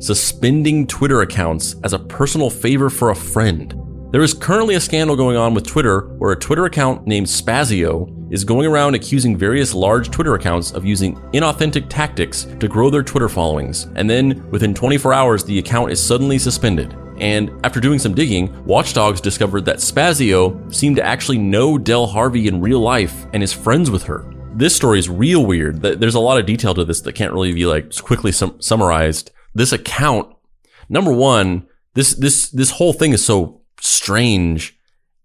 suspending 0.01 0.87
Twitter 0.87 1.21
accounts 1.21 1.77
as 1.85 1.93
a 1.93 1.99
personal 1.99 2.51
favor 2.51 2.89
for 2.89 3.11
a 3.11 3.15
friend. 3.15 3.75
There 4.11 4.23
is 4.23 4.35
currently 4.35 4.75
a 4.75 4.81
scandal 4.81 5.15
going 5.15 5.37
on 5.37 5.55
with 5.55 5.67
Twitter 5.67 6.09
where 6.17 6.33
a 6.33 6.39
Twitter 6.39 6.65
account 6.65 7.07
named 7.07 7.27
Spazio 7.27 8.09
is 8.31 8.45
going 8.45 8.67
around 8.67 8.95
accusing 8.95 9.37
various 9.37 9.75
large 9.75 10.11
Twitter 10.11 10.35
accounts 10.35 10.73
of 10.73 10.85
using 10.85 11.17
inauthentic 11.33 11.87
tactics 11.89 12.45
to 12.61 12.69
grow 12.69 12.91
their 12.91 13.03
Twitter 13.03 13.29
followings. 13.29 13.89
And 13.97 14.09
then, 14.09 14.49
within 14.51 14.75
24 14.75 15.13
hours, 15.13 15.45
the 15.45 15.59
account 15.59 15.91
is 15.91 16.03
suddenly 16.03 16.39
suspended. 16.39 16.97
And 17.19 17.51
after 17.65 17.81
doing 17.81 17.99
some 17.99 18.15
digging, 18.15 18.65
Watchdogs 18.65 19.21
discovered 19.21 19.65
that 19.67 19.77
Spazio 19.77 20.75
seemed 20.75 20.97
to 20.97 21.05
actually 21.05 21.39
know 21.39 21.77
Del 21.77 22.07
Harvey 22.07 22.49
in 22.49 22.61
real 22.61 22.81
life 22.81 23.27
and 23.35 23.43
is 23.43 23.53
friends 23.53 23.91
with 23.91 24.05
her. 24.05 24.25
This 24.55 24.75
story 24.75 24.99
is 24.99 25.09
real 25.09 25.45
weird. 25.45 25.83
There's 25.83 26.15
a 26.15 26.21
lot 26.21 26.39
of 26.39 26.47
detail 26.47 26.75
to 26.75 26.85
this 26.85 27.03
that 27.03 27.15
can't 27.15 27.33
really 27.33 27.53
be 27.53 27.67
like 27.67 27.95
quickly 27.97 28.33
sum- 28.33 28.61
summarized. 28.61 29.31
This 29.55 29.73
account, 29.73 30.35
number 30.89 31.13
one, 31.13 31.67
this 31.95 32.15
this 32.15 32.51
this 32.51 32.71
whole 32.73 32.93
thing 32.93 33.13
is 33.13 33.25
so 33.25 33.63
strange 33.81 34.79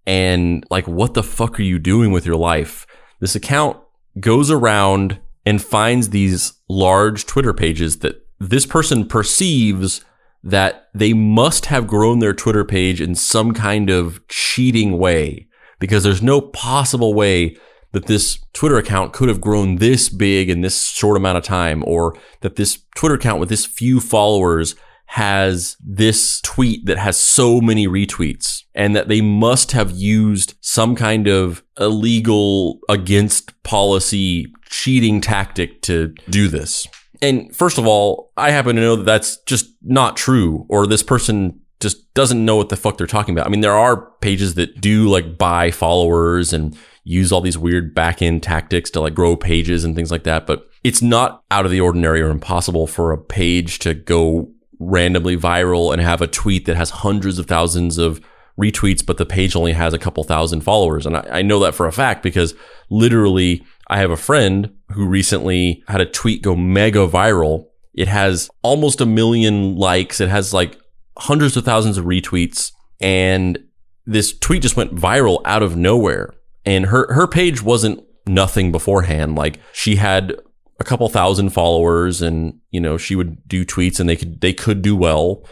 and 0.05 0.65
like 0.69 0.87
what 0.87 1.13
the 1.13 1.23
fuck 1.23 1.59
are 1.59 1.63
you 1.63 1.79
doing 1.79 2.11
with 2.11 2.25
your 2.25 2.35
life? 2.35 2.85
This 3.25 3.35
account 3.35 3.77
goes 4.19 4.51
around 4.51 5.19
and 5.47 5.59
finds 5.59 6.11
these 6.11 6.53
large 6.69 7.25
Twitter 7.25 7.53
pages 7.55 7.97
that 8.01 8.23
this 8.39 8.67
person 8.67 9.07
perceives 9.07 10.05
that 10.43 10.89
they 10.93 11.11
must 11.11 11.65
have 11.65 11.87
grown 11.87 12.19
their 12.19 12.35
Twitter 12.35 12.63
page 12.63 13.01
in 13.01 13.15
some 13.15 13.51
kind 13.51 13.89
of 13.89 14.21
cheating 14.27 14.99
way 14.99 15.47
because 15.79 16.03
there's 16.03 16.21
no 16.21 16.39
possible 16.39 17.15
way 17.15 17.57
that 17.93 18.05
this 18.05 18.37
Twitter 18.53 18.77
account 18.77 19.11
could 19.11 19.27
have 19.27 19.41
grown 19.41 19.77
this 19.77 20.07
big 20.07 20.47
in 20.47 20.61
this 20.61 20.85
short 20.89 21.17
amount 21.17 21.39
of 21.39 21.43
time 21.43 21.83
or 21.87 22.15
that 22.41 22.57
this 22.57 22.77
Twitter 22.95 23.15
account 23.15 23.39
with 23.39 23.49
this 23.49 23.65
few 23.65 23.99
followers 23.99 24.75
has 25.07 25.77
this 25.79 26.41
tweet 26.41 26.85
that 26.85 26.97
has 26.97 27.17
so 27.17 27.61
many 27.61 27.87
retweets 27.87 28.63
and 28.73 28.95
that 28.95 29.07
they 29.07 29.21
must 29.21 29.71
have 29.71 29.91
used 29.91 30.55
some 30.61 30.95
kind 30.95 31.27
of 31.27 31.63
illegal 31.79 32.79
against 32.89 33.61
policy 33.63 34.51
cheating 34.69 35.21
tactic 35.21 35.81
to 35.83 36.13
do 36.29 36.47
this. 36.47 36.87
And 37.21 37.55
first 37.55 37.77
of 37.77 37.87
all, 37.87 38.31
I 38.35 38.51
happen 38.51 38.75
to 38.75 38.81
know 38.81 38.95
that 38.97 39.05
that's 39.05 39.37
just 39.43 39.67
not 39.81 40.17
true 40.17 40.65
or 40.69 40.85
this 40.85 41.03
person 41.03 41.59
just 41.79 42.13
doesn't 42.13 42.43
know 42.43 42.55
what 42.55 42.69
the 42.69 42.75
fuck 42.75 42.97
they're 42.97 43.07
talking 43.07 43.35
about. 43.35 43.45
I 43.45 43.49
mean, 43.49 43.61
there 43.61 43.77
are 43.77 44.11
pages 44.21 44.55
that 44.55 44.81
do 44.81 45.07
like 45.07 45.37
buy 45.37 45.71
followers 45.71 46.51
and 46.51 46.77
use 47.03 47.31
all 47.31 47.41
these 47.41 47.57
weird 47.57 47.93
back 47.93 48.21
end 48.21 48.41
tactics 48.43 48.89
to 48.91 49.01
like 49.01 49.13
grow 49.13 49.35
pages 49.35 49.83
and 49.83 49.95
things 49.95 50.11
like 50.11 50.23
that, 50.23 50.47
but 50.47 50.67
it's 50.83 51.01
not 51.01 51.43
out 51.51 51.65
of 51.65 51.71
the 51.71 51.81
ordinary 51.81 52.21
or 52.21 52.29
impossible 52.29 52.87
for 52.87 53.11
a 53.11 53.17
page 53.17 53.79
to 53.79 53.93
go 53.93 54.51
randomly 54.79 55.37
viral 55.37 55.93
and 55.93 56.01
have 56.01 56.21
a 56.21 56.27
tweet 56.27 56.65
that 56.65 56.75
has 56.75 56.89
hundreds 56.89 57.39
of 57.39 57.45
thousands 57.45 57.97
of 57.97 58.21
retweets, 58.59 59.05
but 59.05 59.17
the 59.17 59.25
page 59.25 59.55
only 59.55 59.73
has 59.73 59.93
a 59.93 59.99
couple 59.99 60.23
thousand 60.23 60.61
followers. 60.61 61.05
And 61.05 61.17
I, 61.17 61.27
I, 61.29 61.41
know 61.41 61.59
that 61.59 61.75
for 61.75 61.87
a 61.87 61.91
fact 61.91 62.23
because 62.23 62.53
literally 62.89 63.65
I 63.87 63.99
have 63.99 64.11
a 64.11 64.17
friend 64.17 64.73
who 64.91 65.05
recently 65.07 65.83
had 65.87 66.01
a 66.01 66.05
tweet 66.05 66.41
go 66.41 66.55
mega 66.55 67.07
viral. 67.07 67.67
It 67.93 68.07
has 68.07 68.49
almost 68.61 69.01
a 69.01 69.05
million 69.05 69.75
likes. 69.75 70.21
It 70.21 70.29
has 70.29 70.53
like 70.53 70.77
hundreds 71.17 71.57
of 71.57 71.65
thousands 71.65 71.97
of 71.97 72.05
retweets. 72.05 72.71
And 73.01 73.59
this 74.05 74.37
tweet 74.37 74.61
just 74.61 74.77
went 74.77 74.95
viral 74.95 75.41
out 75.45 75.63
of 75.63 75.75
nowhere. 75.75 76.33
And 76.65 76.87
her, 76.87 77.13
her 77.13 77.27
page 77.27 77.61
wasn't 77.61 78.03
nothing 78.25 78.71
beforehand. 78.71 79.35
Like 79.35 79.59
she 79.73 79.97
had 79.97 80.35
a 80.79 80.83
couple 80.83 81.07
thousand 81.09 81.51
followers 81.51 82.21
and 82.21 82.59
you 82.71 82.79
know 82.79 82.97
she 82.97 83.15
would 83.15 83.47
do 83.47 83.65
tweets 83.65 83.99
and 83.99 84.09
they 84.09 84.15
could 84.15 84.41
they 84.41 84.53
could 84.53 84.81
do 84.81 84.95
well. 84.95 85.45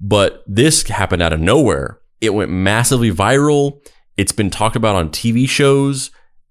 But 0.00 0.42
this 0.46 0.82
happened 0.88 1.22
out 1.22 1.32
of 1.32 1.40
nowhere. 1.40 2.00
It 2.20 2.34
went 2.34 2.50
massively 2.50 3.10
viral. 3.10 3.80
It's 4.16 4.32
been 4.32 4.50
talked 4.50 4.76
about 4.76 4.96
on 4.96 5.10
TV 5.10 5.48
shows. 5.48 6.10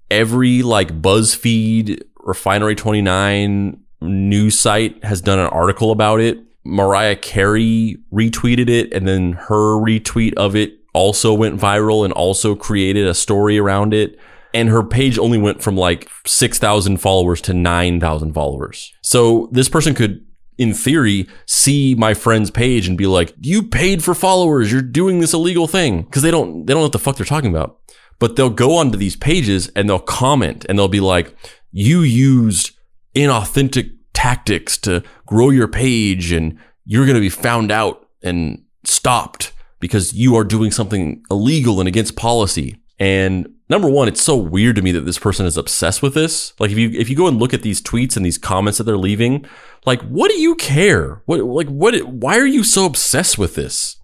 Every 0.09 0.61
like 0.61 1.01
BuzzFeed 1.01 2.01
refinery 2.23 2.75
29 2.75 3.79
news 4.01 4.59
site 4.59 5.03
has 5.03 5.21
done 5.21 5.39
an 5.39 5.47
article 5.47 5.91
about 5.91 6.19
it. 6.19 6.39
Mariah 6.63 7.15
Carey 7.15 7.97
retweeted 8.13 8.69
it 8.69 8.93
and 8.93 9.07
then 9.07 9.33
her 9.33 9.79
retweet 9.79 10.33
of 10.35 10.55
it 10.55 10.73
also 10.93 11.33
went 11.33 11.59
viral 11.59 12.03
and 12.03 12.13
also 12.13 12.55
created 12.55 13.07
a 13.07 13.13
story 13.13 13.57
around 13.57 13.93
it 13.93 14.19
and 14.53 14.69
her 14.69 14.83
page 14.83 15.17
only 15.17 15.37
went 15.37 15.61
from 15.61 15.75
like 15.75 16.09
6,000 16.25 16.97
followers 16.97 17.41
to 17.41 17.53
9,000 17.53 18.33
followers. 18.33 18.93
So 19.01 19.49
this 19.51 19.69
person 19.69 19.93
could 19.93 20.25
in 20.57 20.73
theory 20.73 21.27
see 21.47 21.95
my 21.95 22.13
friend's 22.13 22.51
page 22.51 22.87
and 22.87 22.97
be 22.97 23.07
like, 23.07 23.33
"You 23.39 23.63
paid 23.63 24.03
for 24.03 24.13
followers. 24.13 24.71
You're 24.71 24.81
doing 24.81 25.19
this 25.19 25.33
illegal 25.33 25.67
thing." 25.67 26.03
Cuz 26.05 26.21
they 26.21 26.31
don't 26.31 26.65
they 26.65 26.73
don't 26.73 26.81
know 26.81 26.85
what 26.85 26.91
the 26.91 26.99
fuck 26.99 27.17
they're 27.17 27.25
talking 27.25 27.49
about. 27.49 27.77
But 28.19 28.35
they'll 28.35 28.51
go 28.51 28.75
onto 28.75 28.97
these 28.97 29.15
pages 29.15 29.71
and 29.75 29.89
they'll 29.89 29.99
comment 29.99 30.65
and 30.69 30.77
they'll 30.77 30.87
be 30.87 30.99
like, 30.99 31.35
"You 31.71 32.01
used 32.01 32.71
inauthentic 33.15 33.89
tactics 34.13 34.77
to 34.79 35.01
grow 35.25 35.49
your 35.49 35.67
page 35.67 36.31
and 36.31 36.57
you're 36.85 37.05
going 37.05 37.15
to 37.15 37.21
be 37.21 37.29
found 37.29 37.71
out 37.71 38.05
and 38.21 38.61
stopped 38.83 39.53
because 39.79 40.13
you 40.13 40.35
are 40.35 40.43
doing 40.43 40.69
something 40.69 41.23
illegal 41.31 41.79
and 41.79 41.87
against 41.87 42.15
policy." 42.15 42.75
And 42.99 43.47
number 43.71 43.89
one, 43.89 44.09
it's 44.09 44.21
so 44.21 44.35
weird 44.35 44.75
to 44.75 44.81
me 44.81 44.91
that 44.91 45.05
this 45.05 45.17
person 45.17 45.45
is 45.45 45.55
obsessed 45.55 46.01
with 46.03 46.13
this. 46.13 46.53
Like 46.59 46.71
if 46.71 46.77
you 46.77 46.91
if 46.91 47.09
you 47.09 47.15
go 47.15 47.27
and 47.27 47.39
look 47.39 47.53
at 47.53 47.61
these 47.61 47.81
tweets 47.81 48.17
and 48.17 48.25
these 48.25 48.37
comments 48.37 48.77
that 48.77 48.83
they're 48.83 48.97
leaving, 48.97 49.45
like 49.85 50.01
what 50.01 50.29
do 50.29 50.37
you 50.37 50.55
care? 50.55 51.23
What 51.25 51.39
like 51.39 51.69
what 51.69 51.95
why 52.03 52.37
are 52.37 52.45
you 52.45 52.65
so 52.65 52.85
obsessed 52.85 53.37
with 53.37 53.55
this? 53.55 53.95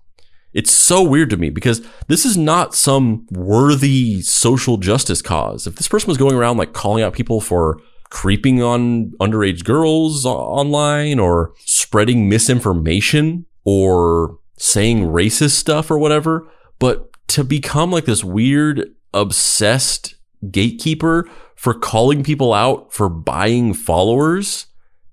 It's 0.54 0.72
so 0.72 1.04
weird 1.04 1.30
to 1.32 1.38
me 1.38 1.50
because 1.50 1.86
this 2.08 2.26
is 2.26 2.38
not 2.38 2.74
some 2.74 3.28
worthy 3.30 4.22
social 4.22 4.78
justice 4.78 5.22
cause. 5.22 5.68
If 5.68 5.76
this 5.76 5.90
person 5.90 6.08
was 6.08 6.18
going 6.18 6.36
around 6.36 6.58
like 6.58 6.74
calling 6.74 7.04
out 7.04 7.14
people 7.14 7.42
for 7.42 7.80
creeping 8.10 8.64
on 8.64 9.12
underage 9.20 9.66
girls 9.66 10.26
online 10.26 11.20
or 11.20 11.54
spreading 11.58 12.30
misinformation 12.30 13.46
or 13.66 14.40
saying 14.58 15.08
racist 15.08 15.52
stuff 15.52 15.92
or 15.92 16.00
whatever, 16.00 16.50
but 16.80 17.12
to 17.28 17.44
become 17.44 17.92
like 17.92 18.06
this 18.06 18.24
weird 18.24 18.96
obsessed 19.14 20.16
gatekeeper 20.52 21.30
for 21.56 21.74
calling 21.74 22.24
people 22.24 22.54
out 22.54 22.94
for 22.94 23.10
buying 23.10 23.74
followers. 23.74 24.68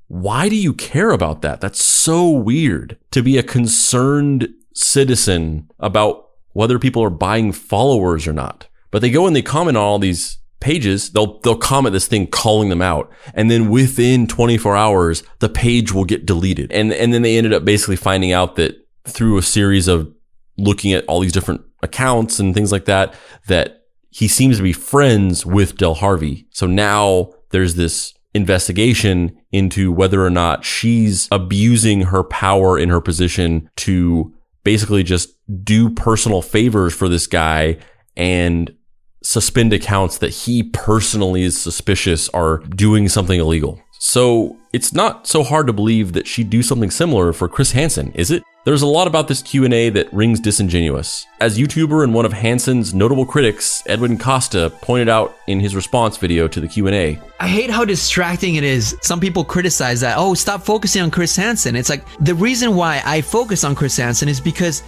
Why 0.08 0.48
do 0.48 0.56
you 0.56 0.74
care 0.74 1.10
about 1.10 1.42
that? 1.42 1.60
That's 1.60 1.82
so 1.82 2.28
weird 2.28 2.98
to 3.10 3.22
be 3.22 3.38
a 3.38 3.42
concerned 3.42 4.48
citizen 4.74 5.70
about 5.78 6.28
whether 6.52 6.78
people 6.78 7.02
are 7.02 7.10
buying 7.10 7.52
followers 7.52 8.26
or 8.26 8.32
not. 8.32 8.68
But 8.90 9.00
they 9.00 9.10
go 9.10 9.26
and 9.26 9.34
they 9.34 9.42
comment 9.42 9.76
on 9.76 9.82
all 9.82 9.98
these 9.98 10.38
pages. 10.60 11.10
They'll 11.10 11.40
they'll 11.40 11.56
comment 11.56 11.92
this 11.92 12.06
thing 12.06 12.26
calling 12.26 12.68
them 12.68 12.82
out, 12.82 13.10
and 13.34 13.50
then 13.50 13.68
within 13.68 14.26
24 14.26 14.76
hours, 14.76 15.22
the 15.40 15.48
page 15.48 15.92
will 15.92 16.04
get 16.04 16.26
deleted. 16.26 16.70
And 16.72 16.92
and 16.92 17.12
then 17.12 17.22
they 17.22 17.36
ended 17.36 17.52
up 17.52 17.64
basically 17.64 17.96
finding 17.96 18.32
out 18.32 18.56
that 18.56 18.76
through 19.04 19.38
a 19.38 19.42
series 19.42 19.88
of 19.88 20.12
looking 20.56 20.92
at 20.92 21.04
all 21.06 21.20
these 21.20 21.32
different 21.32 21.62
accounts 21.82 22.38
and 22.38 22.54
things 22.54 22.72
like 22.72 22.84
that, 22.86 23.14
that 23.48 23.83
he 24.14 24.28
seems 24.28 24.58
to 24.58 24.62
be 24.62 24.72
friends 24.72 25.44
with 25.44 25.76
Del 25.76 25.94
Harvey. 25.94 26.46
So 26.50 26.68
now 26.68 27.32
there's 27.50 27.74
this 27.74 28.14
investigation 28.32 29.36
into 29.50 29.90
whether 29.90 30.24
or 30.24 30.30
not 30.30 30.64
she's 30.64 31.26
abusing 31.32 32.02
her 32.02 32.22
power 32.22 32.78
in 32.78 32.90
her 32.90 33.00
position 33.00 33.68
to 33.74 34.32
basically 34.62 35.02
just 35.02 35.30
do 35.64 35.90
personal 35.90 36.42
favors 36.42 36.94
for 36.94 37.08
this 37.08 37.26
guy 37.26 37.76
and 38.16 38.72
suspend 39.20 39.72
accounts 39.72 40.18
that 40.18 40.30
he 40.30 40.62
personally 40.62 41.42
is 41.42 41.60
suspicious 41.60 42.28
are 42.28 42.58
doing 42.58 43.08
something 43.08 43.40
illegal. 43.40 43.82
So 43.98 44.56
it's 44.72 44.92
not 44.92 45.26
so 45.26 45.42
hard 45.42 45.66
to 45.66 45.72
believe 45.72 46.12
that 46.12 46.28
she'd 46.28 46.50
do 46.50 46.62
something 46.62 46.92
similar 46.92 47.32
for 47.32 47.48
Chris 47.48 47.72
Hansen, 47.72 48.12
is 48.12 48.30
it? 48.30 48.44
There's 48.64 48.80
a 48.80 48.86
lot 48.86 49.06
about 49.06 49.28
this 49.28 49.42
Q&A 49.42 49.90
that 49.90 50.10
rings 50.10 50.40
disingenuous. 50.40 51.26
As 51.38 51.58
YouTuber 51.58 52.02
and 52.02 52.14
one 52.14 52.24
of 52.24 52.32
Hansen's 52.32 52.94
notable 52.94 53.26
critics, 53.26 53.82
Edwin 53.84 54.16
Costa, 54.16 54.72
pointed 54.80 55.10
out 55.10 55.38
in 55.46 55.60
his 55.60 55.76
response 55.76 56.16
video 56.16 56.48
to 56.48 56.62
the 56.62 56.66
Q&A. 56.66 57.20
I 57.38 57.46
hate 57.46 57.68
how 57.68 57.84
distracting 57.84 58.54
it 58.54 58.64
is. 58.64 58.96
Some 59.02 59.20
people 59.20 59.44
criticize 59.44 60.00
that, 60.00 60.16
oh, 60.16 60.32
stop 60.32 60.62
focusing 60.62 61.02
on 61.02 61.10
Chris 61.10 61.36
Hansen. 61.36 61.76
It's 61.76 61.90
like, 61.90 62.06
the 62.20 62.34
reason 62.34 62.74
why 62.74 63.02
I 63.04 63.20
focus 63.20 63.64
on 63.64 63.74
Chris 63.74 63.98
Hansen 63.98 64.30
is 64.30 64.40
because 64.40 64.82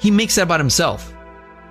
he 0.00 0.10
makes 0.10 0.34
that 0.34 0.42
about 0.42 0.58
himself. 0.58 1.14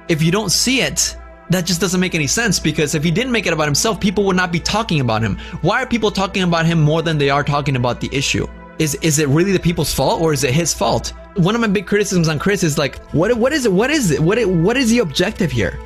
If 0.08 0.24
you 0.24 0.32
don't 0.32 0.50
see 0.50 0.80
it, 0.80 1.18
that 1.50 1.66
just 1.66 1.82
doesn't 1.82 2.00
make 2.00 2.16
any 2.16 2.28
sense 2.28 2.58
because 2.58 2.96
if 2.96 3.04
he 3.04 3.12
didn't 3.12 3.34
make 3.34 3.48
it 3.48 3.54
about 3.54 3.68
himself, 3.68 4.00
people 4.00 4.24
would 4.24 4.38
not 4.38 4.54
be 4.54 4.62
talking 4.62 5.02
about 5.02 5.22
him. 5.22 5.38
Why 5.60 5.84
are 5.84 5.86
people 5.86 6.10
talking 6.10 6.44
about 6.44 6.66
him 6.66 6.80
more 6.80 7.02
than 7.02 7.18
they 7.18 7.30
are 7.30 7.44
talking 7.44 7.76
about 7.76 8.00
the 8.00 8.10
issue? 8.14 8.48
Is 8.80 8.96
is 8.96 9.20
it 9.20 9.28
really 9.28 9.52
the 9.52 9.60
people's 9.60 9.94
fault 9.94 10.22
or 10.22 10.34
is 10.34 10.44
it 10.44 10.54
his 10.54 10.74
fault? 10.74 11.14
One 11.36 11.56
of 11.56 11.62
my 11.62 11.68
big 11.68 11.88
criticisms 11.88 12.28
on 12.28 12.40
Chris 12.40 12.64
is 12.64 12.78
like, 12.78 13.00
what 13.14 13.36
what 13.38 13.54
is 13.54 13.66
it? 13.66 13.72
What 13.72 13.90
is 13.90 14.12
it? 14.12 14.20
What 14.20 14.44
what 14.46 14.78
is 14.78 14.90
the 14.90 15.00
objective 15.00 15.52
here? 15.52 15.80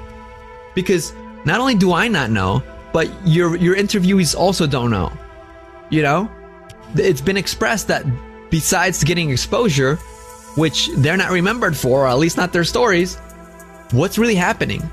Because 0.76 1.13
not 1.45 1.59
only 1.59 1.76
do 1.76 1.93
I 1.93 2.07
not 2.07 2.30
know, 2.30 2.63
but 2.93 3.09
your 3.26 3.55
your 3.55 3.76
interviewees 3.76 4.35
also 4.35 4.68
don't 4.68 4.91
know. 4.91 5.11
You 5.89 6.03
know, 6.03 6.31
it's 6.95 7.22
been 7.22 7.38
expressed 7.38 7.88
that 7.88 8.05
besides 8.49 9.03
getting 9.03 9.30
exposure, 9.30 9.95
which 10.55 10.89
they're 10.97 11.18
not 11.18 11.31
remembered 11.31 11.76
for, 11.76 12.05
or 12.05 12.07
at 12.07 12.18
least 12.18 12.38
not 12.38 12.53
their 12.53 12.63
stories, 12.63 13.18
what's 13.91 14.18
really 14.18 14.35
happening? 14.35 14.89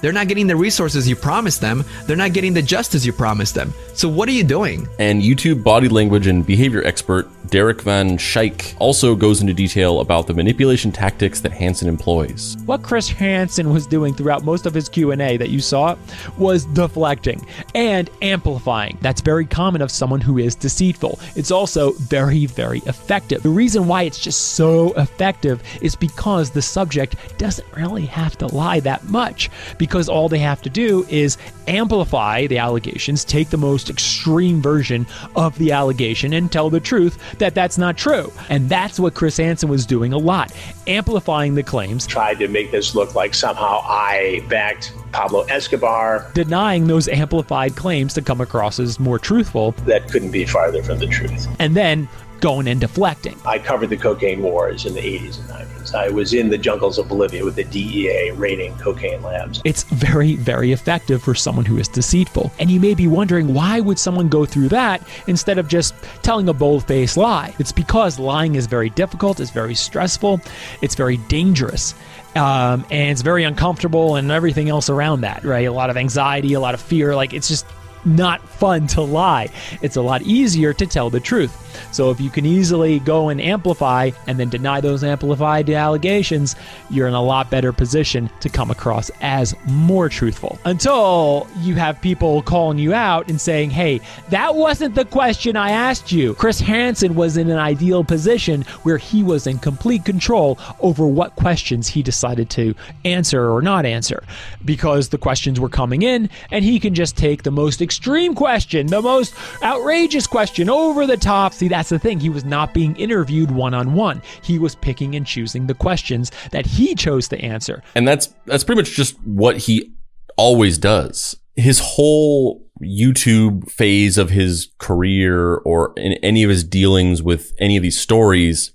They're 0.00 0.12
not 0.12 0.28
getting 0.28 0.46
the 0.46 0.56
resources 0.56 1.08
you 1.08 1.16
promised 1.16 1.60
them. 1.60 1.84
They're 2.06 2.16
not 2.16 2.32
getting 2.32 2.54
the 2.54 2.62
justice 2.62 3.04
you 3.04 3.12
promised 3.12 3.54
them. 3.54 3.72
So 3.94 4.08
what 4.08 4.28
are 4.28 4.32
you 4.32 4.44
doing? 4.44 4.88
And 4.98 5.22
YouTube 5.22 5.62
body 5.62 5.88
language 5.88 6.26
and 6.26 6.44
behavior 6.46 6.82
expert 6.84 7.28
Derek 7.50 7.82
Van 7.82 8.16
Schaik 8.16 8.76
also 8.78 9.16
goes 9.16 9.40
into 9.40 9.52
detail 9.52 10.00
about 10.00 10.28
the 10.28 10.34
manipulation 10.34 10.92
tactics 10.92 11.40
that 11.40 11.52
Hansen 11.52 11.88
employs. 11.88 12.56
What 12.64 12.82
Chris 12.82 13.08
Hansen 13.08 13.72
was 13.72 13.88
doing 13.88 14.14
throughout 14.14 14.44
most 14.44 14.66
of 14.66 14.74
his 14.74 14.88
Q&A 14.88 15.36
that 15.36 15.50
you 15.50 15.60
saw 15.60 15.96
was 16.38 16.64
deflecting 16.66 17.44
and 17.74 18.08
amplifying. 18.22 18.98
That's 19.00 19.20
very 19.20 19.46
common 19.46 19.82
of 19.82 19.90
someone 19.90 20.20
who 20.20 20.38
is 20.38 20.54
deceitful. 20.54 21.18
It's 21.34 21.50
also 21.50 21.92
very 21.94 22.46
very 22.46 22.78
effective. 22.86 23.42
The 23.42 23.48
reason 23.48 23.88
why 23.88 24.02
it's 24.04 24.18
just 24.18 24.52
so 24.52 24.92
effective 24.92 25.62
is 25.82 25.96
because 25.96 26.50
the 26.50 26.62
subject 26.62 27.16
doesn't 27.36 27.66
really 27.76 28.06
have 28.06 28.38
to 28.38 28.46
lie 28.46 28.80
that 28.80 29.04
much 29.04 29.50
because 29.76 29.89
all 30.08 30.28
they 30.28 30.38
have 30.38 30.62
to 30.62 30.70
do 30.70 31.04
is 31.08 31.36
amplify 31.68 32.46
the 32.46 32.58
allegations, 32.58 33.24
take 33.24 33.50
the 33.50 33.56
most 33.56 33.90
extreme 33.90 34.60
version 34.60 35.06
of 35.36 35.56
the 35.58 35.72
allegation 35.72 36.32
and 36.32 36.50
tell 36.50 36.70
the 36.70 36.80
truth 36.80 37.18
that 37.38 37.54
that's 37.54 37.78
not 37.78 37.96
true. 37.96 38.32
And 38.48 38.68
that's 38.68 38.98
what 39.00 39.14
Chris 39.14 39.36
Hansen 39.36 39.68
was 39.68 39.86
doing 39.86 40.12
a 40.12 40.18
lot, 40.18 40.52
amplifying 40.86 41.54
the 41.54 41.62
claims, 41.62 42.06
tried 42.06 42.38
to 42.40 42.48
make 42.48 42.70
this 42.70 42.94
look 42.94 43.14
like 43.14 43.34
somehow 43.34 43.80
I 43.84 44.44
backed 44.48 44.92
Pablo 45.12 45.42
Escobar. 45.44 46.30
denying 46.34 46.86
those 46.86 47.08
amplified 47.08 47.76
claims 47.76 48.14
to 48.14 48.22
come 48.22 48.40
across 48.40 48.78
as 48.78 49.00
more 49.00 49.18
truthful, 49.18 49.72
That 49.86 50.08
couldn't 50.10 50.30
be 50.30 50.44
farther 50.44 50.82
from 50.82 50.98
the 50.98 51.06
truth. 51.06 51.46
and 51.58 51.76
then 51.76 52.08
going 52.40 52.68
and 52.68 52.80
deflecting. 52.80 53.38
I 53.44 53.58
covered 53.58 53.90
the 53.90 53.96
cocaine 53.96 54.42
wars 54.42 54.86
in 54.86 54.94
the 54.94 55.00
80s 55.00 55.38
and 55.38 55.48
90s. 55.48 55.94
I 55.94 56.08
was 56.08 56.34
in 56.34 56.50
the 56.50 56.58
jungles 56.58 56.98
of 56.98 57.08
Bolivia 57.08 57.44
with 57.44 57.56
the 57.56 57.64
DEA 57.64 58.32
raiding 58.32 58.76
cocaine 58.78 59.22
labs. 59.22 59.60
It's 59.64 59.84
very, 59.84 60.36
very 60.36 60.72
effective 60.72 61.22
for 61.22 61.34
someone 61.34 61.64
who 61.64 61.78
is 61.78 61.88
deceitful. 61.88 62.52
And 62.58 62.70
you 62.70 62.80
may 62.80 62.94
be 62.94 63.06
wondering 63.06 63.54
why 63.54 63.80
would 63.80 63.98
someone 63.98 64.28
go 64.28 64.44
through 64.44 64.68
that 64.68 65.06
instead 65.26 65.58
of 65.58 65.68
just 65.68 65.94
telling 66.22 66.48
a 66.48 66.52
bold-faced 66.52 67.16
lie? 67.16 67.54
It's 67.58 67.72
because 67.72 68.18
lying 68.18 68.54
is 68.54 68.66
very 68.66 68.90
difficult, 68.90 69.40
it's 69.40 69.50
very 69.50 69.74
stressful, 69.74 70.40
it's 70.82 70.94
very 70.94 71.16
dangerous. 71.16 71.94
Um, 72.36 72.86
and 72.90 73.10
it's 73.10 73.22
very 73.22 73.42
uncomfortable 73.42 74.14
and 74.14 74.30
everything 74.30 74.68
else 74.68 74.88
around 74.88 75.22
that, 75.22 75.42
right? 75.42 75.66
A 75.66 75.72
lot 75.72 75.90
of 75.90 75.96
anxiety, 75.96 76.52
a 76.52 76.60
lot 76.60 76.74
of 76.74 76.80
fear. 76.80 77.16
Like 77.16 77.32
it's 77.32 77.48
just 77.48 77.66
not 78.04 78.40
fun 78.48 78.86
to 78.88 79.00
lie. 79.00 79.48
It's 79.82 79.96
a 79.96 80.02
lot 80.02 80.22
easier 80.22 80.72
to 80.74 80.86
tell 80.86 81.10
the 81.10 81.20
truth. 81.20 81.56
So 81.92 82.10
if 82.10 82.20
you 82.20 82.30
can 82.30 82.44
easily 82.46 82.98
go 83.00 83.28
and 83.28 83.40
amplify 83.40 84.10
and 84.26 84.38
then 84.38 84.48
deny 84.48 84.80
those 84.80 85.04
amplified 85.04 85.70
allegations, 85.70 86.56
you're 86.90 87.08
in 87.08 87.14
a 87.14 87.22
lot 87.22 87.50
better 87.50 87.72
position 87.72 88.30
to 88.40 88.48
come 88.48 88.70
across 88.70 89.10
as 89.20 89.54
more 89.66 90.08
truthful. 90.08 90.58
Until 90.64 91.46
you 91.60 91.74
have 91.76 92.00
people 92.00 92.42
calling 92.42 92.78
you 92.78 92.92
out 92.92 93.28
and 93.28 93.40
saying, 93.40 93.70
"Hey, 93.70 94.00
that 94.30 94.54
wasn't 94.54 94.94
the 94.94 95.04
question 95.04 95.56
I 95.56 95.70
asked 95.70 96.12
you." 96.12 96.34
Chris 96.34 96.60
Hansen 96.60 97.14
was 97.14 97.36
in 97.36 97.50
an 97.50 97.58
ideal 97.58 98.04
position 98.04 98.64
where 98.82 98.98
he 98.98 99.22
was 99.22 99.46
in 99.46 99.58
complete 99.58 100.04
control 100.04 100.58
over 100.80 101.06
what 101.06 101.36
questions 101.36 101.88
he 101.88 102.02
decided 102.02 102.50
to 102.50 102.74
answer 103.04 103.50
or 103.50 103.62
not 103.62 103.86
answer 103.86 104.22
because 104.64 105.08
the 105.08 105.18
questions 105.18 105.60
were 105.60 105.68
coming 105.68 106.02
in 106.02 106.28
and 106.50 106.64
he 106.64 106.78
can 106.78 106.94
just 106.94 107.16
take 107.16 107.42
the 107.42 107.50
most 107.50 107.80
extreme 107.90 108.36
question, 108.36 108.86
the 108.86 109.02
most 109.02 109.34
outrageous 109.64 110.24
question 110.24 110.70
over 110.70 111.08
the 111.08 111.16
top. 111.16 111.52
See, 111.52 111.66
that's 111.66 111.88
the 111.88 111.98
thing. 111.98 112.20
He 112.20 112.28
was 112.28 112.44
not 112.44 112.72
being 112.72 112.94
interviewed 112.94 113.50
one 113.50 113.74
on 113.74 113.94
one. 113.94 114.22
He 114.42 114.60
was 114.60 114.76
picking 114.76 115.16
and 115.16 115.26
choosing 115.26 115.66
the 115.66 115.74
questions 115.74 116.30
that 116.52 116.66
he 116.66 116.94
chose 116.94 117.26
to 117.30 117.40
answer. 117.40 117.82
And 117.96 118.06
that's 118.06 118.32
that's 118.46 118.62
pretty 118.62 118.82
much 118.82 118.92
just 118.92 119.20
what 119.24 119.56
he 119.56 119.92
always 120.36 120.78
does. 120.78 121.36
His 121.56 121.80
whole 121.80 122.64
YouTube 122.80 123.68
phase 123.68 124.18
of 124.18 124.30
his 124.30 124.68
career 124.78 125.56
or 125.56 125.92
in 125.96 126.12
any 126.22 126.44
of 126.44 126.50
his 126.50 126.62
dealings 126.62 127.24
with 127.24 127.52
any 127.58 127.76
of 127.76 127.82
these 127.82 127.98
stories, 127.98 128.70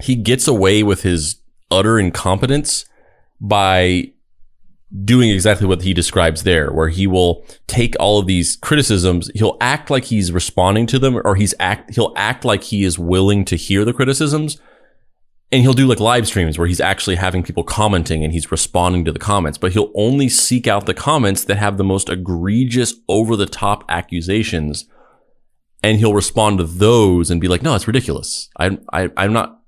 he 0.00 0.14
gets 0.14 0.46
away 0.46 0.84
with 0.84 1.02
his 1.02 1.42
utter 1.68 1.98
incompetence 1.98 2.84
by 3.40 4.12
doing 5.04 5.30
exactly 5.30 5.66
what 5.66 5.82
he 5.82 5.94
describes 5.94 6.42
there, 6.42 6.72
where 6.72 6.88
he 6.88 7.06
will 7.06 7.44
take 7.66 7.94
all 8.00 8.18
of 8.18 8.26
these 8.26 8.56
criticisms, 8.56 9.30
he'll 9.34 9.56
act 9.60 9.88
like 9.90 10.04
he's 10.04 10.32
responding 10.32 10.86
to 10.88 10.98
them, 10.98 11.20
or 11.24 11.36
he's 11.36 11.54
act 11.60 11.94
he'll 11.94 12.12
act 12.16 12.44
like 12.44 12.64
he 12.64 12.84
is 12.84 12.98
willing 12.98 13.44
to 13.44 13.56
hear 13.56 13.84
the 13.84 13.92
criticisms, 13.92 14.60
and 15.52 15.62
he'll 15.62 15.72
do 15.74 15.86
like 15.86 16.00
live 16.00 16.26
streams 16.26 16.58
where 16.58 16.66
he's 16.66 16.80
actually 16.80 17.16
having 17.16 17.42
people 17.42 17.62
commenting 17.62 18.24
and 18.24 18.32
he's 18.32 18.50
responding 18.50 19.04
to 19.04 19.12
the 19.12 19.18
comments, 19.18 19.58
but 19.58 19.72
he'll 19.72 19.92
only 19.94 20.28
seek 20.28 20.66
out 20.66 20.86
the 20.86 20.94
comments 20.94 21.44
that 21.44 21.56
have 21.56 21.76
the 21.76 21.84
most 21.84 22.08
egregious, 22.08 22.94
over 23.08 23.36
the 23.36 23.46
top 23.46 23.84
accusations, 23.88 24.86
and 25.82 25.98
he'll 25.98 26.14
respond 26.14 26.58
to 26.58 26.64
those 26.64 27.30
and 27.30 27.40
be 27.40 27.48
like, 27.48 27.62
"No, 27.62 27.76
it's 27.76 27.86
ridiculous. 27.86 28.50
I, 28.58 28.76
I, 28.92 29.10
I'm 29.16 29.32
not, 29.32 29.60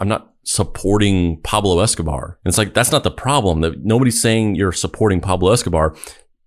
I'm 0.00 0.08
not." 0.08 0.33
Supporting 0.44 1.40
Pablo 1.42 1.80
Escobar. 1.80 2.38
And 2.44 2.50
it's 2.50 2.58
like 2.58 2.74
that's 2.74 2.92
not 2.92 3.04
the 3.04 3.10
problem. 3.10 3.60
That 3.60 3.84
nobody's 3.84 4.20
saying 4.20 4.54
you're 4.54 4.72
supporting 4.72 5.20
Pablo 5.20 5.52
Escobar. 5.52 5.96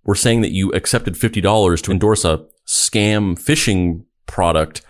We're 0.04 0.14
saying 0.14 0.40
that 0.40 0.52
you 0.52 0.70
accepted 0.72 1.14
$50 1.14 1.82
to 1.82 1.90
endorse 1.90 2.24
a 2.24 2.46
scam 2.66 3.34
phishing 3.38 4.04
product 4.26 4.82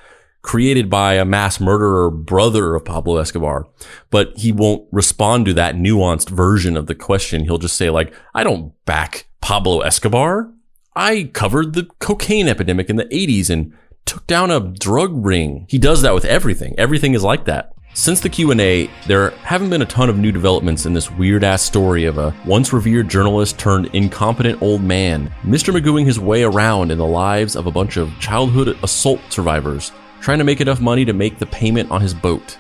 created 0.43 0.89
by 0.89 1.15
a 1.15 1.25
mass 1.25 1.59
murderer 1.61 2.11
brother 2.11 2.75
of 2.75 2.85
Pablo 2.85 3.17
Escobar. 3.17 3.67
But 4.11 4.33
he 4.37 4.53
won't 4.53 4.87
respond 4.93 5.47
to 5.47 5.55
that 5.55 5.75
nuanced 5.75 6.31
version 6.31 6.77
of 6.77 6.87
the 6.87 6.95
question. 6.95 7.45
He'll 7.45 7.59
just 7.59 7.77
say 7.77 7.91
like, 7.91 8.15
I 8.35 8.45
don't 8.45 8.73
back 8.85 9.29
Pablo 9.41 9.81
Escobar. 9.81 10.53
I 10.95 11.31
covered 11.33 11.75
the 11.75 11.89
cocaine 11.99 12.49
epidemic 12.49 12.89
in 12.89 12.97
the 12.97 13.05
80s 13.07 13.51
and 13.51 13.73
took 14.05 14.27
down 14.27 14.51
a 14.51 14.61
drug 14.61 15.11
ring. 15.15 15.67
He 15.69 15.79
does 15.79 16.03
that 16.03 16.15
with 16.15 16.25
everything. 16.25 16.75
Everything 16.79 17.15
is 17.15 17.23
like 17.23 17.45
that. 17.45 17.73
Since 17.95 18.21
the 18.21 18.29
Q&A, 18.29 18.89
there 19.07 19.31
haven't 19.43 19.71
been 19.71 19.83
a 19.83 19.87
ton 19.87 20.09
of 20.09 20.19
new 20.19 20.31
developments 20.31 20.87
in 20.87 20.93
this 20.93 21.11
weird-ass 21.11 21.63
story 21.63 22.05
of 22.05 22.17
a 22.17 22.35
once 22.47 22.73
revered 22.73 23.09
journalist 23.09 23.59
turned 23.59 23.87
incompetent 23.87 24.63
old 24.63 24.83
man, 24.83 25.33
Mr. 25.43 25.75
Magooing 25.75 26.07
his 26.07 26.21
way 26.21 26.45
around 26.45 26.93
in 26.93 26.99
the 26.99 27.07
lives 27.07 27.57
of 27.57 27.67
a 27.67 27.73
bunch 27.73 27.97
of 27.97 28.17
childhood 28.21 28.79
assault 28.85 29.21
survivors, 29.31 29.91
trying 30.21 30.39
to 30.39 30.45
make 30.45 30.61
enough 30.61 30.81
money 30.81 31.05
to 31.05 31.13
make 31.13 31.39
the 31.39 31.47
payment 31.47 31.91
on 31.91 32.01
his 32.01 32.15
boat. 32.15 32.57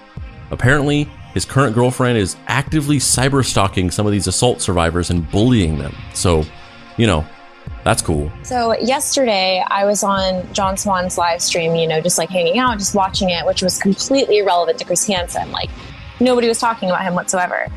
Apparently, 0.50 1.04
his 1.34 1.44
current 1.44 1.74
girlfriend 1.74 2.18
is 2.18 2.36
actively 2.48 2.96
cyber 2.96 3.44
stalking 3.44 3.92
some 3.92 4.06
of 4.06 4.12
these 4.12 4.26
assault 4.26 4.60
survivors 4.60 5.10
and 5.10 5.30
bullying 5.30 5.78
them. 5.78 5.94
So, 6.14 6.42
you 6.96 7.06
know, 7.06 7.24
that's 7.84 8.02
cool. 8.02 8.30
So 8.42 8.78
yesterday 8.78 9.64
I 9.66 9.84
was 9.84 10.02
on 10.02 10.52
John 10.52 10.76
Swan's 10.76 11.16
live 11.16 11.40
stream, 11.40 11.74
you 11.74 11.86
know, 11.86 12.00
just 12.00 12.18
like 12.18 12.28
hanging 12.28 12.58
out, 12.58 12.78
just 12.78 12.94
watching 12.94 13.30
it, 13.30 13.46
which 13.46 13.62
was 13.62 13.78
completely 13.78 14.38
irrelevant 14.38 14.78
to 14.78 14.84
Chris 14.84 15.06
Hansen. 15.06 15.50
Like 15.52 15.70
nobody 16.20 16.48
was 16.48 16.58
talking 16.58 16.90
about 16.90 17.02
him 17.02 17.14
whatsoever. 17.14 17.68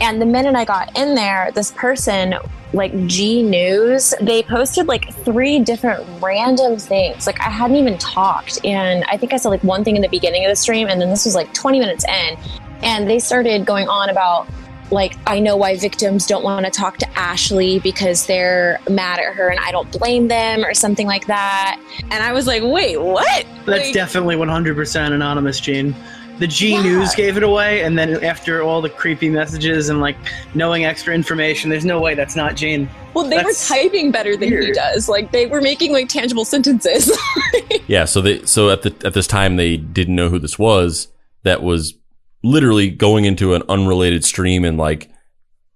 And 0.00 0.20
the 0.20 0.26
minute 0.26 0.54
I 0.54 0.64
got 0.64 0.96
in 0.96 1.14
there, 1.14 1.50
this 1.54 1.72
person, 1.72 2.34
like 2.72 3.06
G 3.06 3.42
News, 3.42 4.14
they 4.20 4.42
posted 4.42 4.86
like 4.86 5.12
three 5.12 5.58
different 5.58 6.06
random 6.22 6.78
things. 6.78 7.26
Like 7.26 7.38
I 7.40 7.50
hadn't 7.50 7.76
even 7.76 7.98
talked. 7.98 8.64
And 8.64 9.04
I 9.04 9.18
think 9.18 9.34
I 9.34 9.36
said 9.36 9.50
like 9.50 9.62
one 9.62 9.84
thing 9.84 9.96
in 9.96 10.02
the 10.02 10.08
beginning 10.08 10.44
of 10.46 10.50
the 10.50 10.56
stream, 10.56 10.88
and 10.88 11.00
then 11.00 11.10
this 11.10 11.26
was 11.26 11.34
like 11.34 11.52
20 11.52 11.78
minutes 11.80 12.04
in. 12.08 12.38
And 12.82 13.08
they 13.08 13.18
started 13.18 13.66
going 13.66 13.88
on 13.88 14.08
about 14.08 14.48
like 14.90 15.14
I 15.26 15.38
know 15.40 15.56
why 15.56 15.76
victims 15.76 16.26
don't 16.26 16.42
want 16.44 16.66
to 16.66 16.70
talk 16.70 16.98
to 16.98 17.18
Ashley 17.18 17.78
because 17.78 18.26
they're 18.26 18.80
mad 18.88 19.18
at 19.20 19.34
her 19.34 19.48
and 19.48 19.60
I 19.60 19.70
don't 19.70 19.90
blame 19.98 20.28
them 20.28 20.64
or 20.64 20.74
something 20.74 21.06
like 21.06 21.26
that. 21.26 21.80
And 22.10 22.22
I 22.22 22.32
was 22.32 22.46
like, 22.46 22.62
wait, 22.64 22.96
what? 23.00 23.46
That's 23.66 23.86
Like, 23.86 23.92
definitely 23.94 24.36
100% 24.36 25.12
anonymous, 25.12 25.60
Gene. 25.60 25.94
The 26.38 26.46
G 26.46 26.80
News 26.82 27.14
gave 27.14 27.36
it 27.36 27.42
away, 27.42 27.82
and 27.82 27.98
then 27.98 28.24
after 28.24 28.62
all 28.62 28.80
the 28.80 28.88
creepy 28.88 29.28
messages 29.28 29.90
and 29.90 30.00
like 30.00 30.16
knowing 30.54 30.86
extra 30.86 31.14
information, 31.14 31.68
there's 31.68 31.84
no 31.84 32.00
way 32.00 32.14
that's 32.14 32.34
not 32.34 32.56
Gene. 32.56 32.88
well, 33.12 33.28
they 33.28 33.36
That's 33.36 33.68
were 33.68 33.76
typing 33.76 34.10
better 34.10 34.38
than 34.38 34.48
he 34.50 34.72
does. 34.72 35.06
Like 35.06 35.32
they 35.32 35.44
were 35.44 35.60
making 35.60 35.92
like 35.92 36.08
tangible 36.08 36.46
sentences. 36.46 37.10
Yeah, 37.86 38.04
so 38.04 38.20
they 38.20 38.44
so 38.46 38.70
at 38.70 38.82
the 38.82 38.94
at 39.04 39.14
this 39.14 39.26
time 39.26 39.56
they 39.56 39.76
didn't 39.76 40.14
know 40.14 40.28
who 40.28 40.38
this 40.38 40.58
was. 40.58 41.08
That 41.42 41.60
was 41.62 41.94
literally 42.42 42.90
going 42.90 43.24
into 43.24 43.54
an 43.54 43.62
unrelated 43.68 44.24
stream 44.24 44.64
and 44.64 44.78
like 44.78 45.10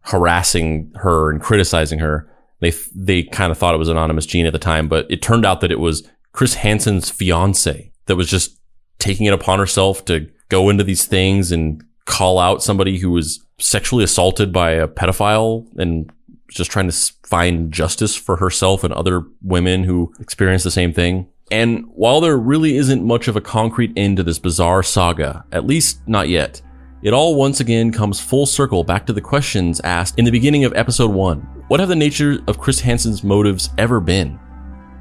harassing 0.01 0.93
her 0.97 1.31
and 1.31 1.41
criticizing 1.41 1.99
her. 1.99 2.31
They 2.61 2.73
they 2.95 3.25
kind 3.25 3.51
of 3.51 3.59
thought 3.59 3.75
it 3.75 3.79
was 3.79 3.89
anonymous 3.89 4.27
Gene 4.27 4.47
at 4.47 4.53
the 4.53 4.59
time, 4.59 4.89
but 4.89 5.07
it 5.11 5.23
turned 5.23 5.45
out 5.45 5.61
that 5.61 5.73
it 5.73 5.81
was 5.81 6.09
Chris 6.33 6.55
Hansen's 6.55 7.11
fiance 7.11 7.93
that 8.07 8.17
was 8.17 8.29
just 8.29 8.59
taking 8.99 9.27
it 9.27 9.35
upon 9.35 9.59
herself 9.59 10.05
to 10.07 10.29
go 10.49 10.71
into 10.71 10.85
these 10.85 11.05
things 11.05 11.53
and 11.53 11.83
call 12.07 12.39
out 12.39 12.63
somebody 12.63 12.99
who 12.99 13.11
was 13.11 13.45
sexually 13.59 14.05
assaulted 14.05 14.53
by 14.53 14.71
a 14.71 14.89
pedophile 14.89 15.67
and 15.79 16.11
just 16.51 16.71
trying 16.71 16.89
to 16.89 17.13
find 17.25 17.73
justice 17.73 18.15
for 18.15 18.37
herself 18.37 18.85
and 18.85 18.93
other 18.95 19.23
women 19.43 19.85
who 19.85 20.13
experienced 20.21 20.65
the 20.65 20.71
same 20.71 20.93
thing. 20.93 21.27
And 21.51 21.85
while 21.95 22.21
there 22.21 22.39
really 22.39 22.77
isn't 22.77 23.05
much 23.05 23.29
of 23.29 23.37
a 23.37 23.41
concrete 23.41 23.93
end 23.97 24.17
to 24.17 24.23
this 24.23 24.39
bizarre 24.39 24.83
saga, 24.83 25.45
at 25.53 25.67
least 25.67 26.01
not 26.07 26.29
yet, 26.29 26.63
it 27.03 27.13
all 27.13 27.37
once 27.37 27.61
again 27.61 27.93
comes 27.93 28.19
full 28.19 28.47
circle 28.47 28.83
back 28.83 29.05
to 29.07 29.13
the 29.13 29.21
questions 29.21 29.79
asked 29.81 30.19
in 30.19 30.25
the 30.25 30.31
beginning 30.31 30.65
of 30.65 30.73
episode 30.75 31.11
1. 31.11 31.65
What 31.69 31.81
have 31.81 31.91
the 31.91 31.97
nature 31.97 32.39
of 32.49 32.59
Chris 32.59 32.81
Hansen's 32.81 33.23
motives 33.23 33.69
ever 33.77 34.01
been? 34.01 34.39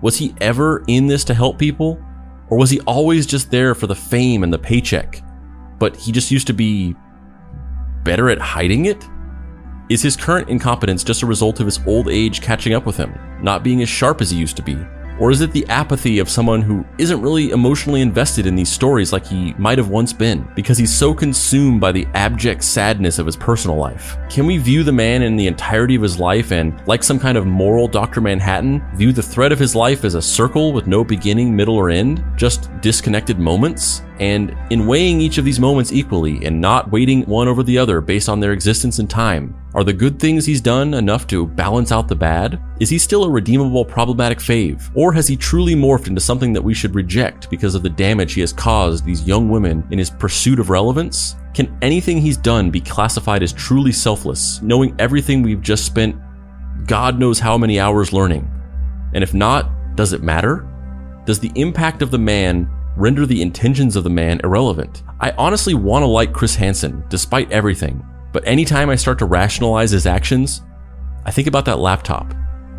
Was 0.02 0.18
he 0.18 0.36
ever 0.42 0.84
in 0.88 1.08
this 1.08 1.24
to 1.26 1.34
help 1.34 1.58
people? 1.58 1.98
Or 2.50 2.58
was 2.58 2.70
he 2.70 2.82
always 2.82 3.26
just 3.26 3.52
there 3.52 3.74
for 3.74 3.88
the 3.88 3.96
fame 3.96 4.44
and 4.44 4.52
the 4.52 4.60
paycheck? 4.60 5.24
But 5.80 5.96
he 5.96 6.12
just 6.12 6.30
used 6.30 6.48
to 6.48 6.54
be 6.54 6.94
better 8.04 8.30
at 8.30 8.40
hiding 8.40 8.86
it? 8.86 9.08
Is 9.90 10.02
his 10.02 10.18
current 10.18 10.50
incompetence 10.50 11.06
just 11.06 11.24
a 11.24 11.26
result 11.26 11.62
of 11.62 11.66
his 11.66 11.80
old 11.88 12.10
age 12.10 12.42
catching 12.42 12.74
up 12.74 12.86
with 12.86 12.98
him, 12.98 13.18
not 13.42 13.64
being 13.64 13.82
as 13.82 13.88
sharp 13.88 14.20
as 14.20 14.30
he 14.30 14.38
used 14.38 14.58
to 14.58 14.64
be? 14.64 14.78
Or 15.20 15.32
is 15.32 15.42
it 15.42 15.52
the 15.52 15.68
apathy 15.70 16.20
of 16.20 16.30
someone 16.30 16.62
who 16.62 16.86
isn't 16.98 17.22
really 17.22 17.52
emotionally 17.52 18.02
invested 18.02 18.46
in 18.46 18.56
these 18.56 18.72
stories 18.72 19.14
like 19.14 19.26
he 19.26 19.54
might 19.58 19.78
have 19.78 19.90
once 19.90 20.12
been 20.12 20.48
because 20.56 20.78
he's 20.78 20.94
so 20.94 21.14
consumed 21.14 21.80
by 21.80 21.92
the 21.92 22.08
abject 22.14 22.64
sadness 22.64 23.20
of 23.20 23.26
his 23.26 23.36
personal 23.36 23.78
life? 23.78 24.18
Can 24.30 24.46
we 24.46 24.58
view 24.58 24.84
the 24.84 24.92
man 24.92 25.22
in 25.22 25.36
the 25.36 25.48
entirety 25.48 25.96
of 25.96 26.02
his 26.02 26.20
life 26.20 26.52
and, 26.52 26.80
like 26.88 27.04
some 27.04 27.20
kind 27.20 27.38
of 27.38 27.46
moral 27.46 27.88
Dr. 27.88 28.22
Manhattan, 28.22 28.84
view 28.96 29.12
the 29.12 29.22
thread 29.22 29.52
of 29.52 29.60
his 29.60 29.76
life 29.76 30.04
as 30.04 30.16
a 30.16 30.22
circle 30.22 30.74
with 30.74 30.88
no 30.88 31.04
beginning, 31.04 31.56
middle, 31.56 31.76
or 31.76 31.90
end? 31.90 32.24
Just 32.36 32.70
disconnected 32.82 33.40
moments? 33.40 34.02
And 34.24 34.56
in 34.70 34.88
weighing 34.88 35.20
each 35.20 35.38
of 35.38 35.44
these 35.44 35.60
moments 35.60 35.92
equally 35.92 36.46
and 36.46 36.62
not 36.62 36.90
weighting 36.90 37.24
one 37.24 37.50
over 37.50 37.62
the 37.62 37.78
other 37.78 38.00
based 38.00 38.30
on 38.30 38.40
their 38.40 38.54
existence 38.54 39.00
in 39.00 39.06
time, 39.06 39.54
are 39.74 39.84
the 39.84 39.92
good 39.92 40.18
things 40.18 40.46
he's 40.46 40.62
done 40.62 40.94
enough 40.94 41.28
to 41.28 41.46
balance 41.46 41.92
out 41.92 42.08
the 42.08 42.16
bad? 42.16 42.58
Is 42.80 42.90
he 42.90 42.98
still 42.98 43.26
a 43.26 43.30
redeemable 43.30 43.84
problematic 43.84 44.38
fave? 44.38 44.90
Or 44.96 45.12
has 45.12 45.28
he 45.28 45.36
truly 45.36 45.76
morphed 45.76 46.08
into 46.08 46.22
something 46.22 46.54
that 46.54 46.62
we 46.62 46.74
should 46.74 46.96
reject 46.96 47.50
because 47.50 47.76
of 47.76 47.84
the 47.84 47.90
damage 47.90 48.32
he 48.32 48.40
has 48.40 48.54
caused 48.54 49.04
these 49.04 49.28
young 49.28 49.50
women 49.50 49.86
in 49.92 50.00
his 50.00 50.10
pursuit 50.10 50.58
of 50.58 50.70
relevance? 50.70 51.36
Can 51.54 51.78
anything 51.82 52.22
he's 52.22 52.38
done 52.38 52.72
be 52.72 52.80
classified 52.80 53.44
as 53.44 53.52
truly 53.52 53.92
selfless, 53.92 54.62
knowing 54.62 54.96
everything 55.00 55.44
we've 55.44 55.62
just 55.62 55.86
spent 55.86 56.16
God 56.86 57.20
knows 57.20 57.40
how 57.40 57.58
many 57.58 57.78
hours 57.78 58.14
learning? 58.14 58.50
And 59.14 59.22
if 59.22 59.34
not, 59.34 59.98
does 59.98 60.14
it 60.14 60.24
matter? 60.24 60.66
Does 61.26 61.42
the 61.42 61.52
impact 61.56 62.02
of 62.02 62.10
the 62.10 62.18
man 62.18 62.70
render 62.96 63.26
the 63.26 63.42
intentions 63.42 63.96
of 63.96 64.04
the 64.04 64.10
man 64.10 64.40
irrelevant? 64.44 65.04
I 65.20 65.32
honestly 65.32 65.74
want 65.74 66.04
to 66.04 66.08
like 66.08 66.34
Chris 66.34 66.56
Hansen, 66.56 67.04
despite 67.10 67.52
everything, 67.52 68.06
but 68.32 68.48
anytime 68.48 68.90
I 68.90 68.96
start 68.96 69.20
to 69.20 69.26
rationalize 69.26 69.92
his 69.92 70.06
actions, 70.06 70.62
I 71.26 71.32
think 71.32 71.48
about 71.48 71.66
that 71.66 71.80
laptop, 71.80 72.34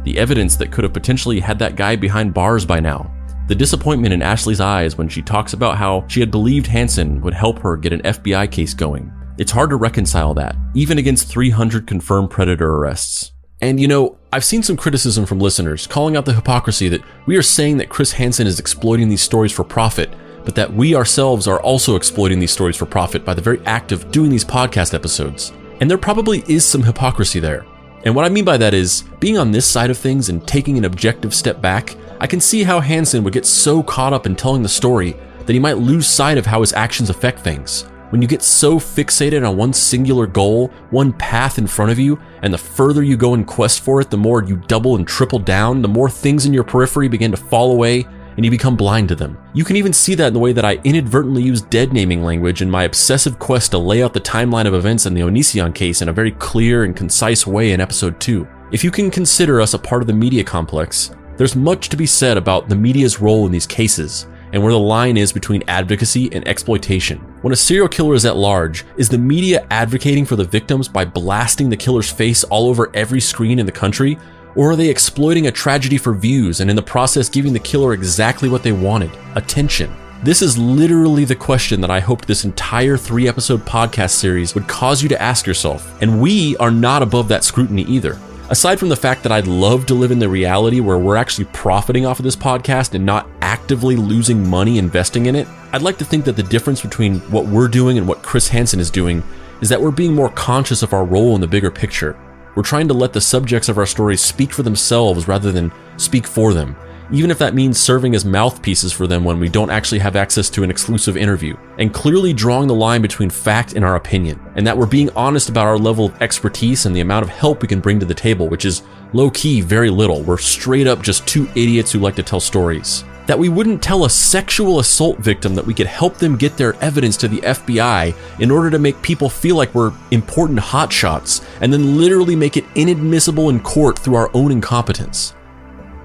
the 0.04 0.18
evidence 0.18 0.56
that 0.56 0.70
could 0.70 0.84
have 0.84 0.92
potentially 0.92 1.40
had 1.40 1.58
that 1.58 1.76
guy 1.76 1.96
behind 1.96 2.34
bars 2.34 2.66
by 2.66 2.80
now, 2.80 3.10
the 3.48 3.54
disappointment 3.54 4.14
in 4.14 4.22
Ashley's 4.22 4.60
eyes 4.60 4.96
when 4.96 5.08
she 5.08 5.22
talks 5.22 5.52
about 5.52 5.76
how 5.76 6.06
she 6.08 6.20
had 6.20 6.30
believed 6.30 6.66
Hansen 6.66 7.20
would 7.20 7.34
help 7.34 7.58
her 7.58 7.76
get 7.76 7.92
an 7.92 8.02
FBI 8.02 8.50
case 8.50 8.74
going. 8.74 9.12
It's 9.36 9.52
hard 9.52 9.70
to 9.70 9.76
reconcile 9.76 10.32
that, 10.34 10.56
even 10.74 10.98
against 10.98 11.28
300 11.28 11.86
confirmed 11.86 12.30
predator 12.30 12.70
arrests. 12.76 13.32
And 13.60 13.80
you 13.80 13.88
know, 13.88 14.18
I've 14.34 14.44
seen 14.44 14.64
some 14.64 14.76
criticism 14.76 15.26
from 15.26 15.38
listeners 15.38 15.86
calling 15.86 16.16
out 16.16 16.24
the 16.24 16.34
hypocrisy 16.34 16.88
that 16.88 17.02
we 17.24 17.36
are 17.36 17.42
saying 17.42 17.76
that 17.76 17.88
Chris 17.88 18.10
Hansen 18.10 18.48
is 18.48 18.58
exploiting 18.58 19.08
these 19.08 19.22
stories 19.22 19.52
for 19.52 19.62
profit 19.62 20.12
but 20.44 20.56
that 20.56 20.72
we 20.72 20.96
ourselves 20.96 21.46
are 21.46 21.60
also 21.60 21.94
exploiting 21.94 22.40
these 22.40 22.50
stories 22.50 22.74
for 22.74 22.84
profit 22.84 23.24
by 23.24 23.32
the 23.32 23.40
very 23.40 23.64
act 23.64 23.92
of 23.92 24.10
doing 24.10 24.30
these 24.30 24.44
podcast 24.44 24.92
episodes. 24.92 25.52
And 25.80 25.88
there 25.88 25.98
probably 25.98 26.42
is 26.48 26.64
some 26.64 26.82
hypocrisy 26.82 27.38
there. 27.38 27.64
And 28.04 28.12
what 28.12 28.24
I 28.24 28.28
mean 28.28 28.44
by 28.44 28.56
that 28.56 28.74
is, 28.74 29.04
being 29.20 29.38
on 29.38 29.52
this 29.52 29.66
side 29.66 29.90
of 29.90 29.98
things 29.98 30.30
and 30.30 30.44
taking 30.48 30.78
an 30.78 30.84
objective 30.84 31.32
step 31.32 31.60
back, 31.60 31.94
I 32.18 32.26
can 32.26 32.40
see 32.40 32.64
how 32.64 32.80
Hansen 32.80 33.22
would 33.22 33.34
get 33.34 33.46
so 33.46 33.84
caught 33.84 34.12
up 34.12 34.26
in 34.26 34.34
telling 34.34 34.64
the 34.64 34.68
story 34.68 35.14
that 35.46 35.52
he 35.52 35.60
might 35.60 35.78
lose 35.78 36.08
sight 36.08 36.38
of 36.38 36.46
how 36.46 36.60
his 36.60 36.72
actions 36.72 37.08
affect 37.08 37.38
things. 37.38 37.86
When 38.14 38.22
you 38.22 38.28
get 38.28 38.44
so 38.44 38.78
fixated 38.78 39.44
on 39.44 39.56
one 39.56 39.72
singular 39.72 40.28
goal, 40.28 40.68
one 40.90 41.12
path 41.14 41.58
in 41.58 41.66
front 41.66 41.90
of 41.90 41.98
you, 41.98 42.16
and 42.42 42.54
the 42.54 42.58
further 42.58 43.02
you 43.02 43.16
go 43.16 43.34
in 43.34 43.44
quest 43.44 43.80
for 43.80 44.00
it, 44.00 44.08
the 44.08 44.16
more 44.16 44.44
you 44.44 44.54
double 44.68 44.94
and 44.94 45.04
triple 45.04 45.40
down, 45.40 45.82
the 45.82 45.88
more 45.88 46.08
things 46.08 46.46
in 46.46 46.54
your 46.54 46.62
periphery 46.62 47.08
begin 47.08 47.32
to 47.32 47.36
fall 47.36 47.72
away, 47.72 48.06
and 48.36 48.44
you 48.44 48.52
become 48.52 48.76
blind 48.76 49.08
to 49.08 49.16
them. 49.16 49.36
You 49.52 49.64
can 49.64 49.74
even 49.74 49.92
see 49.92 50.14
that 50.14 50.28
in 50.28 50.32
the 50.32 50.38
way 50.38 50.52
that 50.52 50.64
I 50.64 50.78
inadvertently 50.84 51.42
use 51.42 51.62
dead 51.62 51.92
naming 51.92 52.22
language 52.22 52.62
in 52.62 52.70
my 52.70 52.84
obsessive 52.84 53.40
quest 53.40 53.72
to 53.72 53.78
lay 53.78 54.00
out 54.00 54.14
the 54.14 54.20
timeline 54.20 54.68
of 54.68 54.74
events 54.74 55.06
in 55.06 55.14
the 55.14 55.22
Onision 55.22 55.74
case 55.74 56.00
in 56.00 56.08
a 56.08 56.12
very 56.12 56.30
clear 56.30 56.84
and 56.84 56.94
concise 56.94 57.48
way 57.48 57.72
in 57.72 57.80
episode 57.80 58.20
2. 58.20 58.46
If 58.70 58.84
you 58.84 58.92
can 58.92 59.10
consider 59.10 59.60
us 59.60 59.74
a 59.74 59.78
part 59.80 60.02
of 60.02 60.06
the 60.06 60.12
media 60.12 60.44
complex, 60.44 61.10
there's 61.36 61.56
much 61.56 61.88
to 61.88 61.96
be 61.96 62.06
said 62.06 62.36
about 62.36 62.68
the 62.68 62.76
media's 62.76 63.20
role 63.20 63.44
in 63.44 63.50
these 63.50 63.66
cases 63.66 64.28
and 64.54 64.62
where 64.62 64.72
the 64.72 64.78
line 64.78 65.16
is 65.16 65.32
between 65.32 65.64
advocacy 65.66 66.32
and 66.32 66.46
exploitation. 66.46 67.18
When 67.42 67.52
a 67.52 67.56
serial 67.56 67.88
killer 67.88 68.14
is 68.14 68.24
at 68.24 68.36
large, 68.36 68.84
is 68.96 69.08
the 69.08 69.18
media 69.18 69.66
advocating 69.68 70.24
for 70.24 70.36
the 70.36 70.44
victims 70.44 70.86
by 70.86 71.04
blasting 71.04 71.68
the 71.68 71.76
killer's 71.76 72.10
face 72.10 72.44
all 72.44 72.68
over 72.68 72.88
every 72.94 73.20
screen 73.20 73.58
in 73.58 73.66
the 73.66 73.72
country? 73.72 74.16
Or 74.54 74.70
are 74.70 74.76
they 74.76 74.88
exploiting 74.88 75.48
a 75.48 75.50
tragedy 75.50 75.98
for 75.98 76.14
views 76.14 76.60
and 76.60 76.70
in 76.70 76.76
the 76.76 76.82
process 76.82 77.28
giving 77.28 77.52
the 77.52 77.58
killer 77.58 77.94
exactly 77.94 78.48
what 78.48 78.62
they 78.62 78.70
wanted 78.70 79.10
attention? 79.34 79.92
This 80.22 80.40
is 80.40 80.56
literally 80.56 81.24
the 81.24 81.34
question 81.34 81.80
that 81.80 81.90
I 81.90 81.98
hoped 81.98 82.28
this 82.28 82.44
entire 82.44 82.96
three 82.96 83.26
episode 83.26 83.62
podcast 83.62 84.12
series 84.12 84.54
would 84.54 84.68
cause 84.68 85.02
you 85.02 85.08
to 85.08 85.20
ask 85.20 85.48
yourself. 85.48 86.00
And 86.00 86.22
we 86.22 86.56
are 86.58 86.70
not 86.70 87.02
above 87.02 87.26
that 87.26 87.42
scrutiny 87.42 87.82
either. 87.82 88.20
Aside 88.54 88.78
from 88.78 88.88
the 88.88 88.94
fact 88.94 89.24
that 89.24 89.32
I'd 89.32 89.48
love 89.48 89.84
to 89.86 89.94
live 89.94 90.12
in 90.12 90.20
the 90.20 90.28
reality 90.28 90.78
where 90.78 90.96
we're 90.96 91.16
actually 91.16 91.46
profiting 91.46 92.06
off 92.06 92.20
of 92.20 92.24
this 92.24 92.36
podcast 92.36 92.94
and 92.94 93.04
not 93.04 93.28
actively 93.40 93.96
losing 93.96 94.48
money 94.48 94.78
investing 94.78 95.26
in 95.26 95.34
it, 95.34 95.48
I'd 95.72 95.82
like 95.82 95.98
to 95.98 96.04
think 96.04 96.24
that 96.24 96.36
the 96.36 96.44
difference 96.44 96.80
between 96.80 97.18
what 97.32 97.46
we're 97.46 97.66
doing 97.66 97.98
and 97.98 98.06
what 98.06 98.22
Chris 98.22 98.46
Hansen 98.46 98.78
is 98.78 98.92
doing 98.92 99.24
is 99.60 99.68
that 99.70 99.80
we're 99.80 99.90
being 99.90 100.14
more 100.14 100.28
conscious 100.28 100.84
of 100.84 100.92
our 100.92 101.04
role 101.04 101.34
in 101.34 101.40
the 101.40 101.48
bigger 101.48 101.68
picture. 101.68 102.16
We're 102.54 102.62
trying 102.62 102.86
to 102.86 102.94
let 102.94 103.12
the 103.12 103.20
subjects 103.20 103.68
of 103.68 103.76
our 103.76 103.86
stories 103.86 104.20
speak 104.20 104.52
for 104.52 104.62
themselves 104.62 105.26
rather 105.26 105.50
than 105.50 105.72
speak 105.96 106.24
for 106.24 106.54
them, 106.54 106.76
even 107.12 107.30
if 107.30 107.38
that 107.38 107.54
means 107.54 107.78
serving 107.78 108.14
as 108.14 108.24
mouthpieces 108.24 108.92
for 108.92 109.06
them 109.06 109.24
when 109.24 109.38
we 109.38 109.48
don't 109.48 109.70
actually 109.70 109.98
have 109.98 110.16
access 110.16 110.48
to 110.50 110.62
an 110.62 110.70
exclusive 110.70 111.16
interview, 111.16 111.56
and 111.78 111.92
clearly 111.92 112.32
drawing 112.32 112.68
the 112.68 112.74
line 112.74 113.02
between 113.02 113.30
fact 113.30 113.74
and 113.74 113.84
our 113.84 113.96
opinion, 113.96 114.40
and 114.56 114.66
that 114.66 114.76
we're 114.76 114.86
being 114.86 115.10
honest 115.10 115.48
about 115.48 115.66
our 115.66 115.78
level 115.78 116.06
of 116.06 116.22
expertise 116.22 116.86
and 116.86 116.94
the 116.94 117.00
amount 117.00 117.22
of 117.22 117.30
help 117.30 117.62
we 117.62 117.68
can 117.68 117.80
bring 117.80 118.00
to 118.00 118.06
the 118.06 118.14
table, 118.14 118.48
which 118.48 118.64
is 118.64 118.82
low 119.12 119.30
key 119.30 119.60
very 119.60 119.90
little. 119.90 120.22
We're 120.22 120.38
straight 120.38 120.86
up 120.86 121.02
just 121.02 121.26
two 121.26 121.48
idiots 121.54 121.92
who 121.92 121.98
like 121.98 122.16
to 122.16 122.22
tell 122.22 122.40
stories 122.40 123.04
that 123.26 123.38
we 123.38 123.48
wouldn't 123.48 123.82
tell 123.82 124.04
a 124.04 124.10
sexual 124.10 124.80
assault 124.80 125.18
victim 125.18 125.54
that 125.54 125.66
we 125.66 125.74
could 125.74 125.86
help 125.86 126.16
them 126.16 126.36
get 126.36 126.56
their 126.56 126.74
evidence 126.82 127.16
to 127.16 127.28
the 127.28 127.40
FBI 127.40 128.14
in 128.40 128.50
order 128.50 128.70
to 128.70 128.78
make 128.78 129.00
people 129.02 129.28
feel 129.30 129.56
like 129.56 129.74
we're 129.74 129.92
important 130.10 130.58
hotshots 130.58 131.44
and 131.60 131.72
then 131.72 131.96
literally 131.96 132.36
make 132.36 132.56
it 132.56 132.64
inadmissible 132.74 133.48
in 133.48 133.60
court 133.60 133.98
through 133.98 134.14
our 134.14 134.30
own 134.34 134.52
incompetence. 134.52 135.34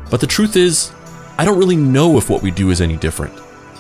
But 0.10 0.22
the 0.22 0.28
truth 0.28 0.56
is, 0.56 0.92
I 1.38 1.46
don't 1.46 1.60
really 1.60 1.76
know 1.76 2.18
if 2.18 2.30
what 2.30 2.42
we 2.42 2.52
do 2.52 2.72
is 2.72 2.82
any 2.82 2.98
different. 2.98 3.34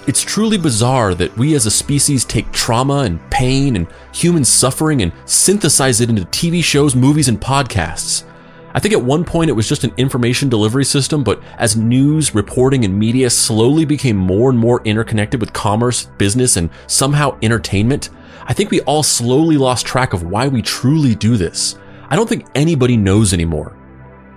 It's 0.07 0.21
truly 0.21 0.57
bizarre 0.57 1.13
that 1.15 1.37
we 1.37 1.55
as 1.55 1.65
a 1.65 1.71
species 1.71 2.25
take 2.25 2.51
trauma 2.51 2.99
and 2.99 3.19
pain 3.29 3.75
and 3.75 3.87
human 4.13 4.45
suffering 4.45 5.01
and 5.01 5.11
synthesize 5.25 6.01
it 6.01 6.09
into 6.09 6.23
TV 6.25 6.63
shows, 6.63 6.95
movies, 6.95 7.27
and 7.27 7.39
podcasts. 7.39 8.23
I 8.73 8.79
think 8.79 8.93
at 8.93 9.01
one 9.01 9.25
point 9.25 9.49
it 9.49 9.53
was 9.53 9.67
just 9.67 9.83
an 9.83 9.93
information 9.97 10.47
delivery 10.47 10.85
system, 10.85 11.23
but 11.23 11.41
as 11.57 11.75
news, 11.75 12.35
reporting, 12.35 12.85
and 12.85 12.97
media 12.97 13.29
slowly 13.29 13.83
became 13.83 14.15
more 14.15 14.49
and 14.49 14.59
more 14.59 14.81
interconnected 14.85 15.39
with 15.39 15.53
commerce, 15.53 16.05
business, 16.17 16.55
and 16.55 16.69
somehow 16.87 17.37
entertainment, 17.41 18.09
I 18.45 18.53
think 18.53 18.71
we 18.71 18.81
all 18.81 19.03
slowly 19.03 19.57
lost 19.57 19.85
track 19.85 20.13
of 20.13 20.23
why 20.23 20.47
we 20.47 20.61
truly 20.61 21.15
do 21.15 21.35
this. 21.35 21.77
I 22.09 22.15
don't 22.15 22.29
think 22.29 22.47
anybody 22.55 22.95
knows 22.95 23.33
anymore. 23.33 23.75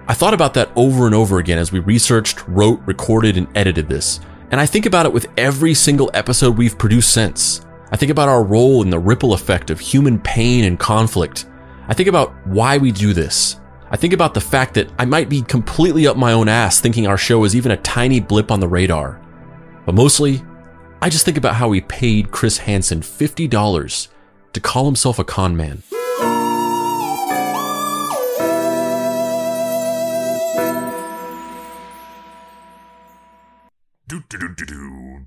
I 0.09 0.15
thought 0.15 0.35
about 0.35 0.55
that 0.55 0.71
over 0.75 1.07
and 1.07 1.15
over 1.15 1.39
again 1.39 1.59
as 1.59 1.71
we 1.71 1.79
researched, 1.79 2.47
wrote, 2.49 2.81
recorded, 2.87 3.37
and 3.37 3.47
edited 3.57 3.89
this. 3.89 4.21
And 4.51 4.61
I 4.61 4.67
think 4.67 4.85
about 4.85 5.07
it 5.07 5.13
with 5.13 5.29
every 5.37 5.75
single 5.75 6.11
episode 6.13 6.59
we've 6.59 6.77
produced 6.77 7.15
since. 7.15 7.65
I 7.93 7.97
think 7.97 8.11
about 8.11 8.29
our 8.29 8.43
role 8.43 8.83
in 8.83 8.91
the 8.91 8.99
ripple 8.99 9.33
effect 9.33 9.71
of 9.71 9.79
human 9.79 10.19
pain 10.19 10.65
and 10.65 10.79
conflict. 10.79 11.47
I 11.89 11.95
think 11.95 12.09
about 12.09 12.35
why 12.47 12.79
we 12.79 12.91
do 12.91 13.13
this. 13.13 13.61
I 13.91 13.97
think 13.97 14.13
about 14.13 14.35
the 14.35 14.41
fact 14.41 14.75
that 14.75 14.91
I 14.99 15.05
might 15.05 15.29
be 15.29 15.43
completely 15.43 16.07
up 16.07 16.17
my 16.17 16.33
own 16.33 16.49
ass 16.49 16.81
thinking 16.81 17.07
our 17.07 17.19
show 17.19 17.45
is 17.45 17.55
even 17.55 17.73
a 17.73 17.77
tiny 17.77 18.19
blip 18.19 18.51
on 18.51 18.61
the 18.61 18.69
radar. 18.69 19.21
But 19.87 19.95
mostly, 19.95 20.43
I 21.01 21.11
just 21.11 21.25
think 21.25 21.37
about 21.37 21.57
how 21.57 21.69
we 21.69 21.81
paid 21.81 22.31
Chris 22.31 22.59
Hansen 22.59 23.03
$50 23.03 24.09
to 24.53 24.61
call 24.61 24.87
himself 24.87 25.19
a 25.19 25.25
con 25.25 25.57
man. 25.57 25.83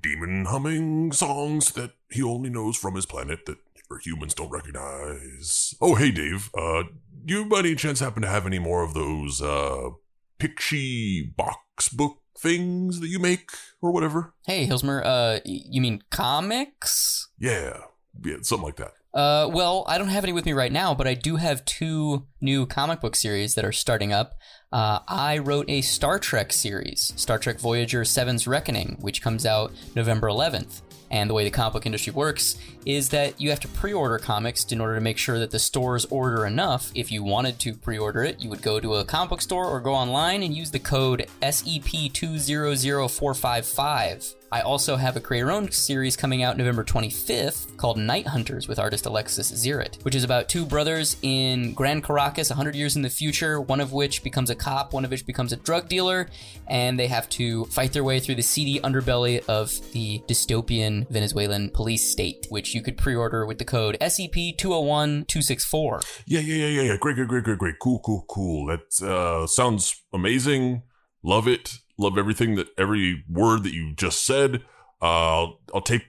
Demon 0.02 0.46
humming 0.46 1.12
songs 1.12 1.72
that 1.72 1.92
he 2.10 2.22
only 2.22 2.50
knows 2.50 2.76
from 2.76 2.94
his 2.94 3.06
planet 3.06 3.46
that 3.46 3.58
humans 4.02 4.34
don't 4.34 4.50
recognize. 4.50 5.74
Oh, 5.80 5.94
hey, 5.94 6.10
Dave. 6.10 6.50
Uh, 6.56 6.84
do 7.24 7.34
you 7.34 7.44
by 7.46 7.60
any 7.60 7.74
chance 7.74 8.00
happen 8.00 8.22
to 8.22 8.28
have 8.28 8.46
any 8.46 8.58
more 8.58 8.82
of 8.82 8.94
those 8.94 9.40
uh 9.40 9.90
Pictionary 10.38 11.34
box 11.34 11.88
book 11.88 12.18
things 12.38 13.00
that 13.00 13.08
you 13.08 13.18
make 13.18 13.50
or 13.80 13.90
whatever? 13.90 14.34
Hey, 14.46 14.66
Hilsmer, 14.66 15.02
uh, 15.04 15.40
you 15.44 15.80
mean 15.80 16.02
comics? 16.10 17.28
Yeah, 17.38 17.78
yeah, 18.22 18.36
something 18.42 18.66
like 18.66 18.76
that. 18.76 18.92
Uh, 19.16 19.48
well, 19.50 19.82
I 19.88 19.96
don't 19.96 20.08
have 20.08 20.24
any 20.24 20.34
with 20.34 20.44
me 20.44 20.52
right 20.52 20.70
now, 20.70 20.94
but 20.94 21.06
I 21.06 21.14
do 21.14 21.36
have 21.36 21.64
two 21.64 22.26
new 22.42 22.66
comic 22.66 23.00
book 23.00 23.16
series 23.16 23.54
that 23.54 23.64
are 23.64 23.72
starting 23.72 24.12
up. 24.12 24.34
Uh, 24.70 24.98
I 25.08 25.38
wrote 25.38 25.70
a 25.70 25.80
Star 25.80 26.18
Trek 26.18 26.52
series, 26.52 27.14
Star 27.16 27.38
Trek 27.38 27.58
Voyager 27.58 28.02
7's 28.02 28.46
Reckoning, 28.46 28.98
which 29.00 29.22
comes 29.22 29.46
out 29.46 29.72
November 29.94 30.28
11th. 30.28 30.82
And 31.10 31.30
the 31.30 31.34
way 31.34 31.44
the 31.44 31.50
comic 31.50 31.72
book 31.72 31.86
industry 31.86 32.12
works 32.12 32.58
is 32.84 33.08
that 33.08 33.40
you 33.40 33.48
have 33.48 33.60
to 33.60 33.68
pre 33.68 33.94
order 33.94 34.18
comics 34.18 34.70
in 34.70 34.82
order 34.82 34.96
to 34.96 35.00
make 35.00 35.16
sure 35.16 35.38
that 35.38 35.50
the 35.50 35.58
stores 35.58 36.04
order 36.06 36.44
enough. 36.44 36.90
If 36.94 37.10
you 37.10 37.22
wanted 37.22 37.58
to 37.60 37.72
pre 37.72 37.96
order 37.96 38.22
it, 38.22 38.38
you 38.40 38.50
would 38.50 38.60
go 38.60 38.80
to 38.80 38.96
a 38.96 39.04
comic 39.04 39.30
book 39.30 39.40
store 39.40 39.66
or 39.66 39.80
go 39.80 39.94
online 39.94 40.42
and 40.42 40.54
use 40.54 40.72
the 40.72 40.78
code 40.78 41.22
E 41.22 41.26
SEP200455. 41.40 44.34
I 44.52 44.60
also 44.60 44.94
have 44.96 45.16
a 45.16 45.20
own 45.50 45.72
series 45.72 46.16
coming 46.16 46.42
out 46.42 46.56
November 46.56 46.84
25th 46.84 47.76
called 47.76 47.98
Night 47.98 48.28
Hunters 48.28 48.68
with 48.68 48.78
artist 48.78 49.04
Alexis 49.06 49.50
Ziritt, 49.52 50.04
which 50.04 50.14
is 50.14 50.22
about 50.22 50.48
two 50.48 50.64
brothers 50.64 51.16
in 51.22 51.74
Grand 51.74 52.04
Caracas 52.04 52.50
100 52.50 52.76
years 52.76 52.94
in 52.96 53.02
the 53.02 53.10
future, 53.10 53.60
one 53.60 53.80
of 53.80 53.92
which 53.92 54.22
becomes 54.22 54.48
a 54.48 54.54
cop, 54.54 54.92
one 54.92 55.04
of 55.04 55.10
which 55.10 55.26
becomes 55.26 55.52
a 55.52 55.56
drug 55.56 55.88
dealer, 55.88 56.28
and 56.68 56.96
they 56.98 57.08
have 57.08 57.28
to 57.30 57.64
fight 57.66 57.92
their 57.92 58.04
way 58.04 58.20
through 58.20 58.36
the 58.36 58.42
seedy 58.42 58.78
underbelly 58.80 59.44
of 59.48 59.72
the 59.92 60.20
dystopian 60.28 61.08
Venezuelan 61.10 61.70
police 61.70 62.10
state, 62.10 62.46
which 62.48 62.74
you 62.74 62.82
could 62.82 62.96
pre 62.96 63.16
order 63.16 63.46
with 63.46 63.58
the 63.58 63.64
code 63.64 63.96
E 63.96 63.98
SEP201264. 63.98 66.22
Yeah, 66.26 66.40
yeah, 66.40 66.54
yeah, 66.54 66.66
yeah, 66.66 66.82
yeah. 66.82 66.96
Great, 66.96 67.16
great, 67.16 67.28
great, 67.28 67.44
great, 67.44 67.58
great. 67.58 67.74
Cool, 67.80 68.00
cool, 68.04 68.24
cool. 68.28 68.66
That 68.66 69.02
uh, 69.02 69.46
sounds 69.46 70.02
amazing. 70.12 70.82
Love 71.22 71.48
it. 71.48 71.78
Love 71.98 72.18
everything 72.18 72.56
that 72.56 72.68
every 72.76 73.24
word 73.28 73.62
that 73.62 73.72
you 73.72 73.94
just 73.94 74.24
said. 74.24 74.62
Uh, 75.00 75.04
I'll, 75.04 75.60
I'll 75.74 75.80
take 75.80 76.02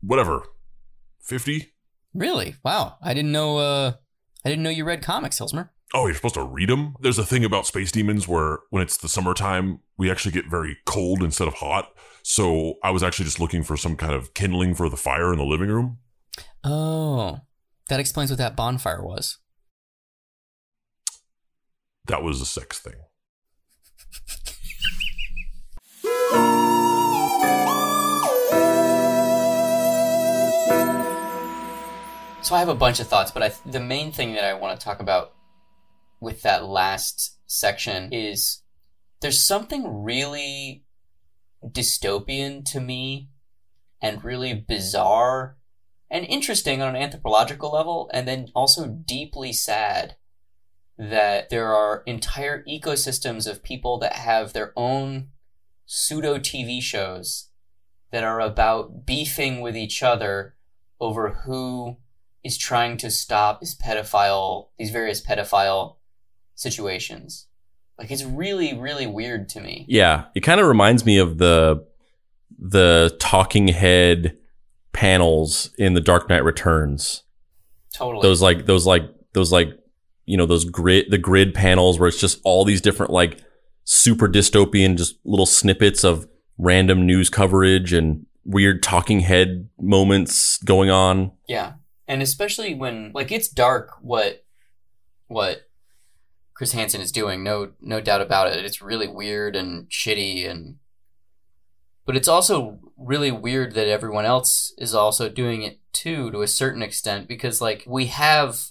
whatever. 0.00 0.42
50? 1.22 1.72
Really? 2.14 2.56
Wow. 2.64 2.96
I 3.02 3.14
didn't 3.14 3.32
know, 3.32 3.58
uh, 3.58 3.92
I 4.44 4.48
didn't 4.48 4.62
know 4.62 4.70
you 4.70 4.84
read 4.84 5.02
comics, 5.02 5.38
Hilsmer. 5.38 5.70
Oh, 5.92 6.06
you're 6.06 6.14
supposed 6.14 6.34
to 6.34 6.44
read 6.44 6.68
them? 6.68 6.94
There's 7.00 7.18
a 7.18 7.26
thing 7.26 7.44
about 7.44 7.66
space 7.66 7.90
demons 7.90 8.28
where 8.28 8.60
when 8.70 8.82
it's 8.82 8.96
the 8.96 9.08
summertime, 9.08 9.80
we 9.96 10.10
actually 10.10 10.32
get 10.32 10.48
very 10.48 10.76
cold 10.86 11.22
instead 11.22 11.48
of 11.48 11.54
hot. 11.54 11.90
So 12.22 12.74
I 12.84 12.90
was 12.90 13.02
actually 13.02 13.24
just 13.24 13.40
looking 13.40 13.62
for 13.62 13.76
some 13.76 13.96
kind 13.96 14.12
of 14.12 14.34
kindling 14.34 14.74
for 14.74 14.88
the 14.88 14.96
fire 14.96 15.32
in 15.32 15.38
the 15.38 15.44
living 15.44 15.68
room. 15.68 15.98
Oh, 16.62 17.38
that 17.88 17.98
explains 17.98 18.30
what 18.30 18.38
that 18.38 18.54
bonfire 18.56 19.02
was. 19.02 19.38
That 22.06 22.22
was 22.22 22.38
the 22.38 22.46
sex 22.46 22.78
thing. 22.78 22.94
So 32.50 32.56
I 32.56 32.58
have 32.58 32.68
a 32.68 32.74
bunch 32.74 32.98
of 32.98 33.06
thoughts, 33.06 33.30
but 33.30 33.44
I, 33.44 33.52
the 33.64 33.78
main 33.78 34.10
thing 34.10 34.34
that 34.34 34.42
I 34.42 34.54
want 34.54 34.76
to 34.76 34.84
talk 34.84 34.98
about 34.98 35.34
with 36.20 36.42
that 36.42 36.64
last 36.64 37.38
section 37.46 38.12
is 38.12 38.62
there's 39.20 39.46
something 39.46 40.02
really 40.02 40.82
dystopian 41.64 42.64
to 42.72 42.80
me 42.80 43.30
and 44.02 44.24
really 44.24 44.52
bizarre 44.52 45.58
and 46.10 46.24
interesting 46.24 46.82
on 46.82 46.96
an 46.96 47.00
anthropological 47.00 47.70
level, 47.70 48.10
and 48.12 48.26
then 48.26 48.48
also 48.52 48.88
deeply 48.88 49.52
sad 49.52 50.16
that 50.98 51.50
there 51.50 51.72
are 51.72 52.02
entire 52.04 52.64
ecosystems 52.64 53.48
of 53.48 53.62
people 53.62 53.96
that 54.00 54.14
have 54.14 54.54
their 54.54 54.72
own 54.74 55.28
pseudo 55.86 56.36
TV 56.36 56.82
shows 56.82 57.50
that 58.10 58.24
are 58.24 58.40
about 58.40 59.06
beefing 59.06 59.60
with 59.60 59.76
each 59.76 60.02
other 60.02 60.56
over 60.98 61.42
who 61.44 61.98
is 62.44 62.56
trying 62.56 62.96
to 62.98 63.10
stop 63.10 63.60
this 63.60 63.74
pedophile, 63.74 64.68
these 64.78 64.90
various 64.90 65.24
pedophile 65.24 65.96
situations. 66.54 67.46
Like 67.98 68.10
it's 68.10 68.24
really, 68.24 68.78
really 68.78 69.06
weird 69.06 69.48
to 69.50 69.60
me. 69.60 69.84
Yeah, 69.88 70.24
it 70.34 70.40
kind 70.40 70.60
of 70.60 70.66
reminds 70.66 71.04
me 71.04 71.18
of 71.18 71.38
the 71.38 71.86
the 72.58 73.16
talking 73.20 73.68
head 73.68 74.36
panels 74.92 75.70
in 75.78 75.94
The 75.94 76.00
Dark 76.00 76.28
Knight 76.28 76.44
Returns. 76.44 77.22
Totally. 77.94 78.22
Those 78.22 78.40
like 78.40 78.66
those 78.66 78.86
like 78.86 79.02
those 79.34 79.52
like 79.52 79.68
you 80.24 80.36
know 80.36 80.46
those 80.46 80.64
grid 80.64 81.10
the 81.10 81.18
grid 81.18 81.54
panels 81.54 81.98
where 81.98 82.08
it's 82.08 82.20
just 82.20 82.40
all 82.44 82.64
these 82.64 82.80
different 82.80 83.12
like 83.12 83.42
super 83.84 84.28
dystopian 84.28 84.96
just 84.96 85.16
little 85.24 85.46
snippets 85.46 86.04
of 86.04 86.28
random 86.56 87.06
news 87.06 87.28
coverage 87.28 87.92
and 87.92 88.26
weird 88.44 88.82
talking 88.82 89.20
head 89.20 89.68
moments 89.78 90.58
going 90.58 90.90
on. 90.90 91.32
Yeah. 91.48 91.74
And 92.10 92.22
especially 92.22 92.74
when 92.74 93.12
like 93.14 93.30
it's 93.30 93.46
dark 93.46 93.92
what 94.02 94.44
what 95.28 95.68
Chris 96.54 96.72
Hansen 96.72 97.00
is 97.00 97.12
doing, 97.12 97.44
no 97.44 97.70
no 97.80 98.00
doubt 98.00 98.20
about 98.20 98.48
it. 98.48 98.64
It's 98.64 98.82
really 98.82 99.06
weird 99.06 99.54
and 99.54 99.88
shitty 99.88 100.50
and 100.50 100.78
but 102.04 102.16
it's 102.16 102.26
also 102.26 102.80
really 102.96 103.30
weird 103.30 103.74
that 103.76 103.86
everyone 103.86 104.24
else 104.24 104.74
is 104.76 104.92
also 104.92 105.28
doing 105.28 105.62
it 105.62 105.78
too 105.92 106.32
to 106.32 106.42
a 106.42 106.48
certain 106.48 106.82
extent 106.82 107.28
because 107.28 107.60
like 107.60 107.84
we 107.86 108.06
have 108.06 108.70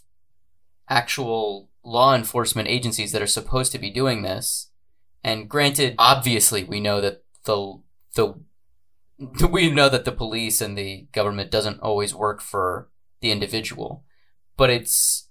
actual 0.90 1.70
law 1.82 2.14
enforcement 2.14 2.68
agencies 2.68 3.14
that 3.14 3.22
are 3.22 3.28
supposed 3.28 3.72
to 3.72 3.80
be 3.80 3.90
doing 3.90 4.22
this 4.22 4.70
and 5.24 5.50
granted 5.50 5.96
obviously 5.98 6.66
we 6.66 6.82
know 6.82 7.00
that 7.00 7.24
the 7.46 7.80
the 8.16 8.36
we 9.48 9.72
know 9.72 9.88
that 9.88 10.04
the 10.04 10.12
police 10.12 10.60
and 10.60 10.78
the 10.78 11.08
government 11.14 11.50
doesn't 11.50 11.80
always 11.80 12.14
work 12.14 12.42
for 12.42 12.90
the 13.22 13.32
individual. 13.32 14.04
But 14.58 14.70
it's 14.70 15.30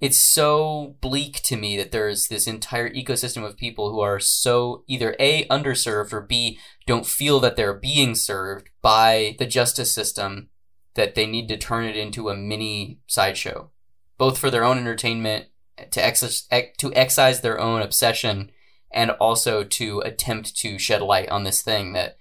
it's 0.00 0.18
so 0.18 0.96
bleak 1.02 1.42
to 1.42 1.56
me 1.56 1.76
that 1.76 1.92
there's 1.92 2.28
this 2.28 2.46
entire 2.46 2.88
ecosystem 2.90 3.44
of 3.44 3.56
people 3.56 3.90
who 3.90 4.00
are 4.00 4.18
so 4.18 4.82
either 4.86 5.14
a 5.20 5.46
underserved 5.48 6.12
or 6.12 6.20
b 6.22 6.58
don't 6.86 7.06
feel 7.06 7.38
that 7.40 7.56
they're 7.56 7.74
being 7.74 8.14
served 8.14 8.70
by 8.80 9.36
the 9.38 9.46
justice 9.46 9.92
system 9.92 10.48
that 10.94 11.14
they 11.14 11.26
need 11.26 11.48
to 11.48 11.56
turn 11.56 11.84
it 11.84 11.96
into 11.96 12.30
a 12.30 12.36
mini 12.36 12.98
sideshow 13.06 13.70
both 14.16 14.38
for 14.38 14.50
their 14.50 14.64
own 14.64 14.78
entertainment 14.78 15.46
to 15.90 16.04
ex- 16.04 16.48
to 16.78 16.92
excise 16.94 17.40
their 17.40 17.60
own 17.60 17.82
obsession 17.82 18.50
and 18.90 19.10
also 19.12 19.62
to 19.62 20.00
attempt 20.00 20.56
to 20.56 20.78
shed 20.78 21.02
light 21.02 21.28
on 21.28 21.44
this 21.44 21.62
thing 21.62 21.92
that 21.92 22.16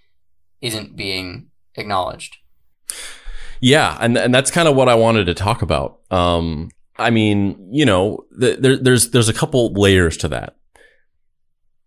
isn't 0.61 0.95
being 0.95 1.47
acknowledged 1.75 2.37
Yeah, 3.61 3.97
and 3.99 4.17
and 4.17 4.33
that's 4.33 4.51
kind 4.51 4.67
of 4.67 4.75
what 4.75 4.89
I 4.89 4.95
wanted 4.95 5.25
to 5.25 5.33
talk 5.33 5.61
about. 5.61 5.99
Um, 6.11 6.69
I 6.97 7.09
mean, 7.09 7.69
you 7.71 7.85
know, 7.85 8.25
th- 8.39 8.59
there, 8.59 8.77
there's 8.77 9.11
there's 9.11 9.29
a 9.29 9.33
couple 9.33 9.73
layers 9.73 10.17
to 10.17 10.27
that. 10.29 10.55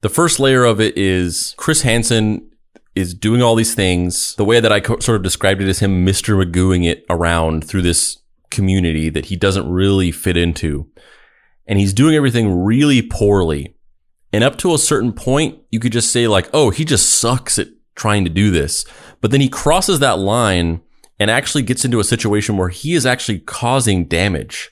The 0.01 0.09
first 0.09 0.41
layer 0.41 0.65
of 0.65 0.81
it 0.81 0.97
is 0.99 1.55
Chris 1.57 1.83
Hansen 1.83 2.51
is 2.95 3.15
doing 3.15 3.43
all 3.43 3.55
these 3.55 3.75
things. 3.75 4.35
The 4.37 4.45
way 4.45 4.61
that 4.61 4.73
I 4.73 4.81
co- 4.81 4.99
sort 4.99 5.17
of 5.17 5.23
described 5.23 5.63
it 5.63 5.69
is 5.69 5.79
him 5.79 6.05
Mr. 6.05 6.43
Magooing 6.43 6.85
it 6.85 7.07
around 7.09 7.65
through 7.65 7.83
this 7.83 8.19
community 8.51 9.09
that 9.09 9.27
he 9.27 9.37
doesn't 9.37 9.71
really 9.71 10.13
fit 10.13 10.37
into. 10.37 10.89
And 11.67 11.79
he's 11.79 11.95
doing 11.95 12.15
everything 12.15 12.63
really 12.63 13.01
poorly. 13.01 13.77
And 14.33 14.45
up 14.45 14.57
to 14.59 14.75
a 14.75 14.79
certain 14.79 15.13
point, 15.13 15.61
you 15.71 15.79
could 15.79 15.93
just 15.93 16.11
say 16.11 16.27
like, 16.27 16.51
oh, 16.53 16.71
he 16.71 16.85
just 16.85 17.09
sucks 17.09 17.59
at 17.59 17.69
trying 17.95 18.25
to 18.25 18.31
do 18.31 18.51
this. 18.51 18.85
But 19.21 19.31
then 19.31 19.41
he 19.41 19.49
crosses 19.49 20.01
that 20.01 20.19
line 20.19 20.81
and 21.19 21.31
actually 21.31 21.63
gets 21.63 21.85
into 21.85 22.01
a 22.01 22.05
situation 22.05 22.57
where 22.57 22.69
he 22.69 22.95
is 22.95 23.07
actually 23.07 23.39
causing 23.41 24.07
damage. 24.07 24.71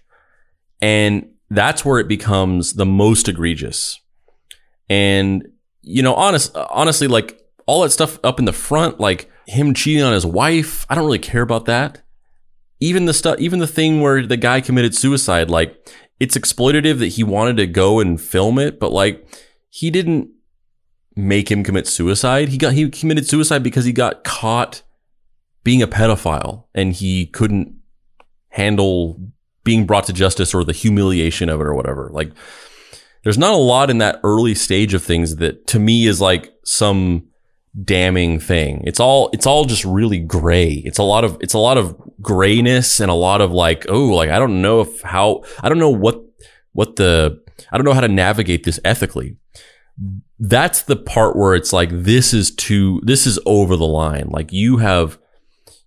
And 0.81 1.29
that's 1.51 1.85
where 1.85 1.99
it 1.99 2.09
becomes 2.09 2.75
the 2.75 2.87
most 2.87 3.29
egregious. 3.29 4.01
And, 4.89 5.47
you 5.83 6.03
know, 6.03 6.15
honest, 6.15 6.57
honestly, 6.57 7.07
like 7.07 7.41
all 7.67 7.83
that 7.83 7.91
stuff 7.91 8.19
up 8.25 8.39
in 8.39 8.45
the 8.45 8.53
front, 8.53 8.99
like 8.99 9.31
him 9.47 9.75
cheating 9.75 10.03
on 10.03 10.13
his 10.13 10.27
wife, 10.27 10.87
I 10.89 10.95
don't 10.95 11.05
really 11.05 11.19
care 11.19 11.43
about 11.43 11.67
that. 11.67 12.03
Even 12.81 13.05
the 13.05 13.15
stuff, 13.15 13.39
even 13.39 13.59
the 13.59 13.67
thing 13.67 14.01
where 14.01 14.27
the 14.27 14.37
guy 14.37 14.61
committed 14.61 14.95
suicide, 14.95 15.51
like 15.51 15.77
it's 16.19 16.37
exploitative 16.37 16.99
that 16.99 17.09
he 17.09 17.23
wanted 17.23 17.57
to 17.59 17.67
go 17.67 18.01
and 18.01 18.21
film 18.21 18.59
it, 18.59 18.81
but 18.81 18.91
like 18.91 19.27
he 19.69 19.91
didn't 19.91 20.31
make 21.15 21.51
him 21.51 21.63
commit 21.63 21.87
suicide. 21.87 22.49
He 22.49 22.59
got, 22.59 22.73
he 22.73 22.89
committed 22.89 23.29
suicide 23.29 23.63
because 23.63 23.85
he 23.85 23.93
got 23.93 24.25
caught 24.25 24.83
being 25.63 25.83
a 25.83 25.89
pedophile 25.89 26.65
and 26.75 26.93
he 26.93 27.27
couldn't 27.27 27.75
handle 28.49 29.21
being 29.65 29.87
brought 29.87 30.05
to 30.07 30.13
justice 30.13 30.55
or 30.55 30.65
the 30.65 30.73
humiliation 30.73 31.49
of 31.49 31.61
it 31.61 31.67
or 31.67 31.75
whatever. 31.75 32.11
Like 32.13 32.33
there's 33.25 33.39
not 33.39 33.53
a 33.53 33.57
lot 33.57 33.91
in 33.91 33.99
that 33.99 34.21
early 34.25 34.55
stage 34.55 34.95
of 34.95 35.03
things 35.03 35.37
that 35.37 35.67
to 35.69 35.79
me 35.79 36.07
is 36.07 36.21
like 36.21 36.53
some 36.65 37.27
damning 37.85 38.41
thing. 38.41 38.83
It's 38.85 39.01
all 39.01 39.31
it's 39.33 39.47
all 39.47 39.65
just 39.65 39.85
really 39.85 40.19
gray. 40.19 40.83
It's 40.85 40.99
a 40.99 41.03
lot 41.03 41.25
of 41.25 41.37
it's 41.41 41.55
a 41.55 41.59
lot 41.59 41.79
of 41.79 41.97
grayness 42.21 43.01
and 43.01 43.11
a 43.11 43.15
lot 43.15 43.41
of 43.41 43.53
like 43.53 43.87
oh 43.89 44.07
like 44.07 44.31
I 44.31 44.39
don't 44.39 44.63
know 44.63 44.81
if 44.81 45.03
how 45.03 45.45
I 45.61 45.69
don't 45.69 45.79
know 45.79 45.91
what 45.91 46.23
what 46.73 46.97
the 46.97 47.41
I 47.71 47.77
don't 47.77 47.85
know 47.85 47.93
how 47.93 48.01
to 48.01 48.09
navigate 48.09 48.65
this 48.65 48.81
ethically. 48.85 49.37
that's 50.39 50.83
the 50.83 50.97
part 50.97 51.37
where 51.37 51.55
it's 51.55 51.73
like 51.73 51.91
this 51.93 52.33
is 52.33 52.51
too 52.51 53.01
this 53.05 53.27
is 53.27 53.39
over 53.45 53.77
the 53.77 53.87
line. 53.87 54.29
Like 54.31 54.53
you 54.53 54.79
have 54.79 55.19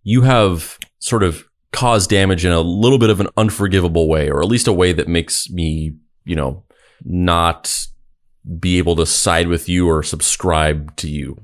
you 0.04 0.22
have 0.22 0.78
sort 1.00 1.24
of 1.24 1.46
caused 1.72 2.10
damage 2.10 2.46
in 2.46 2.52
a 2.52 2.62
little 2.62 3.00
bit 3.00 3.10
of 3.10 3.20
an 3.20 3.28
unforgivable 3.36 4.08
way, 4.08 4.30
or 4.30 4.42
at 4.42 4.48
least 4.48 4.68
a 4.68 4.74
way 4.74 4.94
that 4.94 5.08
makes 5.08 5.50
me, 5.50 5.96
you 6.24 6.36
know, 6.36 6.64
not 7.04 7.88
be 8.60 8.78
able 8.78 8.96
to 8.96 9.06
side 9.06 9.48
with 9.48 9.68
you 9.68 9.88
or 9.88 10.04
subscribe 10.04 10.96
to 10.98 11.10
you. 11.10 11.44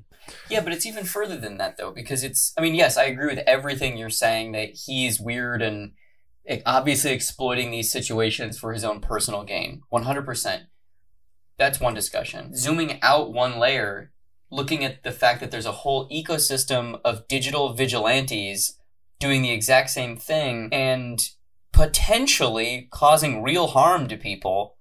Yeah, 0.49 0.61
but 0.61 0.73
it's 0.73 0.85
even 0.85 1.05
further 1.05 1.37
than 1.37 1.57
that 1.57 1.77
though, 1.77 1.91
because 1.91 2.23
it's. 2.23 2.53
I 2.57 2.61
mean, 2.61 2.75
yes, 2.75 2.97
I 2.97 3.05
agree 3.05 3.27
with 3.27 3.43
everything 3.47 3.97
you're 3.97 4.09
saying 4.09 4.51
that 4.53 4.69
he's 4.85 5.19
weird 5.19 5.61
and 5.61 5.93
eh, 6.47 6.61
obviously 6.65 7.11
exploiting 7.11 7.71
these 7.71 7.91
situations 7.91 8.57
for 8.57 8.73
his 8.73 8.83
own 8.83 8.99
personal 8.99 9.43
gain. 9.43 9.81
One 9.89 10.03
hundred 10.03 10.25
percent. 10.25 10.63
That's 11.57 11.79
one 11.79 11.93
discussion. 11.93 12.55
Zooming 12.55 12.99
out 13.01 13.33
one 13.33 13.59
layer, 13.59 14.11
looking 14.51 14.83
at 14.83 15.03
the 15.03 15.11
fact 15.11 15.39
that 15.41 15.51
there's 15.51 15.65
a 15.65 15.71
whole 15.71 16.09
ecosystem 16.09 16.99
of 17.03 17.27
digital 17.27 17.73
vigilantes 17.73 18.77
doing 19.19 19.41
the 19.41 19.51
exact 19.51 19.89
same 19.89 20.17
thing 20.17 20.69
and 20.71 21.29
potentially 21.71 22.87
causing 22.91 23.43
real 23.43 23.67
harm 23.67 24.07
to 24.07 24.17
people. 24.17 24.77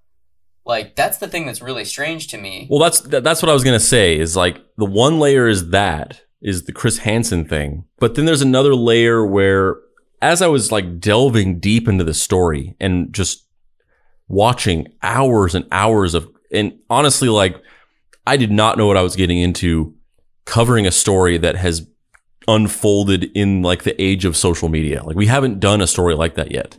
Like 0.65 0.97
that's 0.97 1.19
the 1.19 1.29
thing 1.29 1.47
that's 1.47 1.63
really 1.63 1.85
strange 1.85 2.29
to 2.29 2.39
me. 2.39 2.67
Well, 2.71 2.81
that's 2.81 3.01
that, 3.01 3.25
that's 3.25 3.43
what 3.43 3.51
I 3.51 3.55
was 3.55 3.65
gonna 3.65 3.81
say. 3.81 4.19
Is 4.19 4.37
like 4.37 4.59
the 4.77 4.85
one 4.85 5.19
layer 5.19 5.49
is 5.49 5.71
that 5.71 6.23
is 6.41 6.65
the 6.65 6.73
Chris 6.73 6.99
Hansen 6.99 7.45
thing, 7.45 7.85
but 7.99 8.15
then 8.15 8.27
there's 8.27 8.43
another 8.43 8.75
layer 8.75 9.27
where, 9.27 9.77
as 10.23 10.41
I 10.43 10.47
was 10.47 10.71
like 10.71 11.01
delving 11.01 11.59
deep 11.59 11.89
into 11.89 12.05
the 12.05 12.15
story 12.15 12.77
and 12.79 13.13
just 13.13 13.47
watching 14.29 14.87
hours 15.03 15.55
and 15.55 15.67
hours 15.73 16.15
of, 16.15 16.29
and 16.53 16.79
honestly, 16.91 17.29
like 17.29 17.61
I 18.29 18.37
did 18.37 18.53
not 18.53 18.77
know 18.77 18.87
what 18.87 18.99
I 18.99 19.03
was 19.03 19.17
getting 19.17 19.39
into 19.39 19.95
covering 20.45 20.87
a 20.87 20.91
story 20.91 21.39
that 21.39 21.57
has 21.57 21.89
unfolded 22.47 23.31
in 23.35 23.63
like 23.63 23.85
the 23.85 24.01
age 24.01 24.27
of 24.27 24.37
social 24.37 24.69
media. 24.69 25.03
Like 25.03 25.17
we 25.17 25.27
haven't 25.27 25.61
done 25.61 25.81
a 25.81 25.87
story 25.87 26.15
like 26.15 26.35
that 26.35 26.53
yet. 26.53 26.77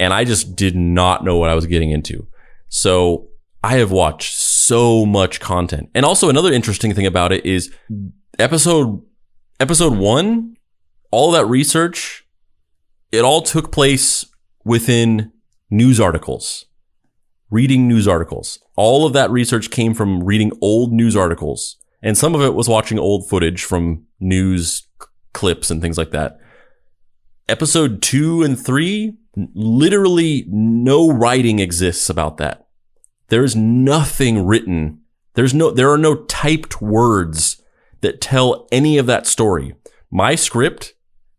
And 0.00 0.12
I 0.12 0.24
just 0.24 0.56
did 0.56 0.74
not 0.74 1.24
know 1.24 1.36
what 1.36 1.48
I 1.48 1.54
was 1.54 1.66
getting 1.66 1.92
into. 1.92 2.26
So 2.68 3.28
I 3.62 3.76
have 3.76 3.92
watched 3.92 4.34
so 4.34 5.06
much 5.06 5.38
content. 5.38 5.90
And 5.94 6.04
also 6.04 6.28
another 6.28 6.52
interesting 6.52 6.92
thing 6.92 7.06
about 7.06 7.30
it 7.30 7.46
is 7.46 7.72
episode, 8.40 9.00
episode 9.60 9.96
one, 9.96 10.56
all 11.12 11.30
that 11.30 11.46
research, 11.46 12.26
it 13.12 13.20
all 13.20 13.42
took 13.42 13.70
place 13.70 14.24
within 14.64 15.30
news 15.70 16.00
articles, 16.00 16.66
reading 17.48 17.86
news 17.86 18.08
articles. 18.08 18.58
All 18.80 19.04
of 19.04 19.12
that 19.12 19.30
research 19.30 19.68
came 19.68 19.92
from 19.92 20.24
reading 20.24 20.52
old 20.62 20.90
news 20.90 21.14
articles. 21.14 21.76
And 22.02 22.16
some 22.16 22.34
of 22.34 22.40
it 22.40 22.54
was 22.54 22.66
watching 22.66 22.98
old 22.98 23.28
footage 23.28 23.62
from 23.62 24.06
news 24.20 24.88
clips 25.34 25.70
and 25.70 25.82
things 25.82 25.98
like 25.98 26.12
that. 26.12 26.40
Episode 27.46 28.00
two 28.00 28.42
and 28.42 28.58
three, 28.58 29.18
literally 29.36 30.46
no 30.48 31.12
writing 31.12 31.58
exists 31.58 32.08
about 32.08 32.38
that. 32.38 32.68
There's 33.28 33.54
nothing 33.54 34.46
written. 34.46 35.02
There's 35.34 35.52
no, 35.52 35.70
there 35.70 35.90
are 35.90 35.98
no 35.98 36.24
typed 36.24 36.80
words 36.80 37.60
that 38.00 38.22
tell 38.22 38.66
any 38.72 38.96
of 38.96 39.04
that 39.04 39.26
story. 39.26 39.74
My 40.10 40.34
script 40.34 40.94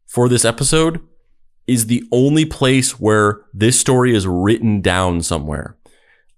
for 0.05 0.29
this 0.29 0.45
episode 0.45 1.01
is 1.65 1.87
the 1.87 2.03
only 2.11 2.45
place 2.45 2.99
where 2.99 3.41
this 3.51 3.79
story 3.79 4.13
is 4.13 4.27
written 4.27 4.79
down 4.79 5.23
somewhere. 5.23 5.75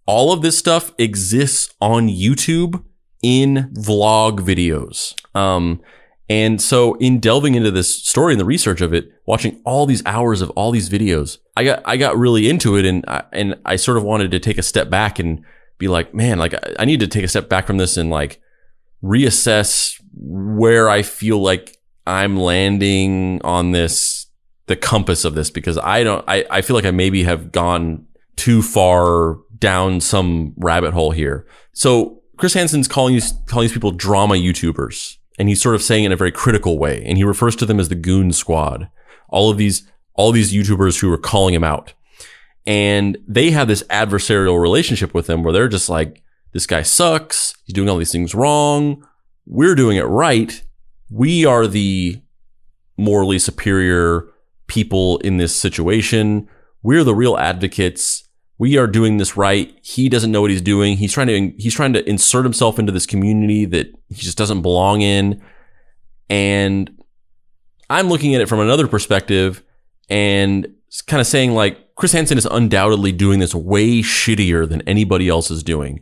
All 0.05 0.33
of 0.33 0.41
this 0.41 0.57
stuff 0.57 0.93
exists 0.97 1.73
on 1.79 2.07
YouTube 2.07 2.83
in 3.21 3.71
vlog 3.73 4.39
videos. 4.39 5.15
Um, 5.35 5.81
and 6.29 6.61
so 6.61 6.95
in 6.95 7.19
delving 7.19 7.55
into 7.55 7.71
this 7.71 8.03
story 8.03 8.33
and 8.33 8.39
the 8.39 8.45
research 8.45 8.81
of 8.81 8.93
it, 8.93 9.11
watching 9.25 9.61
all 9.65 9.85
these 9.85 10.05
hours 10.05 10.41
of 10.41 10.49
all 10.51 10.71
these 10.71 10.89
videos, 10.89 11.37
I 11.55 11.63
got, 11.63 11.81
I 11.85 11.97
got 11.97 12.17
really 12.17 12.49
into 12.49 12.75
it 12.75 12.85
and 12.85 13.03
I, 13.07 13.23
and 13.31 13.55
I 13.65 13.75
sort 13.75 13.97
of 13.97 14.03
wanted 14.03 14.31
to 14.31 14.39
take 14.39 14.57
a 14.57 14.63
step 14.63 14.89
back 14.89 15.19
and 15.19 15.43
be 15.77 15.87
like, 15.87 16.13
man, 16.13 16.37
like 16.37 16.53
I 16.79 16.85
need 16.85 16.99
to 17.01 17.07
take 17.07 17.23
a 17.23 17.27
step 17.27 17.49
back 17.49 17.67
from 17.67 17.77
this 17.77 17.97
and 17.97 18.09
like 18.09 18.41
reassess 19.03 20.01
where 20.15 20.89
I 20.89 21.01
feel 21.01 21.39
like 21.39 21.77
I'm 22.05 22.37
landing 22.37 23.41
on 23.43 23.71
this, 23.71 24.27
the 24.67 24.75
compass 24.75 25.25
of 25.25 25.35
this, 25.35 25.49
because 25.49 25.77
I 25.77 26.03
don't, 26.03 26.23
I, 26.27 26.45
I 26.49 26.61
feel 26.61 26.75
like 26.75 26.85
I 26.85 26.91
maybe 26.91 27.23
have 27.23 27.51
gone 27.51 28.07
too 28.35 28.61
far 28.61 29.37
down 29.57 30.01
some 30.01 30.53
rabbit 30.57 30.93
hole 30.93 31.11
here. 31.11 31.45
So 31.73 32.21
Chris 32.37 32.53
Hansen's 32.53 32.87
calling 32.87 33.13
these, 33.13 33.33
calling 33.47 33.67
these 33.67 33.73
people 33.73 33.91
drama 33.91 34.35
YouTubers 34.35 35.17
and 35.39 35.49
he's 35.49 35.61
sort 35.61 35.75
of 35.75 35.81
saying 35.81 36.03
in 36.03 36.11
a 36.11 36.17
very 36.17 36.31
critical 36.31 36.77
way. 36.77 37.03
And 37.05 37.17
he 37.17 37.23
refers 37.23 37.55
to 37.57 37.65
them 37.65 37.79
as 37.79 37.89
the 37.89 37.95
goon 37.95 38.31
squad. 38.31 38.89
All 39.29 39.49
of 39.49 39.57
these, 39.57 39.89
all 40.13 40.31
these 40.31 40.53
YouTubers 40.53 40.99
who 40.99 41.11
are 41.11 41.17
calling 41.17 41.53
him 41.53 41.63
out. 41.63 41.93
And 42.65 43.17
they 43.27 43.51
have 43.51 43.67
this 43.67 43.83
adversarial 43.83 44.61
relationship 44.61 45.13
with 45.13 45.29
him 45.29 45.43
where 45.43 45.51
they're 45.51 45.67
just 45.67 45.89
like, 45.89 46.21
this 46.53 46.67
guy 46.67 46.83
sucks. 46.83 47.55
He's 47.65 47.73
doing 47.73 47.89
all 47.89 47.97
these 47.97 48.11
things 48.11 48.35
wrong. 48.35 49.05
We're 49.45 49.75
doing 49.75 49.97
it 49.97 50.03
right. 50.03 50.63
We 51.09 51.45
are 51.45 51.67
the 51.67 52.21
morally 52.95 53.39
superior 53.39 54.27
people 54.67 55.17
in 55.19 55.37
this 55.37 55.55
situation. 55.55 56.47
We're 56.83 57.03
the 57.03 57.15
real 57.15 57.37
advocates. 57.37 58.27
We 58.57 58.77
are 58.77 58.87
doing 58.87 59.17
this 59.17 59.35
right. 59.35 59.75
He 59.81 60.09
doesn't 60.09 60.31
know 60.31 60.41
what 60.41 60.51
he's 60.51 60.61
doing. 60.61 60.97
He's 60.97 61.13
trying 61.13 61.27
to 61.27 61.53
he's 61.57 61.73
trying 61.73 61.93
to 61.93 62.07
insert 62.07 62.45
himself 62.45 62.77
into 62.77 62.91
this 62.91 63.05
community 63.05 63.65
that 63.65 63.87
he 64.09 64.15
just 64.21 64.37
doesn't 64.37 64.61
belong 64.61 65.01
in. 65.01 65.41
And 66.29 67.03
I'm 67.89 68.09
looking 68.09 68.35
at 68.35 68.41
it 68.41 68.49
from 68.49 68.59
another 68.59 68.87
perspective 68.87 69.63
and 70.09 70.67
kind 71.07 71.21
of 71.21 71.27
saying 71.27 71.53
like 71.53 71.95
Chris 71.95 72.11
Hansen 72.11 72.37
is 72.37 72.45
undoubtedly 72.45 73.11
doing 73.11 73.39
this 73.39 73.55
way 73.55 74.01
shittier 74.01 74.67
than 74.67 74.81
anybody 74.81 75.29
else 75.29 75.49
is 75.49 75.63
doing. 75.63 76.01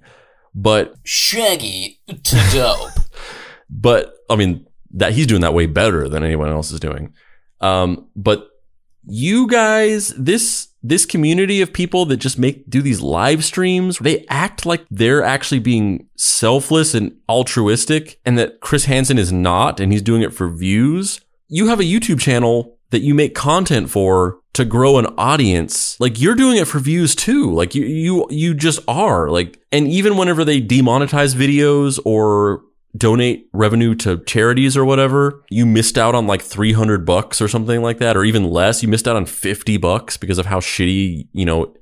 But 0.53 0.95
Shaggy 1.03 1.99
2 2.07 2.37
Dope. 2.51 2.89
but 3.69 4.15
I 4.29 4.35
mean 4.35 4.67
that 4.93 5.13
he's 5.13 5.27
doing 5.27 5.41
that 5.41 5.53
way 5.53 5.67
better 5.67 6.09
than 6.09 6.23
anyone 6.23 6.49
else 6.49 6.71
is 6.71 6.79
doing. 6.79 7.13
Um, 7.61 8.09
but 8.15 8.49
you 9.05 9.47
guys, 9.47 10.09
this 10.17 10.67
this 10.83 11.05
community 11.05 11.61
of 11.61 11.73
people 11.73 12.05
that 12.05 12.17
just 12.17 12.39
make 12.39 12.69
do 12.69 12.81
these 12.81 13.01
live 13.01 13.43
streams, 13.43 13.99
they 13.99 14.25
act 14.29 14.65
like 14.65 14.85
they're 14.89 15.23
actually 15.23 15.59
being 15.59 16.07
selfless 16.15 16.93
and 16.93 17.17
altruistic, 17.29 18.19
and 18.25 18.37
that 18.37 18.61
Chris 18.61 18.85
Hansen 18.85 19.17
is 19.17 19.31
not, 19.31 19.79
and 19.79 19.91
he's 19.91 20.01
doing 20.01 20.21
it 20.21 20.33
for 20.33 20.49
views. 20.49 21.21
You 21.47 21.67
have 21.67 21.79
a 21.79 21.83
YouTube 21.83 22.19
channel 22.19 22.77
that 22.91 23.01
you 23.01 23.13
make 23.13 23.35
content 23.35 23.89
for 23.89 24.39
to 24.53 24.65
grow 24.65 24.97
an 24.97 25.07
audience. 25.17 25.99
Like 25.99 26.19
you're 26.19 26.35
doing 26.35 26.57
it 26.57 26.67
for 26.67 26.79
views 26.79 27.15
too. 27.15 27.51
Like 27.51 27.73
you 27.73 27.85
you 27.85 28.27
you 28.29 28.53
just 28.53 28.79
are. 28.87 29.29
Like 29.29 29.59
and 29.71 29.87
even 29.87 30.17
whenever 30.17 30.43
they 30.45 30.61
demonetize 30.61 31.35
videos 31.35 31.99
or 32.05 32.61
donate 32.95 33.47
revenue 33.53 33.95
to 33.95 34.17
charities 34.25 34.75
or 34.75 34.85
whatever, 34.85 35.43
you 35.49 35.65
missed 35.65 35.97
out 35.97 36.15
on 36.15 36.27
like 36.27 36.41
300 36.41 37.05
bucks 37.05 37.41
or 37.41 37.47
something 37.47 37.81
like 37.81 37.99
that, 37.99 38.17
or 38.17 38.23
even 38.23 38.43
less. 38.49 38.81
You 38.81 38.89
missed 38.89 39.07
out 39.07 39.15
on 39.15 39.25
50 39.25 39.77
bucks 39.77 40.17
because 40.17 40.37
of 40.37 40.45
how 40.45 40.59
shitty, 40.59 41.27
you 41.31 41.45
know. 41.45 41.73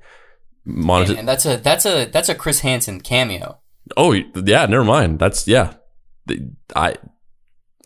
And 1.18 1.26
that's 1.26 1.46
a 1.46 1.56
that's 1.56 1.86
a 1.86 2.06
that's 2.06 2.28
a 2.28 2.34
Chris 2.34 2.60
Hansen 2.60 3.00
cameo. 3.00 3.60
Oh 3.96 4.12
yeah, 4.12 4.66
never 4.66 4.84
mind. 4.84 5.18
That's 5.18 5.48
yeah. 5.48 5.74
I 6.76 6.94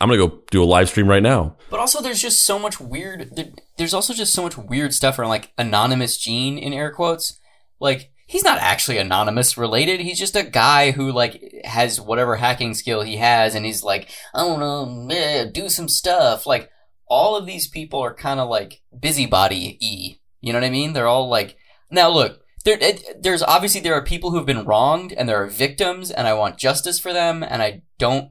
I'm 0.00 0.08
gonna 0.08 0.18
go 0.18 0.42
do 0.50 0.62
a 0.62 0.66
live 0.66 0.88
stream 0.88 1.08
right 1.08 1.22
now. 1.22 1.56
But 1.70 1.80
also, 1.80 2.02
there's 2.02 2.20
just 2.20 2.44
so 2.44 2.58
much 2.58 2.80
weird. 2.80 3.30
There's 3.78 3.94
also 3.94 4.12
just 4.12 4.34
so 4.34 4.42
much 4.42 4.58
weird 4.58 4.92
stuff 4.92 5.18
around 5.18 5.30
like 5.30 5.52
anonymous 5.56 6.18
Gene 6.18 6.58
in 6.58 6.72
air 6.72 6.90
quotes. 6.90 7.40
Like 7.80 8.10
he's 8.26 8.44
not 8.44 8.58
actually 8.58 8.98
anonymous 8.98 9.56
related. 9.56 10.00
He's 10.00 10.18
just 10.18 10.36
a 10.36 10.42
guy 10.42 10.90
who 10.90 11.12
like 11.12 11.62
has 11.64 12.00
whatever 12.00 12.36
hacking 12.36 12.74
skill 12.74 13.02
he 13.02 13.16
has, 13.16 13.54
and 13.54 13.64
he's 13.64 13.82
like, 13.82 14.08
I 14.34 14.40
don't 14.40 14.60
know, 14.60 15.50
do 15.52 15.68
some 15.68 15.88
stuff. 15.88 16.46
Like 16.46 16.70
all 17.06 17.36
of 17.36 17.46
these 17.46 17.68
people 17.68 18.00
are 18.00 18.14
kind 18.14 18.40
of 18.40 18.48
like 18.48 18.82
busybody 18.98 19.76
e. 19.80 20.20
You 20.40 20.52
know 20.52 20.60
what 20.60 20.66
I 20.66 20.70
mean? 20.70 20.92
They're 20.92 21.06
all 21.06 21.28
like, 21.28 21.56
now 21.90 22.10
look, 22.10 22.40
there, 22.64 22.78
it, 22.80 23.22
there's 23.22 23.42
obviously 23.42 23.80
there 23.80 23.94
are 23.94 24.04
people 24.04 24.30
who 24.30 24.36
have 24.36 24.46
been 24.46 24.64
wronged, 24.64 25.12
and 25.12 25.28
there 25.28 25.42
are 25.42 25.46
victims, 25.46 26.10
and 26.10 26.26
I 26.26 26.34
want 26.34 26.58
justice 26.58 26.98
for 26.98 27.12
them, 27.12 27.42
and 27.42 27.62
I 27.62 27.82
don't 27.98 28.30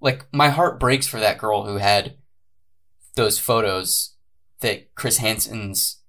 like 0.00 0.26
my 0.32 0.48
heart 0.48 0.80
breaks 0.80 1.06
for 1.06 1.20
that 1.20 1.38
girl 1.38 1.66
who 1.66 1.76
had 1.76 2.16
those 3.16 3.38
photos 3.38 4.16
that 4.60 4.94
Chris 4.94 5.18
Hansen's 5.18 5.99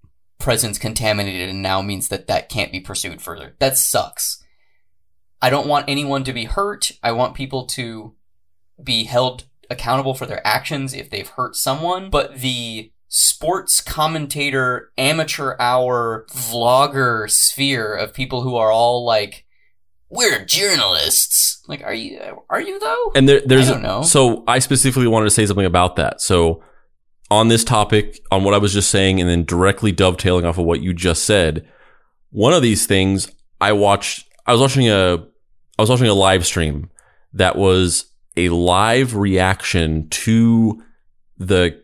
presence 0.41 0.77
contaminated 0.77 1.49
and 1.49 1.61
now 1.61 1.81
means 1.81 2.07
that 2.09 2.27
that 2.27 2.49
can't 2.49 2.71
be 2.71 2.79
pursued 2.79 3.21
further. 3.21 3.55
That 3.59 3.77
sucks. 3.77 4.43
I 5.41 5.49
don't 5.49 5.67
want 5.67 5.89
anyone 5.89 6.23
to 6.25 6.33
be 6.33 6.45
hurt. 6.45 6.91
I 7.01 7.11
want 7.13 7.35
people 7.35 7.65
to 7.67 8.13
be 8.83 9.05
held 9.05 9.45
accountable 9.69 10.13
for 10.13 10.25
their 10.25 10.45
actions 10.45 10.93
if 10.93 11.09
they've 11.09 11.27
hurt 11.27 11.55
someone. 11.55 12.09
But 12.09 12.39
the 12.39 12.91
sports 13.07 13.81
commentator, 13.81 14.91
amateur 14.97 15.55
hour, 15.59 16.25
vlogger 16.29 17.29
sphere 17.29 17.95
of 17.95 18.13
people 18.13 18.41
who 18.41 18.55
are 18.55 18.71
all 18.71 19.03
like, 19.03 19.45
we're 20.09 20.45
journalists. 20.45 21.63
Like, 21.67 21.83
are 21.83 21.93
you? 21.93 22.43
Are 22.49 22.61
you 22.61 22.79
though? 22.79 23.11
And 23.15 23.29
there, 23.29 23.41
there's 23.45 23.69
I 23.69 23.73
don't 23.73 23.81
know. 23.81 24.01
so 24.01 24.43
I 24.47 24.59
specifically 24.59 25.07
wanted 25.07 25.25
to 25.25 25.31
say 25.31 25.45
something 25.45 25.65
about 25.65 25.95
that. 25.95 26.21
So 26.21 26.61
on 27.31 27.47
this 27.47 27.63
topic, 27.63 28.19
on 28.29 28.43
what 28.43 28.53
I 28.53 28.57
was 28.57 28.73
just 28.73 28.91
saying, 28.91 29.21
and 29.21 29.29
then 29.29 29.45
directly 29.45 29.93
dovetailing 29.93 30.45
off 30.45 30.57
of 30.57 30.65
what 30.65 30.81
you 30.81 30.93
just 30.93 31.23
said, 31.23 31.65
one 32.29 32.53
of 32.53 32.61
these 32.61 32.85
things 32.85 33.31
I 33.61 33.71
watched. 33.71 34.27
I 34.45 34.51
was 34.51 34.61
watching 34.61 34.89
a 34.89 35.25
I 35.79 35.81
was 35.81 35.89
watching 35.89 36.07
a 36.07 36.13
live 36.13 36.45
stream 36.45 36.89
that 37.33 37.55
was 37.55 38.05
a 38.35 38.49
live 38.49 39.15
reaction 39.15 40.09
to 40.09 40.83
the 41.37 41.81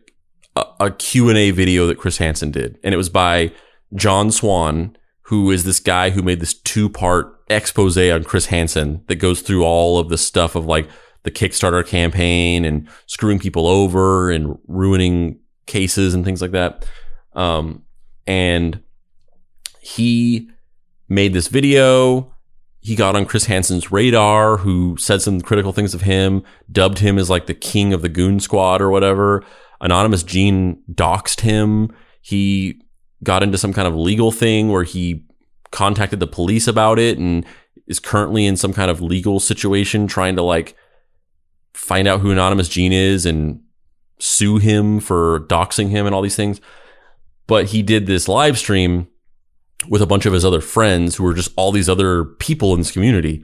a, 0.54 0.64
a 0.80 0.90
Q&A 0.90 1.50
video 1.50 1.86
that 1.86 1.98
Chris 1.98 2.18
Hansen 2.18 2.50
did 2.50 2.78
and 2.82 2.94
it 2.94 2.98
was 2.98 3.08
by 3.08 3.52
John 3.94 4.30
Swan 4.30 4.96
who 5.22 5.50
is 5.50 5.64
this 5.64 5.80
guy 5.80 6.10
who 6.10 6.22
made 6.22 6.40
this 6.40 6.54
two-part 6.54 7.38
expose 7.48 7.98
on 7.98 8.24
Chris 8.24 8.46
Hansen 8.46 9.02
that 9.08 9.16
goes 9.16 9.40
through 9.40 9.64
all 9.64 9.98
of 9.98 10.08
the 10.08 10.18
stuff 10.18 10.54
of 10.54 10.66
like 10.66 10.88
the 11.22 11.30
Kickstarter 11.30 11.86
campaign 11.86 12.64
and 12.64 12.88
screwing 13.06 13.38
people 13.38 13.66
over 13.66 14.30
and 14.30 14.58
ruining 14.66 15.38
cases 15.66 16.14
and 16.14 16.24
things 16.24 16.40
like 16.40 16.52
that. 16.52 16.86
Um, 17.34 17.82
and 18.26 18.80
he 19.80 20.50
made 21.08 21.32
this 21.32 21.48
video. 21.48 22.34
He 22.80 22.94
got 22.94 23.16
on 23.16 23.26
Chris 23.26 23.46
Hansen's 23.46 23.90
radar, 23.90 24.58
who 24.58 24.96
said 24.98 25.20
some 25.20 25.40
critical 25.40 25.72
things 25.72 25.94
of 25.94 26.02
him, 26.02 26.42
dubbed 26.70 26.98
him 26.98 27.18
as 27.18 27.28
like 27.28 27.46
the 27.46 27.54
king 27.54 27.92
of 27.92 28.02
the 28.02 28.08
goon 28.08 28.40
squad 28.40 28.80
or 28.80 28.90
whatever. 28.90 29.44
Anonymous 29.80 30.22
Gene 30.22 30.82
doxed 30.92 31.40
him. 31.40 31.94
He 32.20 32.82
got 33.22 33.42
into 33.42 33.58
some 33.58 33.72
kind 33.72 33.88
of 33.88 33.94
legal 33.94 34.30
thing 34.30 34.70
where 34.70 34.84
he 34.84 35.24
contacted 35.70 36.20
the 36.20 36.26
police 36.26 36.66
about 36.66 36.98
it 36.98 37.18
and 37.18 37.44
is 37.86 37.98
currently 37.98 38.46
in 38.46 38.56
some 38.56 38.72
kind 38.72 38.90
of 38.90 39.00
legal 39.00 39.40
situation 39.40 40.06
trying 40.06 40.36
to 40.36 40.42
like 40.42 40.76
find 41.88 42.06
out 42.06 42.20
who 42.20 42.30
Anonymous 42.30 42.68
Gene 42.68 42.92
is 42.92 43.24
and 43.24 43.60
sue 44.18 44.58
him 44.58 45.00
for 45.00 45.40
doxing 45.48 45.88
him 45.88 46.04
and 46.04 46.14
all 46.14 46.20
these 46.20 46.36
things. 46.36 46.60
But 47.46 47.66
he 47.66 47.82
did 47.82 48.06
this 48.06 48.28
live 48.28 48.58
stream 48.58 49.08
with 49.88 50.02
a 50.02 50.06
bunch 50.06 50.26
of 50.26 50.34
his 50.34 50.44
other 50.44 50.60
friends 50.60 51.16
who 51.16 51.24
were 51.24 51.32
just 51.32 51.52
all 51.56 51.72
these 51.72 51.88
other 51.88 52.24
people 52.24 52.74
in 52.74 52.80
this 52.80 52.90
community. 52.90 53.42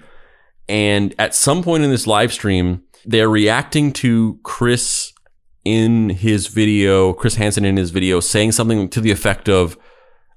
And 0.68 1.14
at 1.18 1.34
some 1.34 1.62
point 1.62 1.84
in 1.84 1.90
this 1.90 2.06
live 2.06 2.32
stream, 2.34 2.82
they're 3.06 3.30
reacting 3.30 3.92
to 3.94 4.38
Chris 4.42 5.12
in 5.64 6.10
his 6.10 6.48
video, 6.48 7.14
Chris 7.14 7.36
Hansen 7.36 7.64
in 7.64 7.78
his 7.78 7.92
video, 7.92 8.20
saying 8.20 8.52
something 8.52 8.90
to 8.90 9.00
the 9.00 9.10
effect 9.10 9.48
of, 9.48 9.78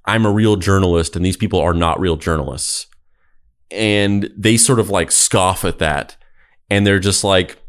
I'm 0.05 0.25
a 0.25 0.31
real 0.31 0.55
journalist 0.55 1.17
and 1.17 1.25
these 1.25 1.35
people 1.35 1.59
are 1.59 1.73
not 1.73 1.99
real 1.99 2.15
journalists. 2.15 2.88
And 3.69 4.31
they 4.38 4.55
sort 4.55 4.79
of 4.79 4.89
like 4.89 5.11
scoff 5.11 5.65
at 5.65 5.79
that. 5.79 6.15
And 6.69 6.88
they're 6.88 6.99
just 6.99 7.25
like, 7.25 7.61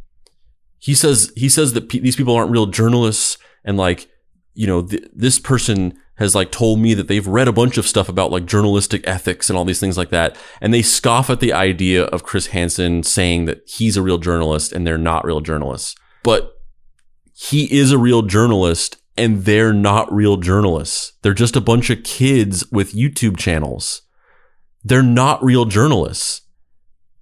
he 0.79 0.95
says, 0.95 1.33
he 1.37 1.49
says 1.49 1.73
that 1.73 1.89
pe- 1.89 1.99
these 1.99 2.17
people 2.17 2.35
aren't 2.35 2.51
real 2.51 2.67
journalists. 2.67 3.39
And 3.65 3.77
like, 3.77 4.09
you 4.55 4.67
know, 4.67 4.83
th- 4.83 5.09
this 5.15 5.39
person 5.39 5.99
has 6.19 6.35
like 6.35 6.51
told 6.51 6.81
me 6.81 6.95
that 6.95 7.07
they've 7.07 7.27
read 7.27 7.49
a 7.49 7.53
bunch 7.53 7.79
of 7.79 7.87
stuff 7.87 8.09
about 8.09 8.33
like 8.33 8.45
journalistic 8.45 9.07
ethics 9.07 9.49
and 9.49 9.57
all 9.57 9.65
these 9.65 9.81
things 9.81 9.97
like 9.97 10.11
that. 10.11 10.37
And 10.61 10.75
they 10.75 10.83
scoff 10.83 11.31
at 11.31 11.41
the 11.41 11.53
idea 11.53 12.05
of 12.05 12.25
Chris 12.25 12.49
Hansen 12.49 13.05
saying 13.05 13.45
that 13.45 13.63
he's 13.69 13.97
a 13.97 14.03
real 14.03 14.19
journalist 14.19 14.73
and 14.73 14.87
they're 14.87 14.99
not 14.99 15.25
real 15.25 15.41
journalists. 15.41 15.95
But 16.25 16.55
he 17.33 17.73
is 17.73 17.93
a 17.93 17.99
real 17.99 18.23
journalist 18.23 18.97
and 19.17 19.45
they're 19.45 19.73
not 19.73 20.13
real 20.13 20.37
journalists. 20.37 21.13
They're 21.23 21.35
just 21.35 21.57
a 21.57 21.61
bunch 21.61 21.89
of 21.91 22.03
kids 22.03 22.69
with 22.73 22.95
YouTube 22.95 23.37
channels. 23.37 24.03
They're 24.83 25.03
not 25.03 25.43
real 25.43 25.67
journalists. 25.67 26.43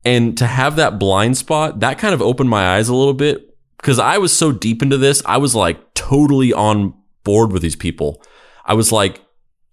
And 0.05 0.39
to 0.39 0.47
have 0.47 0.77
that 0.77 0.99
blind 0.99 1.37
spot, 1.37 1.81
that 1.81 1.99
kind 1.99 2.15
of 2.15 2.23
opened 2.23 2.49
my 2.49 2.77
eyes 2.77 2.89
a 2.89 2.95
little 2.95 3.15
bit 3.15 3.46
because 3.77 3.99
I 3.99 4.19
was 4.19 4.37
so 4.37 4.53
deep 4.53 4.83
into 4.83 4.97
this. 4.97 5.23
I 5.27 5.37
was 5.37 5.55
like 5.55 5.95
totally 5.95 6.53
on 6.53 6.95
board 7.25 7.53
with 7.53 7.63
these 7.63 7.77
people. 7.77 8.23
I 8.65 8.75
was 8.75 8.93
like, 8.93 9.23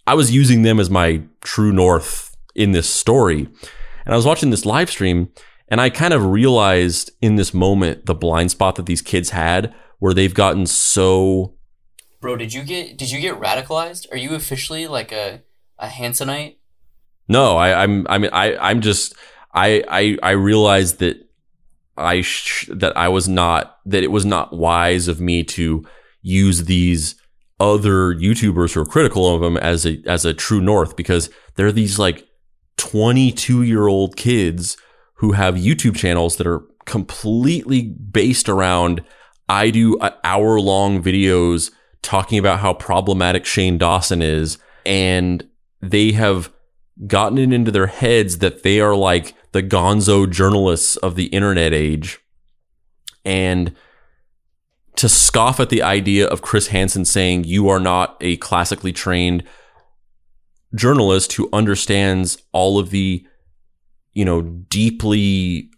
I 0.06 0.14
was 0.16 0.34
using 0.34 0.64
them 0.64 0.80
as 0.80 0.90
my 0.90 1.24
true 1.42 1.72
north 1.72 2.36
in 2.56 2.72
this 2.72 2.90
story. 2.90 3.48
And 4.06 4.14
I 4.14 4.16
was 4.16 4.26
watching 4.26 4.50
this 4.50 4.66
live 4.66 4.90
stream 4.90 5.30
and 5.68 5.80
I 5.80 5.90
kind 5.90 6.14
of 6.14 6.26
realized 6.26 7.12
in 7.22 7.36
this 7.36 7.54
moment 7.54 8.06
the 8.06 8.16
blind 8.16 8.52
spot 8.52 8.76
that 8.76 8.86
these 8.86 9.02
kids 9.02 9.32
had 9.32 9.74
where 10.00 10.14
they've 10.14 10.34
gotten 10.34 10.66
so 10.66 11.56
Bro, 12.20 12.38
did 12.38 12.54
you 12.54 12.64
get 12.64 12.98
did 12.98 13.12
you 13.12 13.20
get 13.20 13.40
radicalized? 13.40 14.12
Are 14.12 14.18
you 14.18 14.34
officially 14.36 14.88
like 14.88 15.12
a 15.12 15.42
a 15.78 15.88
Hansenite? 15.88 16.56
No, 17.28 17.58
I, 17.58 17.84
I'm. 17.84 18.06
I 18.10 18.18
mean, 18.18 18.32
I. 18.34 18.56
I'm 18.58 18.82
just. 18.82 19.16
I. 19.54 19.84
I. 19.90 20.18
I 20.24 20.32
realized 20.32 21.00
that 21.00 21.23
I. 21.98 22.22
Sh- 22.22 22.70
that 22.72 22.96
I 22.98 23.10
was 23.10 23.28
not. 23.28 23.78
That 23.86 24.04
it 24.04 24.12
was 24.12 24.26
not 24.26 24.54
wise 24.54 25.08
of 25.08 25.20
me 25.20 25.44
to 25.44 25.86
use 26.22 26.66
these 26.66 27.16
other 27.60 28.14
YouTubers 28.14 28.74
who 28.74 28.82
are 28.82 28.86
critical 28.86 29.34
of 29.34 29.42
them 29.42 29.58
as 29.58 29.86
a 29.86 30.02
as 30.06 30.26
a 30.26 30.34
true 30.34 30.62
north 30.62 30.96
because 30.96 31.30
they're 31.56 31.72
these 31.72 32.00
like 32.00 32.28
22 32.78 33.62
year 33.64 33.88
old 33.88 34.16
kids 34.16 34.78
who 35.16 35.34
have 35.34 35.56
YouTube 35.56 35.96
channels 35.96 36.38
that 36.38 36.48
are 36.48 36.64
completely 36.86 37.84
based 37.84 38.50
around. 38.50 39.04
I 39.48 39.70
do 39.70 39.98
uh, 40.00 40.12
hour 40.24 40.60
long 40.60 41.02
videos 41.02 41.72
talking 42.02 42.38
about 42.38 42.60
how 42.60 42.74
problematic 42.74 43.46
Shane 43.46 43.78
Dawson 43.78 44.22
is, 44.22 44.58
and 44.86 45.48
they 45.82 46.12
have 46.12 46.52
gotten 47.08 47.38
it 47.38 47.54
into 47.54 47.72
their 47.72 47.88
heads 47.88 48.40
that 48.40 48.64
they 48.64 48.80
are 48.80 48.96
like 48.96 49.34
the 49.54 49.64
gonzo 49.64 50.30
journalists 50.30 50.98
of 50.98 51.16
the 51.16 51.28
internet 51.28 51.74
age. 51.74 52.20
And 53.24 53.74
to 54.96 55.08
scoff 55.08 55.60
at 55.60 55.70
the 55.70 55.82
idea 55.82 56.28
of 56.28 56.42
Chris 56.42 56.68
Hansen 56.68 57.06
saying 57.06 57.46
you 57.46 57.70
are 57.70 57.80
not 57.80 58.18
a 58.22 58.38
classically 58.38 58.92
trained 58.92 59.44
journalist 60.76 61.34
who 61.34 61.50
understands 61.54 62.38
all 62.52 62.78
of 62.78 62.90
the, 62.90 63.26
you 64.14 64.26
know, 64.26 64.42
deeply 64.42 65.70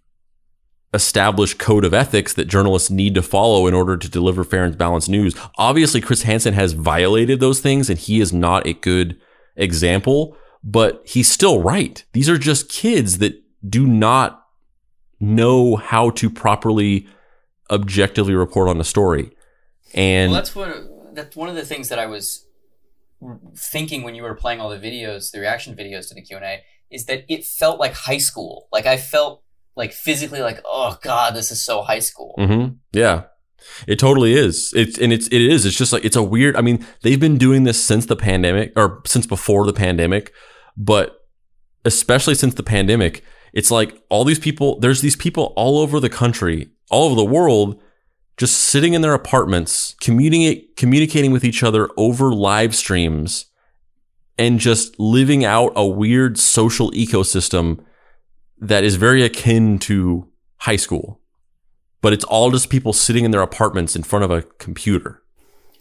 established 0.94 1.60
code 1.60 1.84
of 1.84 1.94
ethics 1.94 2.34
that 2.34 2.46
journalists 2.46 2.90
need 2.90 3.14
to 3.16 3.22
follow 3.22 3.68
in 3.68 3.74
order 3.74 3.98
to 3.98 4.10
deliver 4.10 4.46
fair 4.46 4.64
and 4.64 4.78
balanced 4.78 5.10
news. 5.10 5.36
Obviously, 5.58 6.00
Chris 6.00 6.24
Hansen 6.24 6.54
has 6.54 6.72
violated 6.72 7.42
those 7.42 7.60
things 7.60 7.90
and 7.90 8.00
he 8.00 8.22
is 8.22 8.32
not 8.32 8.66
a 8.66 8.74
good 8.74 9.20
example, 9.58 10.38
but 10.64 11.02
he's 11.06 11.30
still 11.30 11.62
right. 11.62 12.04
These 12.14 12.30
are 12.30 12.38
just 12.38 12.70
kids 12.70 13.18
that 13.18 13.45
do 13.68 13.86
not 13.86 14.46
know 15.20 15.76
how 15.76 16.10
to 16.12 16.30
properly 16.30 17.08
objectively 17.72 18.34
report 18.34 18.70
on 18.70 18.80
a 18.80 18.84
story. 18.84 19.32
And 19.94 20.32
well, 20.32 20.42
that's 20.42 20.56
one 20.56 21.14
that's 21.14 21.36
one 21.36 21.50
of 21.50 21.56
the 21.56 21.66
things 21.66 21.90
that 21.90 22.00
I 22.00 22.06
was 22.06 22.46
thinking 23.56 24.04
when 24.04 24.14
you 24.16 24.24
were 24.24 24.36
playing 24.36 24.60
all 24.60 24.70
the 24.70 24.78
videos, 24.78 25.32
the 25.32 25.40
reaction 25.40 25.76
videos 25.76 26.10
to 26.10 26.16
the 26.16 26.22
Q&A 26.22 26.62
is 26.92 27.06
that 27.06 27.24
it 27.28 27.46
felt 27.46 27.80
like 27.80 27.94
high 27.94 28.18
school. 28.18 28.68
Like 28.72 28.86
I 28.86 28.98
felt 28.98 29.42
like 29.76 29.94
physically 29.94 30.42
like 30.42 30.62
oh 30.66 30.98
god 31.02 31.36
this 31.36 31.52
is 31.52 31.64
so 31.64 31.82
high 31.82 32.00
school 32.00 32.36
mm-hmm. 32.38 32.74
yeah 32.94 33.24
it 33.88 34.00
totally 34.00 34.34
is 34.34 34.72
it's 34.76 34.98
and 34.98 35.12
it's 35.12 35.28
it 35.28 35.42
is 35.42 35.66
it's 35.66 35.78
just 35.78 35.92
like 35.92 36.06
it's 36.06 36.16
a 36.16 36.24
weird 36.24 36.56
i 36.56 36.62
mean 36.62 36.86
they've 37.02 37.20
been 37.20 37.38
doing 37.38 37.64
this 37.64 37.84
since 37.84 38.06
the 38.06 38.16
pandemic 38.16 38.72
or 38.76 39.02
since 39.06 39.26
before 39.26 39.66
the 39.66 39.74
pandemic 39.74 40.34
but 40.78 41.18
especially 41.84 42.36
since 42.36 42.54
the 42.54 42.64
pandemic 42.64 43.24
it's 43.56 43.72
like 43.72 44.04
all 44.10 44.24
these 44.24 44.40
people 44.40 44.80
there's 44.80 45.02
these 45.02 45.16
people 45.16 45.54
all 45.56 45.80
over 45.80 46.00
the 46.00 46.10
country 46.10 46.70
all 46.92 47.06
over 47.06 47.16
the 47.16 47.26
world 47.26 47.82
just 48.38 48.60
sitting 48.60 48.94
in 48.94 49.02
their 49.02 49.16
apartments 49.16 49.96
communicating 50.00 51.32
with 51.32 51.44
each 51.44 51.64
other 51.64 51.90
over 51.98 52.32
live 52.32 52.76
streams 52.76 53.48
and 54.38 54.60
just 54.60 55.00
living 55.00 55.46
out 55.46 55.72
a 55.76 55.88
weird 55.88 56.38
social 56.38 56.92
ecosystem 56.92 57.84
that 58.58 58.84
is 58.84 58.96
very 58.96 59.24
akin 59.24 59.80
to 59.80 60.30
high 60.58 60.76
school, 60.76 61.22
but 62.02 62.14
it's 62.14 62.26
all 62.26 62.52
just 62.52 62.70
people 62.70 62.94
sitting 62.94 63.26
in 63.26 63.32
their 63.32 63.42
apartments 63.42 63.96
in 63.96 64.04
front 64.04 64.26
of 64.26 64.32
a 64.32 64.44
computer. 64.44 65.22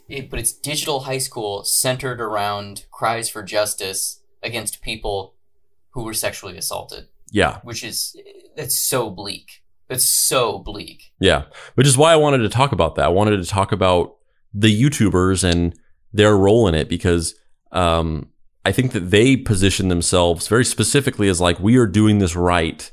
It, 0.07 0.29
but 0.29 0.39
it's 0.39 0.53
digital 0.53 1.01
high 1.01 1.17
school 1.17 1.63
centered 1.63 2.21
around 2.21 2.85
cries 2.91 3.29
for 3.29 3.43
justice 3.43 4.21
against 4.43 4.81
people 4.81 5.35
who 5.91 6.03
were 6.03 6.13
sexually 6.13 6.57
assaulted. 6.57 7.07
Yeah. 7.31 7.59
Which 7.63 7.83
is, 7.83 8.15
that's 8.55 8.77
so 8.77 9.09
bleak. 9.09 9.63
That's 9.87 10.05
so 10.05 10.59
bleak. 10.59 11.11
Yeah. 11.19 11.45
Which 11.75 11.87
is 11.87 11.97
why 11.97 12.13
I 12.13 12.15
wanted 12.15 12.39
to 12.39 12.49
talk 12.49 12.71
about 12.71 12.95
that. 12.95 13.05
I 13.05 13.09
wanted 13.09 13.37
to 13.37 13.45
talk 13.45 13.71
about 13.71 14.15
the 14.53 14.81
YouTubers 14.81 15.43
and 15.43 15.77
their 16.13 16.35
role 16.37 16.67
in 16.67 16.75
it 16.75 16.89
because, 16.89 17.35
um, 17.71 18.29
I 18.63 18.71
think 18.71 18.93
that 18.93 19.11
they 19.11 19.37
position 19.37 19.89
themselves 19.89 20.47
very 20.47 20.65
specifically 20.65 21.29
as 21.29 21.39
like, 21.41 21.59
we 21.59 21.77
are 21.77 21.85
doing 21.85 22.19
this 22.19 22.35
right. 22.35 22.91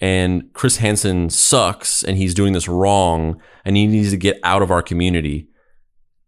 And 0.00 0.52
Chris 0.52 0.78
Hansen 0.78 1.30
sucks 1.30 2.02
and 2.02 2.16
he's 2.16 2.34
doing 2.34 2.52
this 2.52 2.68
wrong 2.68 3.40
and 3.64 3.76
he 3.76 3.86
needs 3.86 4.10
to 4.10 4.16
get 4.16 4.40
out 4.42 4.62
of 4.62 4.70
our 4.70 4.82
community. 4.82 5.48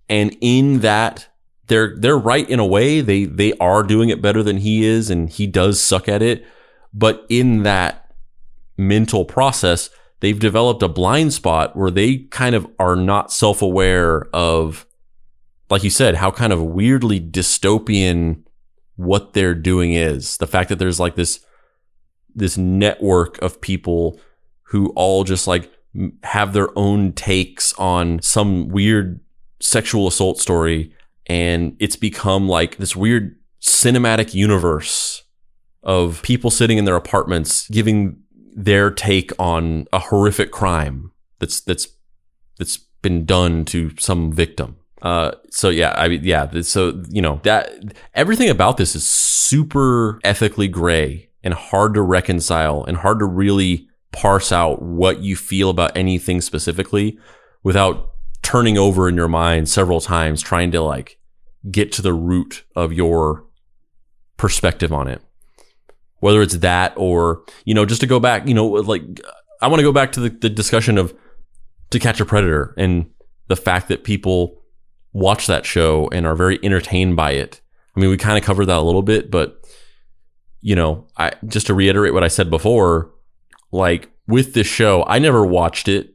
And 0.08 0.36
in 0.40 0.80
that, 0.80 1.28
they're 1.68 1.94
they're 1.96 2.18
right 2.18 2.50
in 2.50 2.58
a 2.58 2.66
way. 2.66 3.00
They 3.00 3.24
they 3.24 3.52
are 3.54 3.84
doing 3.84 4.08
it 4.08 4.20
better 4.20 4.42
than 4.42 4.56
he 4.58 4.84
is, 4.84 5.08
and 5.08 5.30
he 5.30 5.46
does 5.46 5.80
suck 5.80 6.08
at 6.08 6.20
it. 6.20 6.44
But 6.92 7.24
in 7.28 7.62
that 7.62 8.12
mental 8.76 9.24
process, 9.24 9.90
they've 10.20 10.38
developed 10.38 10.82
a 10.82 10.88
blind 10.88 11.32
spot 11.32 11.76
where 11.76 11.90
they 11.90 12.18
kind 12.18 12.54
of 12.54 12.66
are 12.78 12.96
not 12.96 13.32
self 13.32 13.62
aware 13.62 14.28
of, 14.34 14.86
like 15.68 15.84
you 15.84 15.90
said, 15.90 16.16
how 16.16 16.30
kind 16.30 16.52
of 16.52 16.62
weirdly 16.62 17.20
dystopian 17.20 18.42
what 18.96 19.32
they're 19.32 19.54
doing 19.54 19.94
is. 19.94 20.36
The 20.36 20.46
fact 20.46 20.68
that 20.68 20.78
there's 20.78 21.00
like 21.00 21.14
this 21.14 21.44
this 22.34 22.56
network 22.56 23.40
of 23.42 23.60
people 23.60 24.20
who 24.64 24.90
all 24.90 25.24
just 25.24 25.46
like 25.46 25.70
have 26.22 26.52
their 26.52 26.68
own 26.78 27.12
takes 27.12 27.72
on 27.74 28.22
some 28.22 28.68
weird 28.68 29.20
sexual 29.60 30.06
assault 30.06 30.38
story 30.38 30.94
and 31.26 31.76
it's 31.80 31.96
become 31.96 32.48
like 32.48 32.76
this 32.76 32.94
weird 32.94 33.36
cinematic 33.60 34.32
universe 34.32 35.24
of 35.82 36.22
people 36.22 36.50
sitting 36.50 36.78
in 36.78 36.84
their 36.84 36.96
apartments 36.96 37.68
giving 37.68 38.18
their 38.54 38.90
take 38.90 39.30
on 39.38 39.86
a 39.92 39.98
horrific 39.98 40.50
crime 40.50 41.10
that's 41.38 41.60
that's 41.60 41.88
that's 42.58 42.76
been 43.02 43.24
done 43.24 43.64
to 43.64 43.90
some 43.98 44.32
victim. 44.32 44.76
Uh, 45.02 45.32
so 45.50 45.70
yeah, 45.70 45.94
I 45.96 46.08
mean, 46.08 46.22
yeah. 46.22 46.60
So 46.60 47.02
you 47.08 47.22
know 47.22 47.40
that 47.44 47.72
everything 48.14 48.50
about 48.50 48.76
this 48.76 48.94
is 48.94 49.06
super 49.06 50.20
ethically 50.22 50.68
gray 50.68 51.30
and 51.42 51.54
hard 51.54 51.94
to 51.94 52.02
reconcile 52.02 52.84
and 52.84 52.98
hard 52.98 53.18
to 53.20 53.24
really 53.24 53.88
parse 54.12 54.52
out 54.52 54.82
what 54.82 55.20
you 55.20 55.36
feel 55.36 55.70
about 55.70 55.96
anything 55.96 56.40
specifically 56.40 57.18
without 57.62 58.10
turning 58.42 58.76
over 58.76 59.08
in 59.08 59.14
your 59.14 59.28
mind 59.28 59.68
several 59.68 60.00
times 60.00 60.42
trying 60.42 60.70
to 60.72 60.82
like 60.82 61.18
get 61.70 61.92
to 61.92 62.02
the 62.02 62.12
root 62.12 62.64
of 62.74 62.92
your 62.92 63.46
perspective 64.36 64.92
on 64.92 65.06
it 65.06 65.22
whether 66.20 66.40
it's 66.40 66.58
that 66.58 66.92
or 66.96 67.42
you 67.64 67.74
know 67.74 67.84
just 67.84 68.00
to 68.00 68.06
go 68.06 68.20
back 68.20 68.46
you 68.46 68.54
know 68.54 68.66
like 68.66 69.02
i 69.60 69.66
want 69.66 69.78
to 69.80 69.84
go 69.84 69.92
back 69.92 70.12
to 70.12 70.20
the, 70.20 70.28
the 70.28 70.48
discussion 70.48 70.96
of 70.96 71.14
to 71.90 71.98
catch 71.98 72.20
a 72.20 72.24
predator 72.24 72.72
and 72.76 73.10
the 73.48 73.56
fact 73.56 73.88
that 73.88 74.04
people 74.04 74.62
watch 75.12 75.46
that 75.48 75.66
show 75.66 76.08
and 76.12 76.26
are 76.26 76.36
very 76.36 76.58
entertained 76.62 77.16
by 77.16 77.32
it. 77.32 77.60
I 77.96 78.00
mean 78.00 78.10
we 78.10 78.16
kind 78.16 78.38
of 78.38 78.44
covered 78.44 78.66
that 78.66 78.78
a 78.78 78.82
little 78.82 79.02
bit 79.02 79.30
but 79.30 79.56
you 80.60 80.76
know 80.76 81.06
i 81.16 81.32
just 81.46 81.66
to 81.66 81.74
reiterate 81.74 82.12
what 82.12 82.22
i 82.22 82.28
said 82.28 82.50
before 82.50 83.10
like 83.72 84.10
with 84.26 84.54
this 84.54 84.66
show 84.66 85.04
i 85.06 85.18
never 85.18 85.44
watched 85.44 85.88
it. 85.88 86.14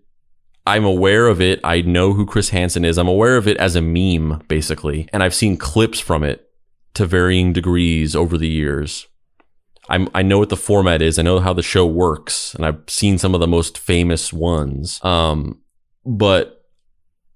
I'm 0.67 0.85
aware 0.85 1.27
of 1.27 1.41
it. 1.41 1.59
I 1.63 1.81
know 1.81 2.13
who 2.13 2.25
chris 2.25 2.49
hansen 2.49 2.85
is. 2.85 2.97
I'm 2.97 3.07
aware 3.07 3.37
of 3.37 3.47
it 3.47 3.57
as 3.57 3.75
a 3.75 3.81
meme 3.81 4.43
basically 4.47 5.09
and 5.11 5.21
i've 5.21 5.35
seen 5.35 5.57
clips 5.57 5.99
from 5.99 6.23
it 6.23 6.49
to 6.93 7.05
varying 7.05 7.51
degrees 7.51 8.15
over 8.15 8.37
the 8.37 8.47
years 8.47 9.07
I'm, 9.89 10.09
I 10.13 10.23
know 10.23 10.39
what 10.39 10.49
the 10.49 10.57
format 10.57 11.01
is. 11.01 11.19
I 11.19 11.21
know 11.21 11.39
how 11.39 11.53
the 11.53 11.61
show 11.61 11.85
works, 11.85 12.55
and 12.55 12.65
I've 12.65 12.81
seen 12.87 13.17
some 13.17 13.33
of 13.33 13.39
the 13.39 13.47
most 13.47 13.77
famous 13.77 14.33
ones. 14.33 15.03
Um, 15.03 15.61
but 16.05 16.65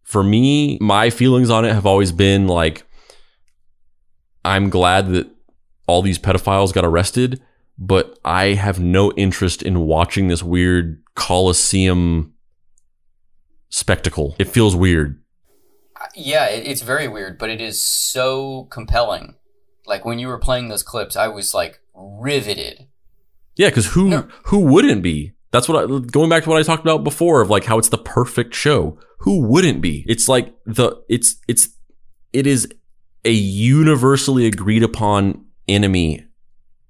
for 0.03 0.23
me, 0.23 0.77
my 0.81 1.09
feelings 1.09 1.49
on 1.49 1.65
it 1.65 1.73
have 1.73 1.85
always 1.85 2.11
been 2.11 2.47
like, 2.47 2.83
I'm 4.43 4.69
glad 4.69 5.09
that 5.09 5.29
all 5.85 6.01
these 6.01 6.17
pedophiles 6.17 6.73
got 6.73 6.85
arrested, 6.85 7.41
but 7.77 8.17
I 8.25 8.53
have 8.53 8.79
no 8.79 9.11
interest 9.13 9.61
in 9.61 9.81
watching 9.81 10.27
this 10.27 10.41
weird 10.41 11.03
Coliseum 11.15 12.33
spectacle. 13.69 14.35
It 14.39 14.47
feels 14.47 14.75
weird. 14.75 15.21
Yeah, 16.15 16.47
it's 16.47 16.81
very 16.81 17.07
weird, 17.07 17.37
but 17.37 17.49
it 17.49 17.61
is 17.61 17.81
so 17.83 18.65
compelling. 18.71 19.35
Like 19.85 20.05
when 20.05 20.19
you 20.19 20.27
were 20.27 20.37
playing 20.37 20.69
those 20.69 20.83
clips, 20.83 21.15
I 21.15 21.27
was 21.27 21.53
like 21.53 21.81
riveted. 21.99 22.87
Yeah, 23.55 23.69
because 23.69 23.87
who 23.87 24.29
who 24.45 24.59
wouldn't 24.59 25.03
be? 25.03 25.33
That's 25.51 25.67
what 25.67 25.83
I 25.83 25.87
going 25.87 26.29
back 26.29 26.43
to 26.43 26.49
what 26.49 26.59
I 26.59 26.63
talked 26.63 26.83
about 26.83 27.03
before 27.03 27.41
of 27.41 27.49
like 27.49 27.65
how 27.65 27.77
it's 27.77 27.89
the 27.89 27.97
perfect 27.97 28.53
show. 28.55 28.97
Who 29.19 29.41
wouldn't 29.41 29.81
be? 29.81 30.05
It's 30.07 30.29
like 30.29 30.53
the 30.65 31.03
it's 31.09 31.35
it's 31.47 31.69
it 32.31 32.47
is 32.47 32.67
a 33.25 33.31
universally 33.31 34.45
agreed 34.45 34.83
upon 34.83 35.45
enemy 35.67 36.25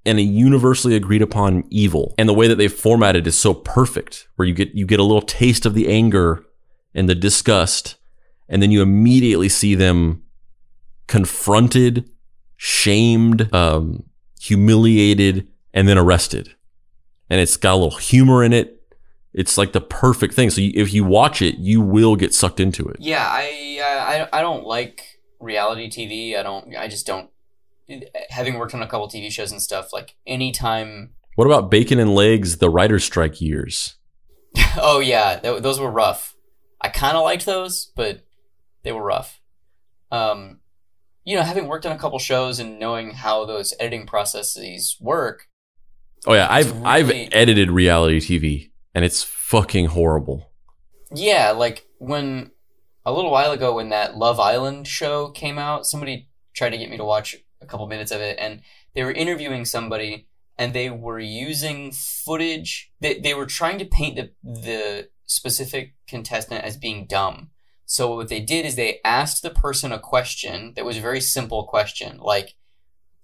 and 0.06 0.18
a 0.18 0.24
universally 0.24 0.96
agreed 0.96 1.22
upon 1.22 1.64
evil. 1.70 2.14
And 2.18 2.28
the 2.28 2.34
way 2.34 2.48
that 2.48 2.56
they've 2.56 2.72
formatted 2.72 3.28
is 3.28 3.38
so 3.38 3.54
perfect, 3.54 4.28
where 4.36 4.48
you 4.48 4.54
get 4.54 4.74
you 4.74 4.86
get 4.86 5.00
a 5.00 5.04
little 5.04 5.22
taste 5.22 5.66
of 5.66 5.74
the 5.74 5.88
anger 5.88 6.44
and 6.94 7.10
the 7.10 7.16
disgust, 7.16 7.96
and 8.48 8.62
then 8.62 8.72
you 8.72 8.82
immediately 8.82 9.50
see 9.50 9.76
them 9.76 10.24
confronted, 11.08 12.10
shamed, 12.58 13.54
um, 13.54 14.04
humiliated, 14.40 15.48
and 15.74 15.88
then 15.88 15.98
arrested. 15.98 16.56
And 17.30 17.40
it's 17.40 17.58
got 17.58 17.74
a 17.74 17.76
little 17.76 17.98
humor 17.98 18.44
in 18.44 18.54
it. 18.54 18.82
It's 19.34 19.58
like 19.58 19.74
the 19.74 19.82
perfect 19.82 20.34
thing. 20.34 20.50
So 20.50 20.62
you, 20.62 20.72
if 20.74 20.92
you 20.92 21.04
watch 21.04 21.42
it, 21.42 21.58
you 21.60 21.82
will 21.82 22.16
get 22.16 22.34
sucked 22.34 22.60
into 22.60 22.88
it. 22.88 22.98
Yeah, 23.00 23.28
I, 23.30 24.28
I 24.34 24.40
I 24.40 24.42
don't 24.42 24.66
like 24.66 25.20
reality 25.40 25.90
TV. 25.90 26.38
I 26.38 26.44
don't. 26.44 26.76
I 26.76 26.88
just 26.88 27.06
don't. 27.06 27.30
Having 28.30 28.56
worked 28.56 28.74
on 28.74 28.82
a 28.82 28.88
couple 28.88 29.08
TV 29.08 29.32
shows 29.32 29.52
and 29.52 29.62
stuff, 29.62 29.94
like 29.94 30.16
anytime. 30.26 31.12
What 31.36 31.46
about 31.46 31.70
Bacon 31.70 32.00
and 32.00 32.14
Legs, 32.14 32.58
the 32.58 32.70
writer's 32.70 33.04
strike 33.04 33.40
years? 33.40 33.96
oh 34.78 35.00
yeah, 35.00 35.40
th- 35.40 35.62
those 35.62 35.80
were 35.80 35.92
rough. 35.92 36.36
I 36.82 36.90
kind 36.90 37.16
of 37.16 37.24
liked 37.24 37.46
those, 37.46 37.92
but 37.96 38.26
they 38.84 38.92
were 38.92 39.04
rough. 39.04 39.40
Um, 40.12 40.59
you 41.30 41.36
know, 41.36 41.44
having 41.44 41.68
worked 41.68 41.86
on 41.86 41.92
a 41.92 42.00
couple 42.00 42.18
shows 42.18 42.58
and 42.60 42.80
knowing 42.80 43.12
how 43.12 43.46
those 43.46 43.72
editing 43.80 44.08
processes 44.08 44.98
work, 45.00 45.48
Oh 46.26 46.34
yeah, 46.34 46.48
I've 46.50 46.84
I've 46.84 47.12
edited 47.32 47.70
reality 47.70 48.20
TV 48.20 48.72
and 48.96 49.06
it's 49.06 49.22
fucking 49.24 49.86
horrible. 49.86 50.52
Yeah, 51.14 51.52
like 51.52 51.88
when 52.00 52.50
a 53.06 53.14
little 53.14 53.30
while 53.30 53.52
ago 53.52 53.76
when 53.76 53.90
that 53.90 54.18
Love 54.18 54.40
Island 54.40 54.88
show 54.88 55.30
came 55.30 55.60
out, 55.60 55.86
somebody 55.86 56.30
tried 56.56 56.72
to 56.72 56.78
get 56.80 56.90
me 56.90 56.98
to 56.98 57.06
watch 57.06 57.36
a 57.62 57.68
couple 57.68 57.86
minutes 57.86 58.12
of 58.12 58.22
it 58.22 58.38
and 58.40 58.62
they 58.96 59.04
were 59.04 59.12
interviewing 59.12 59.66
somebody 59.66 60.28
and 60.58 60.74
they 60.74 60.90
were 60.90 61.20
using 61.20 61.92
footage 61.92 62.92
they, 63.02 63.20
they 63.20 63.36
were 63.36 63.46
trying 63.46 63.78
to 63.78 63.86
paint 63.86 64.16
the 64.16 64.32
the 64.44 65.10
specific 65.28 65.94
contestant 66.08 66.64
as 66.64 66.76
being 66.76 67.06
dumb. 67.06 67.52
So 67.92 68.16
what 68.16 68.28
they 68.30 68.40
did 68.40 68.68
is 68.68 68.76
they 68.76 69.00
asked 69.04 69.42
the 69.42 69.50
person 69.50 69.92
a 69.92 69.98
question 69.98 70.74
that 70.76 70.86
was 70.86 70.98
a 70.98 71.02
very 71.02 71.20
simple 71.20 71.64
question, 71.64 72.20
like 72.20 72.54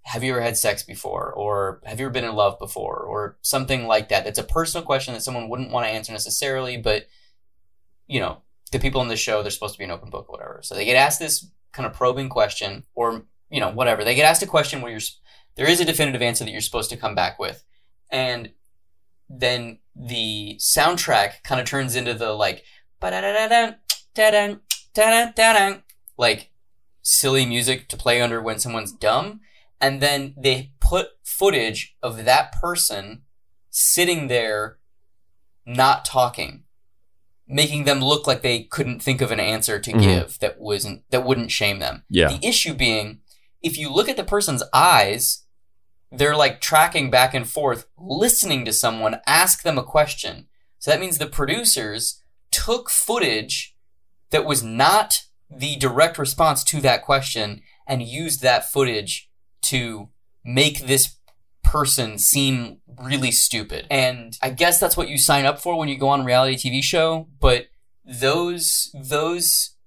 have 0.02 0.24
you 0.24 0.32
ever 0.32 0.42
had 0.42 0.58
sex 0.58 0.82
before? 0.82 1.32
Or 1.32 1.82
have 1.86 2.00
you 2.00 2.08
ever 2.08 2.14
been 2.14 2.24
in 2.24 2.34
love 2.34 2.58
before? 2.58 2.98
Or 2.98 3.38
something 3.44 3.86
like 3.86 4.10
that. 4.10 4.24
That's 4.24 4.40
a 4.40 4.44
personal 4.44 4.84
question 4.84 5.14
that 5.14 5.22
someone 5.22 5.50
wouldn't 5.50 5.70
want 5.70 5.86
to 5.86 5.92
answer 5.92 6.12
necessarily 6.12 6.78
but 6.78 7.06
you 8.08 8.20
know 8.20 8.42
the 8.72 8.80
people 8.80 9.04
in 9.04 9.08
the 9.08 9.16
show 9.16 9.44
they're 9.44 9.52
supposed 9.52 9.76
to 9.76 9.78
be 9.78 9.84
an 9.84 9.92
open 9.92 10.10
book 10.10 10.32
whatever. 10.32 10.62
So 10.64 10.74
they 10.74 10.84
get 10.84 10.96
asked 10.96 11.20
this 11.20 11.48
kind 11.72 11.86
of 11.86 11.94
probing 11.94 12.30
question 12.30 12.86
or 12.96 13.22
you 13.52 13.60
know 13.60 13.70
whatever. 13.70 14.04
They 14.04 14.16
get 14.16 14.26
asked 14.26 14.42
a 14.42 14.48
question 14.48 14.82
where 14.82 14.92
you're 14.92 15.02
there 15.58 15.70
is 15.70 15.80
a 15.80 15.86
definitive 15.86 16.24
answer 16.24 16.44
that 16.44 16.50
you're 16.50 16.62
supposed 16.62 16.90
to 16.90 16.98
come 16.98 17.14
back 17.14 17.38
with. 17.38 17.64
And 18.10 18.50
then 19.30 19.78
the 19.96 20.58
soundtrack 20.60 21.44
kind 21.44 21.62
of 21.62 21.68
turns 21.68 21.96
into 21.96 22.16
the 22.16 22.34
like 22.34 22.64
da-dun, 24.16 24.62
da-dun, 24.94 25.34
da-dun, 25.36 25.84
like 26.18 26.50
silly 27.02 27.46
music 27.46 27.88
to 27.90 27.98
play 27.98 28.22
under 28.22 28.42
when 28.42 28.58
someone's 28.58 28.92
dumb 28.92 29.42
and 29.80 30.02
then 30.02 30.34
they 30.38 30.72
put 30.80 31.10
footage 31.24 31.96
of 32.02 32.26
that 32.26 32.52
person 32.54 33.22
sitting 33.70 34.28
there 34.28 34.78
not 35.66 36.04
talking 36.06 36.64
making 37.48 37.84
them 37.84 38.00
look 38.00 38.26
like 38.26 38.42
they 38.42 38.64
couldn't 38.64 39.02
think 39.04 39.22
of 39.22 39.32
an 39.32 39.40
answer 39.40 39.78
to 39.80 39.92
Mhm. 39.92 40.02
give 40.02 40.40
that 40.40 40.60
wasn't 40.60 41.04
that 41.12 41.24
wouldn't 41.24 41.52
shame 41.52 41.78
them 41.78 42.04
Yeah. 42.10 42.30
the 42.30 42.44
issue 42.48 42.74
being 42.74 43.20
if 43.62 43.78
you 43.78 43.92
look 43.94 44.10
at 44.10 44.18
the 44.18 44.24
person's 44.24 44.64
eyes 44.74 45.44
they're 46.12 46.36
like 46.36 46.60
tracking 46.62 47.12
back 47.12 47.34
and 47.36 47.48
forth 47.48 47.86
listening 48.00 48.66
to 48.66 48.74
someone 48.74 49.20
ask 49.28 49.62
them 49.62 49.78
a 49.78 49.84
question 49.84 50.48
so 50.80 50.90
that 50.90 51.00
means 51.00 51.18
the 51.20 51.28
producers 51.28 52.22
took 52.50 52.90
footage 52.90 53.75
that 54.36 54.44
was 54.44 54.62
not 54.62 55.24
the 55.50 55.78
direct 55.78 56.18
response 56.18 56.62
to 56.62 56.82
that 56.82 57.02
question 57.02 57.62
and 57.88 58.02
used 58.02 58.42
that 58.42 58.70
footage 58.70 59.30
to 59.62 60.10
make 60.44 60.88
this 60.88 61.16
person 61.64 62.18
seem 62.18 62.82
really 63.02 63.32
stupid. 63.32 63.88
And 63.90 64.38
I 64.42 64.50
guess 64.50 64.78
that's 64.78 64.98
what 64.98 65.08
you 65.08 65.18
sign 65.18 65.46
up 65.46 65.58
for 65.58 65.78
when 65.78 65.88
you 65.88 65.98
go 65.98 66.10
on 66.10 66.20
a 66.20 66.26
reality 66.26 66.58
TV 66.58 66.84
show, 66.84 67.30
but 67.40 67.68
those 68.04 68.94
those 68.94 69.78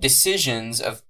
decisions 0.00 0.80
of 0.80 1.02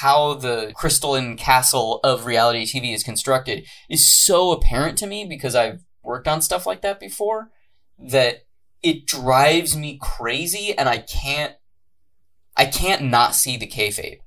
how 0.00 0.34
the 0.34 0.72
crystalline 0.74 1.36
castle 1.36 2.00
of 2.02 2.26
reality 2.26 2.64
TV 2.64 2.92
is 2.92 3.04
constructed 3.04 3.64
is 3.88 4.04
so 4.04 4.50
apparent 4.50 4.98
to 4.98 5.06
me 5.06 5.24
because 5.24 5.54
I've 5.54 5.84
worked 6.02 6.26
on 6.26 6.42
stuff 6.42 6.66
like 6.66 6.82
that 6.82 6.98
before 6.98 7.50
that 7.96 8.44
it 8.82 9.06
drives 9.06 9.76
me 9.76 10.00
crazy 10.02 10.76
and 10.76 10.88
I 10.88 10.98
can't 10.98 11.54
I 12.56 12.66
can't 12.66 13.02
not 13.02 13.34
see 13.34 13.56
the 13.56 13.66
kayfabe. 13.66 14.20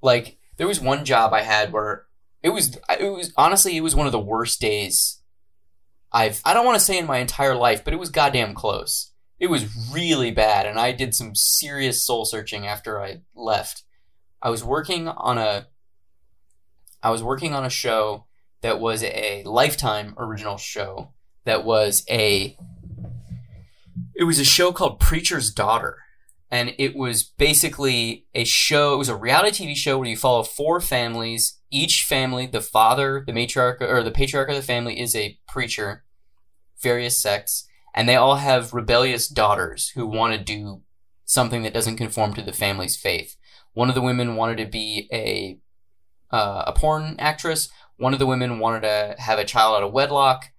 Like 0.00 0.38
there 0.56 0.66
was 0.66 0.80
one 0.80 1.04
job 1.04 1.32
I 1.32 1.42
had 1.42 1.72
where 1.72 2.06
it 2.42 2.50
was 2.50 2.78
it 2.98 3.12
was 3.12 3.32
honestly 3.36 3.76
it 3.76 3.82
was 3.82 3.94
one 3.94 4.06
of 4.06 4.12
the 4.12 4.18
worst 4.18 4.60
days 4.60 5.22
I've 6.12 6.42
I 6.44 6.54
don't 6.54 6.66
want 6.66 6.78
to 6.78 6.84
say 6.84 6.98
in 6.98 7.06
my 7.06 7.18
entire 7.18 7.54
life, 7.54 7.84
but 7.84 7.94
it 7.94 8.00
was 8.00 8.10
goddamn 8.10 8.54
close. 8.54 9.12
It 9.38 9.50
was 9.50 9.90
really 9.90 10.30
bad, 10.30 10.66
and 10.66 10.78
I 10.78 10.92
did 10.92 11.14
some 11.14 11.34
serious 11.34 12.04
soul 12.04 12.24
searching 12.24 12.66
after 12.66 13.00
I 13.00 13.22
left. 13.34 13.82
I 14.40 14.50
was 14.50 14.62
working 14.62 15.08
on 15.08 15.38
a 15.38 15.68
I 17.02 17.10
was 17.10 17.22
working 17.22 17.54
on 17.54 17.64
a 17.64 17.70
show 17.70 18.26
that 18.60 18.78
was 18.78 19.02
a 19.02 19.42
lifetime 19.44 20.14
original 20.18 20.58
show 20.58 21.12
that 21.44 21.64
was 21.64 22.04
a 22.08 22.56
it 24.14 24.24
was 24.24 24.38
a 24.38 24.44
show 24.44 24.72
called 24.72 25.00
Preacher's 25.00 25.50
Daughter. 25.50 25.98
And 26.52 26.74
it 26.76 26.94
was 26.94 27.22
basically 27.22 28.26
a 28.34 28.44
show, 28.44 28.92
it 28.92 28.98
was 28.98 29.08
a 29.08 29.16
reality 29.16 29.64
TV 29.64 29.74
show 29.74 29.96
where 29.98 30.06
you 30.06 30.18
follow 30.18 30.42
four 30.42 30.82
families. 30.82 31.58
Each 31.70 32.04
family, 32.04 32.46
the 32.46 32.60
father, 32.60 33.24
the 33.26 33.32
matriarch, 33.32 33.80
or 33.80 34.02
the 34.02 34.10
patriarch 34.10 34.50
of 34.50 34.56
the 34.56 34.62
family 34.62 35.00
is 35.00 35.16
a 35.16 35.38
preacher, 35.48 36.04
various 36.82 37.18
sects, 37.18 37.66
and 37.94 38.06
they 38.06 38.16
all 38.16 38.36
have 38.36 38.74
rebellious 38.74 39.28
daughters 39.28 39.92
who 39.94 40.06
want 40.06 40.34
to 40.34 40.44
do 40.44 40.82
something 41.24 41.62
that 41.62 41.72
doesn't 41.72 41.96
conform 41.96 42.34
to 42.34 42.42
the 42.42 42.52
family's 42.52 42.98
faith. 42.98 43.36
One 43.72 43.88
of 43.88 43.94
the 43.94 44.02
women 44.02 44.36
wanted 44.36 44.58
to 44.58 44.66
be 44.66 45.08
a 45.10 45.58
uh, 46.30 46.64
a 46.66 46.72
porn 46.72 47.16
actress. 47.18 47.70
One 47.96 48.12
of 48.12 48.18
the 48.18 48.26
women 48.26 48.58
wanted 48.58 48.82
to 48.82 49.14
have 49.18 49.38
a 49.38 49.44
child 49.44 49.76
out 49.76 49.82
of 49.82 49.92
wedlock. 49.92 50.51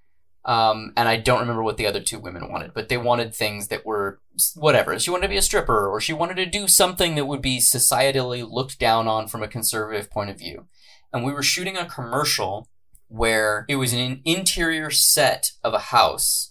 Um, 0.46 0.92
and 0.98 1.08
I 1.08 1.18
don't 1.18 1.40
remember 1.40 1.64
what 1.64 1.78
the 1.78 1.88
other 1.88 2.02
two 2.02 2.20
women 2.20 2.52
wanted, 2.52 2.74
but 2.74 2.90
they 2.90 2.98
wanted 2.98 3.34
things 3.34 3.70
that 3.70 3.86
were 3.86 4.20
whatever. 4.56 4.98
She 5.00 5.10
wanted 5.10 5.24
to 5.24 5.30
be 5.30 5.38
a 5.38 5.42
stripper, 5.42 5.88
or 5.88 6.02
she 6.02 6.12
wanted 6.12 6.36
to 6.36 6.46
do 6.46 6.68
something 6.68 7.16
that 7.16 7.26
would 7.26 7.42
be 7.42 7.60
societally 7.60 8.50
looked 8.50 8.78
down 8.78 9.08
on 9.08 9.28
from 9.28 9.42
a 9.42 9.48
conservative 9.48 10.12
point 10.12 10.30
of 10.30 10.38
view. 10.38 10.68
And 11.14 11.24
we 11.24 11.32
were 11.32 11.44
shooting 11.44 11.78
a 11.78 11.86
commercial 11.86 12.68
where 13.08 13.66
it 13.70 13.76
was 13.76 13.94
an 13.94 14.22
interior 14.26 14.90
set 14.90 15.52
of 15.64 15.74
a 15.74 15.80
house, 15.80 16.50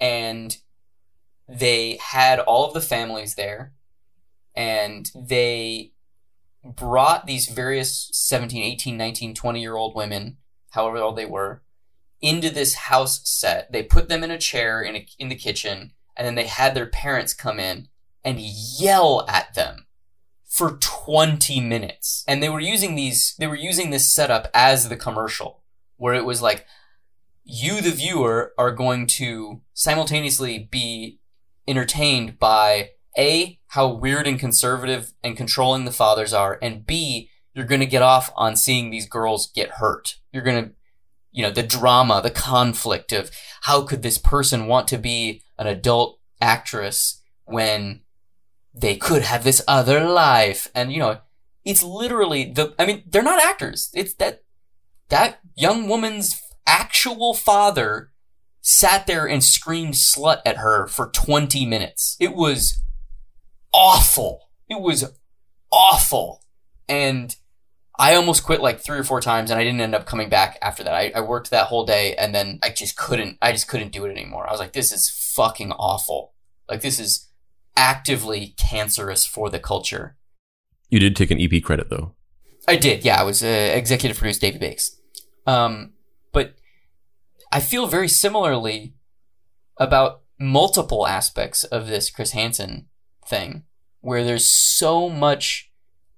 and 0.00 0.56
they 1.48 1.98
had 2.00 2.38
all 2.38 2.66
of 2.66 2.74
the 2.74 2.80
families 2.80 3.34
there, 3.34 3.72
and 4.54 5.10
they 5.14 5.92
brought 6.64 7.26
these 7.26 7.48
various 7.48 8.08
17, 8.12 8.62
18, 8.62 8.96
19, 8.96 9.34
20 9.34 9.60
year 9.60 9.76
old 9.76 9.94
women, 9.94 10.38
however 10.70 10.98
old 10.98 11.16
they 11.16 11.26
were, 11.26 11.62
into 12.20 12.50
this 12.50 12.74
house 12.74 13.20
set. 13.24 13.72
They 13.72 13.82
put 13.82 14.08
them 14.08 14.24
in 14.24 14.30
a 14.30 14.38
chair 14.38 14.82
in, 14.82 14.96
a, 14.96 15.06
in 15.18 15.28
the 15.28 15.34
kitchen, 15.34 15.92
and 16.16 16.26
then 16.26 16.34
they 16.34 16.46
had 16.46 16.74
their 16.74 16.86
parents 16.86 17.34
come 17.34 17.60
in 17.60 17.88
and 18.24 18.40
yell 18.40 19.24
at 19.28 19.54
them 19.54 19.86
for 20.44 20.78
20 20.78 21.60
minutes. 21.60 22.24
And 22.26 22.42
they 22.42 22.48
were 22.48 22.60
using 22.60 22.94
these, 22.94 23.34
they 23.38 23.46
were 23.46 23.56
using 23.56 23.90
this 23.90 24.08
setup 24.08 24.48
as 24.54 24.88
the 24.88 24.96
commercial, 24.96 25.62
where 25.96 26.14
it 26.14 26.24
was 26.24 26.40
like, 26.40 26.66
you, 27.44 27.80
the 27.80 27.90
viewer, 27.90 28.52
are 28.58 28.72
going 28.72 29.06
to 29.06 29.60
simultaneously 29.72 30.58
be 30.70 31.20
entertained 31.68 32.38
by 32.38 32.90
A, 33.16 33.60
how 33.68 33.88
weird 33.88 34.26
and 34.26 34.38
conservative 34.38 35.12
and 35.22 35.36
controlling 35.36 35.84
the 35.84 35.92
fathers 35.92 36.32
are, 36.32 36.58
and 36.60 36.86
B, 36.86 37.30
you're 37.54 37.64
going 37.64 37.80
to 37.80 37.86
get 37.86 38.02
off 38.02 38.32
on 38.36 38.56
seeing 38.56 38.90
these 38.90 39.08
girls 39.08 39.50
get 39.54 39.72
hurt. 39.72 40.16
You're 40.32 40.42
going 40.42 40.64
to 40.64 40.70
you 41.36 41.42
know, 41.42 41.50
the 41.50 41.62
drama, 41.62 42.22
the 42.22 42.30
conflict 42.30 43.12
of 43.12 43.30
how 43.60 43.82
could 43.82 44.02
this 44.02 44.16
person 44.16 44.66
want 44.66 44.88
to 44.88 44.96
be 44.96 45.42
an 45.58 45.66
adult 45.66 46.18
actress 46.40 47.22
when 47.44 48.00
they 48.74 48.96
could 48.96 49.20
have 49.20 49.44
this 49.44 49.60
other 49.68 50.08
life? 50.08 50.66
And, 50.74 50.90
you 50.90 50.98
know, 50.98 51.18
it's 51.62 51.82
literally 51.82 52.50
the, 52.50 52.74
I 52.78 52.86
mean, 52.86 53.02
they're 53.06 53.22
not 53.22 53.44
actors. 53.44 53.90
It's 53.92 54.14
that, 54.14 54.44
that 55.10 55.40
young 55.54 55.88
woman's 55.88 56.40
actual 56.66 57.34
father 57.34 58.12
sat 58.62 59.06
there 59.06 59.28
and 59.28 59.44
screamed 59.44 59.92
slut 59.92 60.40
at 60.46 60.56
her 60.56 60.86
for 60.86 61.10
20 61.10 61.66
minutes. 61.66 62.16
It 62.18 62.34
was 62.34 62.82
awful. 63.74 64.48
It 64.70 64.80
was 64.80 65.12
awful. 65.70 66.42
And 66.88 67.36
I 67.98 68.14
almost 68.14 68.44
quit 68.44 68.60
like 68.60 68.80
three 68.80 68.98
or 68.98 69.04
four 69.04 69.20
times 69.20 69.50
and 69.50 69.58
I 69.58 69.64
didn't 69.64 69.80
end 69.80 69.94
up 69.94 70.06
coming 70.06 70.28
back 70.28 70.58
after 70.60 70.84
that. 70.84 70.94
I, 70.94 71.12
I 71.14 71.20
worked 71.20 71.50
that 71.50 71.68
whole 71.68 71.86
day 71.86 72.14
and 72.16 72.34
then 72.34 72.58
I 72.62 72.70
just 72.70 72.96
couldn't, 72.96 73.38
I 73.40 73.52
just 73.52 73.68
couldn't 73.68 73.92
do 73.92 74.04
it 74.04 74.10
anymore. 74.10 74.46
I 74.46 74.52
was 74.52 74.60
like, 74.60 74.72
this 74.72 74.92
is 74.92 75.08
fucking 75.08 75.72
awful. 75.72 76.34
Like 76.68 76.82
this 76.82 76.98
is 76.98 77.28
actively 77.76 78.54
cancerous 78.58 79.24
for 79.24 79.48
the 79.48 79.58
culture. 79.58 80.16
You 80.90 80.98
did 80.98 81.16
take 81.16 81.30
an 81.30 81.40
EP 81.40 81.62
credit 81.62 81.88
though. 81.88 82.14
I 82.68 82.76
did. 82.76 83.04
Yeah. 83.04 83.20
I 83.20 83.24
was 83.24 83.42
uh, 83.42 83.46
executive 83.46 84.18
produced 84.18 84.40
David 84.40 84.60
Bakes. 84.60 85.00
Um, 85.46 85.92
but 86.32 86.54
I 87.52 87.60
feel 87.60 87.86
very 87.86 88.08
similarly 88.08 88.94
about 89.78 90.22
multiple 90.38 91.06
aspects 91.06 91.64
of 91.64 91.86
this 91.86 92.10
Chris 92.10 92.32
Hansen 92.32 92.88
thing 93.26 93.64
where 94.00 94.24
there's 94.24 94.46
so 94.46 95.08
much 95.08 95.65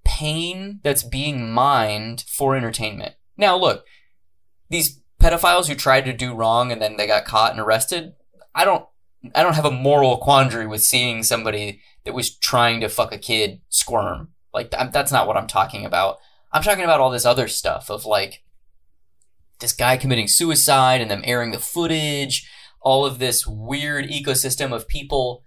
pain 0.09 0.81
that's 0.83 1.03
being 1.03 1.53
mined 1.53 2.25
for 2.27 2.57
entertainment. 2.57 3.15
Now, 3.37 3.57
look, 3.57 3.85
these 4.71 5.03
pedophiles 5.21 5.69
who 5.69 5.75
tried 5.75 6.07
to 6.07 6.15
do 6.15 6.35
wrong 6.35 6.73
and 6.73 6.81
then 6.81 6.97
they 6.97 7.07
got 7.07 7.27
caught 7.27 7.53
and 7.53 7.61
arrested, 7.61 8.15
I 8.55 8.65
don't 8.65 8.87
I 9.35 9.43
don't 9.43 9.55
have 9.55 9.67
a 9.67 9.71
moral 9.71 10.17
quandary 10.17 10.67
with 10.67 10.83
seeing 10.83 11.23
somebody 11.23 11.83
that 12.05 12.15
was 12.15 12.35
trying 12.35 12.81
to 12.81 12.89
fuck 12.89 13.13
a 13.13 13.19
kid 13.19 13.61
squirm. 13.69 14.31
Like 14.55 14.71
that's 14.71 15.13
not 15.13 15.27
what 15.27 15.37
I'm 15.37 15.47
talking 15.47 15.85
about. 15.85 16.17
I'm 16.53 16.63
talking 16.63 16.85
about 16.85 17.01
all 17.01 17.11
this 17.11 17.27
other 17.27 17.47
stuff 17.47 17.91
of 17.91 18.07
like 18.07 18.43
this 19.61 19.75
guy 19.75 19.99
committing 19.99 20.29
suicide 20.29 21.03
and 21.03 21.11
them 21.11 21.23
airing 21.25 21.51
the 21.51 21.59
footage, 21.59 22.49
all 22.81 23.05
of 23.05 23.19
this 23.19 23.47
weird 23.47 24.07
ecosystem 24.07 24.73
of 24.73 24.89
people 24.89 25.45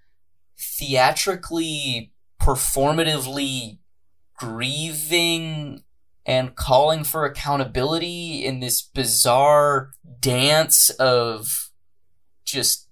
theatrically 0.56 2.14
performatively 2.40 3.80
grieving 4.42 5.84
and 6.26 6.56
calling 6.56 7.04
for 7.04 7.26
accountability 7.26 8.44
in 8.44 8.60
this 8.60 8.82
bizarre 8.82 9.92
dance 10.20 10.90
of 10.90 11.70
just 12.44 12.88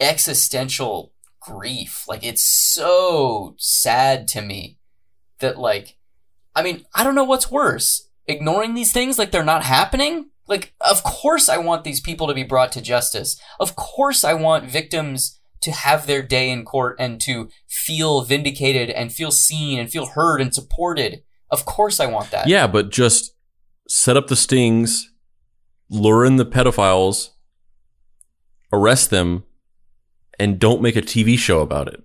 existential 0.00 1.12
grief. 1.38 2.04
Like 2.08 2.24
it's 2.24 2.42
so 2.46 3.56
sad 3.58 4.26
to 4.28 4.40
me 4.40 4.78
that 5.40 5.58
like 5.58 5.98
I 6.54 6.62
mean, 6.62 6.86
I 6.94 7.04
don't 7.04 7.14
know 7.14 7.24
what's 7.24 7.50
worse. 7.50 8.08
Ignoring 8.26 8.72
these 8.72 8.90
things 8.90 9.18
like 9.18 9.32
they're 9.32 9.44
not 9.44 9.64
happening? 9.64 10.30
Like 10.46 10.72
of 10.80 11.02
course 11.02 11.50
I 11.50 11.58
want 11.58 11.84
these 11.84 12.00
people 12.00 12.26
to 12.26 12.34
be 12.34 12.42
brought 12.42 12.72
to 12.72 12.80
justice. 12.80 13.38
Of 13.60 13.76
course 13.76 14.24
I 14.24 14.32
want 14.32 14.64
victims 14.64 15.38
to 15.66 15.72
have 15.72 16.06
their 16.06 16.22
day 16.22 16.48
in 16.48 16.64
court 16.64 16.94
and 17.00 17.20
to 17.20 17.48
feel 17.66 18.22
vindicated 18.22 18.88
and 18.88 19.12
feel 19.12 19.32
seen 19.32 19.80
and 19.80 19.90
feel 19.90 20.06
heard 20.06 20.40
and 20.40 20.54
supported. 20.54 21.24
Of 21.50 21.64
course, 21.64 21.98
I 21.98 22.06
want 22.06 22.30
that. 22.30 22.46
Yeah, 22.46 22.68
but 22.68 22.90
just 22.90 23.34
set 23.88 24.16
up 24.16 24.28
the 24.28 24.36
stings, 24.36 25.10
lure 25.90 26.24
in 26.24 26.36
the 26.36 26.46
pedophiles, 26.46 27.30
arrest 28.72 29.10
them, 29.10 29.42
and 30.38 30.60
don't 30.60 30.80
make 30.80 30.94
a 30.94 31.02
TV 31.02 31.36
show 31.36 31.62
about 31.62 31.88
it. 31.88 32.00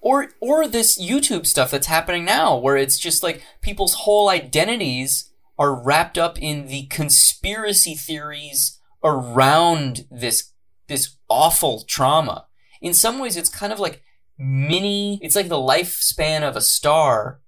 Or 0.00 0.30
or 0.40 0.66
this 0.66 1.00
YouTube 1.00 1.46
stuff 1.46 1.70
that's 1.70 1.86
happening 1.86 2.24
now 2.24 2.56
where 2.56 2.76
it's 2.76 2.98
just 2.98 3.22
like 3.22 3.40
people's 3.62 3.94
whole 3.94 4.28
identities 4.28 5.30
are 5.60 5.80
wrapped 5.80 6.18
up 6.18 6.42
in 6.42 6.66
the 6.66 6.86
conspiracy 6.86 7.94
theories 7.94 8.80
around 9.04 10.06
this 10.10 10.50
this 10.88 11.18
awful 11.28 11.84
trauma 11.86 12.46
in 12.80 12.94
some 12.94 13.18
ways 13.18 13.36
it's 13.36 13.48
kind 13.48 13.72
of 13.72 13.80
like 13.80 14.02
mini 14.38 15.18
it's 15.22 15.36
like 15.36 15.48
the 15.48 15.56
lifespan 15.56 16.42
of 16.42 16.56
a 16.56 16.60
star 16.60 17.40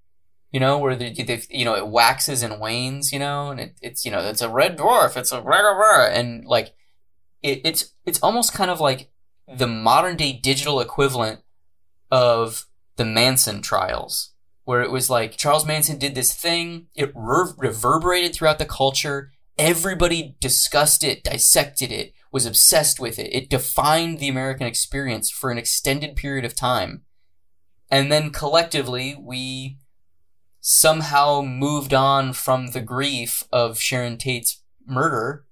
you 0.51 0.59
know 0.59 0.77
where 0.77 0.95
they, 0.95 1.11
they 1.11 1.41
you 1.49 1.65
know 1.65 1.75
it 1.75 1.87
waxes 1.87 2.43
and 2.43 2.61
wanes 2.61 3.11
you 3.11 3.19
know 3.19 3.49
and 3.49 3.59
it, 3.59 3.75
it's 3.81 4.05
you 4.05 4.11
know 4.11 4.19
it's 4.19 4.41
a 4.41 4.49
red 4.49 4.77
dwarf 4.77 5.17
it's 5.17 5.31
a 5.31 5.41
and 6.11 6.45
like 6.45 6.73
it, 7.41 7.61
it's 7.65 7.93
it's 8.05 8.19
almost 8.21 8.53
kind 8.53 8.71
of 8.71 8.79
like 8.79 9.09
the 9.57 9.67
modern 9.67 10.15
day 10.15 10.31
digital 10.31 10.79
equivalent 10.79 11.41
of 12.09 12.67
the 12.95 13.05
Manson 13.05 13.61
trials 13.61 14.33
where 14.65 14.81
it 14.81 14.91
was 14.91 15.09
like 15.09 15.35
Charles 15.35 15.65
Manson 15.65 15.97
did 15.97 16.15
this 16.15 16.33
thing 16.33 16.87
it 16.95 17.11
re- 17.15 17.51
reverberated 17.57 18.33
throughout 18.33 18.59
the 18.59 18.65
culture 18.65 19.31
everybody 19.57 20.35
discussed 20.39 21.03
it 21.03 21.23
dissected 21.23 21.91
it 21.91 22.13
was 22.33 22.45
obsessed 22.47 22.99
with 22.99 23.19
it. 23.19 23.33
It 23.33 23.49
defined 23.49 24.19
the 24.19 24.27
American 24.27 24.67
experience 24.67 25.29
for 25.29 25.51
an 25.51 25.57
extended 25.57 26.15
period 26.15 26.43
of 26.43 26.55
time. 26.55 27.03
And 27.91 28.11
then 28.11 28.31
collectively, 28.31 29.15
we 29.17 29.77
somehow 30.59 31.41
moved 31.41 31.93
on 31.93 32.33
from 32.33 32.67
the 32.67 32.81
grief 32.81 33.43
of 33.51 33.79
Sharon 33.79 34.17
Tate's 34.17 34.63
murder 34.85 35.45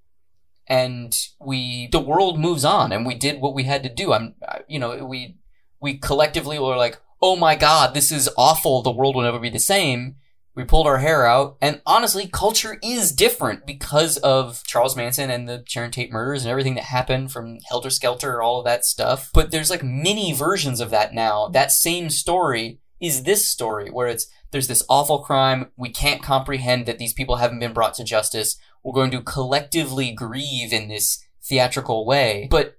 and 0.68 1.28
we 1.40 1.90
the 1.92 2.00
world 2.00 2.40
moves 2.40 2.64
on 2.64 2.92
and 2.92 3.06
we 3.06 3.16
did 3.16 3.42
what 3.42 3.54
we 3.54 3.64
had 3.64 3.84
to 3.84 3.94
do 3.94 4.14
i'm 4.14 4.36
you 4.68 4.78
know 4.78 5.06
we 5.06 5.38
we 5.82 5.98
collectively 5.98 6.60
were 6.60 6.78
like 6.78 7.00
oh 7.22 7.36
my 7.36 7.56
god 7.56 7.94
this 7.94 8.12
is 8.12 8.30
awful 8.38 8.82
the 8.82 8.92
world 8.92 9.16
will 9.16 9.24
never 9.24 9.40
be 9.40 9.50
the 9.50 9.60
same 9.60 10.16
we 10.56 10.64
pulled 10.64 10.88
our 10.88 10.98
hair 10.98 11.26
out. 11.26 11.58
And 11.62 11.82
honestly, 11.86 12.28
culture 12.28 12.78
is 12.84 13.12
different 13.12 13.66
because 13.66 14.18
of 14.18 14.64
Charles 14.66 14.96
Manson 14.96 15.30
and 15.30 15.48
the 15.48 15.64
Sharon 15.66 15.92
Tate 15.92 16.12
murders 16.12 16.44
and 16.44 16.52
everything 16.52 16.76
that 16.76 16.86
happened 16.86 17.32
from 17.32 17.60
Helter 17.70 17.90
Skelter, 17.90 18.42
all 18.42 18.60
of 18.60 18.66
that 18.66 18.86
stuff. 18.86 19.30
But 19.34 19.52
there's 19.52 19.70
like 19.70 19.84
many 19.84 20.34
versions 20.34 20.80
of 20.80 20.90
that 20.90 21.14
now. 21.14 21.48
That 21.48 21.72
same 21.72 22.10
story 22.10 22.80
is 23.00 23.24
this 23.24 23.46
story 23.46 23.90
where 23.90 24.08
it's 24.08 24.28
there's 24.52 24.68
this 24.68 24.84
awful 24.90 25.20
crime. 25.20 25.72
We 25.78 25.90
can't 25.90 26.22
comprehend 26.22 26.86
that 26.86 27.00
these 27.00 27.14
people 27.14 27.38
haven't 27.38 27.60
been 27.60 27.74
brought 27.74 27.94
to 27.96 28.04
justice. 28.04 28.58
We're 28.84 28.94
going 28.94 29.12
to 29.12 29.22
collectively 29.22 30.12
grieve 30.12 30.74
in 30.74 30.90
this 30.90 31.26
theatrical 31.42 32.06
way. 32.06 32.48
But 32.52 32.78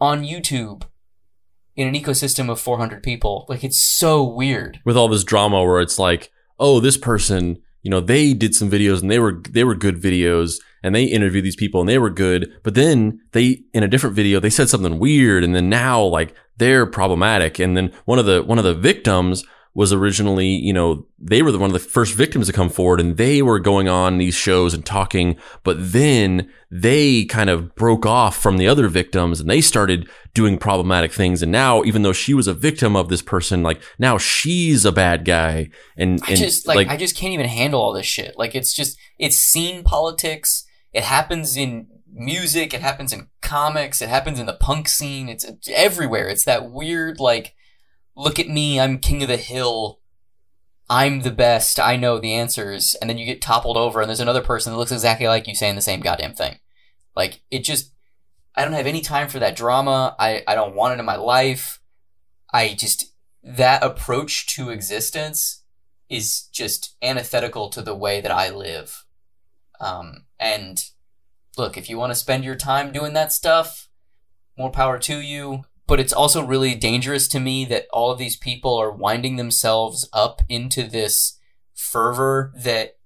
on 0.00 0.24
YouTube, 0.24 0.84
in 1.76 1.88
an 1.88 1.94
ecosystem 1.94 2.50
of 2.50 2.60
400 2.60 3.02
people, 3.02 3.44
like 3.48 3.62
it's 3.62 3.82
so 3.82 4.22
weird. 4.22 4.80
with 4.84 4.96
all 4.96 5.08
this 5.08 5.24
drama 5.24 5.62
where 5.62 5.80
it's 5.80 5.98
like, 5.98 6.30
oh, 6.58 6.80
this 6.80 6.96
person, 6.96 7.58
you 7.82 7.90
know, 7.90 8.00
they 8.00 8.34
did 8.34 8.54
some 8.54 8.70
videos 8.70 9.02
and 9.02 9.10
they 9.10 9.18
were 9.18 9.42
they 9.50 9.64
were 9.64 9.74
good 9.74 10.00
videos 10.00 10.60
and 10.82 10.94
they 10.94 11.04
interviewed 11.04 11.44
these 11.44 11.56
people 11.56 11.80
and 11.80 11.88
they 11.88 11.98
were 11.98 12.10
good, 12.10 12.52
but 12.62 12.74
then 12.74 13.20
they 13.32 13.62
in 13.72 13.82
a 13.82 13.88
different 13.88 14.16
video 14.16 14.40
they 14.40 14.50
said 14.50 14.68
something 14.68 14.98
weird 14.98 15.44
and 15.44 15.54
then 15.54 15.68
now 15.68 16.02
like 16.02 16.34
they're 16.56 16.86
problematic. 16.86 17.58
And 17.58 17.76
then 17.76 17.92
one 18.04 18.18
of 18.18 18.26
the 18.26 18.42
one 18.42 18.58
of 18.58 18.64
the 18.64 18.74
victims 18.74 19.44
was 19.74 19.92
originally, 19.92 20.46
you 20.46 20.72
know, 20.72 21.06
they 21.18 21.42
were 21.42 21.50
the 21.50 21.58
one 21.58 21.68
of 21.68 21.74
the 21.74 21.80
first 21.80 22.14
victims 22.14 22.46
to 22.46 22.52
come 22.52 22.68
forward 22.68 23.00
and 23.00 23.16
they 23.16 23.42
were 23.42 23.58
going 23.58 23.88
on 23.88 24.18
these 24.18 24.34
shows 24.34 24.72
and 24.72 24.86
talking, 24.86 25.36
but 25.64 25.76
then 25.92 26.48
they 26.70 27.24
kind 27.24 27.50
of 27.50 27.74
broke 27.74 28.06
off 28.06 28.36
from 28.36 28.56
the 28.56 28.68
other 28.68 28.86
victims 28.86 29.40
and 29.40 29.50
they 29.50 29.60
started 29.60 30.08
doing 30.32 30.58
problematic 30.58 31.12
things. 31.12 31.42
And 31.42 31.50
now, 31.50 31.82
even 31.82 32.02
though 32.02 32.12
she 32.12 32.34
was 32.34 32.46
a 32.46 32.54
victim 32.54 32.94
of 32.94 33.08
this 33.08 33.22
person, 33.22 33.64
like 33.64 33.82
now 33.98 34.16
she's 34.16 34.84
a 34.84 34.92
bad 34.92 35.24
guy. 35.24 35.70
And, 35.96 36.20
I 36.24 36.30
and 36.30 36.38
just 36.38 36.68
like, 36.68 36.88
I 36.88 36.96
just 36.96 37.16
can't 37.16 37.34
even 37.34 37.46
handle 37.46 37.80
all 37.80 37.92
this 37.92 38.06
shit. 38.06 38.38
Like 38.38 38.54
it's 38.54 38.72
just 38.72 38.96
it's 39.18 39.36
scene 39.36 39.82
politics. 39.82 40.64
It 40.92 41.02
happens 41.02 41.56
in 41.56 41.88
music. 42.12 42.72
It 42.72 42.80
happens 42.80 43.12
in 43.12 43.28
comics. 43.42 44.00
It 44.00 44.08
happens 44.08 44.38
in 44.38 44.46
the 44.46 44.54
punk 44.54 44.88
scene. 44.88 45.28
It's 45.28 45.44
everywhere. 45.68 46.28
It's 46.28 46.44
that 46.44 46.70
weird 46.70 47.18
like, 47.18 47.54
look 48.16 48.38
at 48.38 48.48
me. 48.48 48.80
I'm 48.80 48.98
king 48.98 49.22
of 49.22 49.28
the 49.28 49.36
hill. 49.36 50.00
I'm 50.88 51.22
the 51.22 51.30
best. 51.30 51.80
I 51.80 51.96
know 51.96 52.18
the 52.18 52.34
answers. 52.34 52.94
And 52.94 53.08
then 53.08 53.18
you 53.18 53.26
get 53.26 53.40
toppled 53.40 53.76
over, 53.76 54.00
and 54.00 54.08
there's 54.08 54.20
another 54.20 54.42
person 54.42 54.72
that 54.72 54.78
looks 54.78 54.92
exactly 54.92 55.26
like 55.26 55.46
you 55.46 55.54
saying 55.54 55.76
the 55.76 55.82
same 55.82 56.00
goddamn 56.00 56.34
thing. 56.34 56.58
Like 57.16 57.42
it 57.50 57.64
just. 57.64 57.92
I 58.56 58.64
don't 58.64 58.74
have 58.74 58.86
any 58.86 59.00
time 59.00 59.28
for 59.28 59.40
that 59.40 59.56
drama. 59.56 60.14
I, 60.16 60.44
I 60.46 60.54
don't 60.54 60.76
want 60.76 60.94
it 60.94 61.00
in 61.00 61.04
my 61.04 61.16
life. 61.16 61.80
I 62.52 62.74
just 62.74 63.12
that 63.42 63.82
approach 63.82 64.46
to 64.54 64.70
existence 64.70 65.64
is 66.08 66.42
just 66.52 66.96
antithetical 67.02 67.68
to 67.70 67.82
the 67.82 67.94
way 67.94 68.20
that 68.20 68.30
I 68.30 68.50
live. 68.50 69.04
Um, 69.80 70.26
and 70.38 70.82
look, 71.58 71.76
if 71.76 71.90
you 71.90 71.98
want 71.98 72.10
to 72.10 72.14
spend 72.14 72.44
your 72.44 72.54
time 72.54 72.92
doing 72.92 73.12
that 73.14 73.32
stuff, 73.32 73.88
more 74.56 74.70
power 74.70 74.98
to 75.00 75.18
you. 75.18 75.64
But 75.86 76.00
it's 76.00 76.12
also 76.12 76.44
really 76.44 76.74
dangerous 76.74 77.28
to 77.28 77.40
me 77.40 77.64
that 77.66 77.86
all 77.92 78.10
of 78.10 78.18
these 78.18 78.36
people 78.36 78.76
are 78.76 78.90
winding 78.90 79.36
themselves 79.36 80.08
up 80.12 80.42
into 80.48 80.84
this 80.84 81.38
fervor 81.74 82.52
that 82.56 82.96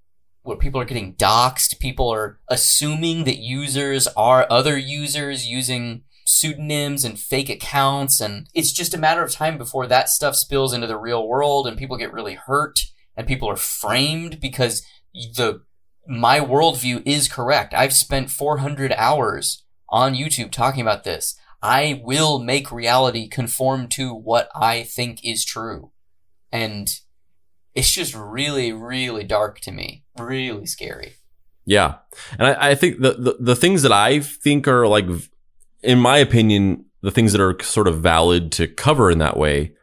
where 0.43 0.57
people 0.57 0.81
are 0.81 0.87
getting 0.87 1.15
doxxed, 1.15 1.81
people 1.81 2.09
are 2.13 2.39
assuming 2.49 3.25
that 3.25 3.39
users 3.39 4.07
are 4.17 4.47
other 4.49 4.79
users 4.79 5.47
using 5.47 6.05
pseudonyms 6.25 7.05
and 7.05 7.19
fake 7.19 7.49
accounts 7.49 8.21
and 8.21 8.49
it's 8.53 8.71
just 8.71 8.93
a 8.93 8.99
matter 8.99 9.23
of 9.23 9.33
time 9.33 9.57
before 9.57 9.87
that 9.87 10.11
stuff 10.11 10.37
spills 10.37 10.75
into 10.75 10.87
the 10.87 10.99
real 10.99 11.27
world 11.27 11.67
and 11.67 11.79
people 11.79 11.97
get 11.97 12.13
really 12.13 12.35
hurt 12.35 12.85
and 13.17 13.27
people 13.27 13.49
are 13.49 13.57
framed 13.57 14.39
because 14.39 14.87
the 15.15 15.63
my 16.07 16.41
worldview 16.41 17.03
is 17.05 17.29
correct. 17.29 17.75
I've 17.75 17.93
spent 17.93 18.31
400 18.31 18.93
hours 18.93 19.65
on 19.91 20.15
YouTube 20.15 20.51
talking 20.51 20.81
about 20.81 21.05
this. 21.05 21.39
I 21.63 22.01
will 22.05 22.39
make 22.39 22.71
reality 22.71 23.29
conform 23.29 23.89
to 23.89 24.15
what 24.15 24.49
I 24.55 24.85
think 24.85 25.25
is 25.25 25.45
true. 25.45 25.91
And 26.53 26.89
it's 27.75 27.93
just 27.93 28.15
really, 28.15 28.73
really 28.73 29.25
dark 29.25 29.61
to 29.61 29.73
me. 29.73 30.05
Really 30.19 30.67
scary. 30.67 31.15
Yeah. 31.65 31.97
And 32.39 32.49
I, 32.49 32.71
I 32.71 32.75
think 32.75 33.01
the, 33.01 33.13
the, 33.13 33.37
the 33.41 33.57
things 33.57 33.83
that 33.83 33.93
I 33.93 34.21
think 34.21 34.67
are 34.67 34.87
like, 34.87 35.07
in 35.83 35.99
my 35.99 36.19
opinion, 36.19 36.87
the 37.03 37.11
things 37.11 37.33
that 37.33 37.41
are 37.41 37.61
sort 37.63 37.89
of 37.89 38.01
valid 38.01 38.51
to 38.53 38.67
cover 38.67 39.11
in 39.11 39.19
that 39.19 39.37
way, 39.37 39.75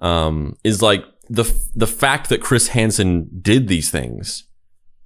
um, 0.00 0.56
is 0.64 0.82
like 0.82 1.04
the, 1.28 1.44
the 1.74 1.86
fact 1.86 2.30
that 2.30 2.42
Chris 2.42 2.68
Hansen 2.68 3.28
did 3.40 3.68
these 3.68 3.90
things. 3.90 4.44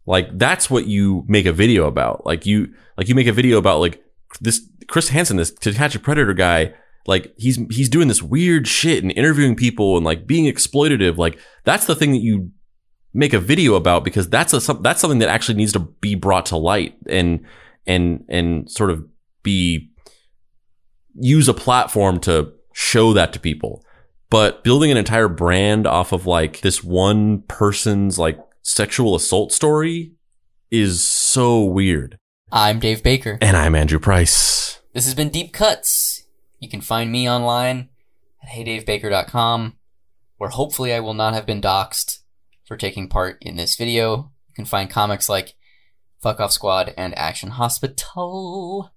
Like 0.06 0.38
that's 0.38 0.70
what 0.70 0.86
you 0.86 1.24
make 1.28 1.46
a 1.46 1.52
video 1.52 1.86
about. 1.86 2.24
Like 2.24 2.46
you, 2.46 2.72
like 2.96 3.08
you 3.08 3.14
make 3.14 3.26
a 3.26 3.32
video 3.32 3.58
about 3.58 3.80
like 3.80 4.02
this 4.40 4.60
Chris 4.88 5.08
Hansen, 5.08 5.36
this 5.36 5.50
To 5.50 5.72
Catch 5.72 5.94
a 5.94 6.00
Predator 6.00 6.34
guy. 6.34 6.74
Like 7.06 7.34
he's, 7.36 7.56
he's 7.70 7.90
doing 7.90 8.08
this 8.08 8.22
weird 8.22 8.66
shit 8.66 9.02
and 9.02 9.12
interviewing 9.12 9.56
people 9.56 9.96
and 9.96 10.06
like 10.06 10.26
being 10.26 10.52
exploitative. 10.52 11.18
Like 11.18 11.38
that's 11.64 11.84
the 11.84 11.94
thing 11.94 12.12
that 12.12 12.22
you 12.22 12.50
make 13.14 13.32
a 13.32 13.38
video 13.38 13.74
about 13.76 14.04
because 14.04 14.28
that's 14.28 14.52
a 14.52 14.74
that's 14.74 15.00
something 15.00 15.20
that 15.20 15.28
actually 15.28 15.54
needs 15.54 15.72
to 15.72 15.78
be 15.78 16.16
brought 16.16 16.46
to 16.46 16.56
light 16.56 16.96
and 17.06 17.46
and 17.86 18.24
and 18.28 18.70
sort 18.70 18.90
of 18.90 19.06
be 19.42 19.90
use 21.14 21.48
a 21.48 21.54
platform 21.54 22.18
to 22.18 22.52
show 22.72 23.12
that 23.12 23.32
to 23.32 23.38
people 23.38 23.84
but 24.30 24.64
building 24.64 24.90
an 24.90 24.96
entire 24.96 25.28
brand 25.28 25.86
off 25.86 26.10
of 26.10 26.26
like 26.26 26.60
this 26.62 26.82
one 26.82 27.40
person's 27.42 28.18
like 28.18 28.38
sexual 28.62 29.14
assault 29.14 29.52
story 29.52 30.12
is 30.72 31.02
so 31.02 31.62
weird 31.62 32.18
I'm 32.56 32.78
Dave 32.78 33.02
Baker. 33.02 33.36
and 33.40 33.56
i'm 33.56 33.74
andrew 33.74 33.98
price 33.98 34.78
This 34.92 35.06
has 35.06 35.14
been 35.16 35.28
Deep 35.28 35.52
Cuts. 35.52 36.22
You 36.60 36.68
can 36.68 36.80
find 36.80 37.10
me 37.10 37.28
online 37.28 37.88
at 38.40 38.50
heydavebaker.com, 38.50 39.76
where 40.38 40.50
hopefully 40.50 40.94
I 40.94 41.00
will 41.00 41.14
not 41.14 41.34
have 41.34 41.46
been 41.46 41.60
doxxed 41.60 42.20
for 42.64 42.76
taking 42.76 43.08
part 43.08 43.38
in 43.40 43.56
this 43.56 43.74
video. 43.74 44.30
You 44.50 44.54
can 44.54 44.64
find 44.66 44.88
comics 44.88 45.28
like 45.28 45.54
Fuck 46.22 46.38
Off 46.38 46.52
Squad 46.52 46.94
and 46.96 47.18
Action 47.18 47.50
Hospital. 47.50 48.92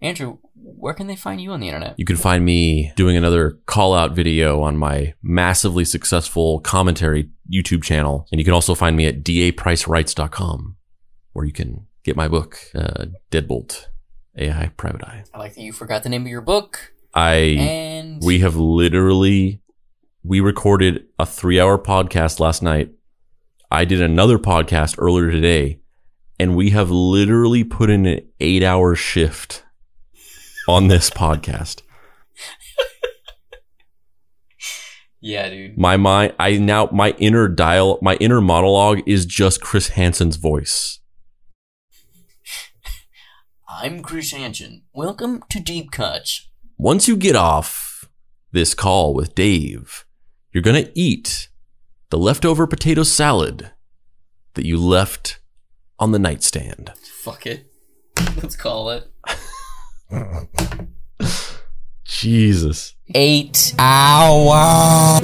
Andrew, 0.00 0.38
where 0.56 0.92
can 0.92 1.06
they 1.06 1.14
find 1.14 1.40
you 1.40 1.52
on 1.52 1.60
the 1.60 1.68
internet? 1.68 1.94
you 1.98 2.04
can 2.04 2.16
find 2.16 2.44
me 2.44 2.92
doing 2.96 3.16
another 3.16 3.60
call 3.66 3.94
out 3.94 4.10
video 4.16 4.60
on 4.60 4.76
my 4.76 5.14
massively 5.22 5.84
successful 5.84 6.58
commentary 6.58 7.30
youtube 7.48 7.84
channel 7.84 8.26
and 8.32 8.40
you 8.40 8.44
can 8.44 8.54
also 8.54 8.74
find 8.74 8.96
me 8.96 9.06
at 9.06 9.22
dapricerights.com 9.22 10.76
where 11.32 11.44
you 11.44 11.52
can 11.52 11.86
get 12.04 12.16
my 12.16 12.28
book 12.28 12.58
uh, 12.74 13.06
deadbolt 13.30 13.86
ai 14.36 14.70
private 14.76 15.04
eye 15.04 15.24
I 15.34 15.38
like 15.38 15.54
that 15.54 15.62
you 15.62 15.72
forgot 15.72 16.02
the 16.02 16.08
name 16.08 16.22
of 16.22 16.28
your 16.28 16.40
book. 16.40 16.92
I 17.14 17.34
And- 17.34 18.22
we 18.22 18.38
have 18.40 18.56
literally 18.56 19.60
we 20.24 20.40
recorded 20.40 21.04
a 21.18 21.24
3-hour 21.24 21.78
podcast 21.80 22.38
last 22.40 22.62
night. 22.62 22.92
I 23.70 23.84
did 23.84 24.00
another 24.00 24.38
podcast 24.38 24.94
earlier 24.98 25.30
today 25.30 25.80
and 26.38 26.56
we 26.56 26.70
have 26.70 26.90
literally 26.90 27.64
put 27.64 27.90
in 27.90 28.06
an 28.06 28.20
8-hour 28.40 28.94
shift 28.94 29.64
on 30.68 30.88
this 30.88 31.10
podcast. 31.10 31.82
Yeah, 35.24 35.50
dude. 35.50 35.78
My 35.78 35.96
mind 35.96 36.34
I 36.40 36.56
now 36.56 36.88
my 36.92 37.10
inner 37.18 37.46
dial 37.46 37.98
my 38.02 38.14
inner 38.16 38.40
monologue 38.40 39.02
is 39.06 39.24
just 39.24 39.60
Chris 39.60 39.90
Hansen's 39.90 40.34
voice. 40.36 40.98
I'm 43.74 44.02
Chris 44.02 44.32
Hansen. 44.32 44.82
Welcome 44.92 45.42
to 45.48 45.58
Deep 45.58 45.92
Cuts. 45.92 46.50
Once 46.76 47.08
you 47.08 47.16
get 47.16 47.34
off 47.34 48.04
this 48.52 48.74
call 48.74 49.14
with 49.14 49.34
Dave, 49.34 50.04
you're 50.52 50.62
going 50.62 50.84
to 50.84 50.92
eat 50.94 51.48
the 52.10 52.18
leftover 52.18 52.66
potato 52.66 53.02
salad 53.02 53.70
that 54.54 54.66
you 54.66 54.76
left 54.76 55.40
on 55.98 56.12
the 56.12 56.18
nightstand. 56.18 56.92
Fuck 57.22 57.46
it. 57.46 57.72
Let's 58.36 58.56
call 58.56 58.90
it. 58.90 59.10
Jesus. 62.04 62.94
Eight 63.14 63.74
hours. 63.78 65.22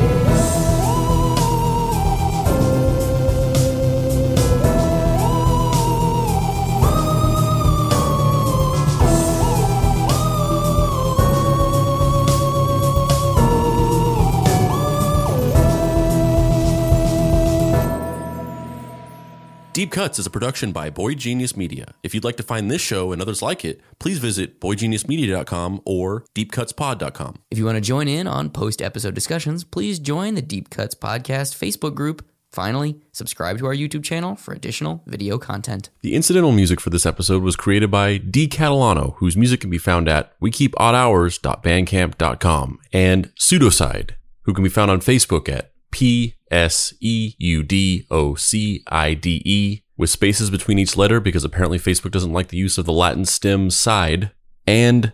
Cuts 19.98 20.20
is 20.20 20.26
a 20.26 20.30
production 20.30 20.70
by 20.70 20.90
Boy 20.90 21.14
Genius 21.14 21.56
Media. 21.56 21.92
If 22.04 22.14
you'd 22.14 22.22
like 22.22 22.36
to 22.36 22.44
find 22.44 22.70
this 22.70 22.80
show 22.80 23.10
and 23.10 23.20
others 23.20 23.42
like 23.42 23.64
it, 23.64 23.80
please 23.98 24.20
visit 24.20 24.60
boygeniusmedia.com 24.60 25.82
or 25.84 26.24
deepcutspod.com. 26.36 27.40
If 27.50 27.58
you 27.58 27.64
want 27.64 27.78
to 27.78 27.80
join 27.80 28.06
in 28.06 28.28
on 28.28 28.50
post 28.50 28.80
episode 28.80 29.16
discussions, 29.16 29.64
please 29.64 29.98
join 29.98 30.36
the 30.36 30.40
Deep 30.40 30.70
Cuts 30.70 30.94
Podcast 30.94 31.56
Facebook 31.56 31.96
group 31.96 32.24
Finally, 32.52 33.00
subscribe 33.10 33.58
to 33.58 33.66
our 33.66 33.74
YouTube 33.74 34.04
channel 34.04 34.36
for 34.36 34.54
additional 34.54 35.02
video 35.06 35.36
content. 35.36 35.90
The 36.02 36.14
incidental 36.14 36.52
music 36.52 36.80
for 36.80 36.90
this 36.90 37.04
episode 37.04 37.42
was 37.42 37.56
created 37.56 37.90
by 37.90 38.18
D. 38.18 38.46
Catalano, 38.48 39.16
whose 39.16 39.36
music 39.36 39.60
can 39.60 39.68
be 39.68 39.78
found 39.78 40.08
at 40.08 40.38
wekeepoddhours.bandcamp.com, 40.40 42.78
and 42.92 43.34
Pseudocide, 43.34 44.10
who 44.42 44.54
can 44.54 44.62
be 44.62 44.70
found 44.70 44.92
on 44.92 45.00
Facebook 45.00 45.48
at 45.48 45.72
P 45.90 46.36
S 46.50 46.92
E 47.00 47.34
U 47.38 47.62
D 47.62 48.06
O 48.10 48.34
C 48.34 48.82
I 48.88 49.14
D 49.14 49.42
E, 49.44 49.82
with 49.98 50.08
spaces 50.08 50.48
between 50.48 50.78
each 50.78 50.96
letter 50.96 51.20
because 51.20 51.44
apparently 51.44 51.78
Facebook 51.78 52.12
doesn't 52.12 52.32
like 52.32 52.48
the 52.48 52.56
use 52.56 52.78
of 52.78 52.86
the 52.86 52.92
Latin 52.92 53.26
stem 53.26 53.68
side, 53.68 54.30
and 54.66 55.12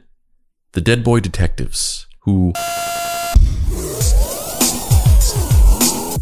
the 0.73 0.81
Dead 0.81 1.02
Boy 1.02 1.19
Detectives, 1.19 2.06
who. 2.20 2.52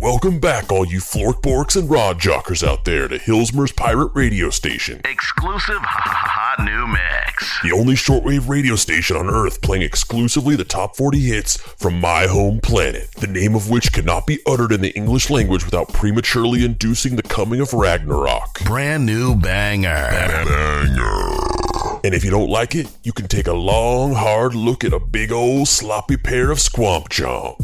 Welcome 0.03 0.41
back, 0.41 0.73
all 0.73 0.85
you 0.85 0.99
Florkborks 0.99 1.77
and 1.77 1.89
Rod 1.89 2.19
Jockers 2.19 2.67
out 2.67 2.85
there, 2.85 3.07
to 3.07 3.21
Hillsmer's 3.21 3.71
Pirate 3.71 4.11
Radio 4.15 4.51
Station. 4.51 5.01
Exclusive 5.05 5.79
hot 5.81 6.65
new 6.65 6.89
mix. 6.89 7.61
The 7.63 7.71
only 7.71 7.95
shortwave 7.95 8.49
radio 8.49 8.75
station 8.75 9.17
on 9.17 9.31
Earth 9.31 9.63
playing 9.63 9.83
exclusively 9.83 10.57
the 10.57 10.65
top 10.65 10.97
40 10.97 11.21
hits 11.21 11.57
from 11.57 12.01
my 12.01 12.27
home 12.27 12.59
planet, 12.61 13.13
the 13.13 13.29
name 13.29 13.55
of 13.55 13.71
which 13.71 13.93
cannot 13.93 14.27
be 14.27 14.41
uttered 14.45 14.73
in 14.73 14.81
the 14.81 14.91
English 14.97 15.31
language 15.31 15.65
without 15.65 15.93
prematurely 15.93 16.65
inducing 16.65 17.15
the 17.15 17.23
coming 17.23 17.61
of 17.61 17.73
Ragnarok. 17.73 18.65
Brand 18.65 19.07
new 19.07 19.37
banger. 19.37 19.89
Banger. 19.89 21.62
And 22.05 22.15
if 22.15 22.25
you 22.25 22.33
don't 22.33 22.51
like 22.51 22.75
it, 22.75 22.91
you 23.05 23.13
can 23.13 23.29
take 23.29 23.47
a 23.47 23.53
long, 23.53 24.15
hard 24.15 24.57
look 24.57 24.83
at 24.83 24.93
a 24.93 24.99
big 24.99 25.31
old 25.31 25.69
sloppy 25.69 26.17
pair 26.17 26.51
of 26.51 26.59
squamp 26.59 27.09
chomps. 27.09 27.59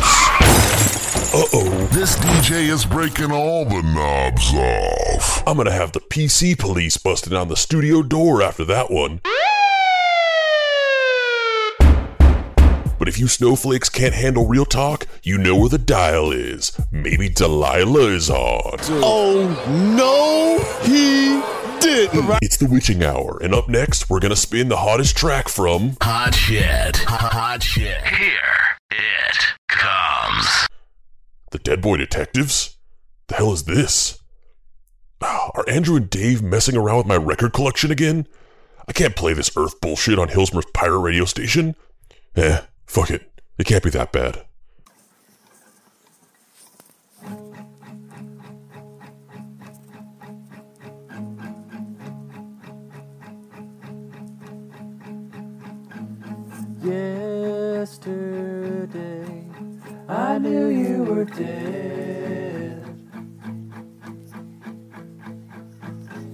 Uh 1.35 1.45
oh. 1.53 1.89
This 1.91 2.17
DJ 2.17 2.69
is 2.69 2.87
breaking 2.87 3.33
all 3.33 3.65
the 3.65 3.83
knobs 3.83 4.55
off. 4.55 5.43
I'm 5.45 5.57
gonna 5.57 5.73
have 5.73 5.91
the 5.91 6.01
PC 6.01 6.57
police 6.57 6.97
busting 6.97 7.33
on 7.33 7.49
the 7.49 7.57
studio 7.57 8.03
door 8.03 8.41
after 8.41 8.65
that 8.67 8.93
one. 8.93 9.21
But 13.09 13.15
if 13.15 13.21
you 13.21 13.29
snowflakes 13.29 13.89
can't 13.89 14.13
handle 14.13 14.47
real 14.47 14.67
talk, 14.67 15.07
you 15.23 15.39
know 15.39 15.57
where 15.57 15.71
the 15.71 15.79
dial 15.79 16.31
is. 16.31 16.79
Maybe 16.93 17.31
Delilah 17.31 18.09
is 18.09 18.29
on. 18.29 18.77
Oh 19.03 19.49
no, 19.97 20.59
he 20.83 21.41
didn't. 21.81 22.39
It's 22.43 22.59
the 22.59 22.67
witching 22.67 23.03
hour, 23.03 23.39
and 23.43 23.55
up 23.55 23.67
next, 23.67 24.11
we're 24.11 24.21
gonna 24.21 24.37
spin 24.37 24.69
the 24.69 24.77
hottest 24.77 25.17
track 25.17 25.49
from 25.49 25.97
Hot 26.03 26.35
shit. 26.35 26.99
Hot 26.99 27.63
shit. 27.63 27.99
Here 28.05 28.77
it 28.91 29.39
comes. 29.69 30.69
The 31.51 31.59
Dead 31.61 31.81
Boy 31.81 31.97
Detectives? 31.97 32.77
The 33.29 33.37
hell 33.37 33.55
is 33.55 33.65
this? 33.65 34.19
Ah, 35.23 35.51
Are 35.55 35.65
Andrew 35.67 35.97
and 35.97 36.11
Dave 36.11 36.43
messing 36.43 36.77
around 36.77 36.99
with 36.99 37.07
my 37.07 37.17
record 37.17 37.55
collection 37.55 37.91
again? 37.91 38.29
I 38.87 38.93
can't 38.93 39.17
play 39.17 39.33
this 39.33 39.51
Earth 39.57 39.81
bullshit 39.81 40.19
on 40.19 40.29
Hillsmer's 40.29 40.67
pirate 40.75 40.99
radio 40.99 41.25
station. 41.25 41.75
Eh, 42.37 42.61
fuck 42.89 43.11
it. 43.11 43.31
It 43.59 43.67
can't 43.67 43.85
be 43.85 43.91
that 43.91 44.13
bad. 44.13 44.45
Yesterday, 57.79 59.25
I 60.09 60.39
knew 60.39 60.69
you 60.69 61.03
were 61.05 61.25
dead. 61.25 62.85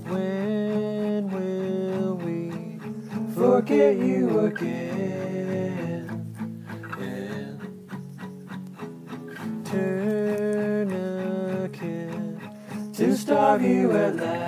When 0.07 1.31
will 1.31 2.15
we 2.17 2.53
forget 3.35 3.97
you 3.97 4.39
again? 4.41 5.44
You 13.65 13.93
at 13.93 14.17
last. 14.17 14.44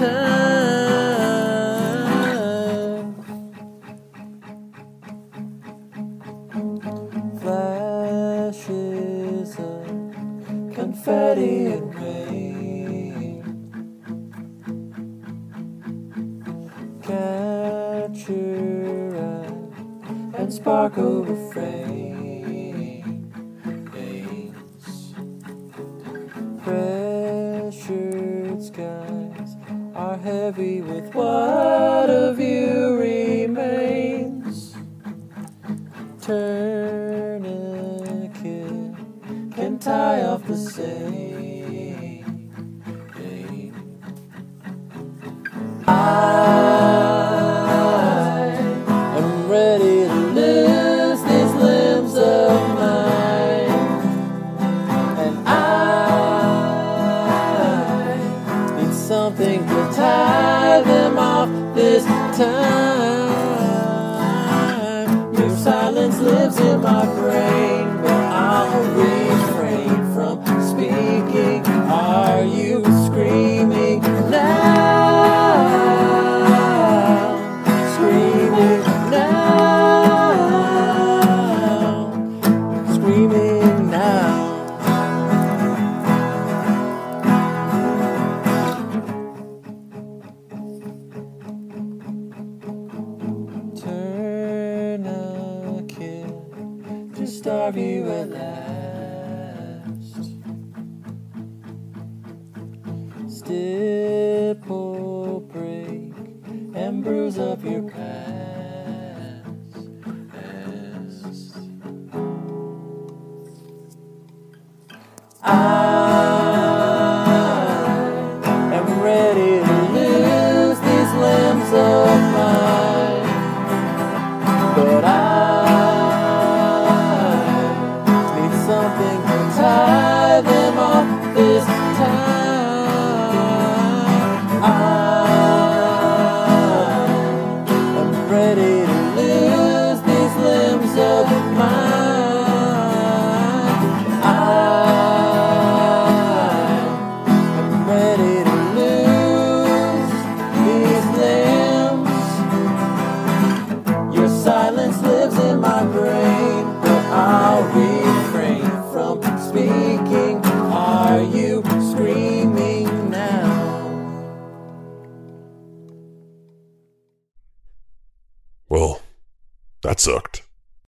This 0.00 0.39